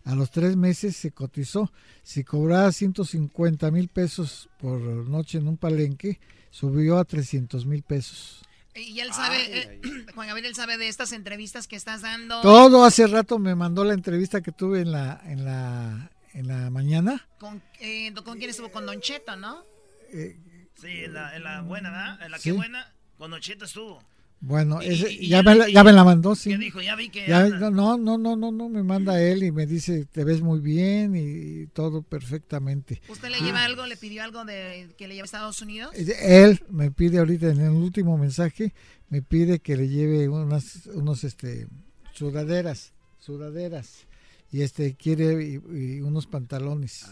A 0.05 0.15
los 0.15 0.31
tres 0.31 0.55
meses 0.57 0.95
se 0.97 1.11
cotizó. 1.11 1.71
Si 2.03 2.23
cobraba 2.23 2.71
150 2.71 3.71
mil 3.71 3.87
pesos 3.87 4.49
por 4.59 4.79
noche 4.81 5.37
en 5.37 5.47
un 5.47 5.57
palenque, 5.57 6.19
subió 6.51 6.97
a 6.97 7.05
300 7.05 7.65
mil 7.65 7.83
pesos. 7.83 8.41
Y 8.75 8.99
él 8.99 9.13
sabe, 9.13 9.59
eh, 9.59 9.81
Juan 10.15 10.27
Gabriel 10.27 10.55
sabe 10.55 10.77
de 10.77 10.87
estas 10.87 11.11
entrevistas 11.13 11.67
que 11.67 11.75
estás 11.75 12.01
dando. 12.01 12.41
Todo 12.41 12.83
hace 12.85 13.07
rato 13.07 13.39
me 13.39 13.55
mandó 13.55 13.83
la 13.83 13.93
entrevista 13.93 14.41
que 14.41 14.51
tuve 14.51 14.81
en 14.81 14.91
la, 14.91 15.21
en 15.25 15.45
la, 15.45 16.11
en 16.33 16.47
la 16.47 16.69
mañana. 16.69 17.25
¿Con, 17.39 17.61
eh, 17.79 18.11
¿Con 18.25 18.37
quién 18.37 18.49
estuvo? 18.49 18.69
Con 18.71 18.85
Don 18.85 18.99
Cheto, 18.99 19.35
¿no? 19.35 19.63
Eh, 20.11 20.37
Sí, 20.75 20.89
en 21.05 21.13
la, 21.13 21.35
en 21.35 21.43
la 21.43 21.61
buena, 21.61 21.91
¿verdad? 21.91 22.25
En 22.25 22.31
la 22.31 22.37
Sí. 22.39 22.49
que 22.49 22.53
buena, 22.53 22.91
cuando 23.17 23.39
Cheto 23.39 23.63
estuvo. 23.65 24.03
Bueno, 24.45 24.81
ese- 24.81 25.09
y- 25.09 25.25
y 25.25 25.27
ya, 25.29 25.41
me 25.41 25.55
la, 25.55 25.69
ya 25.69 25.85
me 25.85 25.93
la 25.93 26.03
mandó, 26.03 26.35
sí. 26.35 26.49
¿Qué 26.49 26.57
dijo? 26.57 26.81
Ya 26.81 26.97
vi 26.97 27.07
que 27.07 27.25
Ya- 27.25 27.47
no, 27.47 27.71
no, 27.97 28.17
no, 28.17 28.35
no, 28.35 28.51
no, 28.51 28.67
me 28.67 28.83
manda 28.83 29.21
él 29.21 29.41
y 29.43 29.53
me 29.53 29.65
dice, 29.65 30.03
te 30.05 30.25
ves 30.25 30.41
muy 30.41 30.59
bien 30.59 31.15
y, 31.15 31.67
todo 31.67 32.01
perfectamente. 32.01 33.01
¿Usted 33.07 33.29
le 33.29 33.39
lleva 33.39 33.63
algo, 33.63 33.85
le 33.85 33.95
pidió 33.95 34.21
algo 34.21 34.43
de 34.43 34.89
que 34.97 35.07
le 35.07 35.13
lleve 35.15 35.21
a 35.23 35.25
Estados 35.25 35.61
Unidos? 35.61 35.95
Él 35.95 36.61
me 36.69 36.91
pide 36.91 37.19
ahorita 37.19 37.51
en 37.51 37.61
el 37.61 37.69
último 37.71 38.17
mensaje, 38.17 38.73
me 39.07 39.21
pide 39.21 39.59
que 39.59 39.77
le 39.77 39.87
lleve 39.87 40.27
unas, 40.27 40.87
unos, 40.87 41.23
este, 41.23 41.67
sudaderas, 42.11 42.91
sudaderas 43.19 44.05
y 44.51 44.61
este 44.63 44.93
quiere 44.95 45.41
y, 45.71 46.01
unos 46.01 46.27
pantalones. 46.27 47.05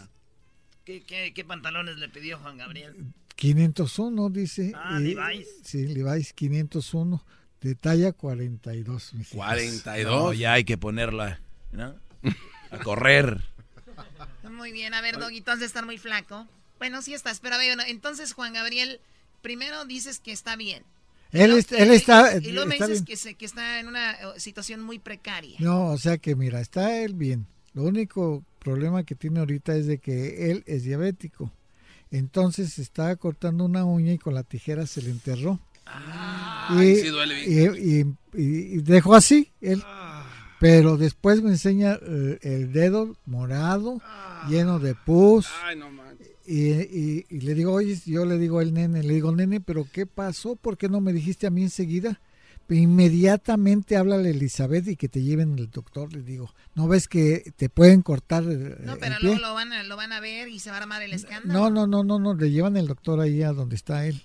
¿Qué, 0.84 1.02
qué, 1.04 1.32
qué 1.34 1.44
pantalones 1.44 1.96
le 1.96 2.08
pidió 2.10 2.38
Juan 2.38 2.58
Gabriel? 2.58 2.94
501, 3.34 4.30
dice. 4.30 4.72
Ah, 4.74 4.98
y- 5.00 5.14
Levi's. 5.14 5.48
Sí, 5.64 5.86
Levi's 5.88 6.32
501, 6.32 7.24
de 7.60 7.74
talla 7.74 8.12
42. 8.12 9.14
mis 9.14 9.28
hijos. 9.34 9.36
42. 9.46 10.04
No, 10.24 10.32
ya 10.32 10.54
hay 10.54 10.64
que 10.64 10.78
ponerla, 10.78 11.40
¿no? 11.72 11.94
A 12.70 12.78
correr. 12.78 13.42
Muy 14.50 14.72
bien, 14.72 14.94
a 14.94 15.00
ver, 15.00 15.18
Doggy, 15.18 15.40
tú 15.40 15.50
has 15.50 15.60
de 15.60 15.66
estar 15.66 15.84
muy 15.84 15.98
flaco. 15.98 16.46
Bueno, 16.78 17.02
sí 17.02 17.14
estás, 17.14 17.40
pero 17.40 17.54
a 17.54 17.58
ver, 17.58 17.76
bueno, 17.76 17.82
entonces 17.90 18.32
Juan 18.32 18.52
Gabriel, 18.52 19.00
primero 19.40 19.84
dices 19.84 20.18
que 20.20 20.32
está 20.32 20.56
bien. 20.56 20.82
Él, 21.32 21.52
est- 21.52 21.72
él 21.72 21.90
está. 21.90 22.36
Y 22.36 22.52
luego 22.52 22.68
me 22.68 22.74
está 22.74 22.86
dices 22.86 23.04
que, 23.06 23.16
se- 23.16 23.34
que 23.34 23.46
está 23.46 23.80
en 23.80 23.88
una 23.88 24.12
eh, 24.12 24.16
situación 24.38 24.82
muy 24.82 24.98
precaria. 24.98 25.56
No, 25.60 25.86
o 25.86 25.98
sea 25.98 26.18
que 26.18 26.36
mira, 26.36 26.60
está 26.60 26.98
él 26.98 27.14
bien. 27.14 27.46
Lo 27.72 27.84
único 27.84 28.44
problema 28.58 29.02
que 29.04 29.14
tiene 29.14 29.38
ahorita 29.40 29.74
es 29.74 29.86
de 29.86 29.98
que 29.98 30.50
él 30.50 30.62
es 30.66 30.82
diabético. 30.84 31.50
Entonces 32.12 32.74
se 32.74 32.82
estaba 32.82 33.16
cortando 33.16 33.64
una 33.64 33.84
uña 33.84 34.12
y 34.12 34.18
con 34.18 34.34
la 34.34 34.44
tijera 34.44 34.86
se 34.86 35.02
le 35.02 35.10
enterró. 35.10 35.58
Ay, 35.84 36.96
sí 36.96 37.08
duele 37.08 37.44
bien. 37.44 37.74
y, 37.76 38.40
y- 38.40 38.42
y- 38.42 38.74
y 38.74 38.82
dejó 38.82 39.14
así 39.16 39.50
él. 39.60 39.82
Pero 40.60 40.96
después 40.96 41.42
me 41.42 41.50
enseña 41.50 41.98
eh, 42.00 42.38
el 42.42 42.72
dedo 42.72 43.16
morado, 43.26 44.00
lleno 44.48 44.78
de 44.78 44.94
pus. 44.94 45.48
Ay, 45.64 45.76
no. 45.76 45.90
Y, 46.46 46.70
y- 46.70 47.26
y 47.30 47.40
le 47.40 47.54
digo, 47.54 47.72
oye, 47.72 47.98
yo 48.06 48.24
le 48.24 48.38
digo 48.38 48.58
al 48.60 48.72
nene, 48.72 49.02
le 49.02 49.14
digo, 49.14 49.34
nene, 49.34 49.60
pero 49.60 49.86
¿qué 49.90 50.06
pasó? 50.06 50.54
¿Por 50.54 50.76
qué 50.76 50.88
no 50.88 51.00
me 51.00 51.12
dijiste 51.12 51.46
a 51.46 51.50
mí 51.50 51.62
enseguida? 51.62 52.20
Inmediatamente 52.70 53.96
háblale 53.96 54.28
a 54.28 54.32
Elizabeth 54.32 54.86
y 54.88 54.96
que 54.96 55.08
te 55.08 55.22
lleven 55.22 55.58
al 55.58 55.70
doctor. 55.70 56.12
Le 56.12 56.22
digo, 56.22 56.52
¿no 56.74 56.88
ves 56.88 57.08
que 57.08 57.52
te 57.56 57.68
pueden 57.68 58.02
cortar 58.02 58.44
el, 58.44 58.76
No, 58.84 58.94
el 58.94 58.98
pero 58.98 59.16
pie? 59.18 59.28
luego 59.28 59.40
lo 59.40 59.54
van, 59.54 59.72
a, 59.72 59.82
lo 59.82 59.96
van 59.96 60.12
a 60.12 60.20
ver 60.20 60.48
y 60.48 60.58
se 60.58 60.70
va 60.70 60.76
a 60.78 60.80
armar 60.82 61.02
el 61.02 61.12
escándalo. 61.12 61.52
No, 61.52 61.70
no, 61.70 61.86
no, 61.86 62.04
no, 62.04 62.18
no, 62.18 62.34
le 62.34 62.50
llevan 62.50 62.76
el 62.76 62.86
doctor 62.86 63.20
ahí 63.20 63.42
a 63.42 63.52
donde 63.52 63.76
está 63.76 64.06
él. 64.06 64.22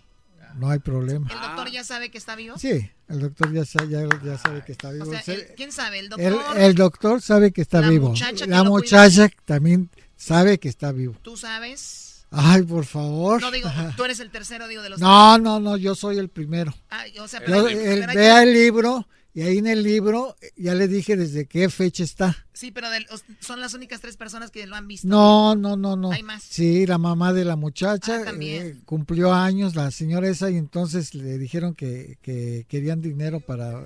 No 0.56 0.70
hay 0.70 0.80
problema. 0.80 1.28
¿El 1.32 1.40
doctor 1.40 1.70
ya 1.70 1.84
sabe 1.84 2.10
que 2.10 2.18
está 2.18 2.36
vivo? 2.36 2.58
Sí, 2.58 2.90
el 3.10 3.20
doctor 3.20 3.52
ya, 3.54 3.64
sa- 3.66 3.86
ya, 3.86 4.08
ya 4.24 4.38
sabe 4.40 4.64
que 4.66 4.72
está 4.72 4.92
vivo. 4.92 5.04
O 5.06 5.12
sea, 5.12 5.22
Se- 5.22 5.34
el- 5.34 5.48
¿quién 5.56 5.72
sabe? 5.72 6.00
¿El 6.00 6.06
el, 6.06 6.10
doctor? 6.10 6.58
el 6.60 6.76
doctor 6.76 7.22
sabe 7.22 7.52
que 7.52 7.62
está 7.62 7.82
La 7.82 7.90
vivo. 7.90 8.10
muchacha 8.10 8.46
que 8.46 8.50
La 8.50 8.64
lo 8.64 8.72
cuida. 8.72 8.80
muchacha 8.80 9.30
también 9.46 9.90
sabe 10.16 10.58
que 10.58 10.70
está 10.70 10.92
vivo. 10.92 11.16
¿Tú 11.22 11.38
sabes? 11.38 12.07
Ay, 12.30 12.64
por 12.64 12.86
favor. 12.86 13.42
No 13.42 13.52
digo, 13.52 13.70
tú 13.98 14.04
eres 14.04 14.20
el 14.20 14.30
tercero, 14.32 14.68
digo, 14.68 14.82
de 14.82 14.90
los 14.90 15.00
No, 15.00 15.38
no, 15.38 15.60
no, 15.60 15.78
yo 15.78 15.96
soy 15.96 16.18
el 16.18 16.30
primero. 16.30 16.74
O 17.22 17.28
sea, 17.28 17.46
Yo- 17.46 17.66
hay 17.68 18.06
vea 18.14 18.44
el 18.44 18.54
libro 18.54 19.08
y 19.34 19.44
ahí 19.44 19.60
en 19.60 19.68
el 19.68 19.84
libro 19.84 20.36
ya 20.56 20.74
le 20.74 20.88
dije 20.88 21.16
desde 21.16 21.46
qué 21.48 21.70
fecha 21.70 22.04
está. 22.04 22.36
Sí, 22.54 22.72
pero 22.72 22.90
del- 22.90 23.06
son 23.40 23.62
las 23.62 23.74
únicas 23.76 24.02
tres 24.02 24.18
personas 24.18 24.50
que 24.52 24.66
lo 24.66 24.76
han 24.76 24.88
visto. 24.88 25.08
No, 25.08 25.56
no, 25.56 25.78
no, 25.78 25.96
no. 25.96 26.12
Hay 26.12 26.24
más. 26.24 26.44
Sí, 26.44 26.86
la 26.88 26.98
mamá 26.98 27.32
de 27.34 27.46
la 27.46 27.56
muchacha 27.56 28.22
Ah, 28.22 28.26
también. 28.26 28.66
eh, 28.66 28.82
cumplió 28.84 29.32
años, 29.34 29.76
la 29.76 29.92
señora 29.92 30.28
esa, 30.28 30.50
y 30.50 30.58
entonces 30.58 31.14
le 31.14 31.38
dijeron 31.38 31.76
que, 31.76 32.18
que 32.22 32.66
querían 32.68 33.02
dinero 33.02 33.40
para... 33.40 33.86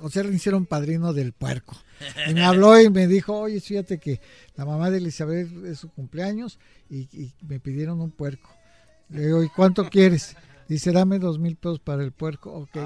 O 0.00 0.10
sea, 0.10 0.22
le 0.24 0.34
hicieron 0.34 0.66
padrino 0.66 1.12
del 1.12 1.32
puerco. 1.32 1.76
Y 2.28 2.34
me 2.34 2.44
habló 2.44 2.80
y 2.80 2.90
me 2.90 3.06
dijo, 3.06 3.38
oye, 3.38 3.60
fíjate 3.60 3.98
que 3.98 4.20
la 4.56 4.64
mamá 4.64 4.90
de 4.90 4.98
Elizabeth 4.98 5.48
es 5.66 5.78
su 5.78 5.90
cumpleaños 5.90 6.58
y, 6.90 7.08
y 7.12 7.32
me 7.46 7.60
pidieron 7.60 8.00
un 8.00 8.10
puerco. 8.10 8.50
Le 9.08 9.26
digo, 9.26 9.42
¿y 9.42 9.48
cuánto 9.48 9.88
quieres? 9.88 10.36
Dice, 10.68 10.90
dame 10.92 11.18
dos 11.18 11.38
mil 11.38 11.56
pesos 11.56 11.80
para 11.80 12.02
el 12.02 12.12
puerco. 12.12 12.50
Ok. 12.52 12.78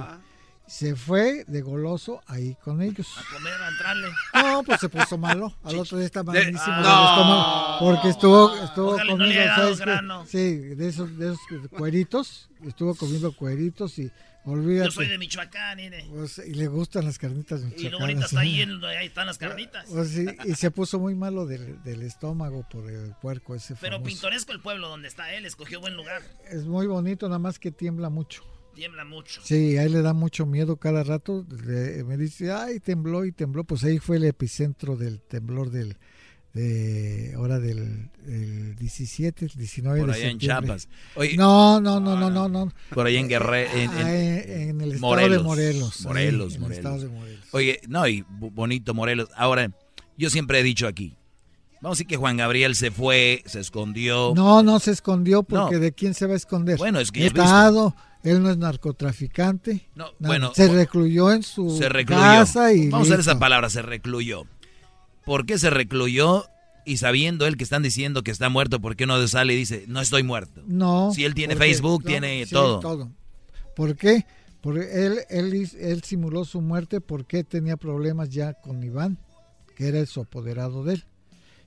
Se 0.66 0.96
fue 0.96 1.44
de 1.46 1.62
goloso 1.62 2.20
ahí 2.26 2.56
con 2.64 2.82
ellos. 2.82 3.06
A 3.16 3.34
comer, 3.36 3.52
a 3.54 3.68
entrarle. 3.68 4.08
No, 4.34 4.62
pues 4.64 4.80
se 4.80 4.88
puso 4.88 5.16
malo. 5.16 5.54
Al 5.62 5.78
otro 5.78 5.96
día 5.96 6.06
está 6.06 6.24
malísimo 6.24 6.58
Ah. 6.60 7.78
del 7.78 7.78
estómago. 7.78 7.78
Porque 7.78 8.08
estuvo, 8.08 8.56
estuvo 8.64 8.88
Ojalá 8.94 9.12
no 9.12 9.18
comiendo. 9.76 10.26
Sí, 10.26 10.56
de 10.74 10.88
esos, 10.88 11.16
de 11.16 11.26
esos 11.28 11.38
cueritos. 11.70 12.50
Estuvo 12.66 12.96
comiendo 12.96 13.30
cueritos 13.36 13.96
y 14.00 14.10
olvídate. 14.46 14.86
Yo 14.88 14.92
soy 14.92 15.08
de 15.08 15.18
Michoacán. 15.18 15.78
Pues, 16.14 16.38
y 16.46 16.54
le 16.54 16.66
gustan 16.68 17.04
las 17.04 17.18
carnitas 17.18 17.60
Y 17.76 17.82
luego 17.88 17.98
ahorita 18.00 18.20
michoacanas. 18.20 18.24
está 18.32 18.40
ahí, 18.40 18.60
en- 18.62 18.84
ahí 18.84 19.06
están 19.06 19.26
las 19.26 19.38
carnitas. 19.38 19.86
Pues 19.90 20.08
sí, 20.10 20.26
y 20.44 20.54
se 20.54 20.70
puso 20.70 20.98
muy 20.98 21.14
malo 21.14 21.44
del, 21.46 21.82
del 21.82 22.02
estómago 22.02 22.66
por 22.70 22.90
el 22.90 23.12
puerco 23.20 23.54
ese 23.54 23.74
Pero 23.80 23.96
famoso. 23.96 24.08
pintoresco 24.12 24.52
el 24.52 24.60
pueblo 24.60 24.88
donde 24.88 25.08
está 25.08 25.32
él, 25.34 25.44
escogió 25.44 25.80
buen 25.80 25.94
lugar. 25.96 26.22
Es 26.50 26.64
muy 26.64 26.86
bonito, 26.86 27.28
nada 27.28 27.38
más 27.38 27.58
que 27.58 27.70
tiembla 27.70 28.08
mucho. 28.08 28.42
Tiembla 28.74 29.04
mucho. 29.06 29.40
Sí, 29.42 29.78
a 29.78 29.84
él 29.84 29.92
le 29.92 30.02
da 30.02 30.12
mucho 30.12 30.44
miedo 30.46 30.76
cada 30.76 31.02
rato. 31.02 31.46
le- 31.64 32.04
me 32.04 32.16
dice, 32.16 32.52
ay, 32.52 32.78
tembló 32.80 33.24
y 33.24 33.32
tembló. 33.32 33.64
Pues 33.64 33.82
ahí 33.84 33.98
fue 33.98 34.16
el 34.18 34.24
epicentro 34.24 34.96
del 34.96 35.20
temblor 35.22 35.70
del, 35.70 35.96
de, 36.56 37.34
ahora 37.36 37.58
del, 37.60 38.08
del 38.24 38.74
17, 38.76 39.48
19 39.54 40.00
Por 40.00 40.08
de 40.10 40.14
allá 40.16 40.30
en. 40.30 40.38
Chiapas. 40.38 40.88
Oye, 41.14 41.36
no, 41.36 41.80
no, 41.80 42.00
no, 42.00 42.18
no, 42.18 42.30
no, 42.30 42.48
no. 42.48 42.72
Por 42.92 43.06
ahí 43.06 43.16
en 43.16 43.28
Guerrero. 43.28 43.70
En, 43.72 43.80
en- 43.82 43.90
Ah, 43.90 44.14
en- 44.14 44.80
el 44.80 44.92
estado 44.92 45.16
de 45.16 45.38
Morelos, 45.38 46.00
ahí, 46.00 46.06
Morelos, 46.06 46.50
en 46.50 46.54
el 46.56 46.60
Morelos. 46.62 46.76
estado 46.78 46.98
de 47.00 47.08
Morelos. 47.08 47.44
Oye, 47.52 47.80
no, 47.88 48.08
y 48.08 48.24
bonito 48.28 48.94
Morelos. 48.94 49.28
Ahora, 49.36 49.70
yo 50.16 50.30
siempre 50.30 50.58
he 50.60 50.62
dicho 50.62 50.86
aquí. 50.88 51.16
Vamos 51.82 51.96
a 51.96 51.98
decir 51.98 52.06
que 52.06 52.16
Juan 52.16 52.38
Gabriel 52.38 52.74
se 52.74 52.90
fue, 52.90 53.42
se 53.46 53.60
escondió. 53.60 54.32
No, 54.34 54.62
no 54.62 54.80
se 54.80 54.90
escondió 54.92 55.42
porque 55.42 55.74
No. 55.76 55.80
¿de 55.80 55.92
quién 55.92 56.14
se 56.14 56.26
va 56.26 56.32
a 56.32 56.36
esconder? 56.36 56.78
Bueno, 56.78 56.98
es 57.00 57.12
que 57.12 57.26
Estado, 57.26 57.94
él 58.24 58.42
no 58.42 58.50
es 58.50 58.56
narcotraficante. 58.56 59.86
No, 59.94 60.06
bueno, 60.18 60.52
se 60.54 60.68
recluyó 60.68 61.30
en 61.32 61.42
su 61.42 61.76
se 61.76 61.88
recluyó. 61.90 62.20
casa 62.20 62.72
y 62.72 62.88
Vamos 62.88 63.00
a 63.00 63.02
usar 63.08 63.18
listo. 63.18 63.30
esa 63.32 63.38
palabra, 63.38 63.68
se 63.70 63.82
recluyó. 63.82 64.44
¿Por 65.26 65.44
qué 65.44 65.58
se 65.58 65.70
recluyó? 65.70 66.46
Y 66.84 66.98
sabiendo 66.98 67.48
él 67.48 67.56
que 67.56 67.64
están 67.64 67.82
diciendo 67.82 68.22
que 68.22 68.30
está 68.30 68.48
muerto, 68.48 68.80
¿por 68.80 68.94
qué 68.94 69.06
no 69.06 69.26
sale 69.26 69.54
y 69.54 69.56
dice, 69.56 69.84
no 69.88 70.00
estoy 70.00 70.22
muerto? 70.22 70.62
No. 70.68 71.10
Si 71.12 71.24
él 71.24 71.34
tiene 71.34 71.56
Facebook, 71.56 72.04
no, 72.04 72.08
tiene 72.08 72.46
sí, 72.46 72.52
todo. 72.52 73.10
¿Por 73.74 73.96
qué? 73.96 74.24
Porque 74.60 75.04
él, 75.04 75.18
él, 75.28 75.68
él 75.80 76.02
simuló 76.04 76.44
su 76.44 76.60
muerte 76.60 77.00
porque 77.00 77.42
tenía 77.42 77.76
problemas 77.76 78.30
ya 78.30 78.54
con 78.54 78.84
Iván, 78.84 79.18
que 79.74 79.88
era 79.88 79.98
el 79.98 80.06
su 80.06 80.20
apoderado 80.20 80.84
de 80.84 80.94
él. 80.94 81.04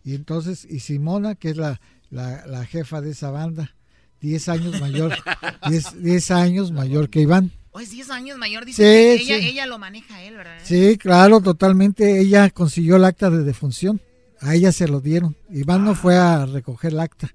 Y 0.05 0.15
entonces, 0.15 0.63
y 0.63 0.79
Simona, 0.79 1.35
que 1.35 1.49
es 1.49 1.57
la, 1.57 1.81
la, 2.09 2.45
la 2.45 2.65
jefa 2.65 3.01
de 3.01 3.11
esa 3.11 3.29
banda, 3.29 3.75
10 4.21 4.49
años 4.49 4.79
mayor, 4.79 5.17
10, 5.69 6.01
10 6.01 6.31
años 6.31 6.71
mayor 6.71 7.09
que 7.09 7.19
Iván. 7.19 7.51
O 7.79 7.81
es 7.81 7.91
10 7.91 8.09
años 8.09 8.37
mayor, 8.37 8.65
dice 8.65 8.83
Sí, 8.83 8.83
que 8.83 9.23
ella, 9.23 9.39
sí. 9.39 9.47
ella 9.47 9.65
lo 9.65 9.79
maneja 9.79 10.21
él, 10.21 10.35
¿verdad? 10.35 10.57
Sí, 10.65 10.97
claro, 10.97 11.39
totalmente. 11.39 12.19
Ella 12.19 12.49
consiguió 12.49 12.97
el 12.97 13.05
acta 13.05 13.29
de 13.29 13.41
defunción. 13.45 14.01
A 14.41 14.53
ella 14.53 14.73
se 14.73 14.89
lo 14.89 14.99
dieron. 14.99 15.37
Iván 15.49 15.85
no 15.85 15.95
fue 15.95 16.17
a 16.17 16.45
recoger 16.45 16.91
el 16.91 16.99
acta. 16.99 17.33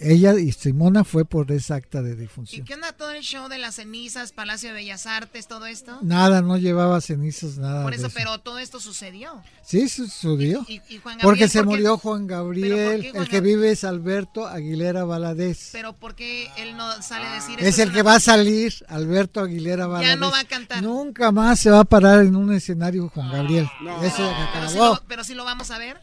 Ella 0.00 0.34
y 0.38 0.52
Simona 0.52 1.02
fue 1.02 1.24
por 1.24 1.50
esa 1.50 1.74
acta 1.74 2.02
de 2.02 2.12
¿Y 2.12 2.14
defunción. 2.16 2.64
qué 2.64 2.74
onda 2.74 2.92
todo 2.92 3.10
el 3.10 3.22
show 3.22 3.48
de 3.48 3.58
las 3.58 3.74
cenizas, 3.74 4.30
Palacio 4.32 4.68
de 4.68 4.74
Bellas 4.76 5.06
Artes, 5.06 5.48
todo 5.48 5.66
esto? 5.66 5.98
Nada, 6.02 6.40
no 6.40 6.56
llevaba 6.56 7.00
cenizas, 7.00 7.58
nada. 7.58 7.82
Por 7.82 7.94
eso, 7.94 8.02
de 8.02 8.08
eso. 8.08 8.16
pero 8.16 8.38
todo 8.38 8.58
esto 8.60 8.78
sucedió. 8.78 9.42
Sí, 9.64 9.88
sucedió. 9.88 10.64
Y- 10.68 10.80
y 10.88 10.98
Juan 10.98 11.18
porque 11.20 11.40
Gabriel, 11.46 11.50
se 11.50 11.58
¿por 11.58 11.64
qué? 11.66 11.70
murió 11.76 11.98
Juan 11.98 12.26
¿Pero 12.26 12.44
Gabriel. 12.44 13.10
Juan 13.10 13.22
el 13.24 13.28
que 13.28 13.40
vive 13.40 13.70
es 13.72 13.82
Alberto 13.84 14.46
Aguilera 14.46 15.04
Valadez. 15.04 15.70
Pero 15.72 15.94
¿por 15.94 16.14
qué 16.14 16.48
él 16.58 16.76
no 16.76 17.02
sale 17.02 17.26
a 17.26 17.34
decir 17.34 17.58
Es 17.58 17.66
esto 17.70 17.82
el 17.82 17.88
una- 17.88 17.96
que 17.96 18.02
va 18.02 18.14
a 18.14 18.20
salir, 18.20 18.72
Alberto 18.88 19.40
Aguilera 19.40 19.86
Valadez. 19.88 20.08
Ya 20.10 20.16
no 20.16 20.30
va 20.30 20.38
a 20.40 20.44
cantar. 20.44 20.82
Nunca 20.82 21.32
más 21.32 21.58
se 21.58 21.70
va 21.70 21.80
a 21.80 21.84
parar 21.84 22.20
en 22.20 22.36
un 22.36 22.52
escenario 22.54 23.08
Juan 23.08 23.32
Gabriel. 23.32 23.68
Eso 24.02 24.16
se 24.16 24.22
Pero 24.52 24.64
acabó. 24.68 24.94
lo, 24.94 25.02
pero 25.08 25.24
sí 25.24 25.34
lo 25.34 25.44
vamos 25.44 25.70
a 25.72 25.78
ver. 25.78 25.98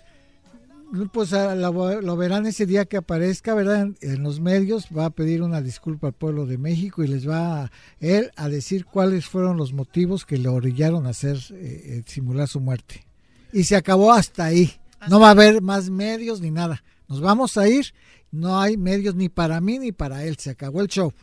Pues 1.11 1.33
ah, 1.33 1.55
lo, 1.55 2.01
lo 2.01 2.17
verán 2.17 2.45
ese 2.45 2.65
día 2.65 2.85
que 2.85 2.97
aparezca, 2.97 3.53
¿verdad? 3.53 3.89
En 4.01 4.23
los 4.23 4.39
medios 4.39 4.87
va 4.95 5.05
a 5.05 5.09
pedir 5.09 5.41
una 5.41 5.61
disculpa 5.61 6.07
al 6.07 6.13
pueblo 6.13 6.45
de 6.45 6.57
México 6.57 7.03
y 7.03 7.07
les 7.07 7.27
va 7.27 7.63
a, 7.63 7.71
él 7.99 8.31
a 8.35 8.49
decir 8.49 8.85
cuáles 8.85 9.25
fueron 9.25 9.57
los 9.57 9.73
motivos 9.73 10.25
que 10.25 10.37
le 10.37 10.47
orillaron 10.47 11.07
a 11.07 11.09
hacer 11.09 11.37
eh, 11.51 11.53
eh, 11.53 12.03
simular 12.05 12.47
su 12.47 12.59
muerte. 12.59 13.05
Y 13.51 13.63
se 13.63 13.75
acabó 13.75 14.13
hasta 14.13 14.45
ahí. 14.45 14.71
No 15.09 15.19
va 15.19 15.29
a 15.29 15.31
haber 15.31 15.61
más 15.61 15.89
medios 15.89 16.41
ni 16.41 16.51
nada. 16.51 16.83
Nos 17.07 17.21
vamos 17.21 17.57
a 17.57 17.67
ir. 17.67 17.93
No 18.31 18.59
hay 18.59 18.77
medios 18.77 19.15
ni 19.15 19.29
para 19.29 19.61
mí 19.61 19.79
ni 19.79 19.91
para 19.91 20.23
él. 20.23 20.37
Se 20.37 20.49
acabó 20.49 20.81
el 20.81 20.87
show. 20.87 21.13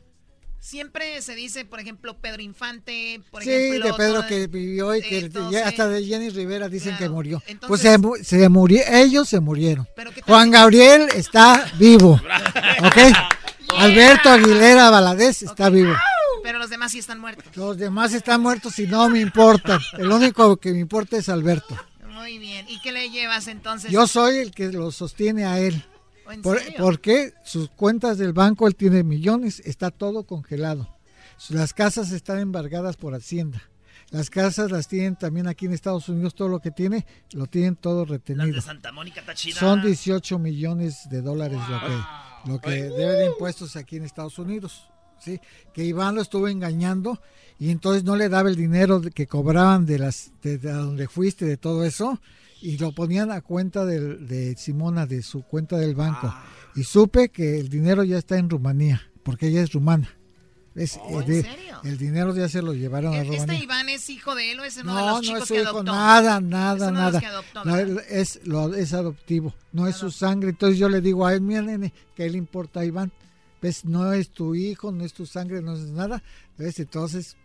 Siempre 0.63 1.21
se 1.23 1.35
dice, 1.35 1.65
por 1.65 1.81
ejemplo, 1.81 2.17
Pedro 2.21 2.41
Infante, 2.41 3.21
por 3.33 3.43
sí, 3.43 3.51
ejemplo. 3.51 3.87
de 3.89 3.95
Pedro 3.95 4.21
todo- 4.21 4.29
que 4.29 4.47
vivió 4.47 4.95
y 4.95 5.03
que 5.03 5.19
entonces- 5.19 5.61
hasta 5.61 5.89
de 5.89 6.05
Jenny 6.05 6.31
Rivera 6.31 6.69
dicen 6.69 6.97
que 6.97 7.09
murió. 7.09 7.43
Entonces- 7.49 7.99
pues 8.01 8.27
se, 8.29 8.39
se 8.39 8.49
murió, 8.49 8.81
ellos 8.89 9.29
se 9.29 9.41
murieron. 9.41 9.89
Pero 9.97 10.13
¿qué 10.13 10.23
tal 10.23 10.33
Juan 10.33 10.53
Gabriel 10.53 11.09
está 11.17 11.69
vivo. 11.81 12.13
¿Ok? 12.85 12.97
Alberto 13.77 14.29
Aguilera 14.31 14.89
Valadez 14.89 15.43
está 15.43 15.69
vivo. 15.69 15.95
Pero 16.45 16.61
los 16.61 16.71
demás 16.71 16.93
sí 16.93 17.01
están 17.01 17.19
muertos. 17.19 17.45
Los 17.57 17.77
demás 17.77 18.15
están 18.15 18.41
muertos 18.41 18.79
y 18.79 18.87
no 18.87 19.09
me 19.09 19.19
importan. 19.21 19.81
El 19.99 20.13
único 20.13 20.57
que 20.59 20.71
me 20.73 20.79
importa 20.79 21.17
es 21.17 21.29
Alberto. 21.29 21.77
Muy 22.09 22.39
bien. 22.39 22.67
¿Y 22.69 22.81
qué 22.83 22.93
le 22.93 23.11
llevas 23.11 23.49
entonces? 23.49 23.91
Yo 23.91 24.07
soy 24.07 24.37
el 24.39 24.53
que 24.53 24.71
lo 24.71 24.93
sostiene 24.93 25.45
a 25.45 25.59
él. 25.59 25.85
¿Oh, 26.33 26.35
¿En 26.35 26.43
Por- 26.43 26.59
serio? 26.61 26.79
porque 26.81 27.33
sus 27.45 27.69
cuentas 27.71 28.19
del 28.19 28.33
banco, 28.33 28.67
él 28.67 28.75
tiene 28.77 29.03
millones, 29.05 29.61
está 29.65 29.91
todo 29.91 30.25
congelado. 30.25 30.89
Las 31.51 31.73
casas 31.75 32.11
están 32.13 32.39
embargadas 32.39 32.97
por 32.97 33.15
Hacienda. 33.15 33.63
Las 34.11 34.29
casas 34.31 34.71
las 34.71 34.89
tienen 34.89 35.17
también 35.17 35.47
aquí 35.49 35.65
en 35.67 35.73
Estados 35.73 36.09
Unidos, 36.09 36.35
todo 36.35 36.49
lo 36.49 36.61
que 36.61 36.71
tiene, 36.71 37.07
lo 37.33 37.47
tienen 37.47 37.77
todo 37.77 38.01
Las 38.03 38.11
retenido. 38.11 38.55
de 38.55 38.61
Santa 38.61 38.93
Mónica 38.93 39.21
está 39.21 39.35
chida. 39.35 39.59
Son 39.59 39.81
18 39.83 40.39
millones 40.39 41.09
de 41.11 41.23
dólares 41.23 41.59
lo 41.69 41.81
que, 41.81 42.51
lo 42.53 42.61
que 42.61 42.71
debe 42.91 43.13
de 43.15 43.27
impuestos 43.27 43.75
aquí 43.77 43.97
en 43.97 44.05
Estados 44.05 44.39
Unidos. 44.39 44.87
¿sí? 45.19 45.41
Que 45.73 45.85
Iván 45.85 46.15
lo 46.15 46.21
estuvo 46.21 46.49
engañando 46.49 47.23
y 47.59 47.71
entonces 47.71 48.05
no 48.05 48.17
le 48.17 48.29
daba 48.29 48.51
el 48.51 48.57
dinero 48.57 49.01
que 49.01 49.27
cobraban 49.27 49.87
de 49.87 49.99
las 49.99 50.31
de, 50.43 50.59
donde 50.59 51.09
fuiste, 51.09 51.45
de 51.47 51.57
todo 51.57 51.85
eso, 51.85 52.21
y 52.63 52.79
lo 52.79 52.93
ponían 52.93 53.31
a 53.31 53.41
cuenta 53.43 53.85
del- 53.85 54.27
de, 54.27 54.55
Simona, 54.57 55.05
de 55.07 55.23
su 55.23 55.43
cuenta 55.43 55.77
del 55.77 55.95
banco. 55.95 56.33
Y 56.75 56.85
supe 56.85 57.29
que 57.29 57.59
el 57.61 57.69
dinero 57.69 58.05
ya 58.05 58.17
está 58.19 58.39
en 58.39 58.49
Rumanía, 58.49 59.03
porque 59.23 59.49
ella 59.49 59.63
es 59.63 59.73
rumana. 59.73 60.09
¿Ves? 60.75 60.99
Oh, 61.03 61.21
Eh, 61.21 61.25
¿en 61.25 61.27
de- 61.31 61.43
serio? 61.43 61.81
el 61.85 61.99
dinero 61.99 62.35
ya 62.35 62.49
se 62.49 62.63
lo 62.63 62.73
llevaron 62.73 63.13
a 63.13 63.19
¿Este 63.21 63.37
Rumanía. 63.37 63.63
Iván 63.63 63.89
es 63.91 64.09
hijo 64.09 64.35
de 64.35 64.53
él 64.53 64.61
o 64.61 64.65
es 64.65 64.79
uno 64.79 64.95
de 64.95 65.01
No, 65.03 65.07
los 65.07 65.17
no 65.17 65.21
chicos 65.23 65.43
es 65.43 65.49
su 65.49 65.55
que 65.55 65.61
hijo, 65.61 65.69
adoptó? 65.71 65.93
nada, 65.93 66.37
Es 66.39 66.43
nada, 66.45 66.75
de 66.87 66.93
los 66.93 66.93
nada. 66.93 67.21
que 67.21 67.27
adoptó, 67.27 67.65
No, 67.67 67.75
¿verdad? 67.75 67.91
él 67.99 68.01
es, 68.09 68.41
lo, 68.47 68.75
es 68.75 68.93
adoptivo, 68.95 69.55
no 69.73 69.87
es 69.87 69.97
su 69.97 70.11
sangre. 70.11 70.49
Entonces 70.49 70.79
yo 70.79 70.89
le 70.89 71.03
digo 71.03 71.27
a 71.27 71.35
él, 71.35 71.43
mira, 71.43 71.61
nene, 71.61 71.93
¿qué 72.17 72.31
le 72.31 72.39
importa 72.39 72.81
a 72.81 72.85
Iván? 72.87 73.13
¿Ves? 73.61 73.85
No 73.85 74.13
es 74.15 74.31
tu 74.31 74.55
hijo, 74.55 74.93
no 74.93 75.05
es 75.05 75.13
tu 75.13 75.27
sangre, 75.27 75.61
no 75.61 75.75
es 75.75 75.81
nada. 75.89 76.23
¿Ves? 76.57 76.81
Entonces, 76.81 77.37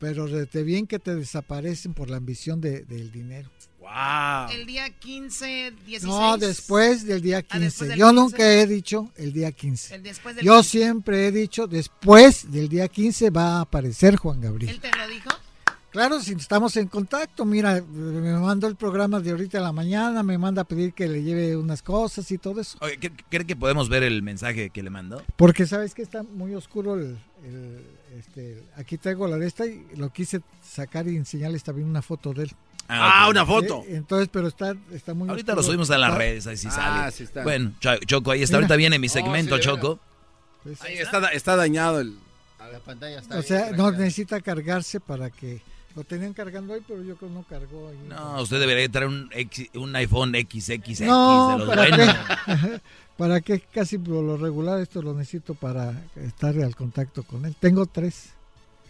pero 0.00 0.26
te 0.48 0.62
bien 0.64 0.88
que 0.88 0.98
te 0.98 1.14
desaparecen 1.14 1.94
por 1.94 2.10
la 2.10 2.16
ambición 2.16 2.60
de- 2.60 2.82
del 2.84 3.12
dinero. 3.12 3.50
¡Wow! 3.88 4.50
El 4.52 4.66
día 4.66 4.90
15, 4.90 5.72
16. 5.86 6.04
No, 6.04 6.36
después 6.36 7.06
del 7.06 7.22
día 7.22 7.38
Ah, 7.48 7.58
después 7.58 7.74
15. 7.74 7.84
del 7.88 7.98
Yo 7.98 8.06
15. 8.10 8.20
nunca 8.20 8.52
he 8.52 8.66
dicho 8.66 9.10
el 9.16 9.32
día 9.32 9.50
15. 9.52 9.94
El 9.94 10.02
después 10.02 10.36
del 10.36 10.44
Yo 10.44 10.56
15. 10.56 10.68
siempre 10.70 11.26
he 11.26 11.32
dicho, 11.32 11.66
después 11.66 12.50
del 12.52 12.68
día 12.68 12.88
15 12.88 13.30
va 13.30 13.56
a 13.56 13.60
aparecer 13.62 14.16
Juan 14.16 14.40
Gabriel. 14.40 14.70
¿Él 14.74 14.80
te 14.80 14.90
lo 14.96 15.08
dijo? 15.08 15.30
Claro, 15.90 16.20
si 16.20 16.34
estamos 16.34 16.76
en 16.76 16.86
contacto, 16.86 17.46
mira, 17.46 17.80
me 17.82 18.34
mandó 18.38 18.66
el 18.66 18.76
programa 18.76 19.20
de 19.20 19.30
ahorita 19.30 19.56
a 19.56 19.62
la 19.62 19.72
mañana, 19.72 20.22
me 20.22 20.36
manda 20.36 20.60
a 20.62 20.64
pedir 20.66 20.92
que 20.92 21.08
le 21.08 21.22
lleve 21.22 21.56
unas 21.56 21.80
cosas 21.82 22.30
y 22.30 22.36
todo 22.36 22.60
eso. 22.60 22.76
Oye, 22.82 23.00
¿cre- 23.00 23.24
¿cree 23.30 23.46
que 23.46 23.56
podemos 23.56 23.88
ver 23.88 24.02
el 24.02 24.22
mensaje 24.22 24.68
que 24.68 24.82
le 24.82 24.90
mandó? 24.90 25.22
Porque 25.36 25.66
sabes 25.66 25.94
que 25.94 26.02
está 26.02 26.22
muy 26.22 26.54
oscuro 26.54 26.94
el, 26.94 27.18
el- 27.42 27.86
este, 28.18 28.62
aquí 28.76 28.98
traigo 28.98 29.26
la 29.28 29.38
de 29.38 29.46
esta 29.46 29.64
y 29.64 29.82
lo 29.96 30.10
quise 30.12 30.42
sacar 30.62 31.08
y 31.08 31.16
enseñarles 31.16 31.62
también 31.64 31.88
una 31.88 32.02
foto 32.02 32.34
de 32.34 32.44
él. 32.44 32.52
Ah, 32.88 33.24
ok. 33.26 33.30
una 33.32 33.44
foto. 33.46 33.82
Eh, 33.86 33.96
Entonces, 33.96 34.28
pero 34.32 34.48
está, 34.48 34.74
está 34.92 35.12
muy 35.14 35.28
Ahorita 35.28 35.54
lo 35.54 35.62
subimos 35.62 35.90
a 35.90 35.98
las 35.98 36.08
Está- 36.10 36.18
redes, 36.18 36.46
ahí 36.46 36.56
sí 36.56 36.68
Ah, 36.70 36.72
sale. 36.72 37.10
sí 37.12 37.22
está. 37.24 37.42
Bueno, 37.42 37.72
Cho- 37.80 37.98
Choco, 38.06 38.30
ahí 38.30 38.42
está. 38.42 38.56
Mira. 38.56 38.64
Ahorita 38.66 38.76
viene 38.76 38.98
mi 38.98 39.06
Oh, 39.08 39.10
segmento, 39.10 39.56
sí. 39.56 39.62
Choco. 39.62 39.98
Pues, 40.62 40.80
Ahí 40.82 40.98
está, 40.98 41.20
da- 41.20 41.28
está 41.28 41.54
dañado 41.56 42.00
el. 42.00 42.16
La 42.72 42.80
pantalla 42.80 43.18
está 43.20 43.38
o 43.38 43.42
sea, 43.42 43.70
no 43.72 43.90
necesita 43.92 44.40
cargarse 44.42 45.00
para 45.00 45.30
que 45.30 45.62
lo 45.96 46.04
tenían 46.04 46.34
cargando 46.34 46.74
ahí, 46.74 46.80
pero 46.86 47.02
yo 47.02 47.16
creo 47.16 47.30
que 47.30 47.34
no 47.34 47.42
cargó 47.48 47.88
ahí. 47.88 47.98
No, 48.08 48.42
usted 48.42 48.60
debería 48.60 48.88
traer 48.90 49.08
un, 49.08 49.30
X- 49.32 49.70
un 49.74 49.96
iPhone 49.96 50.32
XXX 50.34 51.00
No, 51.02 51.52
de 51.52 51.58
los 51.58 51.68
¿para 51.68 51.88
buenos. 51.88 52.14
qué? 52.44 52.80
¿Para 53.16 53.40
qué? 53.40 53.60
Casi 53.72 53.96
por 53.98 54.22
lo 54.22 54.36
regular 54.36 54.80
esto 54.80 55.00
lo 55.02 55.14
necesito 55.14 55.54
para 55.54 55.92
estar 56.16 56.54
al 56.58 56.76
contacto 56.76 57.22
con 57.22 57.46
él. 57.46 57.56
Tengo 57.58 57.86
tres. 57.86 58.30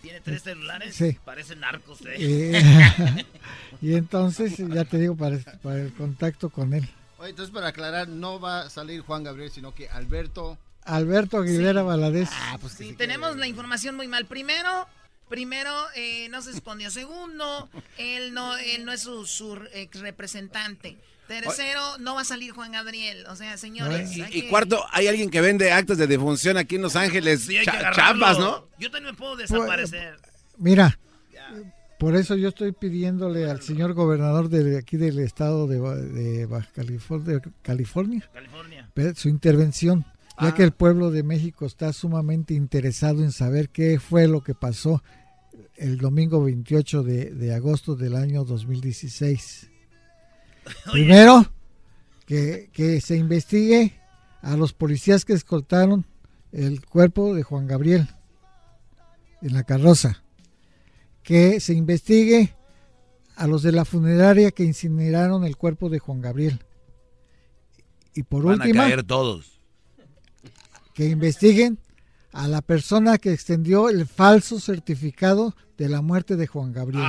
¿Tiene 0.02 0.20
tres 0.20 0.42
celulares? 0.42 0.94
Sí. 0.94 1.18
Parecen 1.24 1.60
narcos, 1.60 2.00
eh. 2.02 2.16
Eh, 2.18 3.24
y 3.82 3.94
entonces, 3.94 4.56
ya 4.56 4.84
te 4.84 4.98
digo, 4.98 5.16
para, 5.16 5.38
para 5.62 5.80
el 5.80 5.92
contacto 5.92 6.50
con 6.50 6.74
él. 6.74 6.88
Oye, 7.18 7.30
entonces 7.30 7.52
para 7.52 7.68
aclarar, 7.68 8.08
no 8.08 8.38
va 8.38 8.60
a 8.60 8.70
salir 8.70 9.00
Juan 9.00 9.24
Gabriel, 9.24 9.50
sino 9.50 9.74
que 9.74 9.88
Alberto. 9.88 10.56
Alberto 10.84 11.38
Aguilera 11.38 11.82
Valadez. 11.82 12.28
Ah, 12.32 12.58
pues 12.60 12.74
Sí, 12.74 12.92
tenemos 12.92 13.36
la 13.36 13.48
información 13.48 13.96
muy 13.96 14.06
mal. 14.06 14.24
Primero, 14.26 14.86
primero 15.28 15.72
eh, 15.96 16.28
no 16.30 16.40
se 16.42 16.52
escondió. 16.52 16.90
Segundo, 16.90 17.68
él 17.98 18.32
no, 18.32 18.56
él 18.56 18.84
no 18.84 18.92
es 18.92 19.02
su, 19.02 19.26
su 19.26 19.60
ex 19.72 19.98
representante. 20.00 20.96
Tercero, 21.28 21.98
no 21.98 22.14
va 22.14 22.22
a 22.22 22.24
salir 22.24 22.52
Juan 22.52 22.72
Gabriel. 22.72 23.24
O 23.28 23.36
sea, 23.36 23.56
señores. 23.58 24.16
Y, 24.16 24.22
y 24.22 24.42
que- 24.42 24.48
cuarto, 24.48 24.82
hay 24.90 25.06
alguien 25.06 25.30
que 25.30 25.40
vende 25.40 25.70
actas 25.70 25.98
de 25.98 26.06
defunción 26.06 26.56
aquí 26.56 26.76
en 26.76 26.82
Los 26.82 26.96
Ángeles. 26.96 27.42
Sí, 27.42 27.56
hay 27.58 27.64
que 27.64 27.70
Cha- 27.70 27.78
agarrarlo. 27.78 28.02
chambas, 28.24 28.38
¿no? 28.38 28.68
Yo 28.78 28.90
también 28.90 29.12
me 29.12 29.18
puedo 29.18 29.36
desaparecer. 29.36 30.16
Mira, 30.56 30.98
por 31.98 32.16
eso 32.16 32.34
yo 32.36 32.48
estoy 32.48 32.72
pidiéndole 32.72 33.50
al 33.50 33.60
señor 33.62 33.92
gobernador 33.92 34.48
de 34.48 34.78
aquí 34.78 34.96
del 34.96 35.18
estado 35.18 35.66
de, 35.66 35.78
de 35.78 36.46
Baja 36.46 36.68
California, 36.74 37.40
California, 37.62 38.28
California. 38.32 38.88
pe- 38.94 39.14
su 39.16 39.28
intervención, 39.28 40.04
ya 40.40 40.48
Ah. 40.48 40.54
que 40.54 40.62
el 40.62 40.72
pueblo 40.72 41.10
de 41.10 41.24
México 41.24 41.66
está 41.66 41.92
sumamente 41.92 42.54
interesado 42.54 43.22
en 43.22 43.32
saber 43.32 43.68
qué 43.70 43.98
fue 43.98 44.28
lo 44.28 44.42
que 44.42 44.54
pasó 44.54 45.02
el 45.76 45.98
domingo 45.98 46.42
28 46.42 47.02
de, 47.02 47.26
de 47.32 47.52
agosto 47.54 47.96
del 47.96 48.14
año 48.16 48.44
2016. 48.44 49.68
Primero, 50.92 51.50
que, 52.26 52.70
que 52.72 53.00
se 53.00 53.16
investigue 53.16 53.94
a 54.42 54.56
los 54.56 54.72
policías 54.72 55.24
que 55.24 55.32
escoltaron 55.32 56.06
el 56.52 56.84
cuerpo 56.84 57.34
de 57.34 57.42
Juan 57.42 57.66
Gabriel 57.66 58.08
en 59.42 59.54
la 59.54 59.64
carroza. 59.64 60.22
Que 61.22 61.60
se 61.60 61.74
investigue 61.74 62.54
a 63.36 63.46
los 63.46 63.62
de 63.62 63.72
la 63.72 63.84
funeraria 63.84 64.50
que 64.50 64.64
incineraron 64.64 65.44
el 65.44 65.56
cuerpo 65.56 65.88
de 65.88 65.98
Juan 65.98 66.20
Gabriel. 66.20 66.64
Y 68.14 68.22
por 68.24 68.44
Van 68.44 68.60
a 68.60 68.64
último, 68.64 68.82
caer 68.82 69.04
todos. 69.04 69.60
que 70.94 71.06
investiguen 71.08 71.78
a 72.32 72.46
la 72.48 72.60
persona 72.62 73.18
que 73.18 73.32
extendió 73.32 73.88
el 73.88 74.06
falso 74.06 74.60
certificado 74.60 75.54
de 75.76 75.88
la 75.88 76.02
muerte 76.02 76.36
de 76.36 76.46
Juan 76.46 76.72
Gabriel. 76.72 77.04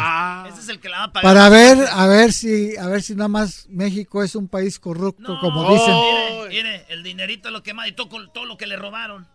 Ese 0.47 0.61
es 0.61 0.69
el 0.69 0.79
que 0.79 0.89
la 0.89 0.99
va 0.99 1.03
a 1.05 1.13
pagar. 1.13 1.33
Para 1.33 1.49
ver, 1.49 1.77
a 1.91 2.07
ver 2.07 2.31
si, 2.31 2.77
a 2.77 2.87
ver 2.87 3.01
si 3.01 3.15
nada 3.15 3.27
más 3.27 3.67
México 3.69 4.23
es 4.23 4.35
un 4.35 4.47
país 4.47 4.79
corrupto, 4.79 5.39
como 5.39 5.71
dicen. 5.73 5.93
Mire, 5.95 6.47
mire, 6.63 6.85
el 6.89 7.03
dinerito 7.03 7.49
lo 7.51 7.63
que 7.63 7.73
más 7.73 7.87
y 7.87 7.91
todo, 7.93 8.29
todo 8.31 8.45
lo 8.45 8.57
que 8.57 8.67
le 8.67 8.75
robaron. 8.75 9.27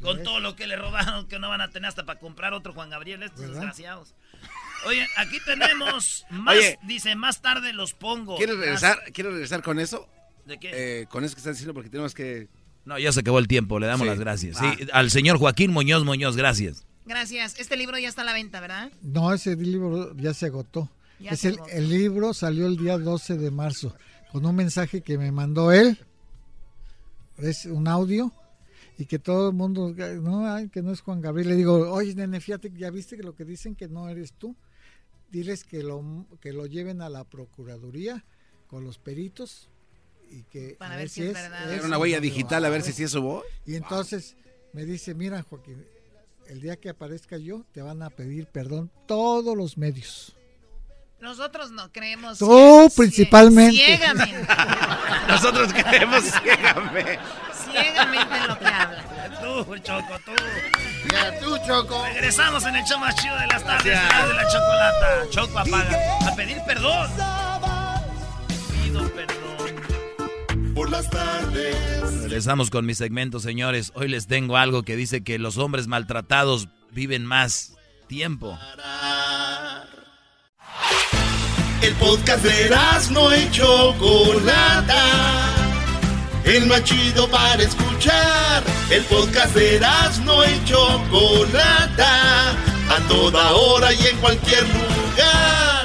Con 0.00 0.22
todo 0.22 0.40
lo 0.40 0.54
que 0.56 0.66
le 0.66 0.76
robaron, 0.76 1.26
que 1.26 1.38
no 1.38 1.48
van 1.48 1.62
a 1.62 1.70
tener 1.70 1.88
hasta 1.88 2.04
para 2.04 2.18
comprar 2.20 2.52
otro 2.52 2.74
Juan 2.74 2.90
Gabriel, 2.90 3.22
estos 3.22 3.40
¿Verdad? 3.40 3.54
desgraciados. 3.54 4.14
Oye, 4.86 5.06
aquí 5.16 5.38
tenemos 5.46 6.26
más, 6.30 6.54
Oye. 6.56 6.78
dice, 6.82 7.16
más 7.16 7.40
tarde 7.40 7.72
los 7.72 7.94
pongo. 7.94 8.36
¿Quieres 8.36 8.56
Más- 8.56 8.64
regresar, 8.64 8.98
¿Quieres 9.12 9.32
regresar 9.32 9.62
con 9.62 9.80
eso? 9.80 10.06
¿De 10.44 10.58
qué? 10.60 10.70
Eh, 11.02 11.06
con 11.06 11.24
eso 11.24 11.34
que 11.34 11.38
estás 11.40 11.54
diciendo, 11.54 11.72
porque 11.74 11.88
tenemos 11.90 12.14
que. 12.14 12.48
No, 12.86 12.98
ya 12.98 13.12
se 13.12 13.20
acabó 13.20 13.38
el 13.38 13.48
tiempo, 13.48 13.78
le 13.78 13.86
damos 13.86 14.04
Sí. 14.06 14.08
las 14.10 14.18
gracias. 14.18 14.56
Ah. 14.60 14.74
Sí, 14.78 14.86
al 14.92 15.10
señor 15.10 15.36
Joaquín 15.38 15.72
Muñoz 15.72 16.04
Muñoz, 16.04 16.36
gracias. 16.36 16.84
Gracias. 17.04 17.60
Este 17.60 17.76
libro 17.76 17.98
ya 17.98 18.08
está 18.08 18.22
a 18.22 18.24
la 18.24 18.32
venta, 18.32 18.60
¿verdad? 18.60 18.90
No, 19.02 19.32
ese 19.34 19.54
libro 19.56 20.16
ya 20.16 20.32
se 20.32 20.46
agotó. 20.46 20.88
Ya 21.20 21.32
Es 21.32 21.40
se 21.40 21.48
el, 21.48 21.54
agotó. 21.58 21.72
el 21.72 21.88
libro 21.90 22.32
salió 22.34 22.66
el 22.66 22.76
día 22.76 22.96
12 22.96 23.36
de 23.36 23.50
marzo 23.50 23.94
con 24.32 24.44
un 24.46 24.54
mensaje 24.56 25.02
que 25.02 25.18
me 25.18 25.30
mandó 25.32 25.70
él. 25.72 25.98
Es 27.38 27.66
un 27.66 27.86
audio 27.88 28.32
y 28.98 29.04
que 29.06 29.18
todo 29.18 29.50
el 29.50 29.54
mundo, 29.54 29.94
no, 30.22 30.46
ay, 30.52 30.68
que 30.68 30.80
no 30.82 30.90
es 30.92 31.00
Juan 31.00 31.20
Gabriel. 31.20 31.48
Le 31.50 31.54
digo, 31.56 31.92
oye, 31.92 32.14
nene, 32.14 32.40
fíjate, 32.40 32.72
ya 32.74 32.90
viste 32.90 33.16
que 33.16 33.22
lo 33.22 33.34
que 33.34 33.44
dicen 33.44 33.74
que 33.74 33.88
no 33.88 34.08
eres 34.08 34.32
tú. 34.32 34.56
Diles 35.30 35.64
que 35.64 35.82
lo, 35.82 36.26
que 36.40 36.52
lo 36.52 36.66
lleven 36.66 37.02
a 37.02 37.08
la 37.08 37.24
procuraduría 37.24 38.24
con 38.68 38.84
los 38.84 38.98
peritos 38.98 39.68
y 40.30 40.44
que 40.44 40.76
Para 40.78 40.94
a 40.94 40.96
ver 40.98 41.08
si 41.08 41.22
es 41.22 41.34
verdad. 41.34 41.72
Era 41.72 41.86
una 41.86 41.98
huella 41.98 42.20
digital, 42.20 42.64
a 42.64 42.68
ver 42.68 42.82
si 42.82 42.92
sí 42.92 43.04
es 43.04 43.10
su 43.10 43.22
voz. 43.22 43.44
Y 43.64 43.76
entonces 43.76 44.36
me 44.72 44.84
dice, 44.84 45.14
mira, 45.14 45.42
Joaquín, 45.42 45.84
el 46.48 46.60
día 46.60 46.76
que 46.76 46.90
aparezca 46.90 47.38
yo, 47.38 47.64
te 47.72 47.82
van 47.82 48.02
a 48.02 48.10
pedir 48.10 48.46
perdón 48.46 48.90
todos 49.06 49.56
los 49.56 49.76
medios. 49.78 50.36
Nosotros 51.20 51.70
no 51.70 51.90
creemos. 51.90 52.38
Tú, 52.38 52.92
principalmente. 52.94 53.76
Ciegamente. 53.76 54.46
Nosotros 55.28 55.72
creemos 55.72 56.24
ciegamente. 56.24 57.18
ciegamente 57.72 58.36
en 58.36 58.48
lo 58.48 58.58
que 58.58 58.66
habla. 58.66 59.04
Tú, 59.40 59.78
Choco, 59.78 60.18
tú. 60.24 60.32
Ya, 61.10 61.38
tú, 61.40 61.56
Choco. 61.66 62.04
Regresamos 62.04 62.64
en 62.66 62.76
el 62.76 62.84
show 62.84 62.98
más 62.98 63.14
chido 63.16 63.36
de 63.38 63.46
las 63.46 63.64
tardes, 63.64 63.84
de 63.84 64.34
la 64.34 64.48
chocolata. 64.48 65.30
Choco 65.30 65.58
apaga. 65.58 66.18
A 66.28 66.36
pedir 66.36 66.58
perdón. 66.66 67.10
Pido 68.84 69.08
perdón. 69.14 69.35
Por 70.76 70.90
las 70.90 71.08
tardes. 71.08 71.74
Regresamos 72.24 72.68
con 72.68 72.84
mi 72.84 72.94
segmento, 72.94 73.40
señores. 73.40 73.92
Hoy 73.94 74.08
les 74.08 74.26
tengo 74.26 74.58
algo 74.58 74.82
que 74.82 74.94
dice 74.94 75.24
que 75.24 75.38
los 75.38 75.56
hombres 75.56 75.86
maltratados 75.86 76.68
viven 76.92 77.24
más 77.24 77.72
tiempo. 78.08 78.58
El 81.80 81.94
podcast 81.94 82.44
de 82.44 82.70
no 83.10 83.34
y 83.34 83.50
Chocolata. 83.50 85.00
El 86.44 86.66
más 86.66 86.84
chido 86.84 87.26
para 87.30 87.62
escuchar. 87.62 88.62
El 88.90 89.02
podcast 89.04 89.54
de 89.56 89.80
no 90.26 90.44
y 90.44 90.64
Chocolata. 90.66 92.50
A 92.50 93.00
toda 93.08 93.52
hora 93.52 93.94
y 93.94 94.06
en 94.08 94.16
cualquier 94.18 94.62
lugar. 94.64 95.75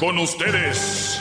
Con 0.00 0.18
ustedes. 0.18 1.20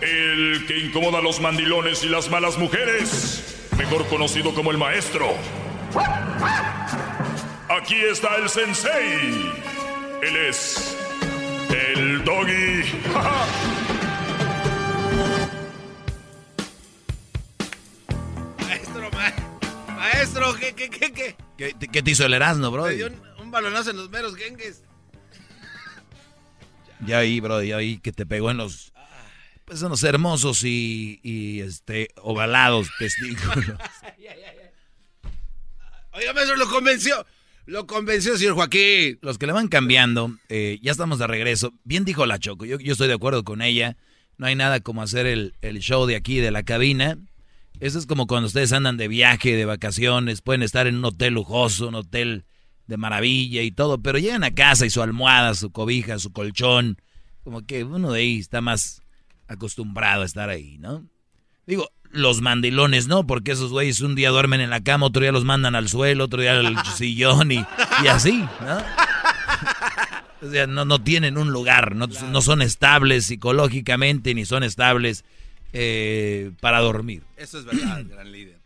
El 0.00 0.64
que 0.66 0.78
incomoda 0.78 1.18
a 1.18 1.22
los 1.22 1.40
mandilones 1.40 2.04
y 2.04 2.08
las 2.08 2.30
malas 2.30 2.56
mujeres, 2.58 3.68
mejor 3.76 4.06
conocido 4.06 4.54
como 4.54 4.70
el 4.70 4.78
maestro. 4.78 5.26
Aquí 7.68 7.96
está 7.96 8.36
el 8.36 8.48
sensei. 8.48 9.52
Él 10.22 10.36
es 10.48 10.96
el 11.70 12.24
doggy. 12.24 12.82
Maestro, 18.58 19.10
ma- 19.12 19.94
maestro, 19.96 20.54
¿qué, 20.54 20.74
qué, 20.74 20.90
qué, 20.90 21.12
qué? 21.12 21.36
¿Qué, 21.56 21.74
te- 21.74 21.88
qué 21.88 22.02
te 22.02 22.10
hizo 22.10 22.24
el 22.26 22.34
Erasmo, 22.34 22.70
bro? 22.70 22.86
Un, 23.48 23.52
balonazo 23.52 23.90
en 23.90 23.96
los 23.96 24.10
meros 24.10 24.36
gengues. 24.36 24.82
Ya 27.06 27.18
ahí, 27.18 27.40
bro, 27.40 27.62
ya 27.62 27.78
ahí 27.78 27.96
que 27.98 28.12
te 28.12 28.26
pegó 28.26 28.50
en 28.50 28.58
los... 28.58 28.92
Pues 29.64 29.80
en 29.82 29.88
los 29.88 30.02
hermosos 30.02 30.64
y, 30.64 31.18
y 31.22 31.60
este, 31.60 32.08
ovalados 32.16 32.90
testículos. 32.98 33.66
Oiga, 36.12 36.32
maestro, 36.34 36.56
lo 36.56 36.68
convenció. 36.68 37.24
Lo 37.64 37.86
convenció, 37.86 38.36
señor 38.36 38.54
Joaquín. 38.54 39.18
Los 39.22 39.38
que 39.38 39.46
le 39.46 39.52
van 39.52 39.68
cambiando, 39.68 40.36
eh, 40.48 40.78
ya 40.82 40.90
estamos 40.90 41.18
de 41.18 41.26
regreso. 41.26 41.72
Bien 41.84 42.04
dijo 42.04 42.26
la 42.26 42.38
Choco, 42.38 42.64
yo, 42.64 42.78
yo 42.78 42.92
estoy 42.92 43.08
de 43.08 43.14
acuerdo 43.14 43.44
con 43.44 43.62
ella. 43.62 43.96
No 44.36 44.46
hay 44.46 44.54
nada 44.54 44.80
como 44.80 45.02
hacer 45.02 45.26
el, 45.26 45.54
el 45.62 45.78
show 45.80 46.06
de 46.06 46.16
aquí, 46.16 46.38
de 46.38 46.50
la 46.50 46.62
cabina. 46.62 47.18
Eso 47.80 47.98
es 47.98 48.06
como 48.06 48.26
cuando 48.26 48.48
ustedes 48.48 48.72
andan 48.72 48.96
de 48.96 49.08
viaje, 49.08 49.54
de 49.54 49.64
vacaciones, 49.64 50.42
pueden 50.42 50.62
estar 50.62 50.86
en 50.86 50.96
un 50.96 51.04
hotel 51.04 51.34
lujoso, 51.34 51.88
un 51.88 51.94
hotel 51.94 52.44
de 52.88 52.96
maravilla 52.96 53.62
y 53.62 53.70
todo, 53.70 53.98
pero 54.02 54.18
llegan 54.18 54.42
a 54.42 54.54
casa 54.54 54.86
y 54.86 54.90
su 54.90 55.02
almohada, 55.02 55.54
su 55.54 55.70
cobija, 55.70 56.18
su 56.18 56.32
colchón, 56.32 57.00
como 57.44 57.64
que 57.64 57.84
uno 57.84 58.12
de 58.12 58.20
ahí 58.20 58.38
está 58.38 58.60
más 58.60 59.02
acostumbrado 59.46 60.22
a 60.22 60.26
estar 60.26 60.48
ahí, 60.48 60.78
¿no? 60.78 61.06
Digo, 61.66 61.90
los 62.10 62.40
mandilones 62.40 63.06
no, 63.06 63.26
porque 63.26 63.52
esos 63.52 63.70
güeyes 63.70 64.00
un 64.00 64.14
día 64.14 64.30
duermen 64.30 64.62
en 64.62 64.70
la 64.70 64.82
cama, 64.82 65.06
otro 65.06 65.20
día 65.22 65.32
los 65.32 65.44
mandan 65.44 65.74
al 65.74 65.88
suelo, 65.88 66.24
otro 66.24 66.40
día 66.40 66.58
al 66.58 66.84
sillón 66.96 67.52
y, 67.52 67.64
y 68.02 68.06
así, 68.08 68.44
¿no? 68.62 68.78
O 70.40 70.50
sea, 70.50 70.66
no, 70.66 70.84
no 70.86 71.02
tienen 71.02 71.36
un 71.36 71.50
lugar, 71.50 71.94
no, 71.94 72.06
no 72.06 72.40
son 72.40 72.62
estables 72.62 73.26
psicológicamente 73.26 74.34
ni 74.34 74.46
son 74.46 74.62
estables 74.62 75.24
eh, 75.74 76.52
para 76.60 76.80
dormir. 76.80 77.22
Eso 77.36 77.58
es 77.58 77.66
verdad, 77.66 78.02
gran 78.08 78.32
líder. 78.32 78.60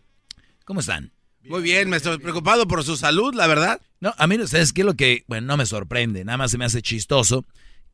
¿Cómo 0.64 0.80
están? 0.80 1.10
Muy 1.44 1.62
bien, 1.62 1.90
maestro. 1.90 2.18
Preocupado 2.18 2.66
por 2.66 2.84
su 2.84 2.96
salud, 2.96 3.34
la 3.34 3.46
verdad. 3.46 3.80
No, 4.00 4.14
a 4.16 4.26
mí, 4.26 4.36
¿sabes 4.46 4.72
qué 4.72 4.82
es 4.82 4.86
lo 4.86 4.94
que, 4.94 5.24
bueno, 5.26 5.46
no 5.46 5.56
me 5.56 5.66
sorprende, 5.66 6.24
nada 6.24 6.38
más 6.38 6.50
se 6.50 6.58
me 6.58 6.64
hace 6.64 6.82
chistoso 6.82 7.44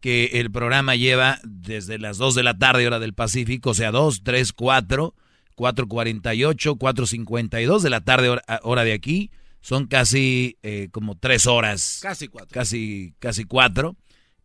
que 0.00 0.26
el 0.34 0.50
programa 0.50 0.96
lleva 0.96 1.40
desde 1.44 1.98
las 1.98 2.18
2 2.18 2.34
de 2.36 2.42
la 2.42 2.56
tarde, 2.56 2.86
hora 2.86 2.98
del 2.98 3.14
Pacífico, 3.14 3.70
o 3.70 3.74
sea, 3.74 3.90
2, 3.90 4.22
3, 4.22 4.52
4, 4.52 5.14
4.48, 5.56 6.78
4.52 6.78 7.80
de 7.80 7.90
la 7.90 8.00
tarde, 8.00 8.28
hora, 8.28 8.42
hora 8.62 8.84
de 8.84 8.92
aquí, 8.92 9.30
son 9.60 9.86
casi 9.86 10.56
eh, 10.62 10.88
como 10.92 11.16
3 11.18 11.46
horas. 11.46 11.98
Casi 12.00 12.28
cuatro. 12.28 12.50
Casi, 12.52 13.14
casi 13.18 13.44
4. 13.44 13.96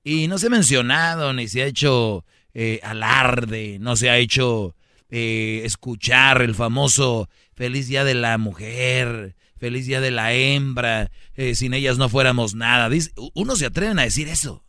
Y 0.04 0.28
no 0.28 0.38
se 0.38 0.48
ha 0.48 0.50
mencionado, 0.50 1.34
ni 1.34 1.48
se 1.48 1.62
ha 1.62 1.66
hecho 1.68 2.26
eh, 2.54 2.80
alarde, 2.84 3.78
no 3.80 3.96
se 3.96 4.10
ha 4.10 4.18
hecho 4.18 4.76
eh, 5.10 5.62
escuchar 5.64 6.42
el 6.42 6.56
famoso 6.56 7.30
Feliz 7.56 7.88
Día 7.88 8.04
de 8.04 8.14
la 8.14 8.38
Mujer, 8.38 9.36
Feliz 9.58 9.86
Día 9.86 10.02
de 10.02 10.12
la 10.12 10.34
Hembra, 10.34 11.12
eh, 11.36 11.56
sin 11.56 11.74
ellas 11.74 11.98
no 11.98 12.10
fuéramos 12.10 12.56
nada. 12.56 12.90
Dice, 12.90 13.12
uno 13.34 13.56
se 13.56 13.66
atreven 13.66 14.00
a 14.00 14.04
decir 14.04 14.28
eso. 14.28 14.66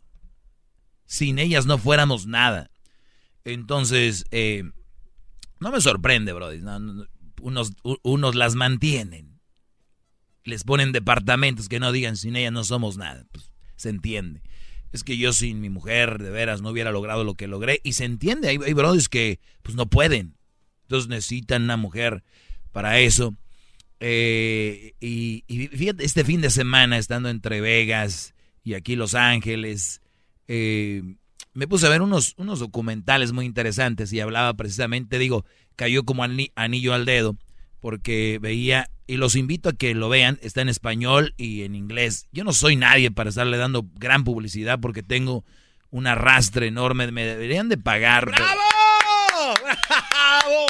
Sin 1.05 1.39
ellas 1.39 1.65
no 1.65 1.77
fuéramos 1.77 2.27
nada. 2.27 2.71
Entonces, 3.43 4.25
eh, 4.31 4.63
no 5.59 5.71
me 5.71 5.81
sorprende, 5.81 6.33
Brody. 6.33 6.59
No, 6.59 7.07
unos 8.03 8.35
las 8.35 8.55
mantienen. 8.55 9.39
Les 10.43 10.63
ponen 10.63 10.91
departamentos 10.91 11.69
que 11.69 11.79
no 11.79 11.91
digan 11.91 12.17
sin 12.17 12.35
ellas 12.35 12.53
no 12.53 12.63
somos 12.63 12.97
nada. 12.97 13.25
Pues, 13.31 13.51
se 13.75 13.89
entiende. 13.89 14.43
Es 14.91 15.03
que 15.03 15.17
yo 15.17 15.33
sin 15.33 15.59
mi 15.59 15.69
mujer, 15.69 16.21
de 16.21 16.29
veras, 16.29 16.61
no 16.61 16.69
hubiera 16.69 16.91
logrado 16.91 17.23
lo 17.23 17.35
que 17.35 17.47
logré. 17.47 17.81
Y 17.83 17.93
se 17.93 18.05
entiende. 18.05 18.47
Hay, 18.47 18.59
hay 18.65 18.73
brothers 18.73 19.09
que 19.09 19.39
pues 19.61 19.75
no 19.75 19.87
pueden. 19.87 20.37
Entonces 20.83 21.09
necesitan 21.09 21.63
una 21.63 21.77
mujer 21.77 22.23
para 22.75 22.99
eso. 22.99 23.33
Eh, 24.01 24.95
y, 24.99 25.45
fíjate, 25.47 26.03
este 26.03 26.25
fin 26.25 26.41
de 26.41 26.49
semana, 26.49 26.97
estando 26.97 27.29
entre 27.29 27.61
Vegas 27.61 28.35
y 28.65 28.73
aquí 28.73 28.97
Los 28.97 29.15
Ángeles, 29.15 30.01
eh, 30.49 31.01
me 31.53 31.69
puse 31.69 31.87
a 31.87 31.89
ver 31.89 32.01
unos, 32.01 32.33
unos 32.35 32.59
documentales 32.59 33.31
muy 33.31 33.45
interesantes 33.45 34.11
y 34.11 34.19
hablaba 34.19 34.53
precisamente, 34.55 35.17
digo, 35.19 35.45
cayó 35.77 36.03
como 36.03 36.25
ani- 36.25 36.51
anillo 36.55 36.93
al 36.93 37.05
dedo, 37.05 37.37
porque 37.79 38.39
veía, 38.41 38.89
y 39.07 39.15
los 39.15 39.37
invito 39.37 39.69
a 39.69 39.73
que 39.73 39.95
lo 39.95 40.09
vean, 40.09 40.37
está 40.41 40.59
en 40.61 40.67
español 40.67 41.33
y 41.37 41.61
en 41.63 41.75
inglés. 41.75 42.27
Yo 42.33 42.43
no 42.43 42.51
soy 42.51 42.75
nadie 42.75 43.09
para 43.09 43.29
estarle 43.29 43.55
dando 43.55 43.85
gran 43.95 44.25
publicidad 44.25 44.81
porque 44.81 45.01
tengo 45.01 45.45
un 45.91 46.07
arrastre 46.07 46.67
enorme, 46.67 47.09
me 47.09 47.23
deberían 47.23 47.69
de 47.69 47.77
pagar. 47.77 48.33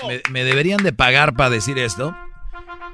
Me, 0.08 0.22
me 0.32 0.44
deberían 0.44 0.84
de 0.84 0.94
pagar 0.94 1.36
para 1.36 1.50
decir 1.50 1.78
esto, 1.80 2.16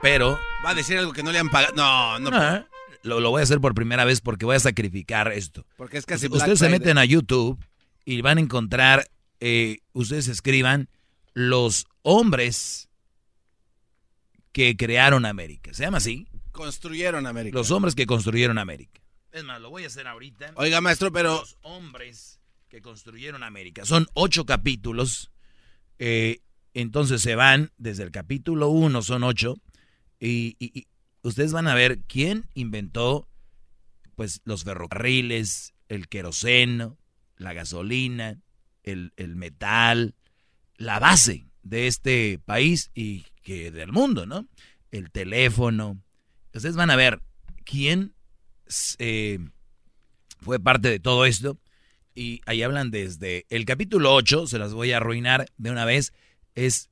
pero... 0.01 0.39
Va 0.65 0.71
a 0.71 0.75
decir 0.75 0.97
algo 0.97 1.13
que 1.13 1.23
no 1.23 1.31
le 1.31 1.39
han 1.39 1.49
pagado. 1.49 1.73
No, 1.75 2.19
no. 2.19 2.29
Ah, 2.33 2.65
lo, 3.03 3.19
lo 3.19 3.31
voy 3.31 3.41
a 3.41 3.43
hacer 3.43 3.59
por 3.59 3.73
primera 3.73 4.05
vez 4.05 4.21
porque 4.21 4.45
voy 4.45 4.55
a 4.55 4.59
sacrificar 4.59 5.31
esto. 5.31 5.65
Porque 5.77 5.97
es 5.97 6.05
casi 6.05 6.27
Ustedes 6.27 6.43
Black 6.45 6.57
se 6.57 6.69
meten 6.69 6.97
a 6.97 7.05
YouTube 7.05 7.63
y 8.05 8.21
van 8.21 8.37
a 8.37 8.41
encontrar, 8.41 9.09
eh, 9.39 9.79
ustedes 9.93 10.27
escriban 10.27 10.89
los 11.33 11.85
hombres 12.03 12.89
que 14.51 14.75
crearon 14.77 15.25
América. 15.25 15.73
¿Se 15.73 15.83
llama 15.83 15.97
así? 15.97 16.27
Construyeron 16.51 17.25
América. 17.25 17.57
Los 17.57 17.71
hombres 17.71 17.95
que 17.95 18.05
construyeron 18.05 18.57
América. 18.57 19.01
Es 19.31 19.43
más, 19.45 19.61
lo 19.61 19.69
voy 19.69 19.85
a 19.85 19.87
hacer 19.87 20.07
ahorita. 20.07 20.51
Oiga, 20.55 20.81
maestro, 20.81 21.11
pero... 21.11 21.39
Los 21.39 21.57
hombres 21.61 22.39
que 22.69 22.81
construyeron 22.81 23.43
América. 23.43 23.85
Son 23.85 24.07
ocho 24.13 24.45
capítulos. 24.45 25.31
eh, 25.99 26.41
entonces 26.73 27.21
se 27.21 27.35
van 27.35 27.71
desde 27.77 28.03
el 28.03 28.11
capítulo 28.11 28.69
uno, 28.69 29.01
son 29.01 29.23
ocho. 29.23 29.57
Y, 30.19 30.55
y- 30.59 30.71
y 30.79 30.87
ustedes 31.23 31.51
van 31.53 31.67
a 31.67 31.75
ver 31.75 31.99
quién 32.07 32.45
inventó 32.53 33.27
pues 34.15 34.41
los 34.45 34.63
ferrocarriles, 34.63 35.73
el 35.89 36.07
queroseno, 36.07 36.97
la 37.37 37.53
gasolina, 37.53 38.39
el, 38.83 39.13
el 39.17 39.35
metal, 39.35 40.15
la 40.77 40.99
base 40.99 41.47
de 41.63 41.87
este 41.87 42.39
país 42.45 42.91
y 42.93 43.25
que 43.43 43.71
del 43.71 43.91
mundo, 43.91 44.25
¿no? 44.25 44.47
El 44.91 45.11
teléfono. 45.11 46.01
Ustedes 46.53 46.75
van 46.75 46.91
a 46.91 46.95
ver 46.95 47.21
quién 47.65 48.13
eh, 48.99 49.39
fue 50.39 50.59
parte 50.59 50.89
de 50.89 50.99
todo 50.99 51.25
esto. 51.25 51.57
Y 52.13 52.41
ahí 52.45 52.61
hablan 52.61 52.91
desde 52.91 53.45
el 53.49 53.65
capítulo 53.65 54.13
8, 54.13 54.45
se 54.47 54.59
las 54.59 54.73
voy 54.73 54.91
a 54.91 54.97
arruinar 54.97 55.45
de 55.57 55.71
una 55.71 55.85
vez, 55.85 56.13
es 56.55 56.89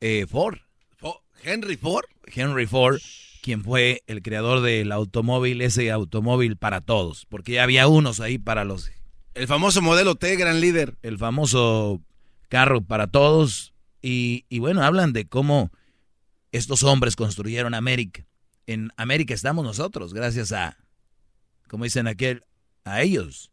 eh, 0.00 0.26
Ford. 0.28 0.58
Fo- 1.00 1.22
Henry 1.42 1.76
Ford. 1.76 2.04
Henry 2.26 2.66
Ford, 2.66 2.98
quien 3.42 3.64
fue 3.64 4.02
el 4.06 4.22
creador 4.22 4.60
del 4.60 4.92
automóvil, 4.92 5.62
ese 5.62 5.90
automóvil 5.90 6.56
para 6.56 6.80
todos, 6.80 7.26
porque 7.26 7.52
ya 7.52 7.62
había 7.62 7.88
unos 7.88 8.20
ahí 8.20 8.38
para 8.38 8.64
los... 8.64 8.90
El 9.34 9.46
famoso 9.46 9.80
modelo 9.82 10.16
T, 10.16 10.34
gran 10.36 10.60
líder. 10.60 10.98
El 11.02 11.16
famoso 11.16 12.02
carro 12.48 12.80
para 12.82 13.06
todos. 13.06 13.72
Y, 14.02 14.44
y 14.48 14.58
bueno, 14.58 14.82
hablan 14.82 15.12
de 15.12 15.26
cómo 15.26 15.70
estos 16.52 16.82
hombres 16.82 17.14
construyeron 17.16 17.74
América. 17.74 18.26
En 18.66 18.90
América 18.96 19.34
estamos 19.34 19.64
nosotros, 19.64 20.12
gracias 20.12 20.52
a, 20.52 20.76
como 21.68 21.84
dicen 21.84 22.06
aquel, 22.06 22.42
a 22.84 23.00
ellos. 23.02 23.50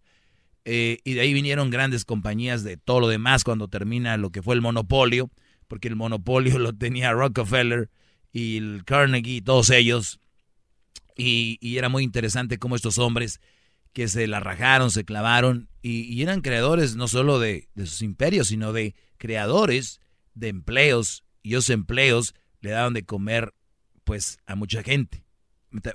Eh, 0.66 0.98
y 1.04 1.14
de 1.14 1.22
ahí 1.22 1.34
vinieron 1.34 1.70
grandes 1.70 2.06
compañías 2.06 2.64
de 2.64 2.76
todo 2.76 3.00
lo 3.00 3.08
demás 3.08 3.44
cuando 3.44 3.68
termina 3.68 4.18
lo 4.18 4.32
que 4.32 4.42
fue 4.42 4.56
el 4.56 4.62
monopolio, 4.62 5.30
porque 5.68 5.88
el 5.88 5.96
monopolio 5.96 6.58
lo 6.60 6.74
tenía 6.74 7.14
Rockefeller 7.14 7.90
y 8.34 8.80
Carnegie 8.82 9.42
todos 9.42 9.70
ellos. 9.70 10.20
Y, 11.16 11.58
y 11.62 11.78
era 11.78 11.88
muy 11.88 12.04
interesante 12.04 12.58
cómo 12.58 12.76
estos 12.76 12.98
hombres 12.98 13.40
que 13.94 14.10
se 14.10 14.28
la 14.28 14.42
rajaron, 14.42 14.92
se 14.92 15.06
clavaron 15.06 15.70
y, 15.82 16.02
y 16.02 16.22
eran 16.22 16.42
creadores 16.42 16.98
no 16.98 17.08
solo 17.08 17.40
de, 17.40 17.70
de 17.76 17.86
sus 17.86 18.02
imperios, 18.02 18.48
sino 18.48 18.74
de 18.74 18.96
creadores 19.18 20.02
de 20.34 20.50
empleos. 20.50 21.24
Y 21.42 21.54
esos 21.54 21.70
empleos 21.70 22.34
le 22.60 22.72
daban 22.72 22.94
de 22.94 23.06
comer 23.06 23.54
pues 24.04 24.40
a 24.46 24.56
mucha 24.56 24.84
gente. 24.84 25.24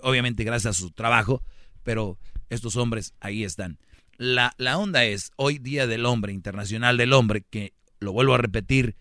Obviamente 0.02 0.44
gracias 0.44 0.76
a 0.76 0.80
su 0.80 0.90
trabajo, 0.92 1.42
pero 1.82 2.18
estos 2.48 2.76
hombres 2.76 3.14
ahí 3.20 3.44
están. 3.44 3.78
La, 4.20 4.52
la 4.59 4.76
onda 4.76 5.06
es, 5.06 5.32
hoy 5.36 5.56
Día 5.56 5.86
del 5.86 6.05
Hombre, 6.05 6.34
Internacional 6.34 6.98
del 6.98 7.14
Hombre, 7.14 7.42
que 7.48 7.72
lo 8.01 8.12
vuelvo 8.12 8.34
a 8.34 8.36
repetir, 8.36 8.94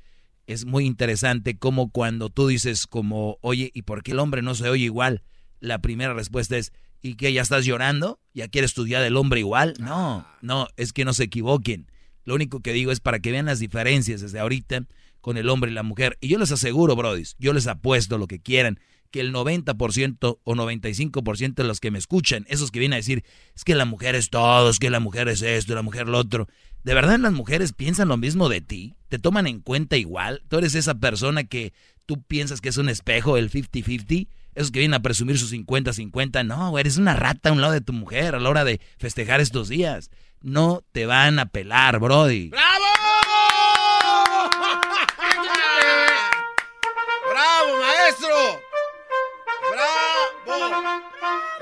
es 0.48 0.64
muy 0.64 0.86
interesante 0.86 1.58
como 1.58 1.92
cuando 1.92 2.30
tú 2.30 2.48
dices 2.48 2.88
como, 2.88 3.38
oye, 3.42 3.70
¿y 3.74 3.82
por 3.82 4.02
qué 4.02 4.12
el 4.12 4.20
hombre 4.20 4.42
no 4.42 4.56
se 4.56 4.70
oye 4.70 4.86
igual? 4.86 5.22
La 5.60 5.82
primera 5.82 6.14
respuesta 6.14 6.56
es, 6.56 6.72
¿y 7.02 7.16
qué? 7.16 7.34
¿Ya 7.34 7.42
estás 7.42 7.66
llorando? 7.66 8.22
¿Ya 8.34 8.48
quieres 8.48 8.72
estudiar 8.72 9.02
del 9.02 9.18
hombre 9.18 9.42
igual? 9.42 9.74
No, 9.78 10.26
no, 10.42 10.70
es 10.78 10.94
que 10.94 11.04
no 11.04 11.12
se 11.12 11.26
equivoquen. 11.26 11.92
Lo 12.24 12.34
único 12.34 12.62
que 12.62 12.72
digo 12.72 12.94
es 12.94 13.02
para 13.02 13.20
que 13.20 13.34
vean 13.34 13.48
las 13.48 13.60
diferencias 13.60 14.22
desde 14.22 14.40
ahorita, 14.40 14.86
con 15.20 15.36
el 15.36 15.50
hombre 15.50 15.70
y 15.70 15.74
la 15.74 15.84
mujer. 15.84 16.18
Y 16.22 16.30
yo 16.30 16.40
les 16.40 16.54
aseguro, 16.54 16.96
brodis, 16.96 17.36
yo 17.40 17.52
les 17.52 17.68
apuesto 17.68 18.18
lo 18.18 18.28
que 18.28 18.40
quieran, 18.40 18.80
que 19.12 19.20
el 19.20 19.34
90% 19.34 20.40
o 20.44 20.56
95% 20.56 21.54
de 21.56 21.64
los 21.64 21.80
que 21.80 21.92
me 21.92 22.00
escuchan, 22.00 22.46
esos 22.50 22.72
que 22.72 22.80
vienen 22.80 22.94
a 22.94 22.98
decir, 22.98 23.24
es 23.56 23.64
que 23.64 23.76
la 23.76 23.86
mujer 23.86 24.16
es 24.16 24.30
todo, 24.30 24.70
es 24.70 24.80
que 24.80 24.90
la 24.90 25.00
mujer 25.00 25.28
es 25.30 25.42
esto, 25.42 25.76
la 25.76 25.82
mujer 25.82 26.08
lo 26.08 26.18
otro. 26.18 26.48
¿De 26.84 26.94
verdad 26.94 27.20
las 27.20 27.34
mujeres 27.34 27.74
piensan 27.74 28.08
lo 28.08 28.18
mismo 28.18 28.50
de 28.50 28.62
ti? 28.62 28.96
¿Te 29.10 29.20
toman 29.20 29.48
en 29.48 29.60
cuenta 29.60 29.98
igual? 29.98 30.44
¿Tú 30.48 30.58
eres 30.58 30.76
esa 30.76 30.96
persona 30.96 31.44
que 31.44 31.74
tú 32.06 32.22
piensas 32.24 32.62
que 32.62 32.70
es 32.70 32.78
un 32.78 32.90
espejo, 32.90 33.38
el 33.38 33.52
50-50? 33.52 34.28
Esos 34.56 34.72
que 34.72 34.80
vienen 34.80 34.96
a 34.96 35.02
presumir 35.02 35.38
sus 35.38 35.54
50-50. 35.54 36.46
No, 36.46 36.78
eres 36.80 36.98
una 36.98 37.16
rata 37.16 37.50
a 37.50 37.52
un 37.54 37.62
lado 37.62 37.74
de 37.74 37.82
tu 37.82 37.94
mujer 37.94 38.36
a 38.36 38.40
la 38.40 38.50
hora 38.50 38.64
de 38.64 38.80
festejar 38.98 39.42
estos 39.42 39.70
días. 39.70 40.10
No 40.42 40.84
te 40.92 41.06
van 41.06 41.40
a 41.40 41.48
pelar, 41.48 42.00
Brody. 42.00 42.50
¡Bravo! 42.50 42.70
¡Bravo, 42.70 42.99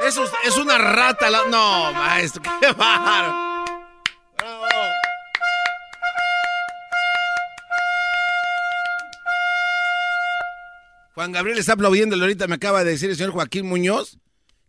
Eso 0.07 0.23
es, 0.23 0.31
es 0.45 0.57
una 0.57 0.77
rata. 0.77 1.29
la- 1.29 1.45
No, 1.49 1.91
maestro, 1.93 2.41
qué 2.61 2.71
bárbaro. 2.71 3.65
¡Bravo! 4.37 4.65
Juan 11.13 11.31
Gabriel 11.31 11.57
está 11.57 11.73
aplaudiéndole 11.73 12.21
ahorita, 12.23 12.47
me 12.47 12.55
acaba 12.55 12.83
de 12.83 12.91
decir 12.91 13.09
el 13.09 13.15
señor 13.15 13.31
Joaquín 13.31 13.67
Muñoz 13.67 14.19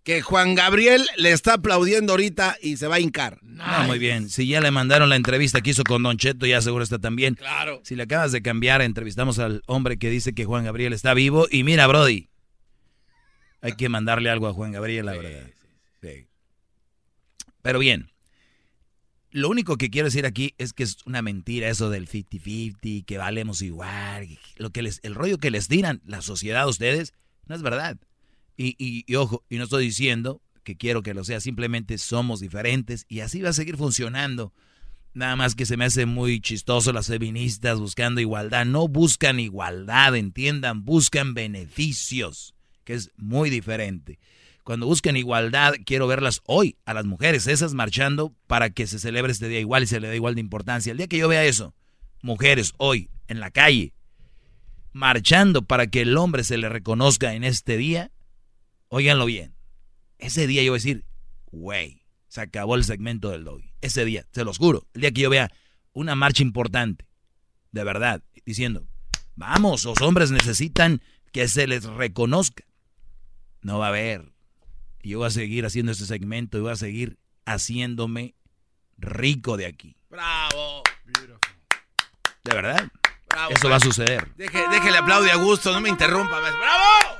que 0.02 0.23
Juan 0.23 0.55
Gabriel 0.55 1.06
le 1.19 1.32
está 1.32 1.55
aplaudiendo 1.55 2.15
ahorita 2.15 2.56
y 2.62 2.78
se 2.78 2.86
va 2.86 2.94
a 2.94 3.01
hincar. 3.01 3.39
No, 3.43 3.65
muy 3.85 3.98
bien. 3.98 4.31
Si 4.31 4.48
ya 4.48 4.62
le 4.62 4.70
mandaron 4.70 5.10
la 5.10 5.16
entrevista 5.16 5.60
que 5.60 5.70
hizo 5.70 5.85
con 5.85 6.02
Don 6.02 6.16
Cheto, 6.16 6.47
ya 6.47 6.62
seguro 6.62 6.82
está 6.82 6.98
también. 6.98 7.35
Claro. 7.35 7.82
Si 7.85 7.94
le 7.94 8.05
acabas 8.05 8.32
de 8.32 8.40
cambiar, 8.40 8.81
entrevistamos 8.81 9.39
al 9.39 9.62
hombre 9.66 9.98
que 9.98 10.09
dice 10.09 10.32
que 10.35 10.47
Juan 10.47 10.65
Gabriel 10.65 10.94
está 10.94 11.12
vivo. 11.12 11.47
Y 11.51 11.62
mira, 11.62 11.86
Brody, 11.86 12.31
hay 13.60 13.72
que 13.72 13.89
mandarle 13.89 14.30
algo 14.30 14.47
a 14.48 14.52
Juan 14.52 14.72
Gabriel, 14.72 15.06
la 15.06 15.12
verdad. 15.12 15.51
Sí. 16.02 16.26
Pero 17.62 17.78
bien, 17.78 18.10
lo 19.30 19.48
único 19.51 19.76
que 19.76 19.90
quiero 19.90 20.06
decir 20.06 20.24
aquí 20.26 20.55
es 20.59 20.72
que 20.72 20.82
es 20.85 20.98
una 21.05 21.22
mentira 21.22 21.68
eso 21.68 21.90
del 21.90 22.09
50-50, 22.09 23.05
que 23.05 23.18
valemos 23.18 23.60
igual. 23.62 24.39
Lo 24.56 24.70
que 24.70 24.82
les, 24.82 25.01
el 25.02 25.14
rollo 25.14 25.39
que 25.39 25.51
les 25.51 25.68
tiran 25.68 26.01
la 26.06 26.22
sociedad 26.22 26.62
a 26.62 26.66
ustedes 26.68 27.12
no 27.47 27.55
es 27.55 27.62
verdad. 27.62 27.98
Y, 28.56 28.74
y- 28.78 29.05
y 29.06 29.14
ojo, 29.16 29.44
y 29.48 29.56
no 29.59 29.64
estoy 29.64 29.85
diciendo 29.85 30.40
que 30.64 30.76
quiero 30.76 31.02
que 31.02 31.14
lo 31.14 31.24
sea, 31.24 31.40
simplemente 31.40 31.98
somos 31.98 32.40
diferentes 32.40 33.06
y 33.09 33.20
así 33.20 33.40
va 33.43 33.51
a 33.51 33.55
seguir 33.55 33.76
funcionando. 33.76 34.52
Nada 35.14 35.36
más 35.36 35.55
que 35.55 35.66
se 35.66 35.76
me 35.76 35.85
hace 35.86 36.06
muy 36.06 36.40
chistoso 36.40 36.93
las 36.93 37.06
feministas 37.09 37.78
buscando 37.78 38.20
igualdad. 38.20 38.66
No 38.66 38.86
buscan 38.89 39.40
igualdad, 39.40 40.14
entiendan, 40.16 40.85
buscan 40.85 41.35
beneficios, 41.35 42.55
que 42.89 42.94
es 42.94 43.10
muy 43.19 43.51
diferente. 43.51 44.19
Cuando 44.65 44.86
buscan 44.86 45.15
igualdad, 45.15 45.74
quiero 45.85 46.06
verlas 46.06 46.40
hoy, 46.47 46.78
a 46.86 46.94
las 46.94 47.05
mujeres, 47.05 47.47
esas 47.47 47.74
marchando 47.74 48.35
para 48.47 48.70
que 48.70 48.86
se 48.86 48.98
celebre 48.98 49.31
este 49.31 49.47
día 49.47 49.60
igual 49.60 49.82
y 49.82 49.86
se 49.86 50.01
le 50.01 50.09
dé 50.09 50.16
igual 50.16 50.35
de 50.35 50.40
importancia. 50.40 50.90
El 50.90 50.97
día 50.97 51.06
que 51.06 51.19
yo 51.19 51.28
vea 51.28 51.44
eso, 51.44 51.74
mujeres 52.23 52.73
hoy 52.78 53.10
en 53.27 53.40
la 53.40 53.51
calle, 53.51 53.93
marchando 54.94 55.66
para 55.66 55.89
que 55.89 56.01
el 56.01 56.16
hombre 56.16 56.44
se 56.44 56.56
le 56.56 56.70
reconozca 56.70 57.35
en 57.35 57.44
este 57.44 57.77
día, 57.77 58.10
óiganlo 58.89 59.27
bien. 59.27 59.55
Ese 60.16 60.47
día 60.47 60.62
yo 60.62 60.73
voy 60.73 60.78
a 60.78 60.81
decir, 60.81 61.05
güey, 61.52 62.06
se 62.28 62.40
acabó 62.40 62.74
el 62.74 62.85
segmento 62.85 63.28
del 63.28 63.44
doggy. 63.44 63.74
Ese 63.82 64.06
día, 64.06 64.24
se 64.32 64.44
los 64.44 64.56
juro, 64.56 64.86
el 64.94 65.02
día 65.02 65.10
que 65.10 65.20
yo 65.20 65.28
vea 65.28 65.52
una 65.93 66.15
marcha 66.15 66.43
importante, 66.43 67.06
de 67.70 67.85
verdad, 67.85 68.23
diciendo, 68.47 68.89
vamos, 69.36 69.85
los 69.85 70.01
hombres 70.01 70.31
necesitan 70.31 71.02
que 71.32 71.48
se 71.48 71.66
les 71.66 71.85
reconozca. 71.85 72.65
No 73.62 73.78
va 73.78 73.86
a 73.86 73.89
haber. 73.89 74.32
Y 75.02 75.10
yo 75.10 75.18
voy 75.18 75.28
a 75.28 75.30
seguir 75.30 75.64
haciendo 75.66 75.93
este 75.93 76.05
segmento 76.06 76.59
y 76.59 76.60
voy 76.62 76.72
a 76.72 76.76
seguir 76.76 77.18
haciéndome 77.47 78.35
rico 78.98 79.56
de 79.56 79.66
aquí. 79.66 79.97
¡Bravo! 80.10 80.82
De 82.44 82.55
verdad. 82.55 82.89
Bravo, 83.28 83.51
Eso 83.51 83.68
va 83.68 83.76
a 83.76 83.78
maestro. 83.78 83.93
suceder. 83.93 84.35
Deje, 84.36 84.68
déjele 84.70 84.98
aplaude 84.98 85.30
a 85.30 85.36
gusto, 85.36 85.70
no 85.72 85.80
me 85.80 85.89
interrumpa. 85.89 86.40
¡Bravo! 86.40 87.18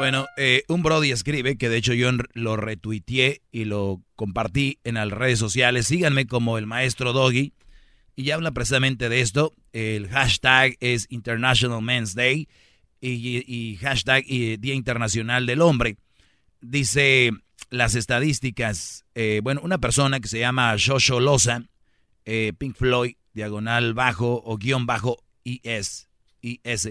Bueno, 0.00 0.28
eh, 0.38 0.62
un 0.68 0.82
Brody 0.82 1.10
escribe, 1.10 1.58
que 1.58 1.68
de 1.68 1.76
hecho 1.76 1.92
yo 1.92 2.10
lo 2.32 2.56
retuiteé 2.56 3.42
y 3.52 3.66
lo 3.66 4.00
compartí 4.16 4.78
en 4.82 4.94
las 4.94 5.10
redes 5.10 5.38
sociales. 5.38 5.88
Síganme 5.88 6.26
como 6.26 6.56
el 6.56 6.66
maestro 6.66 7.12
Doggy. 7.12 7.52
Y 8.16 8.30
habla 8.30 8.50
precisamente 8.52 9.10
de 9.10 9.20
esto. 9.20 9.52
El 9.74 10.08
hashtag 10.08 10.78
es 10.80 11.06
International 11.10 11.82
Men's 11.82 12.14
Day 12.14 12.48
y, 13.02 13.76
hashtag 13.82 14.24
y 14.26 14.56
Día 14.56 14.72
Internacional 14.72 15.44
del 15.44 15.60
Hombre. 15.60 15.98
Dice 16.62 17.32
las 17.68 17.94
estadísticas. 17.94 19.04
eh, 19.14 19.42
bueno, 19.42 19.60
una 19.62 19.76
persona 19.76 20.18
que 20.20 20.28
se 20.28 20.38
llama 20.38 20.74
Shosho 20.78 21.20
Loza, 21.20 21.64
eh, 22.24 22.54
Pink 22.56 22.74
Floyd, 22.74 23.16
diagonal 23.34 23.92
bajo 23.92 24.40
o 24.46 24.56
guion 24.56 24.86
bajo 24.86 25.18
IS, 25.44 26.08
IS. 26.40 26.88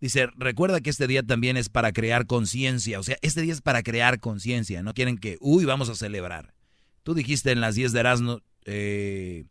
Dice, 0.00 0.28
recuerda 0.36 0.80
que 0.80 0.88
este 0.88 1.06
día 1.06 1.22
también 1.22 1.58
es 1.58 1.68
para 1.68 1.92
crear 1.92 2.26
conciencia. 2.26 2.98
O 2.98 3.02
sea, 3.02 3.18
este 3.20 3.42
día 3.42 3.52
es 3.52 3.60
para 3.60 3.82
crear 3.82 4.18
conciencia. 4.18 4.82
No 4.82 4.94
quieren 4.94 5.18
que, 5.18 5.36
uy, 5.40 5.66
vamos 5.66 5.90
a 5.90 5.94
celebrar. 5.94 6.54
Tú 7.02 7.12
dijiste 7.14 7.50
en 7.50 7.60
las 7.60 7.74
10 7.74 7.92
de 7.92 8.00
Erasmo, 8.00 8.40
eh, 8.64 9.44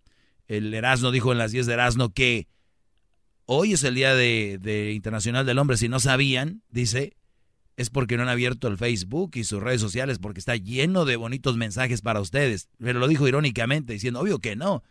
el 0.47 0.73
Erasmo 0.73 1.11
dijo 1.11 1.31
en 1.31 1.37
las 1.37 1.51
10 1.51 1.67
de 1.67 1.73
Erasmo 1.73 2.09
que 2.09 2.47
hoy 3.45 3.73
es 3.73 3.83
el 3.83 3.93
Día 3.93 4.15
de, 4.15 4.57
de 4.59 4.93
Internacional 4.93 5.45
del 5.45 5.59
Hombre. 5.59 5.77
Si 5.77 5.87
no 5.87 5.99
sabían, 5.99 6.63
dice, 6.69 7.15
es 7.77 7.91
porque 7.91 8.17
no 8.17 8.23
han 8.23 8.29
abierto 8.29 8.67
el 8.67 8.77
Facebook 8.77 9.31
y 9.35 9.43
sus 9.43 9.61
redes 9.61 9.81
sociales 9.81 10.17
porque 10.17 10.39
está 10.39 10.55
lleno 10.55 11.05
de 11.05 11.15
bonitos 11.15 11.57
mensajes 11.57 12.01
para 12.01 12.21
ustedes. 12.21 12.69
Pero 12.79 12.99
lo 12.99 13.07
dijo 13.07 13.27
irónicamente, 13.27 13.93
diciendo, 13.93 14.19
obvio 14.19 14.39
que 14.39 14.55
no. 14.55 14.83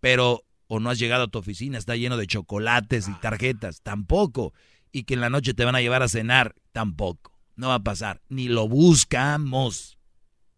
Pero, 0.00 0.44
o 0.66 0.80
no 0.80 0.90
has 0.90 0.98
llegado 0.98 1.24
a 1.24 1.28
tu 1.28 1.38
oficina, 1.38 1.78
está 1.78 1.94
lleno 1.94 2.16
de 2.16 2.26
chocolates 2.26 3.06
y 3.08 3.12
tarjetas. 3.20 3.80
Tampoco 3.80 4.52
y 4.92 5.04
que 5.04 5.14
en 5.14 5.20
la 5.20 5.30
noche 5.30 5.54
te 5.54 5.64
van 5.64 5.74
a 5.74 5.80
llevar 5.80 6.02
a 6.02 6.08
cenar, 6.08 6.54
tampoco. 6.72 7.38
No 7.56 7.68
va 7.68 7.74
a 7.74 7.82
pasar. 7.82 8.22
Ni 8.28 8.48
lo 8.48 8.68
buscamos. 8.68 9.98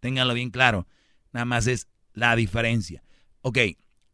Ténganlo 0.00 0.34
bien 0.34 0.50
claro. 0.50 0.86
Nada 1.32 1.44
más 1.44 1.66
es 1.66 1.88
la 2.12 2.36
diferencia. 2.36 3.02
Ok, 3.42 3.58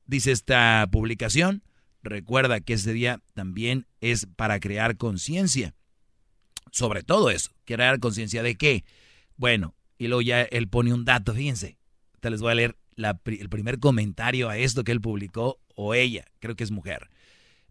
dice 0.07 0.33
esta 0.33 0.87
publicación. 0.91 1.63
Recuerda 2.03 2.61
que 2.61 2.75
ese 2.75 2.93
día 2.93 3.23
también 3.35 3.87
es 4.01 4.27
para 4.37 4.61
crear 4.61 4.97
conciencia. 4.97 5.75
Sobre 6.71 7.03
todo 7.03 7.31
eso. 7.31 7.51
Crear 7.65 7.99
conciencia 7.99 8.43
de 8.43 8.57
qué. 8.57 8.85
Bueno, 9.37 9.75
y 9.99 10.09
luego 10.09 10.23
ya 10.23 10.43
él 10.43 10.69
pone 10.69 10.93
un 10.93 11.05
dato, 11.05 11.35
fíjense. 11.35 11.79
Te 12.21 12.31
les 12.31 12.41
voy 12.41 12.53
a 12.53 12.55
leer 12.55 12.77
el 12.97 13.49
primer 13.49 13.79
comentario 13.79 14.49
a 14.49 14.59
esto 14.59 14.85
que 14.85 14.93
él 14.93 15.01
publicó, 15.01 15.61
o 15.75 15.95
ella, 15.95 16.25
creo 16.39 16.57
que 16.57 16.65
es 16.65 16.71
mujer. 16.71 17.11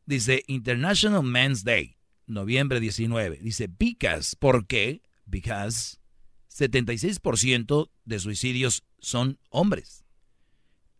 Dice 0.05 0.43
International 0.47 1.23
Men's 1.23 1.63
Day, 1.63 1.94
noviembre 2.27 2.79
19. 2.79 3.39
Dice, 3.41 3.67
because, 3.67 4.35
¿por 4.37 4.67
qué? 4.67 5.01
Because 5.25 5.97
76% 6.49 7.89
de 8.05 8.19
suicidios 8.19 8.83
son 8.99 9.39
hombres. 9.49 10.05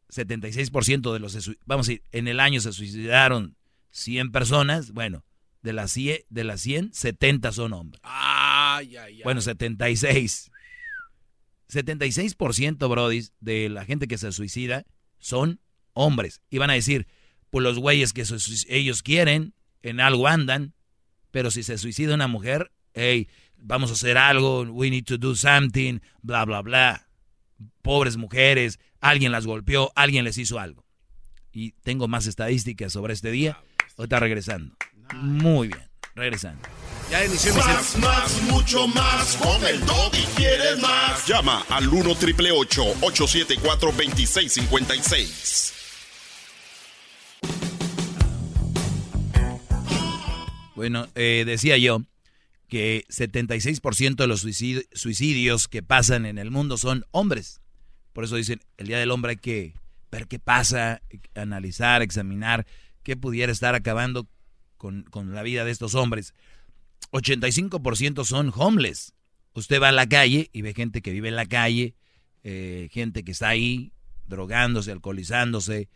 76% 0.10 1.14
de 1.14 1.20
los, 1.20 1.58
vamos 1.66 1.88
a 1.88 1.92
decir, 1.92 2.04
en 2.12 2.28
el 2.28 2.40
año 2.40 2.62
se 2.62 2.72
suicidaron 2.72 3.56
100 3.92 4.32
personas, 4.32 4.92
bueno, 4.92 5.26
de 5.62 5.74
las 5.74 5.92
100, 5.92 6.20
de 6.30 6.44
las 6.44 6.62
100 6.62 6.94
70 6.94 7.52
son 7.52 7.74
hombres. 7.74 8.02
Ay, 8.04 8.98
ay, 8.98 9.16
ay. 9.16 9.22
Bueno, 9.24 9.42
76. 9.42 10.52
76%, 11.70 12.90
Brody, 12.90 13.28
de 13.40 13.70
la 13.70 13.86
gente 13.86 14.08
que 14.08 14.18
se 14.18 14.32
suicida 14.32 14.86
son 15.18 15.60
hombres. 15.94 16.42
Y 16.50 16.60
van 16.60 16.70
a 16.70 16.74
decir, 16.74 17.08
pues 17.50 17.64
los 17.64 17.80
güeyes 17.80 18.14
que 18.14 18.24
ellos 18.70 19.02
quieren, 19.02 19.56
en 19.82 20.00
algo 20.00 20.28
andan, 20.28 20.75
pero 21.36 21.52
si 21.52 21.64
se 21.64 21.78
suicida 21.78 22.14
una 22.14 22.30
mujer, 22.30 22.72
hey, 22.94 23.28
vamos 23.58 23.90
a 23.90 23.94
hacer 23.96 24.18
algo, 24.18 24.62
we 24.62 24.90
need 24.90 25.04
to 25.04 25.18
do 25.18 25.36
something, 25.36 26.00
bla, 26.22 26.46
bla, 26.46 26.62
bla. 26.62 27.10
Pobres 27.82 28.16
mujeres, 28.16 28.80
alguien 29.02 29.34
las 29.34 29.46
golpeó, 29.46 29.92
alguien 29.98 30.24
les 30.24 30.38
hizo 30.38 30.60
algo. 30.60 30.86
Y 31.52 31.74
tengo 31.84 32.08
más 32.08 32.26
estadísticas 32.26 32.94
sobre 32.94 33.14
este 33.14 33.32
día. 33.32 33.62
Ahorita 33.98 34.22
regresando. 34.22 34.78
Muy 35.14 35.68
bien, 35.68 35.84
regresando. 36.16 36.70
Ya 37.12 37.26
inició 37.26 37.54
mi 37.54 37.60
Más, 37.60 37.98
más, 37.98 38.42
mucho 38.44 38.88
más. 38.88 39.36
Con 39.36 39.62
el 39.66 39.82
y 40.14 40.26
quieres 40.38 40.80
más. 40.80 41.28
Llama 41.28 41.66
al 41.68 41.90
1 41.90 42.16
triple 42.16 42.54
874 42.54 43.92
2656. 43.92 45.85
Bueno, 50.76 51.08
eh, 51.16 51.44
decía 51.46 51.78
yo 51.78 52.02
que 52.68 53.06
76% 53.10 54.16
de 54.24 54.28
los 54.28 54.44
suicid- 54.46 54.86
suicidios 54.94 55.68
que 55.68 55.84
pasan 55.84 56.26
en 56.26 56.38
el 56.38 56.52
mundo 56.52 56.78
son 56.78 57.06
hombres. 57.12 57.62
Por 58.14 58.24
eso 58.24 58.36
dicen, 58.36 58.62
el 58.78 58.88
Día 58.88 58.98
del 59.00 59.12
Hombre 59.12 59.32
hay 59.32 59.38
que 59.38 59.74
ver 60.12 60.28
qué 60.28 60.40
pasa, 60.40 61.02
analizar, 61.36 62.02
examinar 62.02 62.66
qué 63.04 63.16
pudiera 63.16 63.52
estar 63.52 63.76
acabando 63.76 64.28
con, 64.78 65.04
con 65.04 65.34
la 65.34 65.44
vida 65.44 65.64
de 65.66 65.72
estos 65.72 65.96
hombres. 65.96 66.34
85% 67.12 68.26
son 68.26 68.52
homeless. 68.56 69.14
Usted 69.54 69.82
va 69.82 69.90
a 69.90 69.94
la 69.94 70.08
calle 70.08 70.50
y 70.52 70.62
ve 70.62 70.74
gente 70.74 71.02
que 71.02 71.12
vive 71.12 71.30
en 71.30 71.36
la 71.36 71.46
calle, 71.46 71.96
eh, 72.44 72.90
gente 72.92 73.24
que 73.24 73.32
está 73.32 73.50
ahí 73.50 73.94
drogándose, 74.28 74.92
alcoholizándose, 74.92 75.88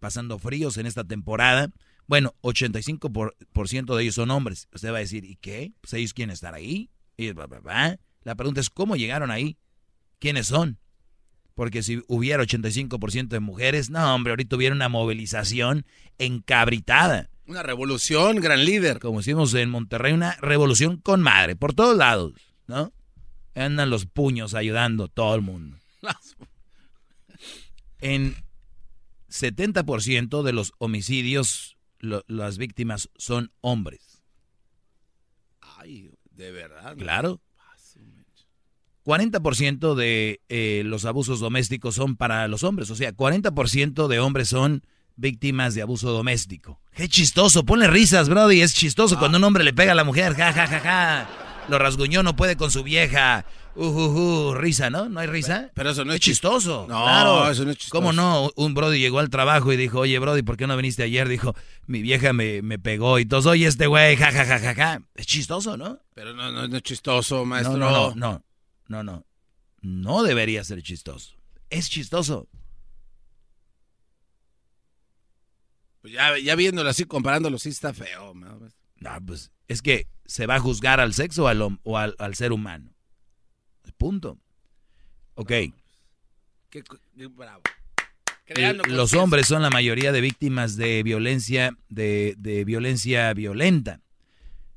pasando 0.00 0.38
fríos 0.38 0.76
en 0.78 0.86
esta 0.86 1.04
temporada. 1.04 1.70
Bueno, 2.06 2.34
85% 2.42 3.12
por, 3.12 3.36
por 3.52 3.68
ciento 3.68 3.96
de 3.96 4.04
ellos 4.04 4.14
son 4.14 4.30
hombres. 4.30 4.68
Usted 4.72 4.92
va 4.92 4.98
a 4.98 5.00
decir, 5.00 5.24
¿y 5.24 5.36
qué? 5.36 5.72
Pues 5.80 5.92
ellos 5.94 6.14
quieren 6.14 6.32
estar 6.32 6.54
ahí. 6.54 6.90
Y 7.16 7.32
bla, 7.32 7.46
bla, 7.46 7.60
bla. 7.60 7.98
La 8.22 8.34
pregunta 8.34 8.60
es, 8.60 8.70
¿cómo 8.70 8.96
llegaron 8.96 9.30
ahí? 9.30 9.58
¿Quiénes 10.18 10.48
son? 10.48 10.78
Porque 11.54 11.82
si 11.82 12.02
hubiera 12.06 12.42
85% 12.42 13.28
de 13.28 13.40
mujeres, 13.40 13.88
no, 13.88 14.14
hombre, 14.14 14.32
ahorita 14.32 14.56
hubiera 14.56 14.74
una 14.74 14.88
movilización 14.88 15.86
encabritada. 16.18 17.30
Una 17.46 17.62
revolución, 17.62 18.36
gran 18.36 18.64
líder. 18.64 18.98
Como 18.98 19.20
hicimos 19.20 19.54
en 19.54 19.70
Monterrey, 19.70 20.12
una 20.12 20.36
revolución 20.40 20.98
con 20.98 21.22
madre, 21.22 21.56
por 21.56 21.72
todos 21.72 21.96
lados, 21.96 22.34
¿no? 22.66 22.92
Andan 23.54 23.88
los 23.88 24.04
puños 24.04 24.54
ayudando 24.54 25.08
todo 25.08 25.34
el 25.34 25.40
mundo. 25.40 25.78
En 28.00 28.36
70% 29.30 30.42
de 30.42 30.52
los 30.52 30.72
homicidios, 30.78 31.75
lo- 32.06 32.24
las 32.28 32.56
víctimas 32.58 33.10
son 33.16 33.52
hombres. 33.60 34.22
Ay, 35.78 36.10
de 36.30 36.52
verdad. 36.52 36.96
Claro. 36.96 37.40
40% 39.04 39.94
de 39.94 40.40
eh, 40.48 40.82
los 40.84 41.04
abusos 41.04 41.38
domésticos 41.38 41.94
son 41.94 42.16
para 42.16 42.48
los 42.48 42.64
hombres. 42.64 42.90
O 42.90 42.96
sea, 42.96 43.12
40% 43.14 44.08
de 44.08 44.18
hombres 44.18 44.48
son 44.48 44.82
víctimas 45.14 45.74
de 45.76 45.82
abuso 45.82 46.10
doméstico. 46.10 46.80
Qué 46.92 47.08
chistoso. 47.08 47.64
Ponle 47.64 47.86
risas, 47.86 48.28
Brody. 48.28 48.62
Es 48.62 48.74
chistoso 48.74 49.16
cuando 49.18 49.38
un 49.38 49.44
hombre 49.44 49.62
le 49.62 49.72
pega 49.72 49.92
a 49.92 49.94
la 49.94 50.02
mujer. 50.04 50.34
Ja, 50.34 50.52
ja, 50.52 50.66
ja, 50.66 50.80
ja. 50.80 51.28
Lo 51.68 51.78
rasguñó, 51.78 52.22
no 52.24 52.34
puede 52.34 52.56
con 52.56 52.70
su 52.72 52.82
vieja. 52.82 53.44
Uh, 53.76 53.84
uh, 53.84 54.48
uh, 54.48 54.54
risa, 54.54 54.88
¿no? 54.88 55.08
¿No 55.10 55.20
hay 55.20 55.26
risa? 55.26 55.70
Pero 55.74 55.90
eso 55.90 56.02
no 56.06 56.14
es 56.14 56.20
chistoso. 56.20 56.86
No, 56.88 57.02
claro. 57.02 57.50
eso 57.50 57.64
no 57.66 57.72
es 57.72 57.76
chistoso. 57.76 58.00
¿Cómo 58.00 58.14
no? 58.14 58.50
Un 58.56 58.72
Brody 58.72 58.98
llegó 58.98 59.18
al 59.18 59.28
trabajo 59.28 59.70
y 59.70 59.76
dijo, 59.76 60.00
oye, 60.00 60.18
Brody, 60.18 60.42
¿por 60.42 60.56
qué 60.56 60.66
no 60.66 60.76
viniste 60.76 61.02
ayer? 61.02 61.28
Dijo, 61.28 61.54
mi 61.86 62.00
vieja 62.00 62.32
me, 62.32 62.62
me 62.62 62.78
pegó 62.78 63.18
y 63.18 63.26
todos, 63.26 63.44
oye, 63.44 63.66
este 63.66 63.86
güey, 63.86 64.16
ja, 64.16 64.32
ja, 64.32 64.46
ja, 64.46 64.58
ja, 64.58 64.74
ja. 64.74 65.02
Es 65.14 65.26
chistoso, 65.26 65.76
¿no? 65.76 66.00
Pero 66.14 66.32
no, 66.32 66.50
no, 66.50 66.66
no 66.66 66.76
es 66.76 66.82
chistoso, 66.82 67.44
maestro. 67.44 67.76
No, 67.76 67.90
no, 67.90 68.14
no, 68.14 68.44
no, 68.88 69.02
no, 69.02 69.26
no. 69.82 70.22
Debería 70.22 70.64
ser 70.64 70.82
chistoso. 70.82 71.36
Es 71.68 71.90
chistoso. 71.90 72.48
Pues 76.00 76.14
ya, 76.14 76.38
ya 76.38 76.54
viéndolo 76.54 76.88
así, 76.88 77.04
comparándolo, 77.04 77.58
sí 77.58 77.68
está 77.68 77.92
feo. 77.92 78.32
No, 78.34 79.26
pues 79.26 79.52
es 79.68 79.82
que 79.82 80.08
se 80.24 80.46
va 80.46 80.54
a 80.54 80.60
juzgar 80.60 80.98
al 80.98 81.12
sexo 81.12 81.44
o 81.44 81.48
al, 81.48 81.60
o 81.82 81.98
al, 81.98 82.16
al 82.18 82.34
ser 82.34 82.52
humano. 82.52 82.95
Punto. 83.98 84.38
Ok. 85.34 85.48
Qué 86.70 86.82
cu- 86.82 86.98
qué 87.16 87.26
bravo. 87.28 87.62
L- 88.46 88.54
Creando 88.54 88.84
Los 88.84 89.14
hombres 89.14 89.46
son 89.48 89.62
la 89.62 89.70
mayoría 89.70 90.12
de 90.12 90.20
víctimas 90.20 90.76
de 90.76 91.02
violencia, 91.02 91.76
de, 91.88 92.34
de 92.38 92.64
violencia 92.64 93.32
violenta. 93.34 94.00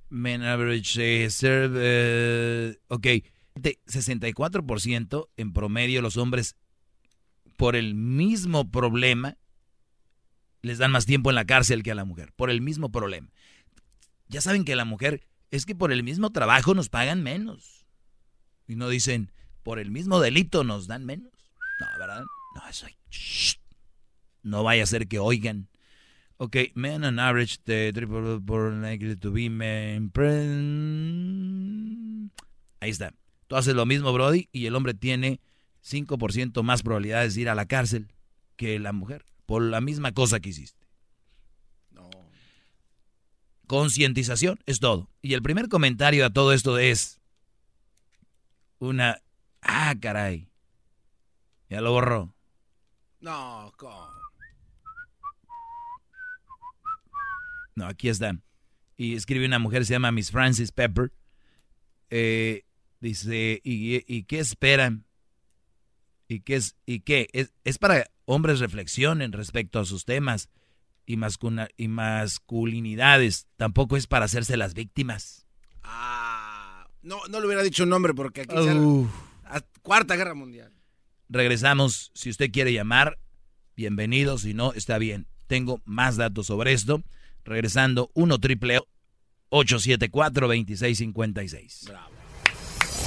Men 0.09 0.41
average 0.43 1.25
eh, 1.25 1.29
serve, 1.29 1.79
eh, 1.83 2.77
ok, 2.87 3.05
de 3.55 3.77
64% 3.85 5.27
en 5.37 5.53
promedio 5.53 6.01
los 6.01 6.17
hombres 6.17 6.55
por 7.57 7.75
el 7.75 7.93
mismo 7.93 8.71
problema 8.71 9.37
les 10.61 10.77
dan 10.79 10.91
más 10.91 11.05
tiempo 11.05 11.29
en 11.29 11.35
la 11.35 11.45
cárcel 11.45 11.83
que 11.83 11.91
a 11.91 11.95
la 11.95 12.05
mujer, 12.05 12.33
por 12.35 12.49
el 12.49 12.59
mismo 12.61 12.89
problema. 12.91 13.29
Ya 14.27 14.41
saben 14.41 14.65
que 14.65 14.75
la 14.75 14.85
mujer 14.85 15.21
es 15.51 15.65
que 15.65 15.75
por 15.75 15.91
el 15.91 16.01
mismo 16.03 16.31
trabajo 16.31 16.73
nos 16.73 16.89
pagan 16.89 17.21
menos. 17.21 17.78
Y 18.69 18.75
no 18.75 18.87
dicen, 18.87 19.31
por 19.63 19.79
el 19.79 19.89
mismo 19.89 20.21
delito 20.21 20.63
nos 20.63 20.85
dan 20.85 21.03
menos. 21.03 21.33
No, 21.79 21.87
¿verdad? 21.97 22.23
No, 22.53 22.69
eso. 22.69 22.85
No 24.43 24.63
vaya 24.63 24.83
a 24.83 24.85
ser 24.85 25.07
que 25.07 25.17
oigan. 25.17 25.67
Ok, 26.37 26.55
men 26.75 27.03
on 27.03 27.19
average, 27.19 27.57
the 27.65 27.91
triple 27.91 28.39
por 28.39 28.71
likely 28.71 29.15
to 29.17 29.31
be 29.31 29.49
men 29.49 30.11
Ahí 32.79 32.91
está. 32.91 33.13
Tú 33.47 33.55
haces 33.55 33.73
lo 33.73 33.87
mismo, 33.87 34.13
Brody, 34.13 34.47
y 34.51 34.67
el 34.67 34.75
hombre 34.75 34.93
tiene 34.93 35.41
5% 35.83 36.61
más 36.61 36.83
probabilidades 36.83 37.33
de 37.33 37.41
ir 37.41 37.49
a 37.49 37.55
la 37.55 37.65
cárcel 37.65 38.13
que 38.55 38.77
la 38.77 38.93
mujer, 38.93 39.25
por 39.47 39.63
la 39.63 39.81
misma 39.81 40.11
cosa 40.11 40.39
que 40.39 40.49
hiciste. 40.49 40.87
Concientización 43.65 44.59
es 44.65 44.79
todo. 44.79 45.09
Y 45.21 45.33
el 45.33 45.41
primer 45.41 45.69
comentario 45.69 46.25
a 46.25 46.29
todo 46.29 46.53
esto 46.53 46.77
es 46.77 47.18
una... 48.80 49.22
Ah, 49.61 49.93
caray. 49.99 50.49
Ya 51.69 51.81
lo 51.81 51.91
borró. 51.91 52.34
No, 53.19 53.73
¿cómo? 53.77 54.10
No, 57.76 57.85
aquí 57.85 58.10
está. 58.10 58.38
Y 58.97 59.15
escribe 59.15 59.45
una 59.45 59.60
mujer, 59.60 59.85
se 59.85 59.93
llama 59.93 60.11
Miss 60.11 60.31
Francis 60.31 60.72
Pepper. 60.72 61.14
Eh, 62.10 62.65
dice, 62.99 63.61
¿y, 63.64 64.03
y 64.14 64.23
qué 64.23 64.39
esperan? 64.39 65.06
¿Y 66.27 66.41
qué 66.41 66.56
es? 66.56 66.76
¿Y 66.85 67.01
qué? 67.01 67.30
Es, 67.34 67.53
es 67.64 67.77
para 67.77 68.11
hombres 68.26 68.60
reflexionen 68.60 69.31
respecto 69.31 69.80
a 69.80 69.85
sus 69.85 70.06
temas 70.06 70.49
y, 71.06 71.18
y 71.77 71.88
masculinidades. 71.88 73.47
Tampoco 73.57 73.97
es 73.97 74.07
para 74.07 74.26
hacerse 74.26 74.57
las 74.57 74.73
víctimas. 74.73 75.47
No, 77.01 77.19
no 77.30 77.39
le 77.39 77.45
hubiera 77.47 77.63
dicho 77.63 77.84
un 77.84 77.89
nombre 77.89 78.13
porque 78.13 78.41
aquí 78.41 78.55
a- 79.45 79.61
Cuarta 79.81 80.15
Guerra 80.15 80.34
Mundial. 80.35 80.71
Regresamos. 81.30 82.11
Si 82.13 82.30
usted 82.30 82.51
quiere 82.51 82.73
llamar, 82.73 83.17
bienvenido. 83.76 84.38
Si 84.38 84.53
no, 84.53 84.73
está 84.73 84.97
bien. 84.97 85.27
Tengo 85.47 85.81
más 85.85 86.17
datos 86.17 86.47
sobre 86.47 86.73
esto. 86.73 87.01
Regresando, 87.45 88.11
1 88.13 88.38
triple 88.39 88.80
874 89.49 90.47
2656. 90.47 91.91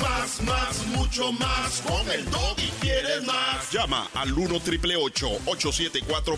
Más, 0.00 0.42
más, 0.42 0.86
mucho 0.88 1.32
más. 1.32 1.82
Con 1.82 2.10
el 2.10 2.24
y 2.58 2.70
quieres 2.80 3.24
más. 3.26 3.70
Llama 3.70 4.08
al 4.14 4.32
1 4.32 4.60
triple 4.60 4.96
874 4.96 6.36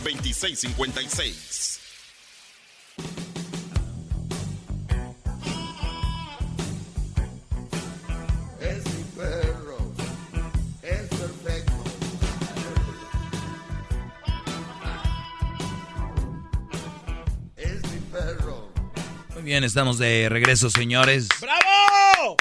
Muy 19.45 19.51
bien, 19.51 19.63
estamos 19.63 19.99
de 19.99 20.31
regreso, 20.31 20.71
señores. 20.71 21.29
¡Bravo! 21.39 22.39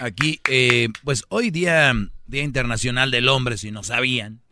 Aquí, 0.00 0.40
eh, 0.48 0.88
pues 1.04 1.22
hoy 1.28 1.52
día, 1.52 1.94
Día 2.26 2.42
Internacional 2.42 3.12
del 3.12 3.28
Hombre, 3.28 3.56
si 3.56 3.70
no 3.70 3.84
sabían. 3.84 4.42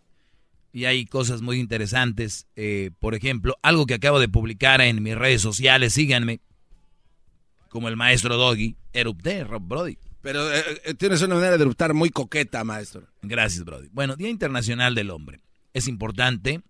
Y 0.73 0.85
hay 0.85 1.07
cosas 1.07 1.43
muy 1.43 1.59
interesantes. 1.59 2.47
eh, 2.55 2.93
por 3.01 3.17
ejemplo, 3.17 3.57
algo 3.63 3.87
que 3.87 3.95
acabo 3.95 4.21
de 4.21 4.29
publicar 4.29 4.81
en 4.81 5.03
mis 5.03 5.17
redes 5.17 5.43
sociales, 5.43 5.93
síganme. 5.93 6.41
Como 7.69 7.89
el 7.89 7.97
maestro 7.97 8.37
Doggy, 8.37 8.77
erupté, 8.93 9.43
Rob 9.43 9.65
Brody. 9.65 9.99
Pero 10.23 10.55
eh, 10.55 10.63
eh, 10.85 10.95
tienes 10.95 11.21
una 11.21 11.35
manera 11.35 11.57
de 11.57 11.65
eruptar 11.65 11.95
muy 11.95 12.11
coqueta, 12.11 12.63
maestro. 12.63 13.09
Gracias, 13.23 13.65
Brody. 13.65 13.89
Bueno, 13.91 14.15
Día 14.15 14.29
Internacional 14.29 14.95
del 14.95 15.11
Hombre. 15.11 15.41
Es 15.75 15.89
importante 15.89 16.63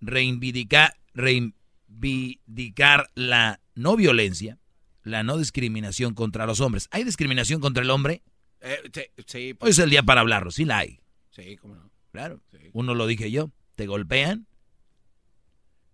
reivindicar, 0.00 0.96
reivindicar 1.14 3.08
la 3.14 3.60
no 3.80 3.96
violencia, 3.96 4.58
la 5.02 5.22
no 5.22 5.38
discriminación 5.38 6.14
contra 6.14 6.46
los 6.46 6.60
hombres. 6.60 6.88
¿Hay 6.90 7.04
discriminación 7.04 7.60
contra 7.60 7.82
el 7.82 7.90
hombre? 7.90 8.22
Eh, 8.60 8.78
sí, 8.92 9.02
sí, 9.26 9.56
Hoy 9.58 9.70
es 9.70 9.78
el 9.78 9.90
día 9.90 10.02
para 10.02 10.20
hablarlo, 10.20 10.50
sí 10.50 10.64
la 10.64 10.78
hay. 10.78 11.00
sí, 11.30 11.56
cómo 11.56 11.74
no. 11.74 11.90
Claro. 12.12 12.42
Uno 12.72 12.94
lo 12.94 13.06
dije 13.06 13.30
yo. 13.30 13.50
¿Te 13.76 13.86
golpean? 13.86 14.46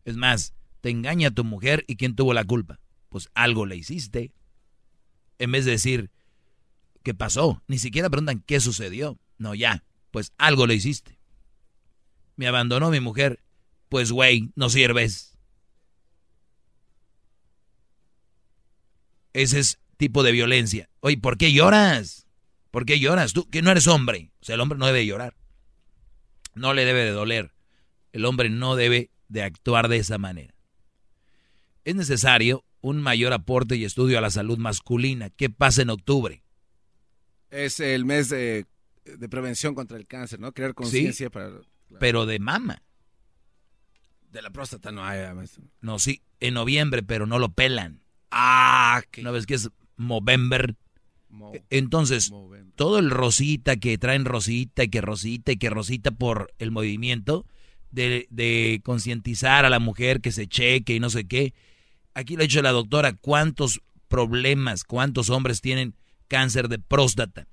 Es 0.04 0.16
más, 0.16 0.54
te 0.80 0.90
engaña 0.90 1.30
tu 1.30 1.44
mujer 1.44 1.84
y 1.86 1.96
¿quién 1.96 2.16
tuvo 2.16 2.32
la 2.32 2.44
culpa? 2.44 2.80
Pues 3.10 3.28
algo 3.34 3.66
le 3.66 3.76
hiciste. 3.76 4.32
En 5.38 5.52
vez 5.52 5.64
de 5.66 5.72
decir, 5.72 6.10
¿qué 7.02 7.14
pasó? 7.14 7.62
Ni 7.68 7.78
siquiera 7.78 8.08
preguntan 8.10 8.42
qué 8.46 8.60
sucedió. 8.60 9.18
No, 9.38 9.54
ya, 9.54 9.84
pues 10.10 10.32
algo 10.38 10.66
le 10.66 10.74
hiciste. 10.74 11.18
Me 12.36 12.48
abandonó 12.48 12.90
mi 12.90 13.00
mujer. 13.00 13.42
Pues 13.88 14.10
güey, 14.10 14.50
no 14.56 14.70
sirves. 14.70 15.35
Ese 19.36 19.58
es 19.58 19.78
tipo 19.98 20.22
de 20.22 20.32
violencia. 20.32 20.88
Oye, 21.00 21.18
¿por 21.18 21.36
qué 21.36 21.52
lloras? 21.52 22.26
¿Por 22.70 22.86
qué 22.86 22.98
lloras? 22.98 23.34
Tú 23.34 23.46
que 23.50 23.60
no 23.60 23.70
eres 23.70 23.86
hombre. 23.86 24.32
O 24.40 24.44
sea, 24.46 24.54
el 24.54 24.62
hombre 24.62 24.78
no 24.78 24.86
debe 24.86 25.04
llorar. 25.04 25.36
No 26.54 26.72
le 26.72 26.86
debe 26.86 27.04
de 27.04 27.10
doler. 27.10 27.52
El 28.12 28.24
hombre 28.24 28.48
no 28.48 28.76
debe 28.76 29.10
de 29.28 29.42
actuar 29.42 29.88
de 29.88 29.98
esa 29.98 30.16
manera. 30.16 30.54
Es 31.84 31.94
necesario 31.94 32.64
un 32.80 33.02
mayor 33.02 33.34
aporte 33.34 33.76
y 33.76 33.84
estudio 33.84 34.16
a 34.16 34.22
la 34.22 34.30
salud 34.30 34.56
masculina. 34.56 35.28
¿Qué 35.28 35.50
pasa 35.50 35.82
en 35.82 35.90
octubre? 35.90 36.42
Es 37.50 37.78
el 37.80 38.06
mes 38.06 38.30
de, 38.30 38.64
de 39.04 39.28
prevención 39.28 39.74
contra 39.74 39.98
el 39.98 40.06
cáncer, 40.06 40.40
¿no? 40.40 40.52
Crear 40.52 40.72
conciencia 40.72 41.26
Sí, 41.26 41.30
para... 41.30 41.50
Pero 42.00 42.24
de 42.24 42.38
mama. 42.38 42.82
De 44.30 44.40
la 44.40 44.48
próstata 44.48 44.92
no 44.92 45.04
hay, 45.04 45.34
maestro. 45.34 45.62
No, 45.82 45.98
sí, 45.98 46.22
en 46.40 46.54
noviembre, 46.54 47.02
pero 47.02 47.26
no 47.26 47.38
lo 47.38 47.50
pelan. 47.52 48.05
Ah, 48.30 49.02
¿no 49.22 49.32
ves 49.32 49.46
que 49.46 49.54
es 49.54 49.70
Movember? 49.96 50.76
Entonces, 51.70 52.32
todo 52.76 52.98
el 52.98 53.10
rosita 53.10 53.76
que 53.76 53.98
traen 53.98 54.24
rosita 54.24 54.84
y 54.84 54.88
que 54.88 55.00
rosita 55.00 55.52
y 55.52 55.56
que 55.56 55.70
rosita 55.70 56.10
por 56.10 56.52
el 56.58 56.70
movimiento 56.70 57.46
de, 57.90 58.26
de 58.30 58.80
concientizar 58.84 59.64
a 59.64 59.70
la 59.70 59.78
mujer 59.78 60.20
que 60.20 60.32
se 60.32 60.46
cheque 60.46 60.94
y 60.94 61.00
no 61.00 61.10
sé 61.10 61.26
qué. 61.26 61.54
Aquí 62.14 62.36
lo 62.36 62.40
ha 62.40 62.46
dicho 62.46 62.62
la 62.62 62.72
doctora, 62.72 63.12
cuántos 63.12 63.80
problemas, 64.08 64.84
cuántos 64.84 65.30
hombres 65.30 65.60
tienen 65.60 65.94
cáncer 66.28 66.68
de 66.68 66.78
próstata. 66.78 67.46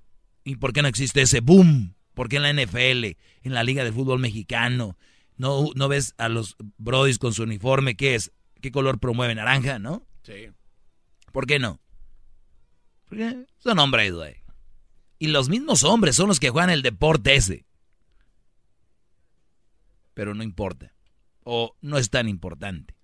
¿Y 0.44 0.58
por 0.58 0.74
qué 0.74 0.82
no 0.82 0.88
existe 0.88 1.22
ese 1.22 1.40
boom? 1.40 1.96
¿Por 2.14 2.30
qué 2.30 2.38
en 2.38 2.44
la 2.44 2.54
NFL, 2.54 3.18
en 3.44 3.54
la 3.54 3.64
Liga 3.64 3.84
de 3.84 3.92
Fútbol 3.92 4.20
Mexicano, 4.20 4.98
no, 5.38 5.70
no 5.76 5.88
ves 5.88 6.14
a 6.18 6.30
los 6.30 6.56
brodis 6.78 7.18
con 7.18 7.34
su 7.34 7.44
uniforme? 7.44 7.96
¿Qué 7.96 8.16
es? 8.16 8.32
¿Qué 8.62 8.72
color 8.72 9.00
promueve? 9.00 9.36
¿Naranja, 9.36 9.80
no? 9.80 10.06
Sí. 10.24 10.50
¿Por 11.34 11.48
qué 11.48 11.60
no? 11.60 11.82
Porque 13.10 13.46
son 13.58 13.80
hombres, 13.80 14.14
güey. 14.14 14.36
Y 15.18 15.28
los 15.28 15.50
mismos 15.50 15.84
hombres 15.84 16.16
son 16.16 16.28
los 16.28 16.40
que 16.40 16.52
juegan 16.52 16.70
el 16.70 16.84
deporte 16.84 17.36
ese. 17.36 17.66
Pero 20.14 20.36
no 20.36 20.44
importa. 20.44 20.94
O 21.44 21.76
no 21.82 21.98
es 21.98 22.10
tan 22.12 22.30
importante. 22.30 22.96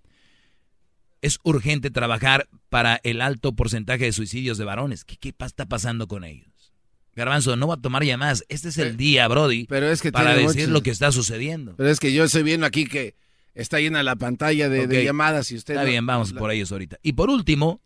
Es 1.21 1.39
urgente 1.43 1.89
trabajar 1.89 2.47
para 2.69 3.01
el 3.03 3.19
alto 3.19 3.55
porcentaje 3.55 4.05
de 4.05 4.13
suicidios 4.13 4.57
de 4.59 4.65
varones. 4.65 5.03
¿Qué, 5.03 5.17
qué 5.17 5.33
está 5.39 5.65
pasando 5.65 6.07
con 6.07 6.23
ellos? 6.23 6.71
Garbanzo, 7.15 7.55
no 7.55 7.67
va 7.67 7.73
a 7.73 7.81
tomar 7.81 8.03
llamadas. 8.03 8.45
Este 8.47 8.69
es 8.69 8.77
el 8.77 8.95
día, 8.95 9.27
Brody, 9.27 9.65
Pero 9.65 9.89
es 9.89 10.01
que 10.01 10.11
para 10.11 10.35
decir 10.35 10.69
lo 10.69 10.83
que 10.83 10.91
está 10.91 11.11
sucediendo. 11.11 11.75
Pero 11.77 11.89
es 11.89 11.99
que 11.99 12.13
yo 12.13 12.25
estoy 12.25 12.43
viendo 12.43 12.67
aquí 12.67 12.85
que 12.85 13.15
está 13.55 13.79
llena 13.79 14.03
la 14.03 14.15
pantalla 14.15 14.69
de, 14.69 15.03
llamadas 15.03 15.51
y 15.51 15.55
usted... 15.55 15.73
Está 15.73 15.83
no- 15.83 15.89
bien, 15.89 16.05
vamos 16.05 16.31
por 16.31 16.51
ellos 16.51 16.71
ahorita. 16.71 16.99
Y 17.01 17.13
por 17.13 17.31
último, 17.31 17.81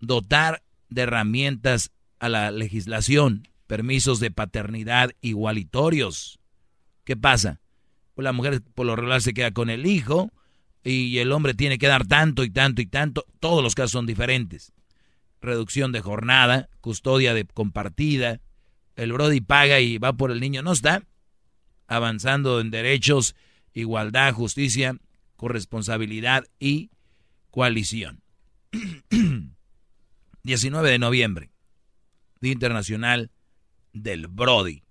dotar 0.00 0.62
de 0.88 1.02
herramientas 1.02 1.90
a 2.18 2.28
la 2.28 2.50
legislación, 2.50 3.48
permisos 3.66 4.20
de 4.20 4.30
paternidad 4.30 5.10
igualitorios. 5.20 6.38
¿Qué 7.04 7.16
pasa? 7.16 7.60
Pues 8.14 8.24
la 8.24 8.32
mujer 8.32 8.62
por 8.74 8.86
lo 8.86 8.96
regular 8.96 9.22
se 9.22 9.34
queda 9.34 9.52
con 9.52 9.70
el 9.70 9.86
hijo 9.86 10.32
y 10.82 11.18
el 11.18 11.32
hombre 11.32 11.54
tiene 11.54 11.78
que 11.78 11.86
dar 11.86 12.06
tanto 12.06 12.44
y 12.44 12.50
tanto 12.50 12.82
y 12.82 12.86
tanto. 12.86 13.24
Todos 13.40 13.62
los 13.62 13.74
casos 13.74 13.92
son 13.92 14.06
diferentes. 14.06 14.72
Reducción 15.40 15.92
de 15.92 16.00
jornada, 16.00 16.68
custodia 16.80 17.34
compartida. 17.54 18.40
El 18.96 19.12
Brody 19.12 19.40
paga 19.40 19.80
y 19.80 19.98
va 19.98 20.12
por 20.14 20.30
el 20.30 20.40
niño. 20.40 20.62
No 20.62 20.72
está 20.72 21.04
avanzando 21.86 22.60
en 22.60 22.70
derechos, 22.70 23.36
igualdad, 23.72 24.34
justicia, 24.34 24.96
corresponsabilidad 25.36 26.44
y 26.58 26.90
coalición. 27.50 28.22
19 30.42 30.90
de 30.90 30.98
noviembre, 30.98 31.50
Día 32.40 32.52
Internacional 32.52 33.30
del 33.92 34.28
Brody. 34.28 34.82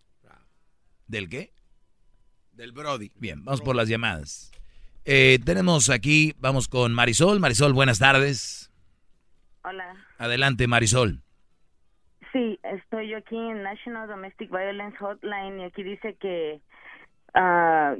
¿Del 1.08 1.30
qué? 1.30 1.54
Del 2.52 2.72
Brody. 2.72 3.12
Bien, 3.16 3.46
vamos 3.46 3.62
por 3.62 3.76
las 3.76 3.88
llamadas. 3.88 4.52
Eh, 5.06 5.40
tenemos 5.46 5.90
aquí, 5.90 6.34
vamos 6.38 6.68
con 6.68 6.94
Marisol. 6.94 7.40
Marisol, 7.40 7.72
buenas 7.72 8.00
tardes. 8.00 8.72
Hola. 9.64 9.96
Adelante, 10.18 10.68
Marisol. 10.68 11.22
Sí, 12.34 12.60
estoy 12.64 13.10
yo 13.10 13.18
aquí 13.18 13.38
en 13.38 13.64
National 13.64 14.08
Domestic 14.10 14.50
Violence 14.50 14.98
Hotline 14.98 15.62
y 15.62 15.64
aquí 15.64 15.82
dice 15.84 16.16
que 16.16 16.60
ah, 17.34 17.96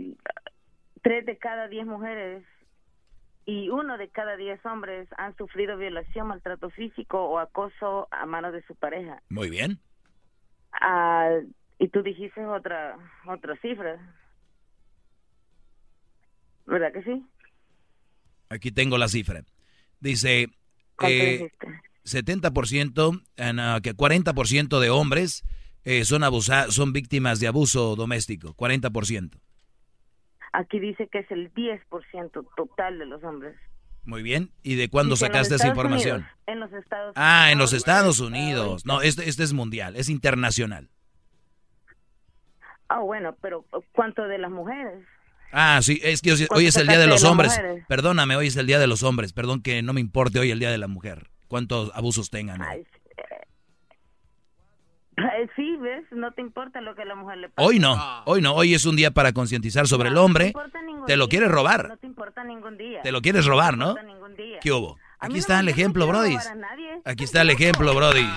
tres 1.02 1.26
de 1.26 1.38
cada 1.38 1.68
diez 1.70 1.86
mujeres 1.86 2.44
y 3.48 3.70
uno 3.70 3.98
de 3.98 4.10
cada 4.10 4.36
diez 4.36 4.64
hombres 4.66 5.08
han 5.18 5.36
sufrido 5.38 5.78
violación, 5.78 6.28
maltrato 6.28 6.70
físico 6.70 7.24
o 7.24 7.40
acoso 7.40 8.10
a 8.12 8.26
manos 8.26 8.52
de 8.52 8.62
su 8.64 8.76
pareja. 8.76 9.24
Muy 9.30 9.50
bien. 9.50 9.80
Ah, 10.74 11.30
y 11.80 11.88
tú 11.88 12.04
dijiste 12.04 12.46
otra 12.46 12.98
otra 13.26 13.56
cifra, 13.62 13.98
¿verdad 16.66 16.92
que 16.92 17.04
sí? 17.04 17.26
Aquí 18.50 18.72
tengo 18.74 18.98
la 18.98 19.08
cifra. 19.08 19.44
Dice 20.02 20.50
¿Cuánto 20.98 21.16
eh, 21.16 21.38
dijiste? 21.38 21.68
70%, 22.04 23.24
en, 23.38 23.60
ah, 23.60 23.80
que 23.82 23.96
40% 23.96 24.80
de 24.80 24.90
hombres 24.90 25.46
eh, 25.86 26.04
son, 26.04 26.26
abusa 26.26 26.70
son 26.70 26.92
víctimas 26.92 27.40
de 27.40 27.48
abuso 27.48 27.96
doméstico. 27.96 28.54
40%. 28.56 29.40
Aquí 30.60 30.80
dice 30.80 31.08
que 31.08 31.20
es 31.20 31.30
el 31.30 31.54
10% 31.54 32.48
total 32.56 32.98
de 32.98 33.06
los 33.06 33.24
hombres. 33.24 33.56
Muy 34.06 34.24
bien. 34.24 34.50
¿Y 34.64 34.74
de 34.76 34.90
cuándo 34.90 35.14
Dice, 35.14 35.28
sacaste 35.28 35.54
esa 35.54 35.68
información? 35.68 36.22
Unidos, 36.22 36.38
en 36.48 36.60
los 36.60 36.74
Estados 36.74 37.14
Ah, 37.16 37.52
en 37.52 37.60
los 37.60 37.74
Estados 37.74 38.20
Unidos. 38.22 38.84
No, 38.84 39.02
este, 39.04 39.30
este 39.30 39.44
es 39.44 39.54
mundial, 39.54 39.96
es 39.96 40.10
internacional. 40.10 40.90
Ah, 42.90 43.00
bueno, 43.02 43.36
pero 43.40 43.66
¿cuánto 43.92 44.24
de 44.28 44.40
las 44.40 44.50
mujeres? 44.50 45.06
Ah, 45.52 45.80
sí, 45.84 46.00
es 46.04 46.22
que 46.24 46.32
hoy, 46.32 46.42
hoy 46.42 46.48
¿Cuánto 46.48 46.68
es 46.70 46.76
el 46.78 46.88
Día 46.88 46.98
de 46.98 47.08
los 47.08 47.22
de 47.22 47.28
Hombres. 47.28 47.52
mujeres? 47.56 47.86
Perdóname, 47.88 48.36
hoy 48.36 48.48
es 48.48 48.56
el 48.58 48.66
Día 48.66 48.80
de 48.80 48.88
los 48.88 49.04
Hombres. 49.04 49.34
Perdón 49.34 49.62
que 49.62 49.84
no 49.84 49.94
me 49.94 50.02
importe 50.02 50.40
hoy 50.40 50.50
el 50.50 50.58
Día 50.60 50.72
de 50.72 50.80
la 50.80 50.88
Mujer. 50.88 51.30
Cuántos 51.48 51.92
abusos 51.94 52.32
tengan. 52.32 52.62
Eh, 52.64 52.84
Sí, 55.56 55.67
¿ves? 55.88 56.06
No 56.12 56.32
te 56.34 56.42
importa 56.42 56.82
lo 56.82 56.96
que 56.96 57.06
la 57.06 57.16
mujer 57.16 57.38
le 57.38 57.50
pasa. 57.50 57.68
Hoy 57.68 57.80
no, 57.80 57.98
hoy 58.26 58.42
no. 58.42 58.54
Hoy 58.54 58.74
es 58.74 58.86
un 58.86 58.96
día 58.96 59.12
para 59.12 59.34
concientizar 59.34 59.88
sobre 59.88 60.10
el 60.10 60.18
hombre. 60.18 60.54
Te 61.08 61.16
lo 61.18 61.28
quieres 61.30 61.50
robar. 61.50 61.88
No 61.90 61.98
te 61.98 62.08
importa 62.08 62.44
ningún 62.44 62.78
día. 62.78 63.02
Te 63.02 63.12
lo 63.12 63.22
quieres 63.22 63.46
robar, 63.46 63.78
¿no? 63.78 63.94
te 63.96 64.02
importa 64.02 64.14
ningún 64.14 64.36
día. 64.36 64.60
¿Qué 64.62 64.72
hubo? 64.72 64.98
Aquí 65.20 65.34
no 65.34 65.40
está 65.40 65.60
el 65.60 65.66
no 65.66 65.72
ejemplo, 65.72 66.06
Brody. 66.08 66.38
Aquí 67.06 67.24
está 67.24 67.42
el 67.42 67.50
ejemplo, 67.50 67.94
Brody. 67.96 68.28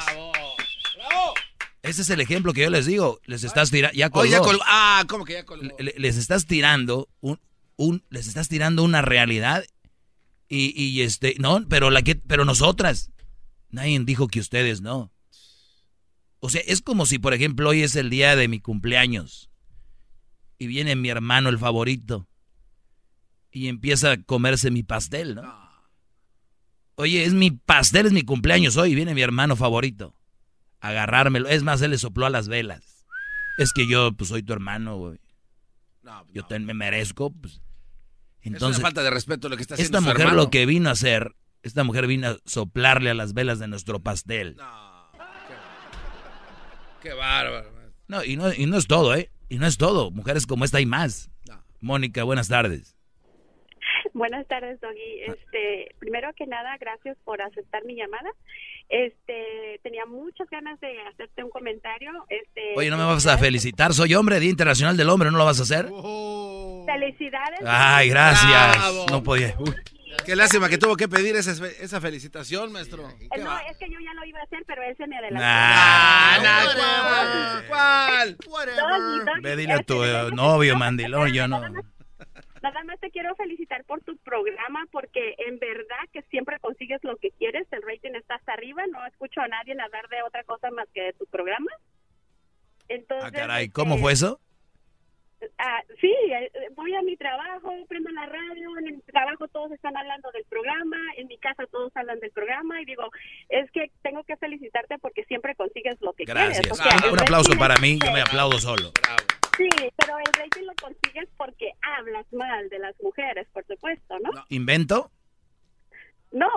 Ese 1.83 2.03
es 2.03 2.11
el 2.11 2.21
ejemplo 2.21 2.53
que 2.53 2.63
yo 2.63 2.71
les 2.71 2.87
digo. 2.87 3.21
Les 3.25 3.43
estás 3.43 3.71
tirando. 3.71 3.97
Ya 3.97 4.11
Oh, 4.13 4.25
ya 4.25 4.39
colgó. 4.39 4.51
colgó. 4.53 4.65
Ah, 4.67 5.05
¿cómo 5.09 5.25
que 5.25 5.33
ya 5.35 5.45
colgó? 5.47 5.67
Le- 5.79 5.95
les 5.97 6.17
estás 6.19 6.47
tirando 6.47 7.09
un, 7.21 7.41
un 7.77 8.05
les 8.11 8.29
estás 8.29 8.49
tirando 8.49 8.83
una 8.83 9.01
realidad 9.03 9.65
y, 10.49 10.79
y 10.81 11.03
este 11.03 11.37
no 11.39 11.67
pero 11.69 11.91
la 11.91 12.03
que 12.03 12.17
pero 12.17 12.45
nosotras 12.45 13.11
nadie 13.71 13.99
dijo 14.01 14.27
que 14.29 14.41
ustedes 14.41 14.81
no 14.83 15.11
o 16.41 16.49
sea 16.49 16.63
es 16.67 16.83
como 16.83 17.07
si 17.07 17.19
por 17.19 17.35
ejemplo 17.35 17.69
hoy 17.69 17.83
es 17.83 17.97
el 17.97 18.11
día 18.11 18.37
de 18.37 18.49
mi 18.49 18.61
cumpleaños 18.61 19.51
y 20.59 20.67
viene 20.67 20.97
mi 20.97 21.09
hermano 21.09 21.49
el 21.49 21.59
favorito 21.59 22.29
y 23.51 23.69
empieza 23.69 24.13
a 24.13 24.23
comerse 24.23 24.71
mi 24.71 24.83
pastel 24.83 25.37
no 25.37 25.71
oye 26.97 27.25
es 27.25 27.33
mi 27.33 27.51
pastel 27.51 28.07
es 28.07 28.13
mi 28.13 28.23
cumpleaños 28.23 28.77
hoy 28.77 28.93
y 28.93 28.95
viene 28.95 29.15
mi 29.15 29.23
hermano 29.23 29.57
favorito 29.57 30.15
a 30.81 30.89
agarrármelo. 30.89 31.49
Es 31.49 31.63
más 31.63 31.81
él 31.83 31.93
le 31.93 31.99
sopló 31.99 32.27
a 32.27 32.31
las 32.31 32.49
velas. 32.49 33.07
Es 33.59 33.73
que 33.73 33.87
yo 33.87 34.13
pues 34.13 34.29
soy 34.29 34.43
tu 34.43 34.53
hermano 34.53 34.97
güey. 34.97 35.21
Yo 36.33 36.45
te, 36.45 36.59
me 36.59 36.75
merezco, 36.75 37.31
pues. 37.31 37.61
Entonces, 38.41 38.71
es 38.71 38.79
una 38.79 38.87
falta 38.87 39.03
de 39.03 39.11
respeto 39.11 39.49
lo 39.49 39.57
que 39.57 39.63
está 39.63 39.75
haciendo 39.75 39.99
esta 39.99 40.13
mujer 40.13 40.33
lo 40.33 40.51
que 40.51 40.65
vino 40.65 40.89
a 40.89 40.93
hacer, 40.93 41.37
esta 41.63 41.85
mujer 41.85 42.07
vino 42.07 42.29
a 42.29 42.37
soplarle 42.47 43.11
a 43.11 43.15
las 43.15 43.35
velas 43.35 43.59
de 43.59 43.69
nuestro 43.69 44.01
pastel. 44.01 44.57
Qué 47.01 47.13
bárbaro. 47.13 47.71
No, 48.09 48.25
y 48.25 48.37
no, 48.37 48.53
y 48.53 48.67
no 48.67 48.77
es 48.77 48.87
todo, 48.87 49.15
¿eh? 49.15 49.31
Y 49.49 49.59
no 49.59 49.67
es 49.67 49.79
todo. 49.79 50.11
Mujeres 50.11 50.47
como 50.47 50.65
esta 50.65 50.79
hay 50.79 50.87
más. 50.87 51.31
Mónica, 51.81 52.25
buenas 52.25 52.49
tardes. 52.49 52.97
Buenas 54.13 54.47
tardes, 54.49 54.81
Doggy. 54.81 55.23
Este, 55.27 55.95
primero 55.99 56.29
que 56.37 56.47
nada, 56.47 56.77
gracias 56.79 57.17
por 57.25 57.41
aceptar 57.41 57.85
mi 57.85 57.95
llamada. 57.95 58.31
Este, 58.89 59.79
tenía 59.83 60.05
muchas 60.07 60.49
ganas 60.51 60.79
de 60.81 61.01
hacerte 61.03 61.45
un 61.45 61.51
comentario. 61.51 62.11
Este, 62.29 62.75
Oye, 62.77 62.91
no 62.91 62.97
me 62.97 63.05
vas 63.05 63.27
a 63.27 63.39
felicitar. 63.39 63.95
Soy 63.95 64.15
hombre, 64.15 64.41
Día 64.41 64.51
Internacional 64.51 64.97
del 64.97 65.09
Hombre, 65.09 65.31
¿no 65.31 65.39
lo 65.39 65.45
vas 65.45 65.61
a 65.61 65.63
hacer? 65.63 65.87
Felicidades. 66.87 67.61
Ay, 67.65 68.09
gracias. 68.09 68.77
Bravo. 68.77 69.07
No 69.11 69.23
podía. 69.23 69.55
Uy. 69.59 69.75
Qué 70.25 70.37
lástima 70.37 70.69
que 70.69 70.79
tuvo 70.79 70.97
que 70.97 71.09
pedir 71.09 71.37
esa, 71.37 71.53
esa 71.67 72.01
felicitación, 72.01 72.73
maestro. 72.73 73.09
Eh, 73.21 73.29
No, 73.39 73.59
es 73.61 73.77
que 73.79 73.89
yo 73.91 73.99
ya 74.01 74.13
lo 74.15 74.25
iba 74.25 74.39
a 74.41 74.43
hacer, 74.43 74.65
pero 74.67 74.83
él 74.83 74.97
se 74.97 75.07
me 75.07 75.17
adelantó. 75.19 75.45
Nah, 75.45 76.39
nah, 76.43 77.63
¿cuál? 77.69 78.37
Doggy, 78.37 79.41
Ve, 79.43 79.57
dile 79.57 79.73
a 79.73 79.77
este, 79.77 79.85
tu 79.87 80.01
nada 80.01 80.21
eh, 80.21 80.25
más- 80.25 80.33
novio, 80.33 80.77
mandilón, 80.77 81.33
yo 81.33 81.49
no. 81.49 81.61
Nada 82.63 82.85
más 82.85 83.01
te 83.01 83.11
quiero 83.11 83.35
felicitar 83.37 83.85
por 83.85 84.03
tu 84.03 84.19
programa 84.19 84.85
porque 84.93 85.35
en 85.49 85.59
verdad 85.59 85.97
que 86.13 86.21
siempre 86.31 86.59
consigues 86.61 87.03
lo 87.03 87.17
que 87.17 87.31
quieres, 87.39 87.67
el 87.71 87.81
rating 87.83 88.15
está 88.15 88.35
hasta 88.35 88.53
arriba, 88.53 88.83
no 88.93 89.05
escucho 89.07 89.41
a 89.41 89.49
nadie 89.49 89.73
hablar 89.73 90.09
de 90.11 90.23
otra 90.27 90.45
cosa 90.45 90.71
más 90.71 90.87
que 90.93 91.01
de 91.05 91.13
tu 91.15 91.25
programa. 91.27 91.71
Entonces, 92.89 93.29
Ah, 93.29 93.33
caray, 93.33 93.69
¿cómo 93.71 93.97
fue 93.97 94.13
eso? 94.13 94.39
Ah, 95.59 95.83
sí, 96.01 96.13
eh, 96.33 96.51
voy 96.75 96.95
a 96.95 97.03
mi 97.03 97.17
trabajo, 97.17 97.73
prendo 97.89 98.11
la 98.11 98.27
radio, 98.27 98.79
en 98.79 98.89
el 98.95 99.03
trabajo 99.03 99.49
todos 99.49 99.73
están 99.73 99.97
hablando 99.97 100.31
del 100.33 100.45
programa, 100.45 100.97
en 101.17 101.29
mi 101.29 101.39
casa 101.39 101.67
todos 101.71 101.91
hablan 101.97 102.21
del 102.21 102.31
programa 102.31 102.81
y 102.83 102.85
digo, 102.85 103.05
es 103.49 103.71
que 103.71 103.91
tengo 104.03 104.23
que 104.25 104.37
felicitarte 104.37 104.99
porque 104.99 105.25
siempre 105.25 105.55
consigues 105.55 105.97
lo 106.01 106.13
que 106.13 106.25
Gracias. 106.25 106.61
quieres. 106.61 106.79
Sea, 106.79 106.91
Ah, 107.05 107.13
un 107.13 107.21
aplauso 107.21 107.53
para 107.59 107.77
mí, 107.77 107.99
yo 108.05 108.13
me 108.13 108.21
aplaudo 108.21 108.59
solo. 108.59 108.93
Sí, 109.57 109.69
pero 109.97 110.19
el 110.19 110.33
rating 110.35 110.63
lo 110.67 110.75
consigues 110.81 111.29
porque 111.37 111.73
hablas 111.83 112.27
mal 112.33 112.69
de 112.69 112.79
las 112.79 112.95
mujeres, 113.03 113.47
por 113.53 113.67
supuesto, 113.67 114.19
¿no? 114.21 114.31
No, 114.33 114.45
¿Invento? 114.49 115.11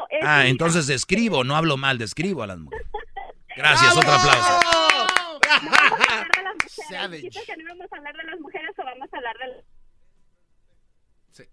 es 0.10 0.20
Ah, 0.24 0.38
mira, 0.40 0.48
entonces 0.48 0.88
describo, 0.88 1.44
no 1.44 1.56
hablo 1.56 1.78
mal, 1.78 1.98
describo 1.98 2.44
a 2.44 2.48
las 2.48 2.60
mujeres. 2.60 2.88
Gracias, 3.56 3.98
otro 3.98 4.12
aplauso. 4.12 4.60
no 5.64 5.72
vamos 5.72 6.00
a 6.00 6.22
hablar 6.22 6.32
de 6.36 6.44
las 6.44 6.56
mujeres. 6.56 7.12
¿Dijiste 7.22 7.46
que 7.46 7.58
no 7.58 7.64
íbamos 7.64 7.94
a 7.94 7.98
hablar 7.98 8.16
de 8.18 8.24
las 8.24 8.40
mujeres 8.40 8.80
o 8.80 8.84
vamos 8.84 9.14
a 9.14 9.18
hablar 9.18 9.38
de 9.38 9.48
las 9.48 9.66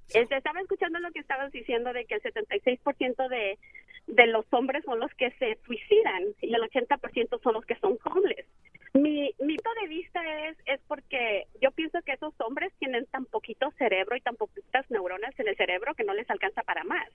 Este, 0.08 0.36
estaba 0.36 0.60
escuchando 0.60 0.98
lo 0.98 1.10
que 1.10 1.20
estabas 1.20 1.52
diciendo 1.52 1.92
de 1.92 2.04
que 2.04 2.14
el 2.14 2.22
76% 2.22 3.28
de, 3.28 3.58
de 4.06 4.26
los 4.26 4.44
hombres 4.50 4.84
son 4.84 5.00
los 5.00 5.12
que 5.14 5.30
se 5.32 5.58
suicidan 5.66 6.24
y 6.40 6.54
el 6.54 6.62
80% 6.62 7.42
son 7.42 7.54
los 7.54 7.64
que 7.64 7.76
son 7.76 7.98
homeless. 8.04 8.46
Mi, 8.92 9.32
mi 9.38 9.56
punto 9.56 9.70
de 9.82 9.88
vista 9.88 10.20
es, 10.48 10.56
es 10.66 10.80
porque 10.88 11.46
yo 11.62 11.70
pienso 11.70 12.02
que 12.02 12.12
esos 12.12 12.34
hombres 12.40 12.72
tienen 12.78 13.06
tan 13.06 13.24
poquito 13.26 13.70
cerebro 13.78 14.16
y 14.16 14.20
tan 14.20 14.36
poquitas 14.36 14.90
neuronas 14.90 15.38
en 15.38 15.48
el 15.48 15.56
cerebro 15.56 15.94
que 15.94 16.04
no 16.04 16.12
les 16.12 16.28
alcanza 16.28 16.62
para 16.62 16.82
más. 16.84 17.08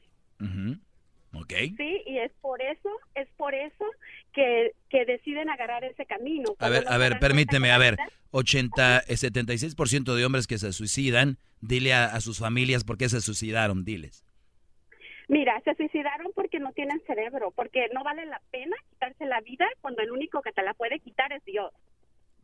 Ok. 1.36 1.54
Sí, 1.78 2.02
y 2.06 2.18
es 2.20 2.32
por 2.42 2.62
eso, 2.62 2.90
es 3.16 3.28
por 3.38 3.54
eso 3.54 3.86
que, 4.34 4.72
que 4.90 5.06
deciden 5.06 5.50
agarrar 5.50 5.84
ese 5.84 6.06
camino. 6.06 6.56
A 6.60 6.70
ver, 6.70 6.86
a 6.88 6.98
ver, 6.98 7.20
permíteme, 7.20 7.72
a 7.72 7.78
ver. 7.78 7.96
cuenta- 7.98 8.16
80, 8.32 9.00
eh, 9.08 9.16
76% 9.16 10.16
de 10.16 10.26
hombres 10.26 10.48
que 10.48 10.58
se 10.58 10.74
suicidan, 10.74 11.38
dile 11.62 11.94
a, 11.94 12.06
a 12.06 12.20
sus 12.22 12.40
familias 12.40 12.84
por 12.84 12.98
qué 12.98 13.08
se 13.10 13.22
suicidaron, 13.22 13.86
diles. 13.86 14.26
Mira, 15.28 15.60
se 15.64 15.74
suicidaron 15.76 16.32
porque 16.36 16.60
no 16.60 16.72
tienen 16.74 17.02
cerebro, 17.08 17.52
porque 17.56 17.88
no 17.94 18.04
vale 18.04 18.26
la 18.26 18.42
pena 18.52 18.76
quitarse 18.90 19.26
la 19.26 19.42
vida 19.42 19.66
cuando 19.82 20.02
el 20.02 20.12
único 20.12 20.42
que 20.42 20.52
te 20.52 20.62
la 20.64 20.74
puede 20.74 21.00
quitar 21.00 21.32
es 21.34 21.44
Dios. 21.46 21.72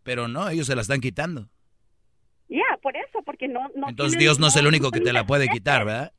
Pero 0.03 0.27
no, 0.27 0.49
ellos 0.49 0.65
se 0.67 0.75
la 0.75 0.81
están 0.81 0.99
quitando. 0.99 1.47
Ya, 2.49 2.63
por 2.81 2.97
eso, 2.97 3.21
porque 3.23 3.47
no... 3.47 3.69
no 3.75 3.89
Entonces 3.89 4.19
Dios 4.19 4.39
no 4.39 4.47
es 4.47 4.55
el 4.55 4.67
único 4.67 4.91
que 4.91 4.99
te 4.99 5.13
la 5.13 5.25
puede 5.25 5.47
quitar, 5.47 5.85
¿verdad? 5.85 6.13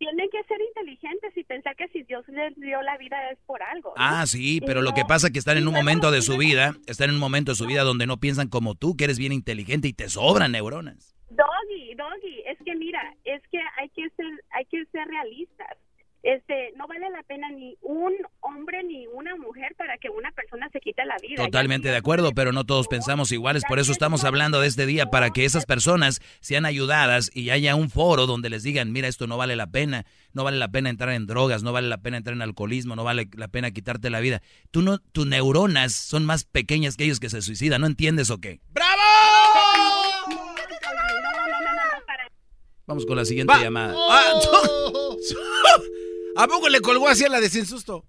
Tienen 0.00 0.30
que 0.30 0.42
ser 0.44 0.58
inteligentes 0.62 1.36
y 1.36 1.44
pensar 1.44 1.76
que 1.76 1.86
si 1.88 2.04
Dios 2.04 2.26
les 2.28 2.56
dio 2.56 2.80
la 2.80 2.96
vida 2.96 3.30
es 3.32 3.38
por 3.44 3.62
algo. 3.62 3.90
¿no? 3.90 3.94
Ah, 3.98 4.26
sí, 4.26 4.62
pero 4.64 4.80
lo 4.80 4.94
que 4.94 5.04
pasa 5.04 5.26
es 5.26 5.32
que 5.34 5.38
están 5.38 5.58
en 5.58 5.68
un 5.68 5.74
momento 5.74 6.10
de 6.10 6.22
su 6.22 6.38
vida, 6.38 6.74
están 6.86 7.10
en 7.10 7.16
un 7.16 7.20
momento 7.20 7.52
de 7.52 7.56
su 7.56 7.66
vida 7.66 7.82
donde 7.82 8.06
no 8.06 8.16
piensan 8.16 8.48
como 8.48 8.74
tú, 8.74 8.96
que 8.96 9.04
eres 9.04 9.18
bien 9.18 9.32
inteligente 9.32 9.88
y 9.88 9.92
te 9.92 10.08
sobran 10.08 10.52
neuronas. 10.52 11.14
Doggy, 11.28 11.94
Doggy, 11.96 12.42
es 12.46 12.56
que 12.64 12.74
mira, 12.76 13.14
es 13.24 13.42
que 13.52 13.58
hay 13.78 13.90
que 13.90 14.08
ser, 14.16 14.26
hay 14.52 14.64
que 14.64 14.86
ser 14.86 15.06
realistas. 15.06 15.76
Este, 16.22 16.72
no 16.76 16.86
vale 16.86 17.08
la 17.08 17.22
pena 17.22 17.50
ni 17.50 17.78
un 17.80 18.12
hombre 18.40 18.82
ni 18.84 19.06
una 19.06 19.36
mujer 19.36 19.74
para 19.76 19.96
que 19.96 20.10
una 20.10 20.30
persona 20.32 20.68
se 20.70 20.78
quite 20.80 21.02
la 21.06 21.16
vida. 21.22 21.42
Totalmente 21.42 21.88
de 21.88 21.96
acuerdo, 21.96 22.32
pero 22.32 22.52
no 22.52 22.64
todos 22.64 22.88
pensamos 22.88 23.32
iguales, 23.32 23.62
por 23.66 23.78
eso 23.78 23.90
estamos 23.90 24.24
hablando 24.24 24.60
de 24.60 24.68
este 24.68 24.84
día, 24.84 25.06
para 25.06 25.30
que 25.30 25.46
esas 25.46 25.64
personas 25.64 26.20
sean 26.40 26.66
ayudadas 26.66 27.30
y 27.34 27.48
haya 27.48 27.74
un 27.74 27.88
foro 27.88 28.26
donde 28.26 28.50
les 28.50 28.62
digan, 28.62 28.92
mira, 28.92 29.08
esto 29.08 29.26
no 29.26 29.38
vale 29.38 29.56
la 29.56 29.68
pena, 29.68 30.04
no 30.34 30.44
vale 30.44 30.58
la 30.58 30.68
pena 30.68 30.90
entrar 30.90 31.14
en 31.14 31.26
drogas, 31.26 31.62
no 31.62 31.72
vale 31.72 31.88
la 31.88 31.98
pena 31.98 32.18
entrar 32.18 32.36
en 32.36 32.42
alcoholismo, 32.42 32.96
no 32.96 33.04
vale 33.04 33.28
la 33.34 33.48
pena 33.48 33.70
quitarte 33.70 34.10
la 34.10 34.20
vida. 34.20 34.42
Tú 34.70 34.82
no, 34.82 34.98
tus 34.98 35.26
neuronas 35.26 35.94
son 35.94 36.26
más 36.26 36.44
pequeñas 36.44 36.98
que 36.98 37.04
ellos 37.04 37.18
que 37.18 37.30
se 37.30 37.40
suicidan, 37.40 37.80
¿no 37.80 37.86
entiendes 37.86 38.28
o 38.28 38.38
qué? 38.38 38.60
Vamos 42.86 43.06
con 43.06 43.16
la 43.16 43.24
siguiente 43.24 43.54
Va. 43.54 43.62
llamada. 43.62 43.94
Ah, 43.96 44.32
¿A 46.42 46.48
poco 46.48 46.68
le 46.68 46.80
colgó 46.80 47.08
así 47.08 47.24
a 47.24 47.28
la 47.28 47.40
de 47.40 47.50
sin 47.50 47.66
susto? 47.66 48.04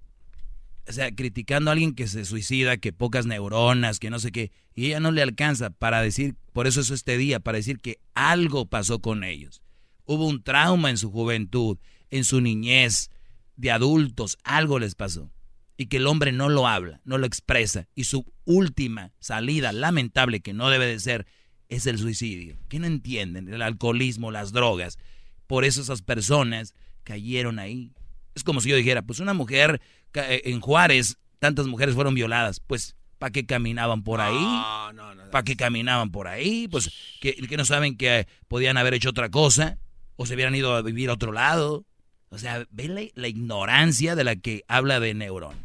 o 0.87 0.93
sea, 0.93 1.13
criticando 1.13 1.69
a 1.69 1.73
alguien 1.73 1.93
que 1.93 2.07
se 2.07 2.25
suicida, 2.25 2.77
que 2.77 2.91
pocas 2.91 3.25
neuronas, 3.25 3.99
que 3.99 4.09
no 4.09 4.19
sé 4.19 4.31
qué, 4.31 4.51
y 4.75 4.87
ella 4.87 4.99
no 4.99 5.11
le 5.11 5.21
alcanza 5.21 5.69
para 5.69 6.01
decir, 6.01 6.35
por 6.53 6.67
eso 6.67 6.81
es 6.81 6.89
este 6.89 7.17
día, 7.17 7.39
para 7.39 7.57
decir 7.57 7.79
que 7.79 7.99
algo 8.13 8.65
pasó 8.65 8.99
con 8.99 9.23
ellos. 9.23 9.61
Hubo 10.05 10.27
un 10.27 10.43
trauma 10.43 10.89
en 10.89 10.97
su 10.97 11.11
juventud, 11.11 11.77
en 12.09 12.23
su 12.23 12.41
niñez, 12.41 13.09
de 13.55 13.71
adultos, 13.71 14.37
algo 14.43 14.79
les 14.79 14.95
pasó. 14.95 15.31
Y 15.77 15.85
que 15.85 15.97
el 15.97 16.07
hombre 16.07 16.31
no 16.31 16.49
lo 16.49 16.67
habla, 16.67 16.99
no 17.05 17.17
lo 17.17 17.25
expresa. 17.25 17.87
Y 17.95 18.03
su 18.03 18.25
última 18.45 19.13
salida, 19.19 19.71
lamentable, 19.71 20.41
que 20.41 20.53
no 20.53 20.69
debe 20.69 20.87
de 20.87 20.99
ser, 20.99 21.25
es 21.69 21.85
el 21.85 21.97
suicidio. 21.97 22.57
¿Qué 22.67 22.79
no 22.79 22.87
entienden? 22.87 23.51
El 23.51 23.61
alcoholismo, 23.61 24.29
las 24.31 24.51
drogas. 24.51 24.99
Por 25.47 25.63
eso 25.63 25.81
esas 25.81 26.01
personas 26.01 26.75
cayeron 27.03 27.59
ahí. 27.59 27.93
Es 28.35 28.43
como 28.43 28.61
si 28.61 28.69
yo 28.69 28.75
dijera, 28.75 29.01
pues 29.01 29.19
una 29.19 29.33
mujer 29.33 29.81
eh, 30.13 30.41
en 30.45 30.59
Juárez, 30.61 31.17
tantas 31.39 31.67
mujeres 31.67 31.95
fueron 31.95 32.13
violadas, 32.13 32.59
pues 32.59 32.95
¿para 33.17 33.31
qué 33.31 33.45
caminaban 33.45 34.03
por 34.03 34.21
ahí? 34.21 34.33
No, 34.33 34.93
no, 34.93 35.15
no. 35.15 35.29
¿Para 35.31 35.43
qué 35.43 35.55
caminaban 35.55 36.11
por 36.11 36.27
ahí? 36.27 36.67
Pues 36.67 36.89
que, 37.21 37.33
que 37.35 37.57
no 37.57 37.65
saben 37.65 37.97
que 37.97 38.19
eh, 38.19 38.27
podían 38.47 38.77
haber 38.77 38.93
hecho 38.93 39.09
otra 39.09 39.29
cosa 39.29 39.77
o 40.15 40.25
se 40.25 40.35
hubieran 40.35 40.55
ido 40.55 40.75
a 40.75 40.81
vivir 40.81 41.09
a 41.09 41.13
otro 41.13 41.31
lado. 41.31 41.85
O 42.29 42.37
sea, 42.37 42.65
ve 42.69 42.87
la, 42.87 43.01
la 43.15 43.27
ignorancia 43.27 44.15
de 44.15 44.23
la 44.23 44.35
que 44.35 44.63
habla 44.67 44.99
de 44.99 45.13
neuronas. 45.13 45.57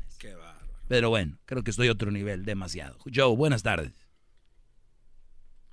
Pero 0.88 1.10
bueno, 1.10 1.36
creo 1.46 1.64
que 1.64 1.72
estoy 1.72 1.88
a 1.88 1.92
otro 1.92 2.12
nivel, 2.12 2.44
demasiado. 2.44 2.96
Joe, 3.12 3.34
buenas 3.34 3.64
tardes. 3.64 3.90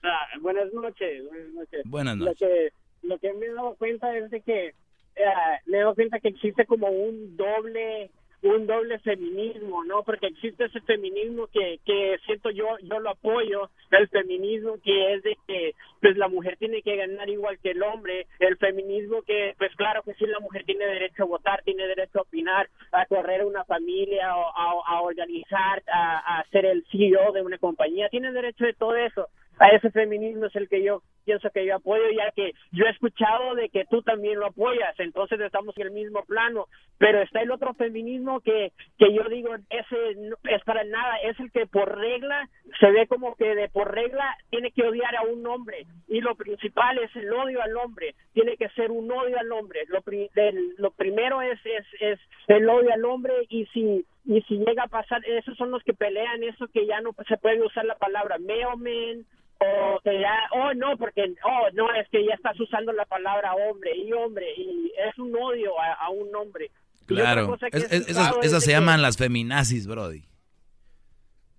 Ah, 0.04 0.28
buenas 0.42 0.74
noches, 0.74 1.24
buenas 1.30 1.54
noches. 1.54 1.82
Buenas 1.86 2.18
Lo 2.18 2.26
noches. 2.26 2.40
que, 2.40 3.08
lo 3.08 3.20
que 3.20 3.32
me 3.34 3.46
he 3.46 3.54
dado 3.54 3.76
cuenta 3.76 4.16
es 4.18 4.30
de 4.32 4.42
que 4.42 4.74
eh, 5.16 5.60
me 5.66 5.80
dado 5.80 5.96
cuenta 5.96 6.20
que 6.20 6.30
existe 6.30 6.66
como 6.66 6.88
un 6.88 7.36
doble 7.38 8.12
un 8.44 8.68
doble 8.68 9.00
feminismo, 9.00 9.86
¿no? 9.86 10.04
Porque 10.04 10.28
existe 10.28 10.66
ese 10.66 10.82
feminismo 10.82 11.48
que, 11.48 11.80
que 11.86 12.18
siento 12.26 12.50
yo, 12.52 12.78
yo 12.82 13.00
lo 13.00 13.12
apoyo, 13.12 13.70
el 13.92 14.10
feminismo 14.10 14.76
que 14.84 15.14
es 15.14 15.24
de 15.24 15.38
que 15.48 15.74
pues 16.02 16.18
la 16.18 16.28
mujer 16.28 16.58
tiene 16.58 16.82
que 16.82 16.98
ganar 16.98 17.30
igual 17.30 17.58
que 17.60 17.72
el 17.72 17.82
hombre, 17.82 18.28
el 18.40 18.58
feminismo 18.58 19.22
que 19.22 19.56
pues 19.58 19.74
claro 19.78 20.04
que 20.04 20.14
sí 20.16 20.26
la 20.26 20.42
mujer 20.42 20.66
tiene 20.66 20.86
derecho 20.86 21.24
a 21.24 21.28
votar, 21.28 21.62
tiene 21.64 21.88
derecho 21.88 22.20
a 22.20 22.24
opinar, 22.24 22.68
a 22.92 23.06
correr 23.06 23.46
una 23.46 23.64
familia, 23.64 24.36
o 24.36 24.42
a, 24.42 24.98
a 24.98 25.02
organizar, 25.02 25.82
a, 25.88 26.40
a 26.40 26.44
ser 26.50 26.66
el 26.66 26.86
CEO 26.92 27.32
de 27.32 27.42
una 27.42 27.58
compañía, 27.58 28.10
tiene 28.10 28.34
derecho 28.34 28.66
de 28.66 28.74
todo 28.74 28.96
eso. 28.98 29.30
A 29.58 29.70
ese 29.70 29.90
feminismo 29.92 30.48
es 30.48 30.56
el 30.58 30.68
que 30.68 30.84
yo 30.84 31.02
pienso 31.26 31.50
que 31.52 31.66
yo 31.66 31.76
apoyo, 31.76 32.04
ya 32.16 32.32
que 32.32 32.54
yo 32.72 32.86
he 32.86 32.90
escuchado 32.90 33.56
de 33.56 33.70
que 33.70 33.86
tú 33.86 34.02
también 34.02 34.40
lo 34.40 34.48
apoyas, 34.48 34.98
entonces 35.00 35.40
estamos 35.40 35.78
en 35.78 35.88
el 35.88 35.92
mismo 35.92 36.24
plano, 36.26 36.68
pero 36.98 37.22
está 37.22 37.42
el 37.42 37.52
otro 37.52 37.74
feminismo 37.74 38.40
que, 38.42 38.72
que 38.98 39.14
yo 39.14 39.24
digo, 39.30 39.56
ese 39.70 40.12
es 40.44 40.64
para 40.64 40.84
nada, 40.84 41.18
es 41.24 41.40
el 41.40 41.52
que 41.52 41.66
por 41.68 41.98
regla 41.98 42.48
se 42.80 42.92
ve 42.92 43.08
como 43.08 43.36
que 43.36 43.56
de 43.56 43.70
por 43.70 43.94
regla 43.94 44.36
tiene 44.50 44.72
que 44.72 44.84
odiar 44.84 45.16
a 45.16 45.24
un 45.24 45.46
hombre, 45.48 45.86
y 46.08 46.22
lo 46.22 46.36
principal 46.36 46.98
es 47.00 47.16
el 47.16 47.32
odio 47.34 47.62
al 47.62 47.76
hombre, 47.78 48.16
tiene 48.34 48.58
que 48.58 48.70
ser 48.70 48.92
un 48.92 49.12
odio 49.12 49.38
al 49.40 49.52
hombre, 49.52 49.82
lo, 49.88 50.02
pri- 50.02 50.30
lo 50.78 50.92
primero 50.92 51.42
es, 51.42 51.60
es, 51.66 51.86
es 52.00 52.20
el 52.48 52.68
odio 52.70 52.94
al 52.94 53.06
hombre, 53.06 53.34
y 53.50 53.66
si 53.68 54.06
y 54.26 54.42
si 54.44 54.56
llega 54.58 54.84
a 54.84 54.88
pasar, 54.88 55.22
esos 55.28 55.58
son 55.58 55.70
los 55.72 55.84
que 55.84 55.92
pelean 55.94 56.44
eso 56.44 56.68
que 56.70 56.86
ya 56.88 57.02
no 57.02 57.12
se 57.28 57.36
puede 57.36 57.62
usar 57.62 57.84
la 57.84 57.96
palabra 57.96 58.38
mailman 58.40 59.26
o 59.64 60.00
que 60.04 60.20
ya, 60.20 60.36
oh 60.52 60.74
no, 60.74 60.98
porque, 60.98 61.34
oh 61.44 61.68
no, 61.74 61.92
es 61.94 62.08
que 62.10 62.26
ya 62.26 62.34
estás 62.36 62.60
usando 62.60 62.92
la 62.94 63.06
palabra 63.06 63.54
hombre 63.56 63.96
y 63.96 64.12
hombre 64.14 64.46
y 64.58 64.92
es 65.10 65.18
un 65.18 65.36
odio 65.36 65.80
a, 65.80 65.94
a 66.06 66.10
un 66.10 66.34
hombre. 66.36 66.70
Claro. 67.06 67.58
Es- 67.72 67.84
es- 67.92 68.10
esas 68.10 68.64
se 68.64 68.70
que- 68.70 68.76
llaman 68.76 69.02
las 69.02 69.18
feminazis, 69.18 69.88
Brody. 69.88 70.24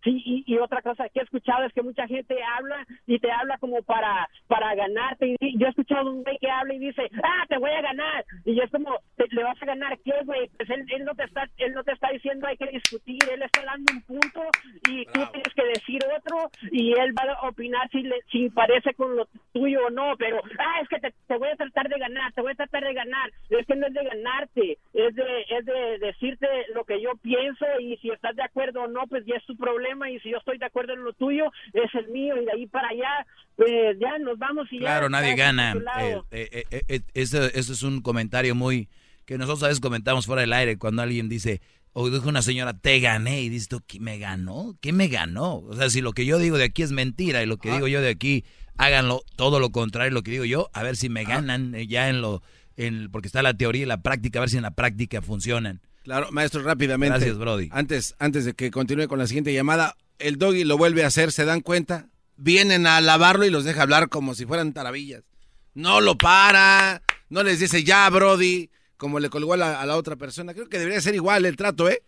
Sí, 0.05 0.23
y, 0.25 0.45
y 0.47 0.59
otra 0.59 0.83
cosa 0.83 1.09
que 1.09 1.21
he 1.21 1.23
escuchado 1.23 1.65
es 1.65 1.73
que 1.73 1.83
mucha 1.83 2.07
gente 2.07 2.37
habla 2.43 2.87
y 3.07 3.19
te 3.19 3.31
habla 3.33 3.59
como 3.59 3.83
para 3.83 4.29
para 4.47 4.75
ganarte. 4.75 5.35
Y 5.41 5.59
yo 5.59 5.67
he 5.67 5.71
escuchado 5.71 6.11
un 6.11 6.23
güey 6.23 6.39
que 6.39 6.51
habla 6.51 6.75
y 6.75 6.79
dice, 6.79 7.11
ah, 7.23 7.45
te 7.49 7.59
voy 7.59 7.71
a 7.71 7.81
ganar. 7.81 8.25
Y 8.45 8.61
es 8.61 8.71
como, 8.71 8.99
¿te- 9.17 9.27
¿le 9.31 9.43
vas 9.43 9.61
a 9.63 9.67
ganar 9.67 9.99
qué, 10.05 10.13
güey? 10.25 10.49
Pues 10.57 10.69
él, 10.71 10.85
él 10.91 11.05
no 11.05 11.15
te 11.15 11.25
está 11.25 11.49
él 11.57 11.73
no 11.73 11.83
te 11.85 11.93
está 11.93 12.11
diciendo 12.11 12.47
hay 12.47 12.57
que 12.57 12.67
discutir, 12.67 13.19
él 13.33 13.43
está 13.43 13.65
dando 13.65 13.93
un 13.95 14.03
punto 14.03 14.43
y 14.91 15.05
tú 15.07 15.21
tienes 15.33 15.55
que 15.55 15.65
decir 15.65 16.01
otro 16.17 16.51
y 16.71 16.93
él 16.99 17.13
va 17.19 17.33
a 17.33 17.49
opinar 17.49 17.89
si, 17.91 18.03
le, 18.03 18.21
si 18.31 18.51
parece 18.51 18.93
con 18.95 19.17
lo 19.17 19.27
tuyo 19.53 19.87
o 19.87 19.91
no, 19.91 20.15
pero, 20.19 20.41
ah, 20.59 20.81
es 20.83 20.89
que 20.89 20.99
te, 21.01 21.13
te 21.27 21.37
voy 21.39 21.49
a 21.49 21.57
tratar 21.57 21.89
de 21.89 21.99
ganar, 21.99 22.33
te 22.33 22.43
voy 22.43 22.53
a 22.53 22.57
tratar 22.57 22.85
de 22.85 22.93
ganar. 22.95 23.31
Es 23.49 23.67
que 23.67 23.77
no 23.77 23.87
es 23.87 23.95
de 23.95 24.05
ganarte, 24.05 24.79
es 24.93 25.15
de, 25.15 25.47
es 25.49 25.65
de 25.65 25.99
decirte 25.99 26.47
lo 26.75 26.85
que 26.85 27.01
yo 27.01 27.13
pienso 27.23 27.65
y 27.81 27.97
si 27.99 28.11
estás 28.11 28.37
de 28.37 28.43
acuerdo 28.43 28.83
o 28.83 28.89
no, 28.89 29.07
pues 29.07 29.25
ya 29.25 29.37
es 29.37 29.45
tu 29.47 29.57
problema 29.57 29.94
y 30.11 30.21
si 30.21 30.31
yo 30.31 30.39
estoy 30.39 30.59
de 30.59 30.67
acuerdo 30.67 30.95
en 30.95 31.05
lo 31.05 31.13
tuyo, 31.13 31.45
es 31.73 31.95
el 31.95 32.09
mío 32.09 32.41
y 32.41 32.45
de 32.45 32.53
ahí 32.53 32.67
para 32.67 32.89
allá, 32.89 33.27
pues 33.57 33.99
ya 33.99 34.19
nos 34.19 34.39
vamos 34.39 34.67
y 34.71 34.77
ya. 34.77 34.87
Claro, 34.87 35.09
nadie 35.09 35.35
gana. 35.35 35.73
Eh, 35.73 36.21
eh, 36.31 36.65
eh, 36.71 36.83
eh, 36.89 37.01
eso, 37.15 37.45
eso 37.45 37.73
es 37.73 37.83
un 37.83 38.01
comentario 38.01 38.55
muy 38.55 38.89
que 39.25 39.39
nosotros 39.39 39.63
a 39.63 39.69
veces 39.69 39.81
comentamos 39.81 40.27
fuera 40.27 40.43
del 40.43 40.53
aire 40.53 40.77
cuando 40.79 41.03
alguien 41.03 41.29
dice, 41.29 41.61
o 41.93 42.11
dijo 42.11 42.29
una 42.29 42.43
señora, 42.43 42.75
te 42.75 43.01
gané, 43.01 43.43
y 43.43 43.49
dices 43.49 43.69
tú, 43.69 43.81
¿qué 43.87 44.01
me 44.01 44.19
ganó? 44.19 44.77
¿Qué 44.81 44.93
me 44.93 45.09
ganó? 45.09 45.59
O 45.59 45.75
sea, 45.75 45.89
si 45.89 46.01
lo 46.01 46.13
que 46.13 46.27
yo 46.27 46.39
digo 46.39 46.59
de 46.59 46.65
aquí 46.65 46.83
es 46.83 46.93
mentira 46.93 47.43
y 47.43 47.47
lo 47.47 47.57
que 47.57 47.73
digo 47.73 47.89
yo 47.89 48.03
de 48.03 48.11
aquí, 48.11 48.45
háganlo 48.77 49.23
todo 49.37 49.61
lo 49.61 49.71
contrario 49.71 50.13
lo 50.13 50.23
que 50.23 50.33
digo 50.33 50.45
yo, 50.45 50.71
a 50.73 50.83
ver 50.83 50.97
si 50.97 51.09
me 51.09 51.25
ganan 51.25 51.75
eh, 51.75 51.87
ya 51.87 52.09
en 52.09 52.21
lo, 52.21 52.43
en, 52.77 53.11
porque 53.11 53.29
está 53.29 53.43
la 53.43 53.55
teoría 53.55 53.83
y 53.83 53.87
la 53.87 54.03
práctica, 54.03 54.39
a 54.39 54.41
ver 54.41 54.51
si 54.51 54.57
en 54.57 54.65
la 54.65 54.73
práctica 54.73 55.23
funcionan. 55.23 55.81
Claro, 56.05 56.31
maestro, 56.31 56.63
rápidamente. 56.63 57.17
Gracias, 57.19 57.39
Brody. 57.39 57.71
Antes, 57.73 58.15
antes 58.19 58.45
de 58.45 58.53
que 58.53 58.71
continúe 58.71 59.09
con 59.09 59.19
la 59.19 59.27
siguiente 59.27 59.53
llamada, 59.53 59.97
el 60.19 60.37
doggy 60.37 60.65
lo 60.65 60.77
vuelve 60.77 61.03
a 61.03 61.07
hacer, 61.09 61.33
¿se 61.33 61.47
dan 61.47 61.63
cuenta? 61.63 62.09
Vienen 62.37 62.87
a 62.87 62.99
alabarlo 62.99 63.47
y 63.47 63.51
los 63.51 63.65
deja 63.65 63.83
hablar 63.83 64.11
como 64.11 64.35
si 64.35 64.45
fueran 64.45 64.75
taravillas. 64.75 65.25
No 65.73 66.03
lo 66.03 66.17
para, 66.19 67.03
no 67.31 67.43
les 67.43 67.59
dice 67.59 67.85
ya, 67.85 68.09
Brody, 68.11 68.71
como 68.99 69.19
le 69.19 69.31
colgó 69.31 69.55
a 69.55 69.57
la, 69.57 69.81
a 69.81 69.87
la 69.87 69.97
otra 69.97 70.17
persona. 70.17 70.53
Creo 70.53 70.69
que 70.69 70.79
debería 70.79 71.01
ser 71.01 71.15
igual 71.15 71.47
el 71.47 71.57
trato, 71.57 71.89
¿eh? 71.89 72.03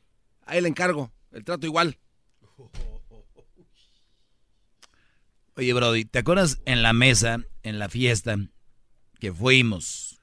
Ahí 0.45 0.61
le 0.61 0.69
encargo, 0.69 1.11
el 1.33 1.43
trato 1.43 1.67
igual. 1.67 1.99
Oye, 5.55 5.73
Brody, 5.73 6.05
¿te 6.05 6.19
acuerdas 6.19 6.61
en 6.67 6.83
la 6.83 6.93
mesa, 6.93 7.39
en 7.63 7.79
la 7.79 7.89
fiesta 7.89 8.37
que 9.19 9.33
fuimos? 9.33 10.21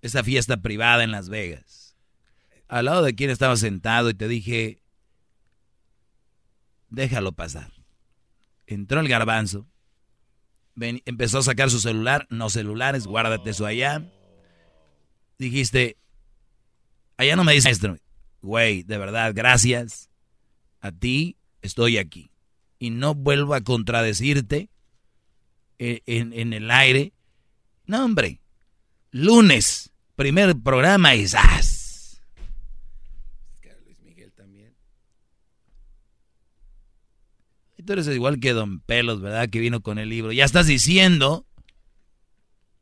Esa 0.00 0.24
fiesta 0.24 0.56
privada 0.56 1.04
en 1.04 1.10
Las 1.10 1.28
Vegas. 1.28 1.79
Al 2.70 2.84
lado 2.84 3.02
de 3.02 3.16
quien 3.16 3.30
estaba 3.30 3.56
sentado 3.56 4.10
y 4.10 4.14
te 4.14 4.28
dije, 4.28 4.80
déjalo 6.88 7.32
pasar. 7.32 7.72
Entró 8.68 9.00
el 9.00 9.08
garbanzo, 9.08 9.66
empezó 10.80 11.38
a 11.38 11.42
sacar 11.42 11.68
su 11.68 11.80
celular, 11.80 12.28
no 12.30 12.48
celulares, 12.48 13.08
guárdate 13.08 13.50
eso 13.50 13.66
allá. 13.66 14.08
Dijiste, 15.36 15.96
allá 17.16 17.34
no 17.34 17.42
me 17.42 17.54
dice 17.54 17.66
maestro, 17.66 17.96
güey, 18.40 18.84
de 18.84 18.98
verdad, 18.98 19.32
gracias. 19.34 20.08
A 20.80 20.92
ti 20.92 21.36
estoy 21.62 21.98
aquí. 21.98 22.30
Y 22.78 22.90
no 22.90 23.14
vuelvo 23.16 23.54
a 23.54 23.62
contradecirte 23.62 24.70
en, 25.78 26.00
en- 26.06 26.32
en 26.32 26.52
el 26.52 26.70
aire. 26.70 27.12
No, 27.84 28.04
hombre. 28.04 28.40
Lunes, 29.10 29.90
primer 30.14 30.56
programa 30.62 31.16
y 31.16 31.26
¡zas! 31.26 32.20
Y 37.76 37.79
tú 37.90 37.94
eres 37.94 38.06
igual 38.06 38.38
que 38.38 38.52
Don 38.52 38.78
Pelos, 38.78 39.20
¿verdad? 39.20 39.48
Que 39.50 39.58
vino 39.58 39.80
con 39.80 39.98
el 39.98 40.08
libro. 40.08 40.30
Ya 40.30 40.44
estás 40.44 40.68
diciendo 40.68 41.44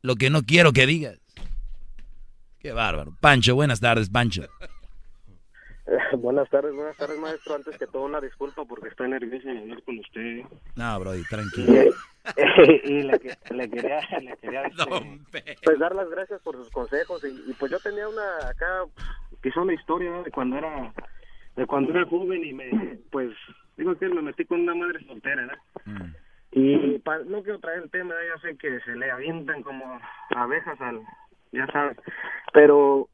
lo 0.03 0.13
que 0.13 0.29
no 0.29 0.43
quiero 0.43 0.71
que 0.71 0.85
digas. 0.85 1.19
Qué 2.59 2.73
bárbaro. 2.73 3.17
Pancho, 3.19 3.55
buenas 3.55 3.79
tardes, 3.79 4.11
Pancho. 4.11 4.43
buenas 6.19 6.47
tardes, 6.51 6.75
buenas 6.75 6.95
tardes, 6.95 7.17
maestro. 7.17 7.55
Antes 7.55 7.75
que 7.79 7.87
todo, 7.87 8.03
una 8.03 8.21
disculpa 8.21 8.65
porque 8.65 8.89
estoy 8.89 9.09
nervioso 9.09 9.47
de 9.47 9.57
hablar 9.57 9.81
con 9.81 9.97
usted. 9.97 10.41
No, 10.75 10.99
Brody, 10.99 11.23
tranquilo. 11.23 11.73
y 12.83 12.89
le, 13.01 13.19
que- 13.19 13.35
le 13.55 13.67
quería, 13.67 14.01
le 14.21 14.37
quería 14.37 14.61
este, 14.67 15.55
pues 15.63 15.79
dar 15.79 15.95
las 15.95 16.07
gracias 16.11 16.39
por 16.43 16.55
sus 16.55 16.69
consejos. 16.69 17.23
Y, 17.23 17.49
y, 17.49 17.53
pues 17.53 17.71
yo 17.71 17.79
tenía 17.79 18.07
una 18.07 18.47
acá, 18.47 18.83
quizá 19.41 19.61
una 19.61 19.73
historia 19.73 20.21
de 20.21 20.29
cuando 20.29 20.55
era 20.57 20.93
de 21.55 21.65
cuando 21.65 21.91
era 21.93 22.05
joven 22.05 22.43
y 22.45 22.53
me, 22.53 22.99
pues, 23.11 23.31
digo 23.79 23.95
que 23.97 24.07
me 24.09 24.21
metí 24.21 24.45
con 24.45 24.61
una 24.61 24.75
madre 24.75 25.03
soltera, 25.05 25.41
¿no? 25.45 25.53
Y 26.51 26.99
pa- 26.99 27.19
no 27.19 27.41
quiero 27.43 27.59
traer 27.59 27.83
el 27.83 27.89
tema, 27.91 28.13
ya 28.33 28.41
sé 28.41 28.57
que 28.57 28.79
se 28.81 28.95
le 28.95 29.09
avientan 29.09 29.63
como 29.63 29.99
abejas 30.35 30.79
al, 30.81 31.01
ya 31.51 31.65
sabes, 31.67 31.97
pero 32.53 33.07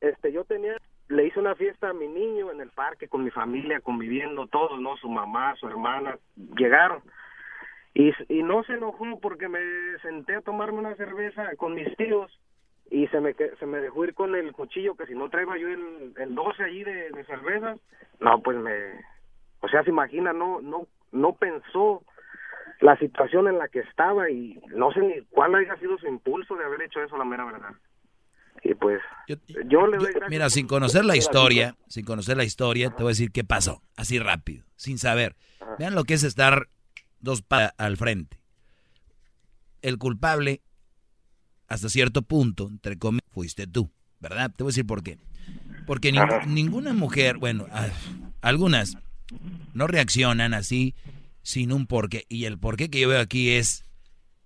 este 0.00 0.32
yo 0.32 0.44
tenía, 0.44 0.76
le 1.08 1.26
hice 1.26 1.38
una 1.40 1.54
fiesta 1.54 1.90
a 1.90 1.94
mi 1.94 2.06
niño 2.08 2.50
en 2.52 2.60
el 2.60 2.70
parque 2.70 3.08
con 3.08 3.24
mi 3.24 3.30
familia, 3.30 3.80
conviviendo 3.80 4.46
todos, 4.46 4.80
¿no? 4.80 4.96
Su 4.96 5.08
mamá, 5.08 5.54
su 5.56 5.68
hermana, 5.68 6.18
llegaron. 6.56 7.02
Y, 7.94 8.12
y 8.28 8.42
no 8.42 8.62
se 8.64 8.74
enojó 8.74 9.18
porque 9.20 9.48
me 9.48 9.60
senté 10.02 10.34
a 10.36 10.42
tomarme 10.42 10.78
una 10.78 10.94
cerveza 10.96 11.54
con 11.56 11.74
mis 11.74 11.96
tíos 11.96 12.30
y 12.90 13.06
se 13.08 13.20
me 13.20 13.32
se 13.34 13.66
me 13.66 13.78
dejó 13.80 14.04
ir 14.04 14.14
con 14.14 14.34
el 14.36 14.52
cuchillo 14.52 14.94
que 14.96 15.06
si 15.06 15.14
no 15.14 15.28
traía 15.30 15.56
yo 15.56 15.68
el, 15.68 16.12
el 16.18 16.34
12 16.34 16.62
allí 16.62 16.84
de, 16.84 17.10
de 17.10 17.24
cervezas, 17.24 17.80
no, 18.20 18.40
pues 18.42 18.56
me, 18.58 18.72
o 19.60 19.68
sea, 19.68 19.82
se 19.82 19.90
imagina, 19.90 20.32
no, 20.32 20.60
no, 20.60 20.86
no 21.12 21.34
pensó 21.34 22.02
la 22.80 22.96
situación 22.98 23.48
en 23.48 23.58
la 23.58 23.68
que 23.68 23.80
estaba 23.80 24.30
y 24.30 24.60
no 24.68 24.92
sé 24.92 25.00
ni 25.00 25.20
cuál 25.30 25.54
haya 25.54 25.76
sido 25.76 25.96
su 25.98 26.06
impulso 26.06 26.56
de 26.56 26.64
haber 26.64 26.82
hecho 26.82 27.02
eso, 27.02 27.16
la 27.16 27.24
mera 27.24 27.44
verdad. 27.44 27.74
Y 28.62 28.74
pues, 28.74 29.00
yo, 29.68 29.86
le 29.86 29.96
doy 29.96 30.12
gracias. 30.12 30.30
Mira, 30.30 30.50
sin 30.50 30.66
conocer 30.66 31.04
la 31.04 31.16
historia, 31.16 31.76
sin 31.88 32.04
conocer 32.04 32.36
la 32.36 32.44
historia, 32.44 32.90
te 32.90 33.02
voy 33.02 33.10
a 33.10 33.14
decir 33.14 33.30
qué 33.30 33.44
pasó, 33.44 33.82
así 33.96 34.18
rápido, 34.18 34.64
sin 34.76 34.98
saber. 34.98 35.36
Vean 35.78 35.94
lo 35.94 36.04
que 36.04 36.14
es 36.14 36.24
estar 36.24 36.68
dos 37.20 37.42
pa 37.42 37.72
al 37.78 37.96
frente. 37.96 38.40
El 39.82 39.98
culpable, 39.98 40.62
hasta 41.68 41.88
cierto 41.88 42.22
punto, 42.22 42.68
entre 42.68 42.98
comillas, 42.98 43.28
fuiste 43.30 43.66
tú, 43.66 43.90
¿verdad? 44.20 44.50
Te 44.56 44.64
voy 44.64 44.70
a 44.70 44.72
decir 44.72 44.86
por 44.86 45.02
qué. 45.02 45.18
Porque 45.86 46.12
ninguna 46.46 46.92
mujer, 46.92 47.38
bueno, 47.38 47.66
algunas 48.40 48.96
no 49.74 49.86
reaccionan 49.86 50.54
así 50.54 50.94
sin 51.42 51.72
un 51.72 51.86
porqué. 51.86 52.26
Y 52.28 52.44
el 52.44 52.58
porqué 52.58 52.90
que 52.90 53.00
yo 53.00 53.08
veo 53.08 53.20
aquí 53.20 53.50
es, 53.50 53.84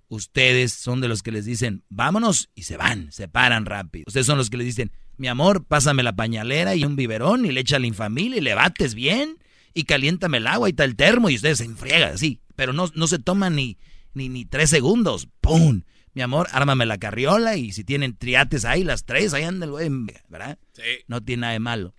ustedes 0.08 0.72
son 0.72 1.00
de 1.00 1.08
los 1.08 1.22
que 1.22 1.32
les 1.32 1.44
dicen, 1.44 1.84
vámonos, 1.88 2.50
y 2.54 2.62
se 2.62 2.76
van, 2.76 3.10
se 3.12 3.28
paran 3.28 3.66
rápido. 3.66 4.04
Ustedes 4.06 4.26
son 4.26 4.38
los 4.38 4.50
que 4.50 4.56
les 4.56 4.66
dicen, 4.66 4.92
mi 5.16 5.28
amor, 5.28 5.64
pásame 5.64 6.02
la 6.02 6.16
pañalera 6.16 6.74
y 6.74 6.84
un 6.84 6.96
biberón 6.96 7.44
y 7.46 7.52
le 7.52 7.60
echa 7.60 7.78
la 7.78 7.86
infamil 7.86 8.34
y 8.34 8.40
le 8.40 8.54
bates 8.54 8.94
bien 8.94 9.36
y 9.74 9.84
caliéntame 9.84 10.38
el 10.38 10.46
agua 10.46 10.68
y 10.68 10.72
tal 10.72 10.96
termo 10.96 11.30
y 11.30 11.36
ustedes 11.36 11.58
se 11.58 11.64
enfriegan 11.64 12.14
así. 12.14 12.40
Pero 12.56 12.72
no, 12.72 12.90
no 12.94 13.06
se 13.06 13.18
toman 13.18 13.54
ni, 13.54 13.78
ni, 14.14 14.28
ni 14.28 14.44
tres 14.44 14.70
segundos. 14.70 15.28
¡Pum! 15.40 15.82
Mi 16.12 16.22
amor, 16.22 16.48
ármame 16.52 16.86
la 16.86 16.98
carriola 16.98 17.56
y 17.56 17.72
si 17.72 17.84
tienen 17.84 18.16
triates 18.16 18.64
ahí, 18.64 18.82
las 18.82 19.04
tres, 19.04 19.32
ahí 19.32 19.44
andan, 19.44 19.70
güey, 19.70 19.88
¿verdad? 20.28 20.58
Sí. 20.72 20.82
No 21.06 21.22
tiene 21.22 21.42
nada 21.42 21.52
de 21.52 21.60
malo. 21.60 21.94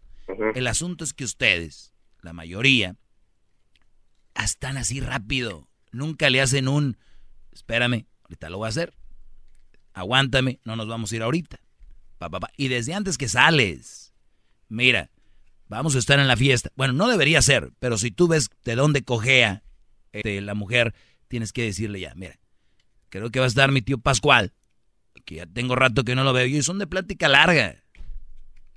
El 0.55 0.67
asunto 0.67 1.03
es 1.03 1.13
que 1.13 1.23
ustedes, 1.23 1.90
la 2.21 2.33
mayoría, 2.33 2.95
están 4.35 4.77
así 4.77 4.99
rápido. 4.99 5.67
Nunca 5.91 6.29
le 6.29 6.41
hacen 6.41 6.67
un, 6.67 6.97
espérame, 7.51 8.05
ahorita 8.23 8.49
lo 8.49 8.57
voy 8.57 8.67
a 8.67 8.69
hacer. 8.69 8.93
Aguántame, 9.93 10.59
no 10.63 10.75
nos 10.75 10.87
vamos 10.87 11.11
a 11.11 11.15
ir 11.15 11.23
ahorita. 11.23 11.59
Pa. 12.17 12.29
Y 12.55 12.67
desde 12.67 12.93
antes 12.93 13.17
que 13.17 13.27
sales, 13.27 14.13
mira, 14.69 15.11
vamos 15.67 15.95
a 15.95 15.99
estar 15.99 16.19
en 16.19 16.27
la 16.27 16.37
fiesta. 16.37 16.71
Bueno, 16.75 16.93
no 16.93 17.07
debería 17.07 17.41
ser, 17.41 17.71
pero 17.79 17.97
si 17.97 18.11
tú 18.11 18.27
ves 18.27 18.49
de 18.63 18.75
dónde 18.75 19.03
cojea 19.03 19.63
este, 20.11 20.39
la 20.41 20.53
mujer, 20.53 20.93
tienes 21.27 21.51
que 21.51 21.63
decirle 21.63 21.99
ya, 21.99 22.13
mira, 22.15 22.39
creo 23.09 23.31
que 23.31 23.39
va 23.39 23.45
a 23.45 23.47
estar 23.47 23.71
mi 23.71 23.81
tío 23.81 23.97
Pascual, 23.97 24.53
que 25.25 25.35
ya 25.35 25.45
tengo 25.45 25.75
rato 25.75 26.03
que 26.03 26.15
no 26.15 26.23
lo 26.23 26.33
veo, 26.33 26.45
y 26.45 26.61
son 26.61 26.79
de 26.79 26.87
plática 26.87 27.27
larga. 27.27 27.83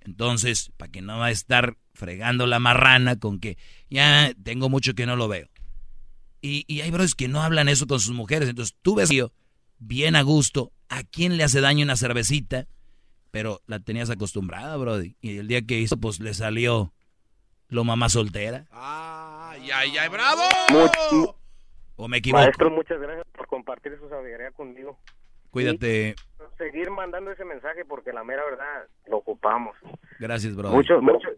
Entonces, 0.01 0.73
para 0.77 0.91
que 0.91 1.03
no 1.03 1.19
va 1.19 1.27
a 1.27 1.31
estar 1.31 1.77
fregando 1.95 2.47
la 2.47 2.59
marrana 2.59 3.19
con 3.19 3.41
que 3.41 3.57
ya 3.89 4.33
tengo 4.43 4.69
mucho 4.69 4.95
que 4.95 5.07
no 5.07 5.17
lo 5.17 5.29
veo. 5.29 5.49
Y, 6.43 6.65
y 6.69 6.83
hay 6.83 6.91
brothers 6.91 7.15
que 7.15 7.29
no 7.29 7.43
hablan 7.43 7.69
eso 7.69 7.87
con 7.87 8.01
sus 8.01 8.15
mujeres. 8.15 8.49
Entonces 8.49 8.77
tú 8.83 8.95
ves 8.97 9.09
tío, 9.09 9.33
bien 9.79 10.17
a 10.17 10.23
gusto, 10.23 10.73
¿a 10.89 11.03
quién 11.05 11.37
le 11.37 11.45
hace 11.45 11.61
daño 11.61 11.85
una 11.85 11.97
cervecita? 11.97 12.67
Pero 13.31 13.61
la 13.67 13.81
tenías 13.81 14.11
acostumbrada, 14.11 14.77
Brody. 14.77 15.17
Y 15.21 15.39
el 15.39 15.49
día 15.49 15.63
que 15.63 15.79
hizo, 15.79 15.97
pues 15.97 16.21
le 16.21 16.35
salió 16.35 16.93
lo 17.69 17.83
mamá 17.83 18.09
soltera. 18.09 18.67
Ay, 18.71 19.71
ay, 19.73 19.97
ay, 19.97 20.09
bravo. 20.09 20.43
Much- 20.71 21.35
¿O 21.97 22.09
me 22.09 22.19
equivoco? 22.19 22.43
Maestro, 22.43 22.71
muchas 22.71 23.01
gracias 23.01 23.25
por 23.33 23.47
compartir 23.47 23.97
su 24.01 24.09
sabiduría 24.09 24.51
conmigo. 24.51 24.99
Cuídate. 25.51 26.17
Seguir 26.59 26.91
mandando 26.91 27.31
ese 27.33 27.45
mensaje 27.45 27.85
porque 27.85 28.13
la 28.13 28.23
mera 28.25 28.43
verdad 28.45 28.87
lo 29.09 29.19
ocupamos. 29.19 29.77
Gracias, 30.19 30.55
Brody. 30.55 30.75
Mucho, 30.75 31.01
mucho, 31.01 31.29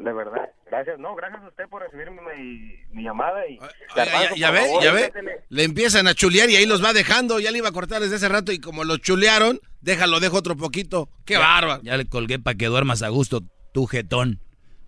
de 0.00 0.12
verdad. 0.12 0.50
Gracias, 0.66 0.98
no, 0.98 1.14
gracias 1.14 1.42
a 1.42 1.48
usted 1.48 1.68
por 1.68 1.82
recibirme 1.82 2.20
mi, 2.36 2.74
mi 2.90 3.02
llamada 3.04 3.46
y... 3.46 3.58
Ya, 3.96 4.04
ya- 4.04 4.34
ya 4.34 4.50
ve, 4.50 4.62
ya 4.82 4.92
ve. 4.92 5.12
Le 5.48 5.64
empiezan 5.64 6.06
a 6.08 6.14
chulear 6.14 6.50
y 6.50 6.56
ahí 6.56 6.66
los 6.66 6.82
va 6.84 6.92
dejando. 6.92 7.38
Ya 7.40 7.50
le 7.50 7.58
iba 7.58 7.68
a 7.68 7.72
cortar 7.72 8.00
desde 8.02 8.16
hace 8.16 8.28
rato 8.28 8.50
y 8.52 8.58
como 8.60 8.84
lo 8.84 8.96
chulearon, 8.96 9.60
déjalo, 9.80 10.20
dejo 10.20 10.36
otro 10.38 10.56
poquito. 10.56 11.08
¡Qué 11.24 11.36
bárbaro! 11.38 11.80
Ya 11.82 11.96
le 11.96 12.08
colgué 12.08 12.38
para 12.38 12.56
que 12.56 12.66
duermas 12.66 13.02
a 13.02 13.08
gusto, 13.08 13.40
tu 13.72 13.86
jetón. 13.86 14.40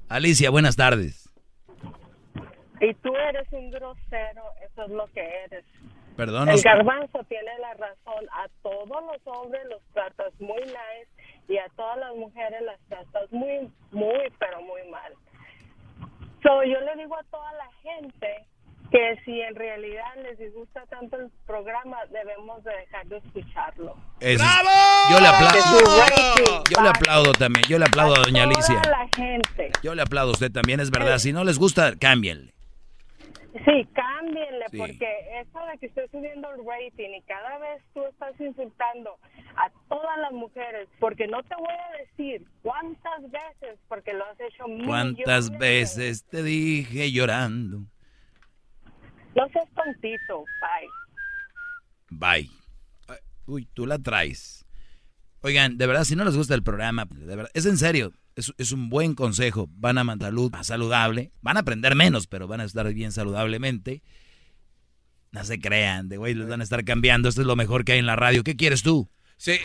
Alicia, 0.09 0.51
buenas 0.51 0.77
tardes. 0.77 1.29
Y 2.81 2.93
tú 2.95 3.15
eres 3.17 3.47
un 3.53 3.71
grosero, 3.71 4.43
eso 4.71 4.85
es 4.85 4.91
lo 4.91 5.07
que 5.13 5.21
eres. 5.45 5.65
Perdón. 6.17 6.49
El 6.49 6.61
garbanzo 6.63 7.23
tiene 7.29 7.51
la 7.61 7.75
razón. 7.75 8.25
A 8.33 8.47
todos 8.63 8.89
los 8.89 9.37
hombres 9.37 9.63
los 9.69 9.83
tratas 9.93 10.33
muy 10.41 10.61
nice 10.63 11.09
y 11.49 11.59
a 11.59 11.69
todas 11.77 11.99
las 11.99 12.15
mujeres 12.15 12.63
las 12.63 12.81
tratas 12.89 13.31
muy, 13.31 13.71
muy, 13.93 14.33
pero 14.39 14.63
muy 14.63 14.83
mal. 14.91 15.13
So, 16.43 16.63
yo 16.63 16.81
le 16.81 16.97
digo 17.03 17.17
a 17.17 17.25
toda 17.25 17.53
la 17.53 17.69
gente 17.83 18.47
que 18.91 19.21
si 19.25 19.41
en 19.41 19.55
realidad 19.55 20.05
les 20.23 20.39
disgusta 20.39 20.85
tanto 20.87 21.17
el 21.17 21.31
programa, 21.47 21.99
debemos 22.11 22.63
de 22.63 22.73
dejar 22.73 23.07
de 23.07 23.17
escucharlo. 23.19 23.97
¡Bravo! 24.21 24.71
Yo 25.11 25.21
le 25.21 25.27
aplaudo. 25.27 26.65
Yo 26.71 26.83
le 26.83 26.89
aplaudo 26.89 27.33
también. 27.33 27.65
Yo 27.69 27.79
le 27.79 27.85
aplaudo 27.85 28.15
a, 28.15 28.25
doña 28.25 28.45
Alicia. 28.45 28.81
la 28.89 29.09
gente. 29.15 29.73
Yo 29.83 29.95
le 29.95 30.03
aplaudo 30.03 30.31
a 30.31 30.33
usted 30.33 30.53
también, 30.53 30.81
es 30.81 30.91
verdad. 30.91 31.19
Si 31.19 31.33
no 31.33 31.45
les 31.45 31.59
gusta, 31.59 31.97
cámbienle. 31.99 32.56
Sí, 33.65 33.89
cámbienle, 33.95 34.67
porque 34.77 35.07
eso 35.41 35.59
de 35.67 35.79
que 35.79 35.87
esté 35.87 36.09
subiendo 36.09 36.49
el 36.53 36.61
rating 36.67 37.11
y 37.17 37.23
cada 37.23 37.59
vez 37.59 37.83
tú 37.95 38.05
estás 38.05 38.39
insultando 38.41 39.19
a 39.57 39.71
todas 39.89 40.19
las 40.19 40.33
mujeres, 40.33 40.89
porque 40.99 41.27
no 41.27 41.43
te 41.45 41.55
voy 41.57 41.73
a 41.73 41.99
decir 41.99 42.47
cuántas 42.63 43.23
veces, 43.23 43.79
porque 43.89 44.13
lo 44.13 44.25
has 44.27 44.41
hecho 44.41 44.65
¿Cuántas 44.85 45.57
veces 45.59 46.25
te 46.27 46.43
dije 46.43 47.11
llorando? 47.13 47.85
No 49.35 49.49
seas 49.49 49.69
tontito, 49.75 50.45
bye. 50.61 50.89
Bye. 52.11 52.51
Uy, 53.47 53.67
tú 53.73 53.87
la 53.87 53.99
traes. 53.99 54.67
Oigan, 55.41 55.79
de 55.79 55.87
verdad, 55.87 56.05
si 56.05 56.17
no 56.17 56.25
les 56.25 56.37
gusta 56.37 56.55
el 56.55 56.63
programa, 56.63 57.07
de 57.09 57.37
verdad, 57.37 57.51
es 57.55 57.67
en 57.67 57.77
serio, 57.77 58.13
es, 58.37 58.73
un 58.73 58.89
buen 58.89 59.15
consejo. 59.15 59.69
Van 59.73 59.99
a 59.99 60.05
mandar 60.05 60.33
luz 60.33 60.53
más 60.53 60.69
saludable, 60.69 61.33
van 61.43 61.57
a 61.57 61.61
aprender 61.61 61.95
menos, 61.95 62.27
pero 62.27 62.47
van 62.47 62.61
a 62.61 62.65
estar 62.65 62.93
bien 62.93 63.13
saludablemente. 63.13 64.03
No 65.33 65.45
se 65.45 65.59
crean, 65.59 66.09
de 66.09 66.17
güey, 66.17 66.35
les 66.35 66.49
van 66.49 66.61
a 66.61 66.65
estar 66.65 66.85
cambiando. 66.85 67.29
Esto 67.29 67.41
es 67.41 67.47
lo 67.47 67.57
mejor 67.57 67.85
que 67.85 67.93
hay 67.93 67.99
en 67.99 68.07
la 68.07 68.17
radio. 68.17 68.45
¿Qué 68.45 68.57
quieres 68.57 68.83
tú? 68.83 69.11
Sí, 69.39 69.59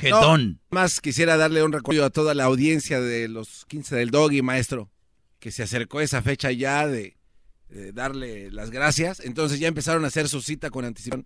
más 0.69 0.99
quisiera 0.99 1.37
darle 1.37 1.63
un 1.63 1.71
recuerdo 1.71 2.03
a 2.03 2.09
toda 2.09 2.33
la 2.33 2.43
audiencia 2.43 2.99
de 2.99 3.29
los 3.29 3.65
15 3.67 3.95
del 3.95 4.11
Doggy, 4.11 4.41
maestro, 4.41 4.91
que 5.39 5.51
se 5.51 5.63
acercó 5.63 6.01
esa 6.01 6.21
fecha 6.21 6.51
ya 6.51 6.87
de 6.87 7.15
darle 7.93 8.51
las 8.51 8.69
gracias. 8.69 9.21
Entonces 9.21 9.59
ya 9.59 9.69
empezaron 9.69 10.03
a 10.03 10.07
hacer 10.07 10.27
su 10.27 10.41
cita 10.41 10.69
con 10.69 10.83
anticipación 10.83 11.25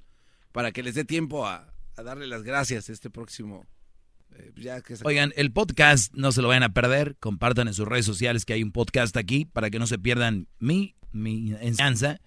para 0.52 0.72
que 0.72 0.84
les 0.84 0.96
dé 0.96 1.06
tiempo 1.06 1.46
a, 1.46 1.74
darle 1.98 2.28
las 2.28 2.44
gracias 2.44 2.90
este 2.90 3.10
próximo. 3.10 3.66
Eh, 4.38 4.82
Oigan, 5.03 5.34
el 5.36 5.52
podcast 5.52 6.14
no 6.14 6.32
se 6.32 6.41
lo 6.41 6.48
vayan 6.48 6.64
a 6.64 6.74
perder. 6.74 7.16
Compartan 7.20 7.68
en 7.68 7.74
sus 7.74 7.88
redes 7.88 8.06
sociales 8.06 8.45
que 8.45 8.53
hay 8.53 8.64
un 8.64 8.72
podcast 8.72 9.16
aquí 9.18 9.45
para 9.45 9.70
que 9.70 9.80
no 9.80 9.88
se 9.88 9.99
pierdan 9.99 10.48
mi, 10.60 10.95
mi 11.12 11.53
enseñanza. 11.53 12.20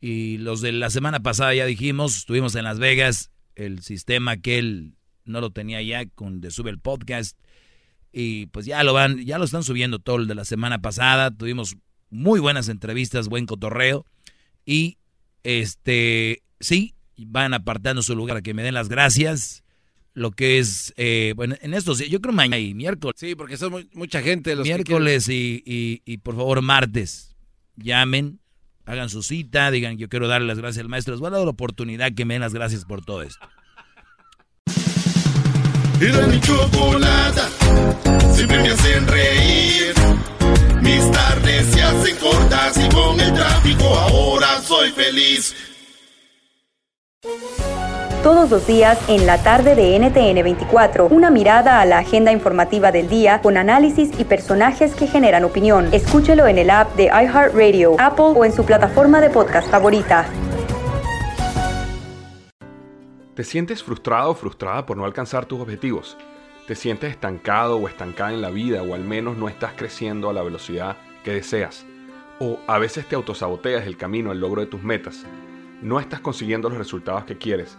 Y 0.00 0.38
los 0.38 0.60
de 0.60 0.72
la 0.72 0.90
semana 0.90 1.20
pasada 1.20 1.54
ya 1.54 1.66
dijimos, 1.66 2.18
estuvimos 2.18 2.54
en 2.54 2.64
Las 2.64 2.78
Vegas, 2.78 3.30
el 3.54 3.82
sistema 3.82 4.36
que 4.36 4.58
él 4.58 4.94
no 5.24 5.40
lo 5.40 5.50
tenía 5.50 5.82
ya 5.82 6.06
con 6.06 6.40
de 6.40 6.50
sube 6.50 6.70
el 6.70 6.78
podcast 6.78 7.36
y 8.18 8.46
pues 8.46 8.64
ya 8.64 8.82
lo 8.82 8.94
van, 8.94 9.24
ya 9.26 9.36
lo 9.36 9.44
están 9.44 9.62
subiendo 9.62 9.98
todo 9.98 10.16
el 10.16 10.26
de 10.26 10.34
la 10.34 10.46
semana 10.46 10.80
pasada. 10.80 11.30
Tuvimos 11.30 11.76
muy 12.08 12.40
buenas 12.40 12.70
entrevistas, 12.70 13.28
buen 13.28 13.44
cotorreo. 13.44 14.06
Y 14.64 14.96
este, 15.42 16.42
sí, 16.58 16.94
van 17.18 17.52
apartando 17.52 18.02
su 18.02 18.16
lugar 18.16 18.42
que 18.42 18.54
me 18.54 18.62
den 18.62 18.72
las 18.72 18.88
gracias. 18.88 19.64
Lo 20.16 20.30
que 20.30 20.58
es, 20.58 20.94
eh, 20.96 21.34
bueno, 21.36 21.56
en 21.60 21.74
estos 21.74 21.98
yo 21.98 22.22
creo 22.22 22.32
mañana 22.32 22.58
y 22.58 22.72
miércoles. 22.72 23.16
Sí, 23.18 23.34
porque 23.34 23.58
son 23.58 23.86
mucha 23.92 24.22
gente. 24.22 24.56
Los 24.56 24.66
miércoles 24.66 25.28
y, 25.28 25.62
y, 25.62 26.16
por 26.16 26.34
favor 26.34 26.62
martes, 26.62 27.36
llamen, 27.76 28.40
hagan 28.86 29.10
su 29.10 29.22
cita, 29.22 29.70
digan 29.70 29.98
yo 29.98 30.08
quiero 30.08 30.26
darle 30.26 30.46
las 30.46 30.58
gracias 30.58 30.82
al 30.82 30.88
maestro. 30.88 31.12
Les 31.12 31.20
voy 31.20 31.26
a 31.26 31.32
dar 31.32 31.42
la 31.42 31.50
oportunidad 31.50 32.12
que 32.14 32.24
me 32.24 32.32
den 32.32 32.40
las 32.40 32.54
gracias 32.54 32.86
por 32.86 33.04
todo 33.04 33.20
esto. 33.20 33.46
Era 36.00 36.26
mi 36.28 36.40
chocolata, 36.40 37.50
siempre 38.32 38.62
me 38.62 38.70
hacen 38.70 39.06
reír. 39.06 39.92
Mis 40.80 41.10
tardes 41.10 41.66
se 41.66 41.82
hacen 41.82 42.16
cortas 42.16 42.78
y 42.78 42.88
con 42.88 43.20
el 43.20 43.34
tráfico 43.34 43.84
ahora 43.84 44.62
soy 44.62 44.92
feliz. 44.92 45.54
Todos 48.26 48.50
los 48.50 48.66
días 48.66 48.98
en 49.08 49.24
la 49.24 49.40
tarde 49.40 49.76
de 49.76 49.96
NTN 50.00 50.42
24, 50.42 51.06
una 51.06 51.30
mirada 51.30 51.80
a 51.80 51.84
la 51.84 51.98
agenda 51.98 52.32
informativa 52.32 52.90
del 52.90 53.08
día 53.08 53.40
con 53.40 53.56
análisis 53.56 54.10
y 54.18 54.24
personajes 54.24 54.96
que 54.96 55.06
generan 55.06 55.44
opinión. 55.44 55.88
Escúchelo 55.94 56.48
en 56.48 56.58
el 56.58 56.70
app 56.70 56.92
de 56.96 57.04
iHeartRadio, 57.04 57.94
Apple 58.00 58.32
o 58.36 58.44
en 58.44 58.52
su 58.52 58.64
plataforma 58.64 59.20
de 59.20 59.30
podcast 59.30 59.70
favorita. 59.70 60.26
¿Te 63.36 63.44
sientes 63.44 63.84
frustrado 63.84 64.32
o 64.32 64.34
frustrada 64.34 64.84
por 64.86 64.96
no 64.96 65.04
alcanzar 65.04 65.46
tus 65.46 65.60
objetivos? 65.60 66.18
te 66.66 66.74
sientes 66.74 67.12
estancado 67.12 67.76
o 67.76 67.86
estancada 67.86 68.32
en 68.32 68.42
la 68.42 68.50
vida 68.50 68.82
o 68.82 68.94
al 68.94 69.04
menos 69.04 69.36
no 69.36 69.48
estás 69.48 69.74
creciendo 69.76 70.28
a 70.28 70.32
la 70.32 70.42
velocidad 70.42 70.96
que 71.22 71.32
deseas. 71.32 71.86
O 72.40 72.58
a 72.66 72.78
veces 72.78 73.06
te 73.06 73.14
autosaboteas 73.14 73.86
el 73.86 73.96
camino 73.96 74.32
al 74.32 74.40
logro 74.40 74.62
de 74.62 74.66
tus 74.66 74.82
metas. 74.82 75.24
No 75.80 76.00
estás 76.00 76.18
consiguiendo 76.18 76.68
los 76.68 76.78
resultados 76.78 77.24
que 77.24 77.38
quieres. 77.38 77.78